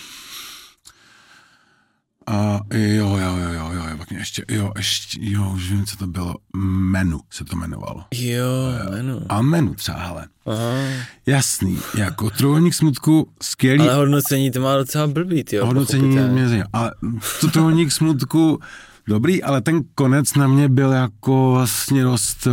A 2.29 2.59
jo, 2.73 3.17
jo, 3.17 3.37
jo, 3.37 3.51
jo, 3.53 3.71
jo, 3.73 3.97
pak 3.97 4.11
ještě, 4.11 4.45
jo, 4.49 4.71
ještě, 4.77 5.19
jo, 5.21 5.51
už 5.55 5.71
vím, 5.71 5.85
co 5.85 5.97
to 5.97 6.07
bylo. 6.07 6.35
Menu 6.55 7.19
se 7.29 7.45
to 7.45 7.55
jmenovalo. 7.55 8.03
Jo, 8.13 8.45
menu. 8.89 9.21
A 9.29 9.41
menu 9.41 9.73
třeba, 9.73 9.97
hele. 9.97 10.27
Aha. 10.45 10.73
Jasný, 11.25 11.79
jako 11.97 12.29
trojník 12.29 12.73
smutku, 12.73 13.29
skvělý. 13.41 13.79
Ale 13.79 13.93
hodnocení 13.93 14.51
to 14.51 14.61
má 14.61 14.75
docela 14.75 15.07
blbý, 15.07 15.43
jo. 15.51 15.65
Hodnocení 15.65 16.17
mě 16.17 16.49
zajímá. 16.49 16.65
Ale 16.73 16.91
to 17.41 17.47
trojník 17.47 17.91
smutku, 17.91 18.59
dobrý, 19.07 19.43
ale 19.43 19.61
ten 19.61 19.81
konec 19.95 20.33
na 20.33 20.47
mě 20.47 20.69
byl 20.69 20.91
jako 20.91 21.51
vlastně 21.51 22.03
dost, 22.03 22.47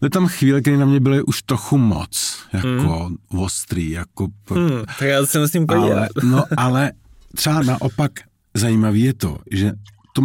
byl 0.00 0.10
tam 0.10 0.26
chvíle, 0.26 0.60
kdy 0.60 0.76
na 0.76 0.86
mě 0.86 1.00
byly 1.00 1.22
už 1.22 1.42
trochu 1.42 1.78
moc, 1.78 2.38
jako 2.52 2.68
hmm. 2.68 3.16
ostrý, 3.28 3.90
jako... 3.90 4.28
Hmm, 4.50 4.84
tak 4.98 5.08
já 5.08 5.26
se 5.26 5.38
musím 5.38 5.66
podívat. 5.66 5.96
Ale, 5.96 6.08
no, 6.22 6.44
ale 6.56 6.92
třeba 7.34 7.62
naopak 7.62 8.12
zajímavý 8.58 9.02
je 9.02 9.14
to, 9.14 9.38
že 9.52 9.72
to, 10.12 10.22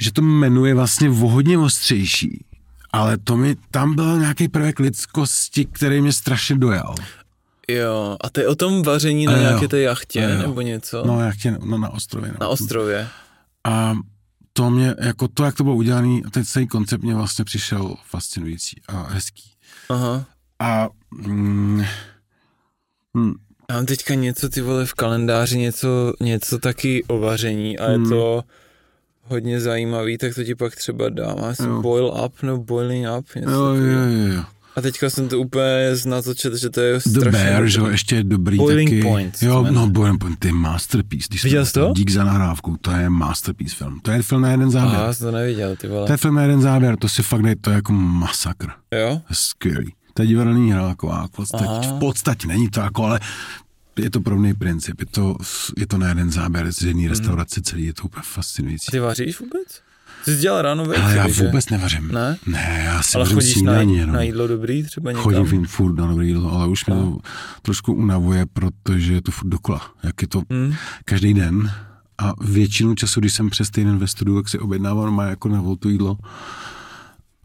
že 0.00 0.12
to 0.12 0.22
jmenuje 0.22 0.74
vlastně 0.74 1.10
o 1.10 1.12
hodně 1.12 1.58
ostřejší, 1.58 2.44
ale 2.92 3.18
to 3.18 3.36
mi, 3.36 3.56
tam 3.70 3.94
byl 3.94 4.18
nějaký 4.18 4.48
prvek 4.48 4.78
lidskosti, 4.78 5.64
který 5.64 6.00
mě 6.00 6.12
strašně 6.12 6.56
dojal. 6.56 6.94
Jo, 7.68 8.16
a 8.20 8.30
to 8.30 8.40
je 8.40 8.48
o 8.48 8.54
tom 8.54 8.82
vaření 8.82 9.26
na 9.26 9.38
nějaké 9.38 9.68
té 9.68 9.80
jachtě, 9.80 10.28
nebo 10.28 10.60
něco? 10.60 11.04
No, 11.06 11.20
jachtě, 11.20 11.58
no 11.64 11.78
na 11.78 11.88
ostrově. 11.88 12.30
No. 12.30 12.36
Na 12.40 12.48
ostrově. 12.48 13.08
A 13.64 13.94
to 14.52 14.70
mě, 14.70 14.94
jako 14.98 15.28
to, 15.28 15.44
jak 15.44 15.54
to 15.54 15.64
bylo 15.64 15.76
udělané, 15.76 16.20
ten 16.30 16.44
celý 16.44 16.66
koncept 16.66 17.02
mě 17.02 17.14
vlastně 17.14 17.44
přišel 17.44 17.94
fascinující 18.04 18.80
a 18.88 19.02
hezký. 19.02 19.50
Aha. 19.88 20.24
A 20.58 20.88
mm, 21.10 21.84
mm, 23.14 23.34
mám 23.72 23.86
teďka 23.86 24.14
něco, 24.14 24.48
ty 24.48 24.60
vole, 24.60 24.86
v 24.86 24.94
kalendáři, 24.94 25.58
něco, 25.58 26.12
něco 26.20 26.58
taky 26.58 27.04
o 27.04 27.18
vaření 27.18 27.78
a 27.78 27.90
je 27.90 27.96
hmm. 27.96 28.08
to 28.08 28.42
hodně 29.22 29.60
zajímavý, 29.60 30.18
tak 30.18 30.34
to 30.34 30.44
ti 30.44 30.54
pak 30.54 30.76
třeba 30.76 31.08
dám. 31.08 31.44
Asi 31.44 31.62
boil 31.80 32.14
up 32.26 32.42
nebo 32.42 32.58
boiling 32.58 33.06
up. 33.18 33.26
Něco 33.34 33.50
jo, 33.50 33.74
jo, 33.74 34.34
jo, 34.34 34.42
A 34.76 34.80
teďka 34.80 35.10
jsem 35.10 35.28
to 35.28 35.40
úplně 35.40 35.94
nazočil, 36.06 36.56
že 36.56 36.70
to 36.70 36.80
je 36.80 37.00
strašně... 37.00 37.20
The 37.20 37.30
Bear, 37.30 37.66
že 37.66 37.80
jo, 37.80 37.86
ještě 37.86 38.22
dobrý 38.22 38.56
Boiling 38.56 38.90
taky. 38.90 39.02
Point. 39.02 39.42
Jo, 39.42 39.66
no 39.70 39.86
Boiling 39.86 40.20
Point, 40.20 40.38
to 40.38 40.46
je 40.46 40.52
masterpiece. 40.52 41.26
Když 41.28 41.44
Viděl 41.44 41.66
jsi 41.66 41.72
to? 41.72 41.92
Dík 41.96 42.10
za 42.10 42.24
nahrávku, 42.24 42.76
to 42.80 42.90
je 42.90 43.10
masterpiece 43.10 43.76
film. 43.76 44.00
To 44.02 44.10
je 44.10 44.22
film 44.22 44.42
na 44.42 44.50
jeden 44.50 44.70
záběr. 44.70 45.00
Aha, 45.00 45.12
jsem 45.12 45.26
to 45.26 45.30
neviděl, 45.30 45.76
ty 45.76 45.88
vole. 45.88 46.06
To 46.06 46.12
je 46.12 46.16
film 46.16 46.34
na 46.34 46.42
jeden 46.42 46.60
záběr, 46.60 46.96
to 46.96 47.08
si 47.08 47.22
fakt 47.22 47.42
dej, 47.42 47.56
to 47.56 47.70
je 47.70 47.74
jako 47.74 47.92
masakr. 47.92 48.70
Jo? 48.92 49.20
Skvělý. 49.32 49.92
To 50.16 50.22
je 50.22 50.28
divadelní 50.28 50.72
hra, 50.72 50.88
jako 50.88 51.26
v 51.26 51.30
podstatě, 51.30 51.88
v 51.88 51.98
podstatě 51.98 52.48
není 52.48 52.68
to 52.68 52.80
jako, 52.80 53.04
ale 53.04 53.20
je 53.96 54.10
to 54.10 54.20
podobný 54.20 54.54
princip, 54.54 55.00
je 55.00 55.06
to, 55.06 55.36
je 55.76 55.86
to 55.86 55.98
na 55.98 56.08
jeden 56.08 56.30
záběr 56.30 56.72
z 56.72 56.82
jedné 56.82 57.02
mhm. 57.02 57.10
restaurace 57.10 57.60
celý, 57.62 57.84
je 57.84 57.92
to 57.92 58.02
úplně 58.02 58.22
fascinující. 58.24 58.90
Ty 58.90 58.98
vaříš 58.98 59.40
vůbec? 59.40 59.80
Ty 60.24 60.34
jsi 60.34 60.40
dělal 60.40 60.62
ráno 60.62 60.84
večer, 60.84 61.04
Ale 61.04 61.16
já 61.16 61.26
vůbec 61.26 61.68
nevařím. 61.68 62.08
Ne? 62.08 62.36
Ne, 62.46 62.82
já 62.84 63.02
si 63.02 63.18
ale 63.18 63.26
chodíš 63.26 63.52
snídaní, 63.52 64.00
na, 64.00 64.06
na 64.06 64.22
jídlo 64.22 64.46
dobrý 64.46 64.82
třeba 64.82 65.12
někam? 65.12 65.24
Chodím 65.24 65.66
furt 65.66 65.94
na 65.94 66.06
dobrý 66.06 66.28
jídlo, 66.28 66.52
ale 66.52 66.68
už 66.68 66.86
mě 66.86 66.96
to 66.96 67.18
trošku 67.62 67.92
unavuje, 67.92 68.46
protože 68.52 69.14
je 69.14 69.22
to 69.22 69.30
furt 69.30 69.48
dokola. 69.48 69.90
Jak 70.02 70.22
je 70.22 70.28
to 70.28 70.42
hmm. 70.50 70.74
každý 71.04 71.34
den 71.34 71.72
a 72.18 72.32
většinu 72.40 72.94
času, 72.94 73.20
když 73.20 73.32
jsem 73.32 73.50
přes 73.50 73.70
týden 73.70 73.98
ve 73.98 74.06
studiu, 74.06 74.36
tak 74.36 74.48
si 74.48 74.58
objednávám 74.58 75.14
má 75.14 75.24
jako 75.24 75.48
na 75.48 75.60
voltu 75.60 75.88
jídlo 75.88 76.18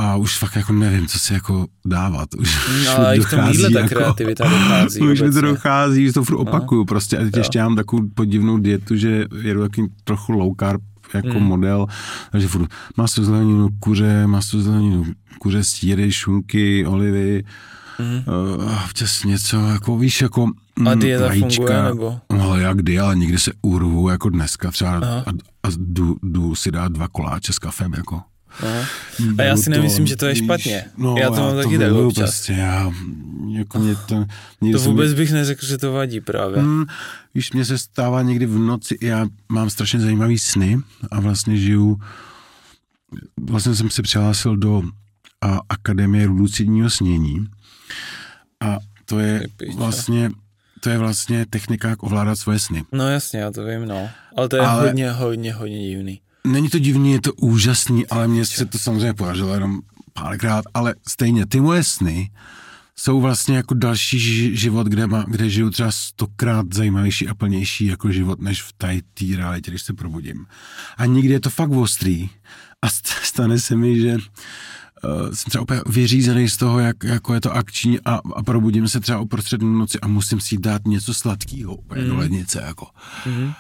a 0.02 0.16
už 0.16 0.38
fakt 0.38 0.56
jako 0.56 0.74
nevím, 0.74 1.08
co 1.08 1.20
si 1.20 1.34
jako 1.34 1.68
dávat. 1.86 2.30
Už, 2.34 2.70
mm, 2.70 2.88
ale 2.88 3.20
už 3.20 3.26
v 3.26 3.30
tom 3.30 3.48
jídle 3.52 3.70
ta 3.70 3.80
jako, 3.80 3.96
kreativita 3.96 4.50
dochází. 4.50 5.02
Už 5.12 5.22
mi 5.22 5.32
to 5.32 5.42
dochází, 5.42 6.06
že 6.06 6.14
to 6.14 6.24
furt 6.24 6.38
no. 6.38 6.42
opakuju 6.42 6.82
no. 6.82 6.86
prostě. 6.86 7.18
A 7.18 7.24
teď 7.24 7.36
jo. 7.36 7.40
ještě 7.40 7.60
mám 7.60 7.76
takovou 7.76 8.08
podivnou 8.16 8.58
dietu, 8.58 8.96
že 8.96 9.26
jedu 9.42 9.62
takový 9.62 9.88
trochu 10.04 10.32
low 10.32 10.54
carb 10.60 10.82
jako 11.14 11.30
hmm. 11.30 11.44
model, 11.44 11.88
takže 12.32 12.48
furt 12.48 12.70
maso 12.98 13.24
zeleninu, 13.24 13.70
kuře, 13.80 14.28
maso 14.28 14.62
zeleninu, 14.62 15.06
kuře, 15.40 15.64
síry, 15.64 16.12
šunky, 16.12 16.86
olivy, 16.86 17.44
Mm. 18.00 18.24
Uh, 18.34 18.84
občas 18.86 19.24
něco, 19.24 19.58
jako 19.58 19.98
víš, 19.98 20.22
jako 20.22 20.48
A 20.86 20.96
dieta 20.96 21.28
vajíčka, 21.28 21.56
funguje, 21.56 21.84
nebo? 21.84 22.20
No, 22.34 22.58
jak 22.58 22.78
kdy, 22.78 23.00
ale 23.00 23.16
nikdy 23.16 23.40
se 23.40 23.52
urvu, 23.62 24.10
jako 24.10 24.30
dneska 24.30 24.72
třeba 24.72 24.92
a, 24.92 25.30
a 25.64 25.70
jdu, 25.78 26.16
jdu, 26.24 26.56
si 26.56 26.72
dát 26.72 26.92
dva 26.92 27.08
koláče 27.08 27.54
s 27.54 27.60
kafem, 27.60 27.94
jako. 27.94 28.22
Aha. 28.60 28.86
A 29.38 29.44
já 29.44 29.58
si 29.58 29.70
nemyslím, 29.70 30.08
že 30.08 30.16
to 30.16 30.26
je 30.26 30.36
špatně. 30.36 30.86
No, 30.98 31.16
já 31.20 31.30
to 31.30 31.36
mám 31.36 31.56
taky 31.56 31.78
tak 31.78 31.92
občas. 31.92 32.30
Prostě, 32.30 32.54
já, 32.54 32.92
jako 33.52 33.80
mě 33.80 33.96
to, 33.96 34.26
mě 34.62 34.72
to 34.72 34.80
vůbec 34.80 35.08
mě, 35.08 35.16
bych 35.16 35.32
neřekl, 35.32 35.66
že 35.66 35.78
to 35.78 35.92
vadí 35.92 36.22
právě. 36.22 36.60
Hmm, 36.60 36.86
víš, 37.36 37.52
mně 37.52 37.66
se 37.66 37.78
stává 37.78 38.22
někdy 38.22 38.46
v 38.46 38.58
noci, 38.60 38.98
já 39.02 39.28
mám 39.50 39.70
strašně 39.70 40.00
zajímavý 40.00 40.40
sny 40.40 40.80
a 41.12 41.20
vlastně 41.20 41.58
žiju, 41.58 42.00
vlastně 43.42 43.76
jsem 43.76 43.90
se 43.90 44.02
přihlásil 44.02 44.58
do 44.58 44.82
a, 45.42 45.60
Akademie 45.70 46.28
lucidního 46.28 46.90
snění 46.90 47.48
a 48.60 48.78
to 49.06 49.20
je 49.20 49.48
vlastně 49.76 50.32
to 50.82 50.90
je 50.90 50.98
vlastně 50.98 51.46
technika, 51.50 51.90
jak 51.90 52.04
ovládat 52.04 52.36
svoje 52.36 52.60
sny. 52.60 52.84
No 52.92 53.10
jasně, 53.10 53.40
já 53.40 53.52
to 53.52 53.66
vím, 53.66 53.86
no. 53.86 54.10
Ale 54.38 54.50
to 54.50 54.56
je 54.56 54.62
Ale, 54.62 54.88
hodně, 54.88 55.12
hodně, 55.12 55.54
hodně 55.54 55.88
divný. 55.90 56.22
Není 56.44 56.70
to 56.70 56.80
divný, 56.80 57.12
je 57.12 57.22
to 57.22 57.34
úžasný, 57.34 58.08
ale 58.08 58.28
mně 58.28 58.46
se 58.46 58.66
to 58.66 58.78
samozřejmě 58.78 59.14
podařilo 59.14 59.54
jenom 59.54 59.82
párkrát, 60.14 60.66
ale 60.74 60.96
stejně 61.08 61.46
ty 61.46 61.62
moje 61.62 61.84
sny 61.84 62.32
jsou 62.96 63.22
vlastně 63.22 63.56
jako 63.56 63.74
další 63.74 64.20
život, 64.58 64.88
kde, 64.88 65.08
má, 65.08 65.26
kde 65.28 65.50
žiju 65.50 65.70
třeba 65.70 65.92
stokrát 65.92 66.66
zajímavější 66.74 67.28
a 67.28 67.34
plnější 67.34 67.86
jako 67.86 68.12
život, 68.12 68.42
než 68.42 68.62
v 68.62 68.74
té 68.74 69.02
realitě, 69.36 69.72
když 69.72 69.82
se 69.82 69.94
probudím. 69.94 70.46
A 70.98 71.06
nikdy 71.06 71.34
je 71.34 71.40
to 71.40 71.50
fakt 71.50 71.72
ostrý 71.72 72.30
a 72.82 72.90
stane 73.24 73.60
se 73.60 73.76
mi, 73.76 74.00
že 74.00 74.14
uh, 74.16 74.22
jsem 75.34 75.50
třeba 75.50 75.62
úplně 75.62 75.82
vyřízený 75.86 76.50
z 76.50 76.58
toho, 76.58 76.80
jak 76.80 77.04
jako 77.04 77.34
je 77.34 77.42
to 77.42 77.54
akční 77.54 78.00
a, 78.02 78.22
a 78.36 78.44
probudím 78.44 78.88
se 78.88 79.00
třeba 79.00 79.20
uprostřed 79.20 79.62
noci 79.62 80.00
a 80.00 80.08
musím 80.08 80.40
si 80.40 80.58
dát 80.58 80.88
něco 80.88 81.14
sladkého 81.14 81.76
úplně 81.76 82.02
mm. 82.02 82.10
do 82.10 82.18
lednice, 82.18 82.64
jako. 82.66 82.88
Mm. 83.26 83.54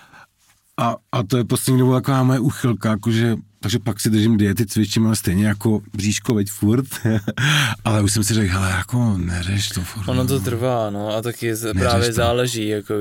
A, 0.81 0.95
a 1.11 1.23
to 1.23 1.37
je 1.37 1.43
poslední 1.43 1.79
dobou 1.79 1.93
taková 1.93 2.23
moje 2.23 2.39
uchylka, 2.39 2.89
jakože, 2.89 3.35
takže 3.59 3.79
pak 3.79 3.99
si 3.99 4.09
držím 4.09 4.37
diety, 4.37 4.65
cvičím, 4.65 5.05
ale 5.07 5.15
stejně 5.15 5.47
jako 5.47 5.81
bříško, 5.93 6.33
veď 6.33 6.49
furt. 6.49 6.85
ale 7.85 8.01
už 8.01 8.13
jsem 8.13 8.23
si 8.23 8.33
řekl, 8.33 8.53
hele, 8.53 8.69
jako 8.69 9.17
neřeš 9.17 9.69
to 9.69 9.81
furt. 9.81 10.07
Ono 10.07 10.27
to 10.27 10.39
trvá, 10.39 10.89
no, 10.89 11.15
a 11.15 11.21
taky 11.21 11.53
právě 11.79 12.07
to. 12.07 12.13
záleží, 12.13 12.67
jako 12.67 12.93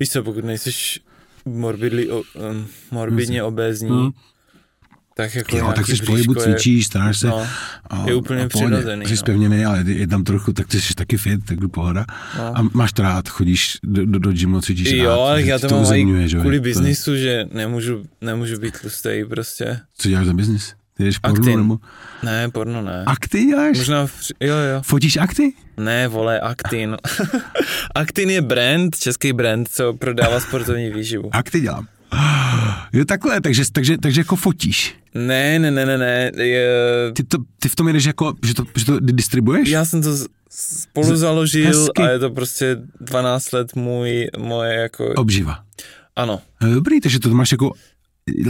víš 0.00 0.10
co, 0.10 0.22
pokud 0.22 0.44
nejsiš 0.44 1.00
morbidly, 1.44 2.10
um, 2.10 2.22
morbidně 2.90 3.42
obézní, 3.42 3.90
hmm 3.90 4.10
tak 5.18 5.34
jako 5.34 5.56
jo, 5.56 5.72
tak 5.76 5.86
si 5.86 5.96
v 5.96 6.06
pohybu 6.06 6.34
cvičíš, 6.34 6.86
staráš 6.86 7.18
se. 7.18 7.26
No, 7.26 7.46
a, 7.90 8.04
je 8.06 8.14
úplně 8.14 8.44
a 8.44 8.48
přirozený. 8.48 9.06
Jsi 9.06 9.12
no. 9.12 9.16
spevněný, 9.16 9.64
ale 9.64 9.84
je 9.86 10.06
tam 10.06 10.24
trochu, 10.24 10.52
tak 10.52 10.66
ty 10.66 10.80
jsi 10.80 10.94
taky 10.94 11.16
fit, 11.16 11.40
tak 11.44 11.60
jdu 11.60 11.68
pohoda. 11.68 12.04
No. 12.38 12.58
A 12.58 12.62
máš 12.72 12.92
to 12.92 13.02
rád, 13.02 13.28
chodíš 13.28 13.78
do, 13.82 14.06
do, 14.06 14.18
do 14.18 14.32
gymu, 14.32 14.60
cvičíš 14.60 14.90
Jo, 14.90 15.04
rád, 15.04 15.14
ale 15.14 15.42
já 15.42 15.58
to, 15.58 15.68
to 15.68 15.74
mám 15.74 16.28
že? 16.28 16.38
kvůli 16.38 16.60
biznisu, 16.60 17.16
že 17.16 17.44
nemůžu, 17.52 18.02
nemůžu 18.20 18.60
být 18.60 18.80
tlustý 18.80 19.24
prostě. 19.28 19.80
Co 19.96 20.08
děláš 20.08 20.26
za 20.26 20.32
biznis? 20.32 20.74
Ty 20.96 21.04
jdeš 21.04 21.18
porno 21.18 21.38
Aktin. 21.38 21.58
nebo? 21.58 21.78
Ne, 22.22 22.48
porno 22.48 22.82
ne. 22.82 23.04
Akty 23.06 23.44
děláš? 23.44 23.78
Možná, 23.78 24.06
v, 24.06 24.12
jo, 24.40 24.56
jo. 24.56 24.82
Fotíš 24.82 25.16
akty? 25.16 25.52
Ne, 25.76 26.08
vole, 26.08 26.40
Aktin. 26.40 26.96
Aktin 27.94 28.30
je 28.30 28.42
brand, 28.42 28.98
český 28.98 29.32
brand, 29.32 29.68
co 29.68 29.92
prodává 29.92 30.40
sportovní 30.40 30.90
výživu. 30.90 31.30
Akty 31.32 31.60
dělám. 31.60 31.86
Jo, 32.92 33.04
takhle, 33.04 33.40
takže, 33.40 33.62
takže, 33.72 33.98
takže 33.98 34.20
jako 34.20 34.36
fotíš. 34.36 34.96
Ne, 35.14 35.58
ne, 35.58 35.70
ne, 35.70 35.86
ne, 35.86 35.98
ne. 35.98 36.30
Je... 36.44 36.68
Ty, 37.12 37.24
to, 37.24 37.38
ty 37.60 37.68
v 37.68 37.76
tom 37.76 37.86
jedeš 37.86 38.04
jako, 38.04 38.34
že 38.44 38.54
to, 38.54 38.64
že 38.76 38.84
to 38.84 39.00
distribuješ? 39.00 39.68
Já 39.68 39.84
jsem 39.84 40.02
to 40.02 40.10
spolu 40.50 41.16
založil 41.16 41.66
Hezky. 41.66 42.02
a 42.02 42.08
je 42.10 42.18
to 42.18 42.30
prostě 42.30 42.76
12 43.00 43.52
let 43.52 43.76
můj, 43.76 44.28
moje 44.38 44.74
jako... 44.74 45.12
Obživa. 45.16 45.58
Ano. 46.16 46.40
Dobrý, 46.74 47.00
takže 47.00 47.18
to 47.18 47.28
máš 47.28 47.52
jako 47.52 47.72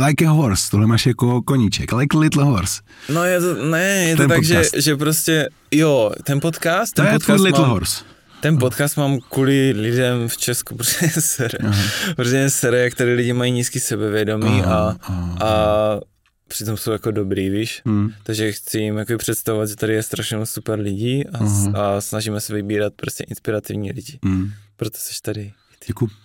like 0.07 0.27
a 0.27 0.31
horse, 0.31 0.71
tohle 0.71 0.87
máš 0.87 1.07
jako 1.07 1.43
koníček, 1.43 1.93
like 1.93 2.19
little 2.19 2.45
horse. 2.45 2.81
No 3.09 3.25
je 3.25 3.41
to, 3.41 3.67
ne, 3.67 3.95
je 3.95 4.17
to 4.17 4.23
ten 4.23 4.29
tak, 4.29 4.45
že, 4.45 4.63
že 4.77 4.97
prostě, 4.97 5.49
jo, 5.71 6.11
ten 6.25 6.41
podcast, 6.41 6.95
ten 6.95 7.07
to 7.07 7.13
podcast 7.13 7.29
je 7.29 7.35
tvůj 7.35 7.47
little 7.47 7.63
mám, 7.63 7.71
horse. 7.71 8.05
Ten 8.41 8.59
podcast 8.59 8.97
mám 8.97 9.21
kvůli 9.21 9.73
lidem 9.77 10.29
v 10.29 10.37
Česku, 10.37 10.75
protože 10.77 11.09
sere, 11.09 11.59
protože 12.17 12.51
sere, 12.51 12.79
jak 12.79 12.95
tady 12.95 13.15
lidi 13.15 13.33
mají 13.33 13.53
nízký 13.53 13.81
sebevědomí 13.81 14.63
aha, 14.65 14.77
a, 14.77 14.97
aha. 15.03 15.37
a 15.41 16.01
přitom 16.49 16.77
jsou 16.77 16.91
jako 16.91 17.11
dobrý, 17.11 17.51
víš, 17.51 17.83
hmm. 17.87 18.13
takže 18.23 18.53
chci 18.53 18.79
jim 18.79 18.97
jako 18.97 19.19
představovat, 19.19 19.69
že 19.69 19.77
tady 19.77 19.95
je 19.95 20.03
strašně 20.03 20.47
super 20.47 20.81
lidí 20.81 21.25
a, 21.27 21.39
a 21.75 22.01
snažíme 22.01 22.41
se 22.41 22.55
vybírat 22.55 22.93
prostě 22.97 23.25
inspirativní 23.25 23.93
lidi. 23.93 24.19
Hmm. 24.25 24.51
Proto 24.77 24.99
jsi 24.99 25.23
tady. 25.23 25.53
Děkuji. 25.87 26.09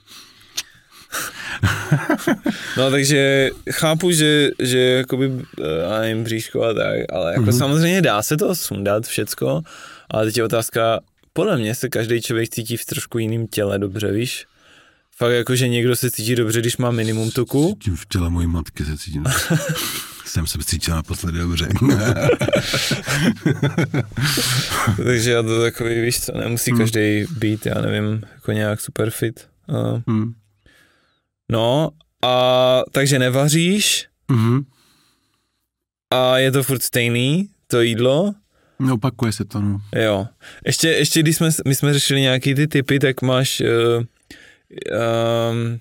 no 2.77 2.91
takže 2.91 3.49
chápu, 3.71 4.11
že, 4.11 4.49
že 4.59 4.79
jakoby, 4.79 5.31
eh, 5.61 5.91
já 5.91 5.99
nevím, 5.99 6.23
bříško 6.23 6.63
a 6.63 6.73
tak, 6.73 6.99
ale 7.13 7.33
jako 7.33 7.45
mm-hmm. 7.45 7.57
samozřejmě 7.57 8.01
dá 8.01 8.23
se 8.23 8.37
to 8.37 8.55
sundat 8.55 9.05
všecko, 9.05 9.61
ale 10.09 10.25
teď 10.25 10.37
je 10.37 10.43
otázka, 10.43 10.99
podle 11.33 11.57
mě 11.57 11.75
se 11.75 11.89
každý 11.89 12.21
člověk 12.21 12.49
cítí 12.49 12.77
v 12.77 12.85
trošku 12.85 13.17
jiném 13.17 13.47
těle 13.47 13.79
dobře, 13.79 14.11
víš? 14.11 14.45
Fakt 15.15 15.31
jako, 15.31 15.55
že 15.55 15.67
někdo 15.67 15.95
se 15.95 16.11
cítí 16.11 16.35
dobře, 16.35 16.59
když 16.59 16.77
má 16.77 16.91
minimum 16.91 17.31
tuku. 17.31 17.69
Cítím 17.73 17.95
v 17.95 18.05
těle 18.05 18.29
mojí 18.29 18.47
matky 18.47 18.85
se 18.85 18.97
cítím. 18.97 19.25
Jsem 20.25 20.47
se 20.47 20.57
cítil 20.63 20.95
naposledy 20.95 21.39
dobře. 21.39 21.67
Takže 25.03 25.31
já 25.31 25.41
to 25.41 25.61
takový, 25.61 26.01
víš 26.01 26.21
co, 26.21 26.37
nemusí 26.37 26.71
hmm. 26.71 26.79
každý 26.79 27.25
být, 27.37 27.65
já 27.65 27.81
nevím, 27.81 28.21
jako 28.35 28.51
nějak 28.51 28.81
super 28.81 29.09
fit. 29.09 29.47
Uh. 29.67 30.01
Hmm. 30.07 30.33
No, 31.51 31.89
a 32.23 32.81
takže 32.91 33.19
nevaříš 33.19 34.07
mm-hmm. 34.31 34.65
a 36.11 36.37
je 36.37 36.51
to 36.51 36.63
furt 36.63 36.83
stejný, 36.83 37.49
to 37.67 37.81
jídlo. 37.81 38.33
No, 38.79 38.93
opakuje 38.93 39.31
se 39.31 39.45
to, 39.45 39.61
no. 39.61 39.81
Jo. 39.95 40.27
Ještě, 40.65 40.87
ještě 40.87 41.19
když 41.19 41.35
jsme, 41.35 41.49
my 41.67 41.75
jsme 41.75 41.93
řešili 41.93 42.21
nějaký 42.21 42.55
ty 42.55 42.67
typy, 42.67 42.99
tak 42.99 43.21
máš 43.21 43.61
uh, 43.61 44.03
um, 45.51 45.79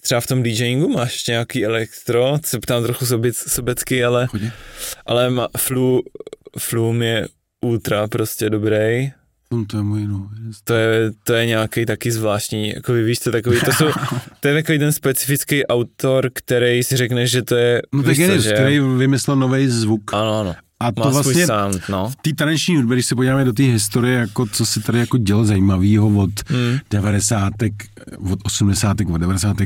třeba 0.00 0.20
v 0.20 0.26
tom 0.26 0.42
DJingu 0.42 0.88
máš 0.88 1.12
ještě 1.12 1.32
nějaký 1.32 1.64
elektro, 1.64 2.38
se 2.44 2.58
ptám 2.58 2.82
trochu 2.82 3.06
sobec, 3.06 3.36
sobecky, 3.36 4.04
ale, 4.04 4.26
Chodě. 4.26 4.52
ale 5.06 5.30
ma, 5.30 5.48
flu, 5.56 6.02
flum 6.58 7.02
je 7.02 7.28
ultra 7.60 8.08
prostě 8.08 8.50
dobrý. 8.50 9.12
No, 9.52 9.64
to 9.64 9.76
je 9.76 9.82
můj, 9.82 10.06
no. 10.06 10.30
To 10.64 10.74
je, 10.74 11.10
to 11.24 11.32
je 11.32 11.46
nějaký 11.46 11.86
taky 11.86 12.12
zvláštní, 12.12 12.68
jako 12.68 12.92
víš 12.92 13.18
co, 13.18 13.32
takový, 13.32 13.60
to, 13.64 13.72
jsou, 13.72 13.86
to 14.40 14.48
je 14.48 14.54
takový 14.54 14.78
ten 14.78 14.92
specifický 14.92 15.66
autor, 15.66 16.30
který 16.32 16.84
si 16.84 16.96
řekne, 16.96 17.26
že 17.26 17.42
to 17.42 17.56
je, 17.56 17.82
No 17.92 18.02
tak 18.02 18.18
je, 18.18 18.40
že... 18.40 18.52
který 18.52 18.80
vymyslel 18.80 19.36
nový 19.36 19.68
zvuk. 19.68 20.14
Ano, 20.14 20.40
ano. 20.40 20.54
A 20.80 20.92
to 20.92 21.00
Má 21.00 21.10
vlastně 21.10 21.46
sound, 21.46 21.88
no. 21.88 22.10
v 22.10 22.16
té 22.16 22.34
taneční 22.34 22.76
hudbě, 22.76 22.96
když 22.96 23.06
se 23.06 23.14
podíváme 23.14 23.44
do 23.44 23.52
té 23.52 23.62
historie, 23.62 24.18
jako 24.18 24.46
co 24.46 24.66
se 24.66 24.80
tady 24.80 24.98
jako 24.98 25.18
dělo 25.18 25.44
zajímavého 25.44 26.08
od 26.08 26.50
hmm. 26.50 26.78
90. 26.90 27.52
od 28.30 28.38
80. 28.42 28.96
od 29.12 29.18
90. 29.18 29.56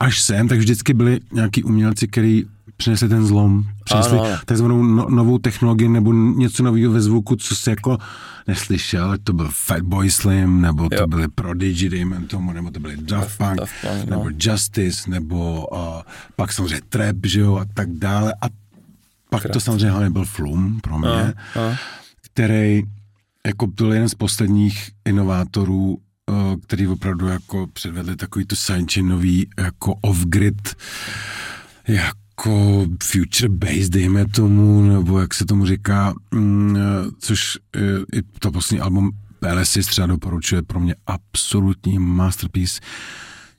až 0.00 0.20
sem, 0.20 0.48
tak 0.48 0.58
vždycky 0.58 0.94
byli 0.94 1.20
nějaký 1.32 1.64
umělci, 1.64 2.08
který 2.08 2.44
přinesli 2.76 3.08
ten 3.08 3.26
zlom, 3.26 3.64
přinesli 3.84 4.18
ano. 4.18 4.28
takzvanou 4.44 4.82
no, 4.82 5.10
novou 5.10 5.38
technologii 5.38 5.88
nebo 5.88 6.12
něco 6.12 6.62
nového 6.62 6.92
ve 6.92 7.00
zvuku, 7.00 7.36
co 7.36 7.56
se 7.56 7.70
jako 7.70 7.98
neslyšel, 8.46 9.16
to 9.24 9.32
byl 9.32 9.48
Fatboy 9.52 10.10
Slim, 10.10 10.60
nebo 10.60 10.88
to 10.88 10.94
jo. 10.94 11.06
byly 11.06 11.28
Prodigy, 11.28 11.88
dejme 11.88 12.20
tomu, 12.20 12.52
nebo 12.52 12.70
to 12.70 12.80
byly 12.80 12.96
Daft 12.96 13.38
Punk, 13.38 13.56
Daft 13.56 13.74
Punk 13.80 14.04
nebo 14.10 14.30
no. 14.30 14.36
Justice, 14.40 15.10
nebo 15.10 15.66
uh, 15.66 15.78
pak 16.36 16.52
samozřejmě 16.52 16.80
Trap, 16.88 17.16
že 17.24 17.40
jo, 17.40 17.56
a 17.56 17.64
tak 17.74 17.88
dále. 17.90 18.34
A 18.40 18.46
pak 19.30 19.42
Krát. 19.42 19.52
to 19.52 19.60
samozřejmě 19.60 19.90
hlavně 19.90 20.10
byl 20.10 20.24
Flum 20.24 20.80
pro 20.80 20.98
mě, 20.98 21.08
a, 21.08 21.60
a. 21.60 21.76
který 22.22 22.82
jako 23.46 23.66
byl 23.66 23.92
jeden 23.92 24.08
z 24.08 24.14
posledních 24.14 24.90
inovátorů, 25.04 25.98
uh, 26.30 26.56
který 26.66 26.88
opravdu 26.88 27.28
jako 27.28 27.66
předvedli 27.72 28.16
takový 28.16 28.44
to 28.44 28.56
science 28.56 29.00
jako 29.58 29.94
off-grid 29.94 30.74
jako 31.88 32.21
jako 32.32 32.86
future 33.02 33.48
based, 33.48 33.92
dejme 33.92 34.26
tomu, 34.26 34.82
nebo 34.82 35.20
jak 35.20 35.34
se 35.34 35.46
tomu 35.46 35.66
říká, 35.66 36.14
mm, 36.30 36.76
což 37.18 37.58
i 38.14 38.22
to 38.38 38.52
poslední 38.52 38.80
album 38.80 39.10
PLSI 39.40 39.80
třeba 39.80 40.06
doporučuje 40.06 40.62
pro 40.62 40.80
mě 40.80 40.94
absolutní 41.06 41.98
masterpiece. 41.98 42.80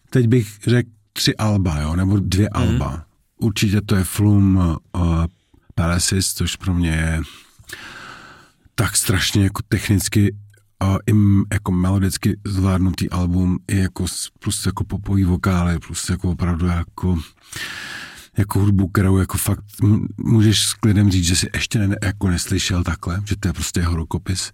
Teď 0.09 0.27
bych 0.27 0.59
řekl 0.67 0.89
tři 1.13 1.35
alba, 1.35 1.79
jo, 1.79 1.95
nebo 1.95 2.19
dvě 2.19 2.49
mm. 2.57 2.63
alba. 2.63 3.05
Určitě 3.37 3.81
to 3.81 3.95
je 3.95 4.03
Flum 4.03 4.55
uh, 4.55 5.25
Palaces, 5.75 6.33
což 6.33 6.55
pro 6.55 6.73
mě 6.73 6.89
je 6.89 7.21
tak 8.75 8.97
strašně 8.97 9.43
jako 9.43 9.61
technicky 9.67 10.35
uh, 10.83 10.97
i 11.07 11.13
jako 11.53 11.71
melodicky 11.71 12.39
zvládnutý 12.45 13.09
album, 13.09 13.59
i 13.67 13.77
jako 13.77 14.05
plus 14.39 14.65
jako 14.65 14.83
popový 14.83 15.23
vokály, 15.23 15.79
plus 15.79 16.09
jako 16.09 16.31
opravdu 16.31 16.65
jako 16.67 17.19
jako 18.37 18.59
hudbu, 18.59 18.87
kterou 18.87 19.17
jako 19.17 19.37
fakt 19.37 19.63
můžeš 20.17 20.65
s 20.65 20.73
klidem 20.73 21.11
říct, 21.11 21.25
že 21.25 21.35
si 21.35 21.49
ještě 21.53 21.79
ne, 21.79 21.95
jako 22.03 22.29
neslyšel 22.29 22.83
takhle, 22.83 23.21
že 23.25 23.35
to 23.39 23.47
je 23.47 23.53
prostě 23.53 23.79
jeho 23.79 23.95
rukopis. 23.95 24.51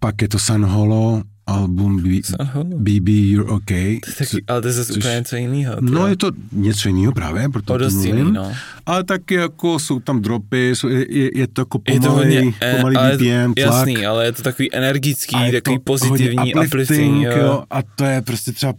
Pak 0.00 0.22
je 0.22 0.28
to 0.28 0.38
San 0.38 0.64
Holo, 0.64 1.22
album 1.46 2.02
B, 2.02 2.20
BB 2.64 3.08
You're 3.08 3.50
OK. 3.50 3.70
To 4.04 4.12
taky, 4.18 4.44
ale 4.48 4.60
to 4.60 4.66
je 4.66 4.72
zase 4.72 4.92
úplně 4.92 5.14
něco 5.14 5.36
jiného. 5.36 5.76
No 5.80 6.06
je 6.06 6.16
to 6.16 6.30
něco 6.52 6.88
jiného 6.88 7.12
právě, 7.12 7.48
proto 7.48 7.74
o 7.74 7.78
dost 7.78 8.04
jiný, 8.04 8.32
no. 8.32 8.52
Ale 8.86 9.04
taky 9.04 9.34
jako 9.34 9.78
jsou 9.78 10.00
tam 10.00 10.22
dropy, 10.22 10.70
jsou, 10.70 10.88
je, 10.88 11.38
je 11.38 11.46
to 11.46 11.60
jako 11.60 11.78
pomalý, 11.78 11.94
je 11.94 12.00
to 12.00 12.10
hodně, 12.10 12.54
pomalý 12.76 12.96
ale, 12.96 13.16
BPM, 13.16 13.54
tlak. 13.54 13.56
Jasný, 13.56 14.06
ale 14.06 14.24
je 14.24 14.32
to 14.32 14.42
takový 14.42 14.74
energický, 14.74 15.36
takový 15.52 15.78
pozitivní, 15.78 16.54
uplifting, 16.54 17.24
jo. 17.24 17.36
jo. 17.38 17.64
A 17.70 17.82
to 17.82 18.04
je 18.04 18.22
prostě 18.22 18.52
třeba, 18.52 18.74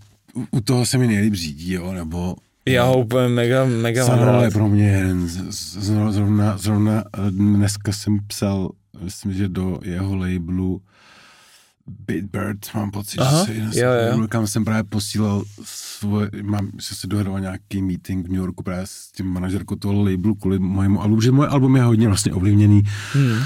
u 0.51 0.61
toho 0.61 0.85
se 0.85 0.97
mi 0.97 1.07
nejlíp 1.07 1.33
řídí, 1.33 1.73
jo, 1.73 1.93
nebo 1.93 2.35
já 2.73 2.83
ho 2.83 2.99
úplně 2.99 3.27
mega, 3.27 3.65
mega 3.65 4.07
mám 4.07 4.19
rád. 4.19 4.43
je 4.43 4.51
pro 4.51 4.67
mě 4.67 4.87
jeden. 4.89 5.27
Zrovna, 6.07 6.57
zrovna 6.57 7.03
dneska 7.29 7.91
jsem 7.91 8.19
psal, 8.27 8.69
myslím, 9.03 9.33
že 9.33 9.49
do 9.49 9.79
jeho 9.83 10.15
labelu 10.15 10.81
Bitbird, 12.07 12.73
mám 12.75 12.91
pocit, 12.91 13.19
Aha, 13.19 13.45
že 13.45 13.71
se 13.71 13.79
jo, 13.79 13.91
jo. 13.91 14.27
kam 14.27 14.47
jsem 14.47 14.65
právě 14.65 14.83
posílal 14.83 15.43
svoje, 15.63 16.29
mám, 16.41 16.71
že 16.79 16.95
se 16.95 17.07
dohradoval 17.07 17.39
nějaký 17.39 17.81
meeting 17.81 18.25
v 18.27 18.29
New 18.29 18.39
Yorku 18.39 18.63
právě 18.63 18.85
s 18.87 19.11
tím 19.11 19.25
manažerkou 19.25 19.75
toho 19.75 20.03
labelu 20.03 20.35
kvůli 20.35 20.59
mojemu 20.59 21.01
albumu, 21.01 21.21
že 21.21 21.31
moje 21.31 21.49
album 21.49 21.75
je 21.75 21.83
hodně 21.83 22.07
vlastně 22.07 22.33
ovlivněný 22.33 22.83
hmm 23.13 23.39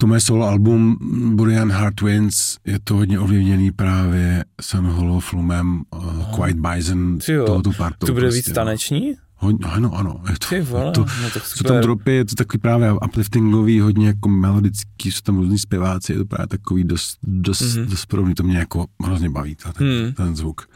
to 0.00 0.06
moje 0.06 0.20
solo 0.20 0.46
album 0.46 0.96
Burian 1.36 1.72
Heart 1.72 1.94
Twins 1.94 2.56
je 2.64 2.78
to 2.84 2.94
hodně 2.94 3.18
ovlivněný 3.18 3.72
právě 3.72 4.44
San 4.60 4.86
Holo, 4.86 5.20
Flumem, 5.20 5.82
uh, 5.96 6.34
Quiet 6.34 6.56
Bison, 6.56 7.18
tohoto 7.46 7.72
partu. 7.72 8.06
To 8.06 8.12
bude 8.12 8.26
prostě, 8.26 8.38
víc 8.38 8.48
no. 8.48 8.54
taneční? 8.54 9.14
Hodně, 9.34 9.66
ano, 9.70 9.94
ano. 9.94 10.20
Je 10.30 10.62
to, 10.62 10.70
vole, 10.70 10.86
je 10.86 10.92
to, 10.92 11.06
no 11.22 11.30
to 11.30 11.40
co 11.40 11.64
tam 11.64 11.80
dropy, 11.80 12.12
je 12.12 12.24
to 12.24 12.34
takový 12.34 12.60
právě 12.60 12.92
upliftingový, 12.92 13.80
hodně 13.80 14.06
jako 14.06 14.28
melodický, 14.28 15.12
jsou 15.12 15.20
tam 15.20 15.36
různý 15.36 15.58
zpěváci, 15.58 16.12
je 16.12 16.18
to 16.18 16.24
právě 16.24 16.46
takový 16.46 16.84
dost, 16.84 17.18
dost, 17.22 17.62
mm-hmm. 17.62 17.86
dost 17.86 18.06
podobný, 18.06 18.34
to 18.34 18.42
mě 18.42 18.58
jako 18.58 18.86
hrozně 19.04 19.30
baví, 19.30 19.54
ta, 19.54 19.72
ten, 19.72 19.86
mm. 19.86 20.12
ten 20.12 20.36
zvuk. 20.36 20.68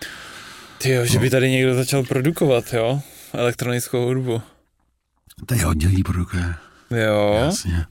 Ty 0.78 0.90
jo, 0.90 1.00
no. 1.00 1.06
že 1.06 1.18
by 1.18 1.30
tady 1.30 1.50
někdo 1.50 1.74
začal 1.74 2.02
produkovat, 2.02 2.64
jo? 2.72 3.00
Elektronickou 3.32 4.06
hudbu. 4.06 4.42
To 5.46 5.54
je 5.54 5.64
hodně 5.64 5.88
lidí 5.88 6.02
produkuje. 6.02 6.54
Jo. 6.90 7.40
Jasně. 7.44 7.86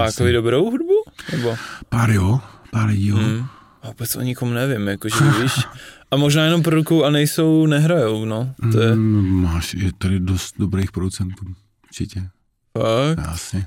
A 0.00 0.04
jako 0.04 0.32
dobrou 0.32 0.70
hudbu? 0.70 0.94
Nebo? 1.32 1.56
Pár 1.88 2.10
jo, 2.10 2.40
pár 2.70 2.90
jo. 2.92 3.16
Hmm. 3.16 3.46
A 3.82 3.86
vůbec 3.88 4.16
o 4.16 4.20
nikom 4.20 4.54
nevím, 4.54 4.88
jakože 4.88 5.24
víš. 5.42 5.52
A 6.10 6.16
možná 6.16 6.44
jenom 6.44 6.62
produkují 6.62 7.04
a 7.04 7.10
nejsou, 7.10 7.66
nehrajou, 7.66 8.24
no. 8.24 8.54
To 8.72 8.80
je... 8.80 8.94
Mm, 8.94 9.42
máš, 9.42 9.74
je 9.74 9.92
tady 9.98 10.20
dost 10.20 10.54
dobrých 10.58 10.92
producentů, 10.92 11.44
určitě. 11.84 12.28
Fakt? 12.78 13.28
Asi. 13.28 13.66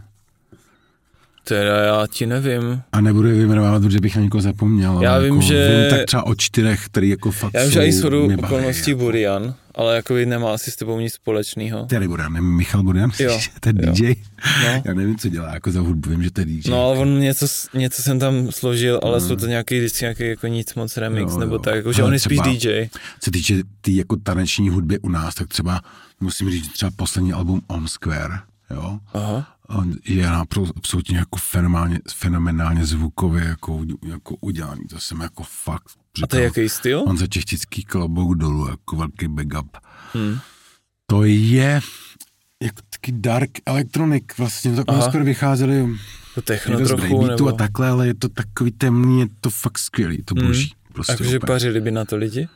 Teda 1.47 1.77
já 1.83 2.07
ti 2.07 2.25
nevím. 2.25 2.81
A 2.91 3.01
nebudu 3.01 3.27
je 3.27 3.33
vyjmenovat, 3.33 3.81
protože 3.83 3.99
bych 3.99 4.15
na 4.15 4.21
někoho 4.21 4.41
zapomněl. 4.41 4.99
Já 5.01 5.17
vím, 5.19 5.33
jako, 5.33 5.41
že... 5.41 5.67
Vím 5.81 5.97
tak 5.97 6.05
třeba 6.05 6.25
o 6.25 6.35
čtyřech, 6.35 6.85
který 6.85 7.09
jako 7.09 7.31
fakt 7.31 7.51
Já 7.53 7.63
vím, 7.63 7.71
že 7.71 7.85
i 7.85 7.91
shodou 7.91 8.29
okolností 8.37 8.91
jako. 8.91 9.03
Burian, 9.03 9.55
ale 9.75 9.95
jako 9.95 10.13
nemá 10.25 10.53
asi 10.53 10.71
s 10.71 10.75
tebou 10.75 10.99
nic 10.99 11.13
společného. 11.13 11.85
Který 11.85 12.07
Burian, 12.07 12.33
nevím, 12.33 12.55
Michal 12.57 12.83
Burian, 12.83 13.11
Jo, 13.19 13.39
to 13.59 13.69
je 13.69 13.75
jo. 13.85 13.91
DJ. 13.93 14.15
No. 14.63 14.81
Já 14.85 14.93
nevím, 14.93 15.17
co 15.17 15.29
dělá 15.29 15.53
jako 15.53 15.71
za 15.71 15.81
hudbu, 15.81 16.09
vím, 16.09 16.23
že 16.23 16.31
to 16.31 16.41
je 16.41 16.45
DJ. 16.45 16.69
No 16.69 16.85
ale 16.85 16.97
on 16.97 17.19
něco, 17.19 17.45
něco 17.73 18.01
jsem 18.01 18.19
tam 18.19 18.51
složil, 18.51 18.99
ale 19.03 19.19
Mm. 19.19 19.27
jsou 19.27 19.35
to 19.35 19.47
nějaký 19.47 19.77
vždycky 19.79 20.03
nějaký 20.05 20.27
jako 20.27 20.47
nic 20.47 20.75
moc 20.75 20.97
remix, 20.97 21.31
Jo, 21.33 21.39
nebo 21.39 21.55
jo. 21.55 21.59
tak, 21.59 21.75
jako, 21.75 21.93
že 21.93 22.01
Ale 22.01 22.07
on 22.07 22.13
je 22.13 22.19
spíš 22.19 22.39
DJ. 22.39 22.87
Co 23.21 23.31
týče 23.31 23.55
tý 23.81 23.95
jako 23.95 24.15
taneční 24.15 24.69
hudby 24.69 24.99
u 24.99 25.09
nás, 25.09 25.35
tak 25.35 25.47
třeba 25.47 25.81
musím 26.19 26.49
říct, 26.51 26.71
třeba 26.73 26.91
poslední 26.95 27.33
album 27.33 27.61
On 27.67 27.87
Square, 27.87 28.39
jo, 28.71 28.99
Aha. 29.13 29.47
On 29.67 29.95
je 30.05 30.27
absolutně 30.77 31.17
jako 31.17 31.37
fenomenálně, 31.37 31.99
fenomenálně 32.13 32.85
zvukově 32.85 33.43
jako, 33.43 33.85
jako 34.05 34.35
udělaný, 34.41 34.81
to 34.89 34.99
jsem 34.99 35.21
jako 35.21 35.43
fakt 35.43 35.83
A 36.23 36.27
to 36.27 36.37
je 36.37 36.43
jaký 36.43 36.69
styl? 36.69 37.03
On 37.07 37.17
za 37.17 37.27
čechtický 37.27 37.83
klobouk 37.83 38.37
dolů, 38.37 38.67
jako 38.69 38.95
velký 38.95 39.27
backup. 39.27 39.77
Hmm. 40.13 40.39
To 41.05 41.23
je 41.23 41.81
jako 42.63 42.81
taky 42.89 43.11
dark 43.11 43.49
electronic, 43.65 44.23
vlastně 44.37 44.75
tak 44.75 44.85
Aha. 44.87 45.01
skoro 45.09 45.23
vycházeli 45.23 45.97
To 46.35 46.41
techno 46.41 46.79
trochu, 46.79 47.27
nebo... 47.27 47.47
a 47.47 47.51
takhle, 47.51 47.89
ale 47.89 48.07
je 48.07 48.13
to 48.13 48.29
takový 48.29 48.71
temný, 48.71 49.19
je 49.19 49.27
to 49.41 49.49
fakt 49.49 49.77
skvělý, 49.77 50.23
to 50.25 50.35
Hmm. 50.37 50.47
boží. 50.47 50.73
Prostě 50.93 51.13
Jakože 51.13 51.29
úplně. 51.37 51.47
pařili 51.47 51.81
by 51.81 51.91
na 51.91 52.05
to 52.05 52.15
lidi? 52.15 52.47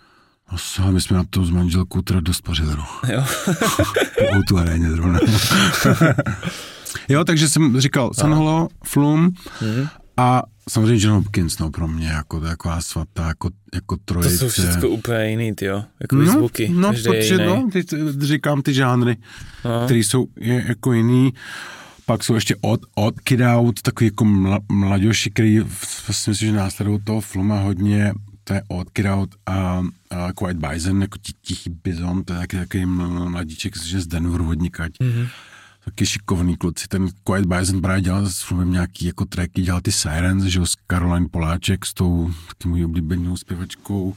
No, 0.52 0.58
co, 0.58 0.92
my 0.92 1.02
jsme 1.02 1.18
na 1.18 1.24
to 1.30 1.46
s 1.46 1.50
manželkou 1.50 2.02
teda 2.02 2.20
dost 2.20 2.42
pařili, 2.42 2.70
no. 2.76 2.86
Jo. 3.14 3.26
Po 4.34 4.44
tu 4.48 4.58
aréně 4.58 4.90
zrovna. 4.92 5.20
jo, 7.10 7.24
takže 7.24 7.50
jsem 7.50 7.80
říkal 7.82 8.12
Sanholo, 8.14 8.68
Flum 8.86 9.34
Mhm. 9.62 9.88
a 10.18 10.44
samozřejmě 10.70 11.06
John 11.06 11.14
Hopkins, 11.16 11.60
no 11.60 11.70
pro 11.72 11.88
mě, 11.88 12.08
jako 12.08 12.40
to 12.40 12.46
taková 12.46 12.82
svatá, 12.82 13.28
jako, 13.28 13.50
jako 13.74 13.98
To 13.98 14.04
trojice. 14.06 14.38
jsou 14.38 14.50
všechno 14.50 14.90
úplně 14.90 15.30
jiný, 15.30 15.56
ty 15.56 15.66
jo. 15.66 15.84
Jako 16.00 16.16
no, 16.16 16.32
zvuky, 16.32 16.70
no, 16.70 16.94
protože, 16.94 17.38
no, 17.38 17.70
teď 17.72 17.88
říkám 18.20 18.62
ty 18.62 18.74
žánry, 18.74 19.18
No. 19.66 19.82
které 19.86 20.00
jsou 20.00 20.28
je, 20.40 20.66
jako 20.68 20.94
jiný. 20.94 21.34
Pak 22.06 22.24
jsou 22.24 22.36
ještě 22.36 22.56
od, 22.62 22.82
od 22.96 23.20
Kid 23.20 23.40
Out, 23.42 23.82
takový 23.82 24.06
jako 24.08 24.26
mla, 24.26 24.60
mladější, 24.72 25.30
který 25.30 25.60
vlastně 26.08 26.32
myslím, 26.32 26.50
že 26.50 26.52
následují 26.56 27.00
toho 27.04 27.22
Fluma 27.22 27.60
hodně, 27.60 28.14
to 28.44 28.54
je 28.54 28.62
od 28.68 28.90
Kid 28.90 29.06
Out 29.06 29.30
a, 29.46 29.84
a 30.10 30.34
Quiet 30.34 30.58
Bison, 30.58 31.02
jako 31.02 31.18
ti, 31.22 31.32
tichý 31.42 31.70
bizon, 31.84 32.24
to 32.24 32.34
je 32.34 32.40
taky 32.40 32.58
takový 32.58 32.84
ml- 32.86 33.30
mladíček 33.30 33.78
že 33.84 34.02
z 34.02 34.08
Denveru 34.08 34.46
hodnikať. 34.46 34.92
Mm-hmm. 35.02 35.28
Taky 35.92 36.06
šikovný 36.06 36.58
kluci. 36.58 36.88
Ten 36.88 37.08
Quiet 37.24 37.46
Bison 37.46 37.82
právě 37.82 38.02
dělal 38.02 38.26
s 38.30 38.42
Flumem 38.42 38.72
nějaký 38.72 39.06
jako 39.06 39.26
tracky, 39.26 39.62
dělal 39.62 39.82
ty 39.82 39.92
Sirens, 39.92 40.44
že 40.44 40.60
jo, 40.60 40.66
s 40.66 40.76
Caroline 40.92 41.28
Poláček, 41.32 41.86
s 41.86 41.94
tou 41.94 42.32
taky 42.48 42.70
mojí 42.70 42.86
oblíbenou 42.86 43.38
zpěvačkou, 43.38 44.14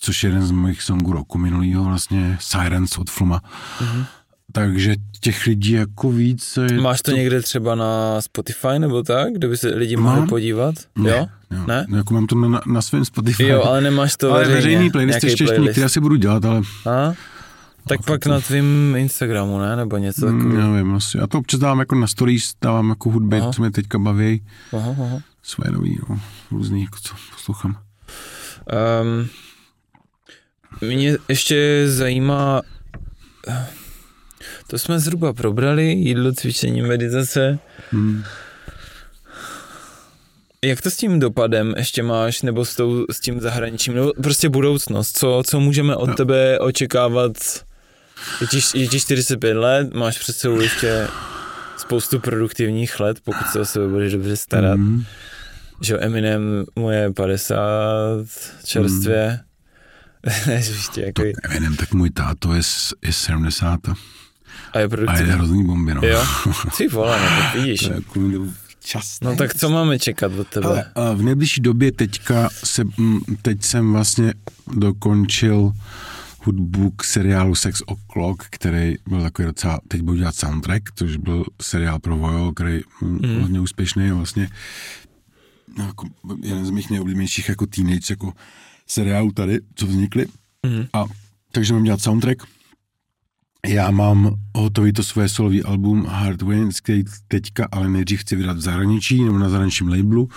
což 0.00 0.24
je 0.24 0.28
jeden 0.30 0.46
z 0.46 0.50
mojich 0.50 0.82
songů 0.82 1.12
roku 1.12 1.38
minulýho, 1.38 1.84
vlastně 1.84 2.36
Sirens 2.40 2.98
od 2.98 3.10
Fluma. 3.10 3.40
Mm-hmm. 3.80 4.04
Takže 4.52 4.94
těch 5.20 5.46
lidí 5.46 5.72
jako 5.72 6.10
víc. 6.12 6.58
Je 6.70 6.80
Máš 6.80 7.02
to 7.02 7.10
někde 7.10 7.42
třeba 7.42 7.74
na 7.74 8.20
Spotify 8.20 8.78
nebo 8.78 9.02
tak, 9.02 9.32
kde 9.32 9.48
by 9.48 9.56
se 9.56 9.68
lidi 9.68 9.96
mohli 9.96 10.18
Mám. 10.20 10.28
podívat? 10.28 10.74
Ne, 10.98 11.10
Jo? 11.10 11.26
Jo, 11.50 11.64
Ne? 11.66 11.86
No, 11.88 11.96
jako 11.96 12.14
mám 12.14 12.26
to 12.26 12.34
na, 12.36 12.60
na 12.66 12.82
svém 12.82 13.04
Spotify. 13.04 13.42
Jo, 13.46 13.62
ale 13.62 13.80
nemáš 13.80 14.16
to 14.16 14.30
ale 14.32 14.40
veřejně, 14.40 14.56
veřejný 14.56 14.90
playlist 14.90 15.14
ještě, 15.24 15.28
ještě 15.32 15.44
playlist. 15.44 15.66
některé 15.66 15.84
asi 15.86 16.00
budu 16.00 16.16
dělat, 16.16 16.44
ale 16.44 16.62
A? 16.86 17.12
Tak 17.88 18.04
pak 18.06 18.26
na 18.26 18.40
tvým 18.40 18.94
Instagramu, 18.96 19.58
ne? 19.58 19.76
Nebo 19.76 19.96
něco 19.96 20.26
mm, 20.26 20.38
takového. 20.38 20.72
nevím, 20.72 20.94
asi. 20.94 21.18
Já 21.18 21.26
to 21.26 21.38
občas 21.38 21.60
dávám 21.60 21.78
jako 21.80 21.94
na 21.94 22.06
stories, 22.06 22.52
dávám 22.62 22.88
jako 22.88 23.10
hudby, 23.10 23.40
Aha. 23.40 23.52
co 23.52 23.62
mě 23.62 23.70
teďka 23.70 23.98
baví, 23.98 24.46
Aha, 24.72 24.90
aha. 25.02 25.18
svoje 25.42 25.70
nový, 25.72 25.98
no, 26.08 26.20
různý, 26.50 26.82
jako 26.82 26.96
co 27.02 27.14
poslouchám. 27.34 27.78
Um, 29.02 29.28
mě 30.88 31.16
ještě 31.28 31.84
zajímá, 31.88 32.62
to 34.66 34.78
jsme 34.78 34.98
zhruba 35.00 35.32
probrali, 35.32 35.84
jídlo, 35.84 36.32
cvičení, 36.32 36.82
meditace. 36.82 37.58
Hmm. 37.90 38.22
Jak 40.64 40.80
to 40.82 40.90
s 40.90 40.96
tím 40.96 41.18
dopadem 41.20 41.74
ještě 41.76 42.02
máš, 42.02 42.42
nebo 42.42 42.64
s, 42.64 42.76
tou, 42.76 43.06
s 43.12 43.20
tím 43.20 43.40
zahraničím, 43.40 43.94
nebo 43.94 44.12
prostě 44.22 44.48
budoucnost? 44.48 45.18
Co, 45.18 45.42
co 45.46 45.60
můžeme 45.60 45.96
od 45.96 46.06
No. 46.08 46.14
tebe 46.14 46.58
očekávat? 46.58 47.32
Je 48.40 48.46
ti, 48.46 48.60
je 48.78 48.88
ti 48.88 49.00
45 49.00 49.54
let, 49.54 49.94
máš 49.94 50.18
před 50.18 50.36
sebou 50.36 50.60
ještě 50.60 51.08
spoustu 51.76 52.20
produktivních 52.20 53.00
let, 53.00 53.20
pokud 53.24 53.46
se 53.52 53.60
o 53.60 53.64
sebe 53.64 53.88
budeš 53.88 54.12
dobře 54.12 54.36
starat. 54.36 54.78
Hmm. 54.78 55.04
Že 55.80 55.98
Eminem 55.98 56.64
mu 56.76 56.90
je 56.90 57.12
50 57.12 57.58
čerstvě. 58.64 59.40
Hmm. 60.26 60.54
Ještě 60.56 61.00
jako, 61.00 61.22
Nevím, 61.50 61.76
tak 61.76 61.94
můj 61.94 62.10
táto 62.10 62.54
je, 62.54 62.60
je 63.02 63.12
70 63.12 63.80
a 63.88 63.90
je 63.90 63.94
a 64.72 64.78
je 64.78 64.88
produktivní. 64.88 65.32
hrozný 65.32 65.66
bomby, 65.66 65.94
no. 65.94 66.00
Jo, 66.04 66.24
ty 66.76 66.88
vole, 66.88 67.20
no 67.20 67.42
tak 67.42 67.54
vidíš. 67.54 67.80
to 67.80 67.88
je 67.88 67.94
jako 67.94 68.20
čas. 68.84 69.18
No 69.22 69.36
tak 69.36 69.54
co 69.54 69.68
máme 69.70 69.98
čekat 69.98 70.32
od 70.32 70.48
tebe? 70.48 70.66
Ale 70.66 70.84
a 70.94 71.12
v 71.12 71.22
nejbližší 71.22 71.60
době 71.60 71.92
teďka 71.92 72.48
se, 72.64 72.84
mm, 72.84 73.20
teď 73.42 73.62
jsem 73.62 73.92
vlastně 73.92 74.34
dokončil 74.76 75.72
hudbu 76.48 76.90
k 76.90 77.04
seriálu 77.04 77.54
Sex 77.54 77.82
O'Clock, 77.86 78.44
který 78.50 78.94
byl 79.08 79.22
takový 79.22 79.46
docela, 79.46 79.80
teď 79.88 80.02
budu 80.02 80.18
dělat 80.18 80.34
soundtrack, 80.34 80.82
což 80.94 81.16
byl 81.16 81.44
seriál 81.62 81.98
pro 81.98 82.16
Vojo, 82.16 82.52
který 82.52 82.80
mm. 83.02 83.18
Mhm. 83.22 83.40
hodně 83.40 83.60
úspěšný 83.60 84.10
a 84.10 84.14
vlastně 84.14 84.48
no, 85.78 85.84
jako 85.84 86.06
jeden 86.42 86.66
z 86.66 86.70
mých 86.70 86.90
nejoblíbenějších 86.90 87.48
jako 87.48 87.66
teenage 87.66 88.12
jako 88.12 88.32
seriálů 88.86 89.32
tady, 89.32 89.60
co 89.74 89.86
vznikly. 89.86 90.26
Mhm. 90.66 90.86
A 90.92 91.04
takže 91.52 91.72
mám 91.72 91.84
dělat 91.84 92.00
soundtrack. 92.00 92.42
Já 93.66 93.90
mám 93.90 94.34
hotový 94.56 94.92
to 94.92 95.02
svoje 95.02 95.28
solový 95.28 95.62
album 95.62 96.06
Hard 96.06 96.42
Winds, 96.42 96.80
který 96.80 97.04
teďka 97.28 97.68
ale 97.72 97.88
nejdřív 97.88 98.20
chci 98.20 98.36
vydat 98.36 98.56
v 98.56 98.60
zahraničí 98.60 99.24
nebo 99.24 99.38
na 99.38 99.48
zahraničním 99.48 99.88
labelu. 99.88 100.28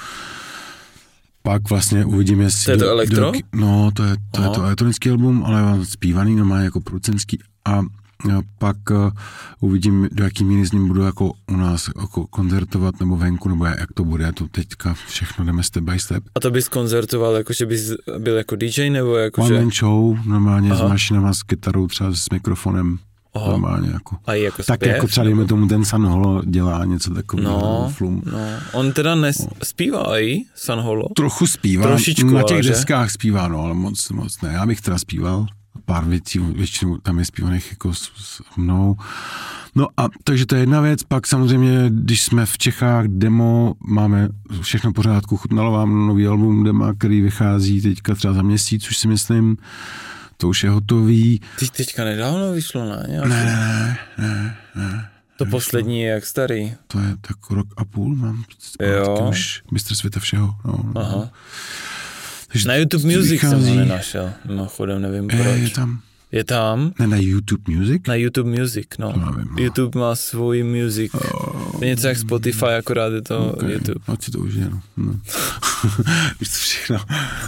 Pak 1.43 1.69
vlastně 1.69 2.05
uvidím, 2.05 2.41
jestli... 2.41 2.65
To 2.65 2.71
je 2.71 2.77
to 2.77 2.83
do- 2.83 2.91
elektro? 2.91 3.31
do- 3.31 3.39
no, 3.55 3.91
to 3.93 4.03
je 4.03 4.15
to, 4.31 4.41
je 4.41 4.49
to 4.49 4.63
elektronický 4.63 5.09
album, 5.09 5.43
ale 5.45 5.85
zpívaný, 5.85 6.35
no 6.35 6.45
má 6.45 6.59
jako 6.59 6.81
producentský. 6.81 7.39
A 7.65 7.81
a 8.29 8.41
pak 8.57 8.77
uh, 8.91 9.11
uvidím, 9.59 10.09
do 10.11 10.23
jaký 10.23 10.43
míry 10.43 10.65
s 10.65 10.71
ním 10.71 10.87
budu 10.87 11.01
jako 11.01 11.31
u 11.51 11.55
nás 11.55 11.89
jako 12.01 12.27
koncertovat 12.27 12.99
nebo 12.99 13.17
venku, 13.17 13.49
nebo 13.49 13.65
jak 13.65 13.93
to 13.93 14.03
bude. 14.03 14.31
To 14.33 14.47
teďka 14.47 14.93
všechno 14.93 15.45
jdeme 15.45 15.63
step 15.63 15.83
by 15.83 15.99
step. 15.99 16.23
A 16.35 16.39
to 16.39 16.51
bys 16.51 16.69
koncertoval, 16.69 17.35
jako 17.35 17.53
že 17.53 17.65
bys 17.65 17.91
byl 18.17 18.37
jako 18.37 18.55
DJ, 18.55 18.89
nebo 18.89 19.15
jako 19.17 19.41
One 19.41 19.55
že... 19.55 19.61
man 19.61 19.71
show, 19.71 20.25
normálně 20.25 20.71
Aha. 20.71 20.87
s 20.87 20.89
mašinama, 20.89 21.33
s 21.33 21.43
kytarou, 21.43 21.87
třeba 21.87 22.13
s 22.13 22.29
mikrofonem. 22.29 22.99
Aha. 23.33 23.49
Normálně 23.51 23.89
jako. 23.93 24.15
A 24.25 24.33
i 24.33 24.41
jako 24.41 24.63
Tak 24.63 24.79
zpěv, 24.79 24.95
jako 24.95 25.07
třeba 25.07 25.23
dejme 25.23 25.45
tomu 25.45 25.67
ten 25.67 25.85
San 25.85 26.05
Holo 26.05 26.41
dělá 26.45 26.85
něco 26.85 27.13
takového, 27.13 27.51
No, 27.51 27.91
flum. 27.95 28.21
no. 28.31 28.37
On 28.73 28.91
teda 28.93 29.15
nes, 29.15 29.47
zpívá 29.63 30.19
i 30.19 30.37
San 30.55 30.79
Holo. 30.79 31.05
Trochu 31.15 31.47
zpívá, 31.47 31.83
Trošičku, 31.87 32.29
na 32.29 32.39
ale 32.39 32.43
těch 32.43 32.63
že? 32.63 32.69
deskách 32.69 33.11
zpívá, 33.11 33.47
no, 33.47 33.59
ale 33.63 33.73
moc, 33.73 34.09
moc 34.09 34.41
ne. 34.41 34.53
Já 34.53 34.65
bych 34.65 34.81
teda 34.81 34.97
zpíval 34.97 35.45
pár 35.85 36.05
věcí, 36.05 36.39
většinou 36.39 36.97
tam 36.97 37.19
je 37.19 37.25
zpívaných 37.25 37.67
jako 37.71 37.93
s, 37.93 38.11
s 38.17 38.41
mnou. 38.57 38.95
No 39.75 39.87
a 39.97 40.07
takže 40.23 40.45
to 40.45 40.55
je 40.55 40.61
jedna 40.61 40.81
věc, 40.81 41.03
pak 41.03 41.27
samozřejmě, 41.27 41.85
když 41.89 42.21
jsme 42.23 42.45
v 42.45 42.57
Čechách, 42.57 43.05
demo, 43.07 43.73
máme 43.87 44.29
všechno 44.61 44.93
pořádku, 44.93 45.37
chutnalo 45.37 45.71
vám 45.71 46.07
nový 46.07 46.27
album 46.27 46.63
dema, 46.63 46.93
který 46.93 47.21
vychází 47.21 47.81
teďka 47.81 48.15
třeba 48.15 48.33
za 48.33 48.41
měsíc, 48.41 48.89
už 48.89 48.97
si 48.97 49.07
myslím, 49.07 49.57
to 50.41 50.47
už 50.49 50.63
je 50.63 50.69
hotový. 50.69 51.41
Ty 51.59 51.67
teďka 51.67 52.03
nedávno 52.03 52.51
vyšlo, 52.51 52.85
ne? 52.89 53.05
Nějaký? 53.07 53.29
Ne, 53.29 53.45
ne, 53.45 53.97
ne, 54.17 54.57
ne, 54.75 55.09
To 55.37 55.45
poslední 55.45 56.01
je 56.01 56.09
jak 56.09 56.25
starý. 56.25 56.73
to 56.87 56.99
je 56.99 57.15
tak 57.21 57.49
rok 57.49 57.67
a 57.77 57.85
půl, 57.85 58.15
mám 58.15 58.43
Jo. 58.81 59.27
už 59.29 59.63
mistr 59.71 59.95
světa 59.95 60.19
všeho. 60.19 60.55
No, 60.65 60.79
no. 60.95 61.01
Aha. 61.01 61.29
Takže 62.47 62.67
Na 62.67 62.75
YouTube 62.75 63.03
Music 63.17 63.39
jsem 63.41 63.49
ho 63.49 63.55
vychází- 63.59 63.77
nenašel. 63.77 64.31
Mimochodem, 64.45 65.01
nevím 65.01 65.29
Je, 65.29 65.37
je 65.37 65.59
proč. 65.59 65.71
tam, 65.73 66.01
Je 66.31 66.43
tam? 66.43 66.93
ne 66.99 67.07
na 67.07 67.17
YouTube 67.19 67.63
Music? 67.75 68.01
Na 68.07 68.15
YouTube 68.15 68.59
Music, 68.59 68.87
no. 68.99 69.07
Nevím, 69.11 69.47
no. 69.51 69.63
YouTube 69.63 69.99
má 69.99 70.15
svůj 70.15 70.63
music. 70.63 71.11
Je 71.81 71.87
něco 71.87 72.07
jak 72.07 72.17
Spotify, 72.17 72.65
akorát 72.65 73.13
je 73.13 73.21
to 73.21 73.51
Okay. 73.51 73.71
YouTube. 73.71 73.99
Ať 74.07 74.23
si 74.23 74.31
to 74.31 74.39
užije, 74.39 74.69
no. 74.69 74.81
no. 74.97 75.13
Víš 76.39 76.49
to 76.49 76.55
všechno. 76.57 76.97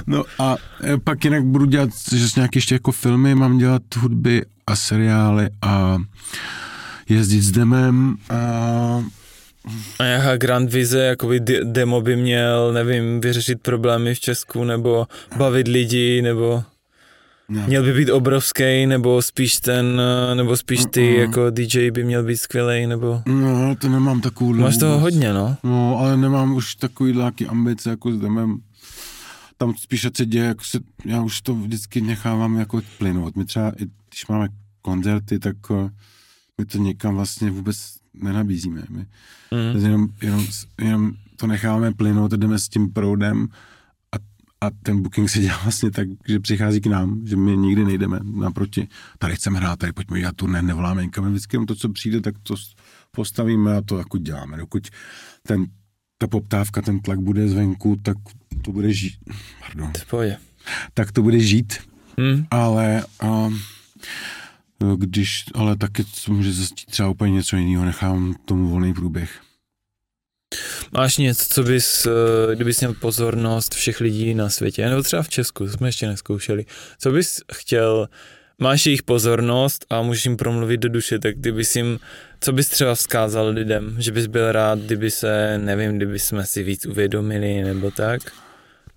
No 0.08 0.24
a 0.40 0.56
e, 0.84 0.98
pak 0.98 1.26
jinak 1.26 1.44
budu 1.44 1.66
dělat, 1.66 1.90
že 2.16 2.30
s 2.30 2.36
nějaké 2.36 2.58
ještě 2.58 2.76
jako 2.76 2.92
filmy, 2.92 3.36
mám 3.36 3.58
dělat 3.58 3.82
hudby 3.98 4.42
a 4.68 4.76
seriály 4.76 5.50
a 5.62 5.98
jezdit 7.10 7.42
s 7.42 7.52
demem 7.52 8.16
a 8.30 8.36
A 10.00 10.04
nějaká 10.04 10.38
grand 10.38 10.72
vize, 10.74 11.00
jakoby 11.04 11.40
de- 11.40 11.64
demo 11.64 12.02
by 12.02 12.16
měl, 12.16 12.74
nevím, 12.74 13.22
vyřešit 13.22 13.62
problémy 13.62 14.16
v 14.16 14.20
Česku, 14.20 14.64
nebo 14.64 15.08
bavit 15.38 15.68
lidi, 15.68 16.22
nebo... 16.22 16.64
Ne. 17.50 17.68
Měl 17.68 17.84
by 17.84 17.94
být 17.94 18.10
obrovský, 18.10 18.86
nebo 18.86 19.22
spíš 19.22 19.56
ten, 19.56 20.02
nebo 20.34 20.58
spíš 20.58 20.86
ty 20.92 21.02
uh-uh. 21.02 21.20
jako 21.20 21.50
DJ 21.50 21.92
by 21.92 22.04
měl 22.04 22.24
být 22.24 22.38
skvělý, 22.38 22.88
nebo... 22.88 23.22
No, 23.26 23.76
to 23.76 23.90
nemám 23.90 24.22
takovou... 24.22 24.54
Máš 24.54 24.78
toho 24.78 25.00
hodně, 25.00 25.34
no. 25.34 25.58
No, 25.64 25.98
ale 26.00 26.18
nemám 26.18 26.56
už 26.56 26.76
takový 26.76 27.14
nějaký 27.14 27.48
ambice 27.48 27.90
jako 27.90 28.12
s 28.12 28.20
demem. 28.20 28.58
Tam 29.58 29.74
spíš 29.76 30.08
se 30.16 30.26
děje, 30.26 30.46
jako 30.46 30.64
se, 30.64 30.80
já 31.06 31.22
už 31.22 31.42
to 31.42 31.56
vždycky 31.56 32.02
nechávám 32.02 32.58
jako 32.58 32.82
plynout. 32.98 33.36
My 33.36 33.46
třeba, 33.46 33.70
i 33.70 33.86
když 34.10 34.28
máme 34.30 34.48
koncerty, 34.82 35.40
tak 35.40 35.70
uh, 35.70 35.90
my 36.58 36.66
to 36.66 36.78
někam 36.78 37.16
vlastně 37.16 37.52
vůbec 37.52 37.78
nenabízíme. 38.14 38.84
My 38.90 39.06
mm. 39.52 39.84
jenom, 39.84 40.08
jenom, 40.22 40.46
jenom 40.82 41.14
to 41.36 41.48
necháváme 41.48 41.94
plynout, 41.94 42.32
jdeme 42.32 42.60
s 42.60 42.70
tím 42.70 42.94
proudem 42.94 43.48
a, 44.64 44.68
a 44.68 44.72
ten 44.84 45.02
booking 45.02 45.30
se 45.30 45.40
dělá 45.40 45.60
vlastně 45.64 45.92
tak, 45.92 46.08
že 46.28 46.40
přichází 46.40 46.82
k 46.82 46.86
nám, 46.86 47.22
že 47.28 47.36
my 47.36 47.58
nikdy 47.58 47.86
nejdeme 47.86 48.20
naproti. 48.24 48.88
Tady 49.20 49.36
chceme 49.36 49.60
hrát, 49.60 49.80
tady 49.80 49.94
pojďme 49.94 50.20
dělat 50.20 50.36
turné, 50.36 50.62
nevoláme 50.62 51.04
nikam. 51.04 51.30
Vždycky 51.30 51.58
to, 51.68 51.76
co 51.76 51.90
přijde, 51.90 52.22
tak 52.22 52.36
to 52.44 52.56
postavíme 53.12 53.78
a 53.78 53.82
to 53.82 53.98
jako 53.98 54.18
děláme. 54.18 54.58
Dokud 54.58 54.88
ten, 55.48 55.66
ta 56.18 56.28
poptávka, 56.28 56.82
ten 56.82 57.00
tlak 57.00 57.20
bude 57.20 57.48
zvenku, 57.48 57.96
tak 58.04 58.18
to 58.62 58.72
bude 58.72 58.94
žít. 58.94 59.14
Pardon. 59.60 59.92
Tak 60.94 61.12
to 61.12 61.22
bude 61.22 61.40
žít, 61.40 61.74
hmm. 62.18 62.46
ale 62.52 63.06
um, 63.24 63.60
když, 64.96 65.46
ale 65.56 65.76
taky 65.76 66.06
může 66.28 66.54
zjistit 66.54 66.86
třeba 66.86 67.10
úplně 67.10 67.32
něco 67.32 67.58
jiného, 67.58 67.86
nechám 67.86 68.36
tomu 68.46 68.70
volný 68.70 68.94
průběh. 68.94 69.42
Máš 70.92 71.18
něco, 71.18 71.46
co 71.50 71.64
bys, 71.64 72.06
eh, 72.06 72.56
kdybys 72.56 72.80
měl 72.80 72.94
pozornost 72.94 73.74
všech 73.76 74.00
lidí 74.00 74.34
na 74.34 74.50
světě, 74.50 74.90
nebo 74.90 75.04
třeba 75.04 75.24
v 75.24 75.30
Česku, 75.30 75.70
jsme 75.70 75.88
ještě 75.88 76.08
neskoušeli, 76.08 76.66
co 77.00 77.12
bys 77.12 77.42
chtěl, 77.54 78.10
máš 78.60 78.86
jejich 78.86 79.04
pozornost 79.04 79.86
a 79.90 80.02
můžeš 80.02 80.26
jim 80.26 80.38
promluvit 80.38 80.78
do 80.78 80.90
duše, 80.90 81.20
tak 81.20 81.38
kdybys 81.38 81.76
jim, 81.76 82.00
co 82.40 82.52
bys 82.52 82.70
třeba 82.70 82.96
vzkázal 82.96 83.48
lidem, 83.48 83.96
že 84.00 84.12
bys 84.12 84.28
byl 84.28 84.52
rád, 84.52 84.80
kdyby 84.80 85.12
se, 85.12 85.58
nevím, 85.58 85.98
kdyby 85.98 86.20
jsme 86.20 86.46
si 86.46 86.64
víc 86.64 86.86
uvědomili, 86.86 87.64
nebo 87.64 87.92
tak? 87.92 88.22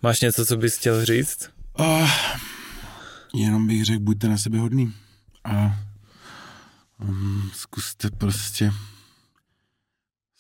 Máš 0.03 0.21
něco, 0.21 0.47
co 0.47 0.57
bys 0.57 0.79
chtěl 0.79 1.05
říct? 1.05 1.51
Uh, 1.79 2.11
jenom 3.35 3.67
bych 3.67 3.85
řekl, 3.85 4.01
buďte 4.01 4.29
na 4.29 4.39
sebe 4.39 4.59
hodný 4.59 4.93
a 5.45 5.79
um, 7.01 7.51
zkuste 7.55 8.11
prostě 8.11 8.71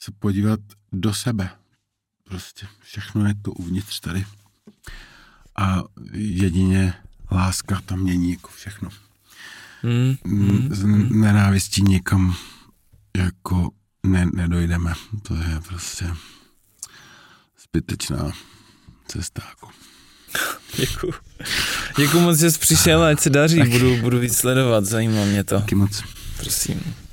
se 0.01 0.12
podívat 0.18 0.60
sebe. 1.12 1.51
Prostě 2.24 2.66
všechno 2.82 3.27
je 3.27 3.35
to 3.43 3.52
uvnitř 3.52 4.01
tady. 4.01 4.27
A 5.56 5.82
jedině 6.12 6.94
láska 7.31 7.81
tam 7.86 8.01
mění 8.01 8.31
jako 8.31 8.48
všechno. 8.48 8.89
Mm, 9.82 10.16
mm, 10.24 10.74
Z 10.74 10.85
mm. 10.85 11.20
nenávistí 11.20 11.82
nikam 11.82 12.36
jako 13.16 13.70
ne, 14.02 14.27
nedojdeme. 14.35 14.93
To 15.23 15.35
je 15.35 15.60
prostě 15.68 16.14
zbytečná 17.64 18.32
cesta. 19.09 19.43
Jako. 19.48 19.68
Děkuju. 20.77 21.12
Děkuju 21.97 22.23
moc, 22.23 22.39
že 22.39 22.51
jsi 22.51 22.59
přišel, 22.59 23.02
ať 23.02 23.20
se 23.20 23.31
daří, 23.31 23.62
budu, 23.62 23.97
budu 23.97 24.18
víc 24.18 24.36
sledovat, 24.36 24.85
zajímá 24.85 25.24
mě 25.24 25.44
to. 25.44 25.60
Taky 25.60 25.74
moc. 25.74 26.02
Prosím. 26.36 27.05